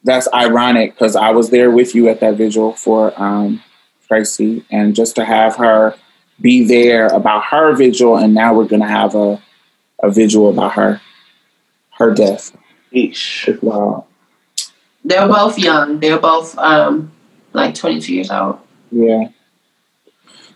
that's 0.04 0.28
ironic 0.34 0.92
because 0.92 1.16
I 1.16 1.30
was 1.30 1.48
there 1.48 1.70
with 1.70 1.94
you 1.94 2.10
at 2.10 2.20
that 2.20 2.34
vigil 2.34 2.74
for 2.74 3.18
um, 3.18 3.62
Tracy, 4.06 4.66
and 4.70 4.94
just 4.94 5.16
to 5.16 5.24
have 5.24 5.56
her 5.56 5.96
be 6.38 6.62
there 6.62 7.06
about 7.06 7.44
her 7.44 7.74
vigil, 7.74 8.18
and 8.18 8.34
now 8.34 8.52
we're 8.52 8.66
gonna 8.66 8.86
have 8.86 9.14
a 9.14 9.42
a 10.02 10.10
vigil 10.10 10.50
about 10.50 10.74
her 10.74 11.00
her 11.92 12.12
death. 12.12 12.54
Eesh. 12.92 13.62
Wow. 13.62 14.04
They're 15.06 15.26
both 15.26 15.58
young. 15.58 16.00
They're 16.00 16.18
both 16.18 16.58
um, 16.58 17.12
like 17.54 17.74
22 17.74 18.14
years 18.14 18.30
old. 18.30 18.58
Yeah. 18.90 19.28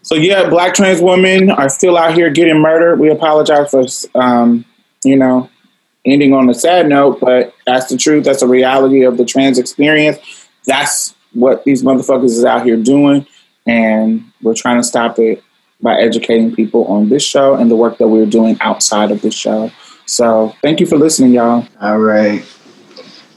So 0.02 0.14
yeah, 0.14 0.48
black 0.48 0.74
trans 0.74 1.00
women 1.00 1.50
are 1.50 1.68
still 1.68 1.96
out 1.96 2.14
here 2.14 2.30
getting 2.30 2.58
murdered. 2.58 2.98
We 2.98 3.10
apologize 3.10 3.70
for, 3.70 3.84
um, 4.20 4.64
you 5.04 5.16
know, 5.16 5.50
ending 6.04 6.32
on 6.32 6.48
a 6.48 6.54
sad 6.54 6.88
note, 6.88 7.20
but 7.20 7.54
that's 7.66 7.88
the 7.88 7.96
truth. 7.96 8.24
That's 8.24 8.40
the 8.40 8.46
reality 8.46 9.02
of 9.02 9.18
the 9.18 9.24
trans 9.24 9.58
experience. 9.58 10.18
That's 10.66 11.14
what 11.32 11.64
these 11.64 11.82
motherfuckers 11.82 12.30
is 12.30 12.44
out 12.44 12.64
here 12.64 12.76
doing, 12.76 13.26
and 13.66 14.24
we're 14.42 14.54
trying 14.54 14.78
to 14.78 14.82
stop 14.82 15.18
it 15.18 15.42
by 15.82 15.98
educating 15.98 16.54
people 16.54 16.84
on 16.86 17.08
this 17.08 17.22
show 17.22 17.54
and 17.54 17.70
the 17.70 17.76
work 17.76 17.98
that 17.98 18.08
we're 18.08 18.26
doing 18.26 18.56
outside 18.60 19.10
of 19.10 19.22
this 19.22 19.34
show. 19.34 19.70
So 20.06 20.54
thank 20.62 20.80
you 20.80 20.86
for 20.86 20.98
listening, 20.98 21.32
y'all. 21.32 21.66
All 21.80 21.98
right. 21.98 22.44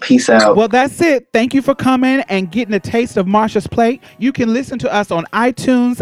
Peace 0.01 0.29
out. 0.29 0.57
Well, 0.57 0.67
that's 0.67 0.99
it. 1.01 1.29
Thank 1.31 1.53
you 1.53 1.61
for 1.61 1.73
coming 1.73 2.21
and 2.27 2.51
getting 2.51 2.73
a 2.73 2.79
taste 2.79 3.15
of 3.15 3.25
Marsha's 3.25 3.67
plate. 3.67 4.03
You 4.17 4.33
can 4.33 4.51
listen 4.51 4.77
to 4.79 4.93
us 4.93 5.11
on 5.11 5.23
iTunes 5.31 6.01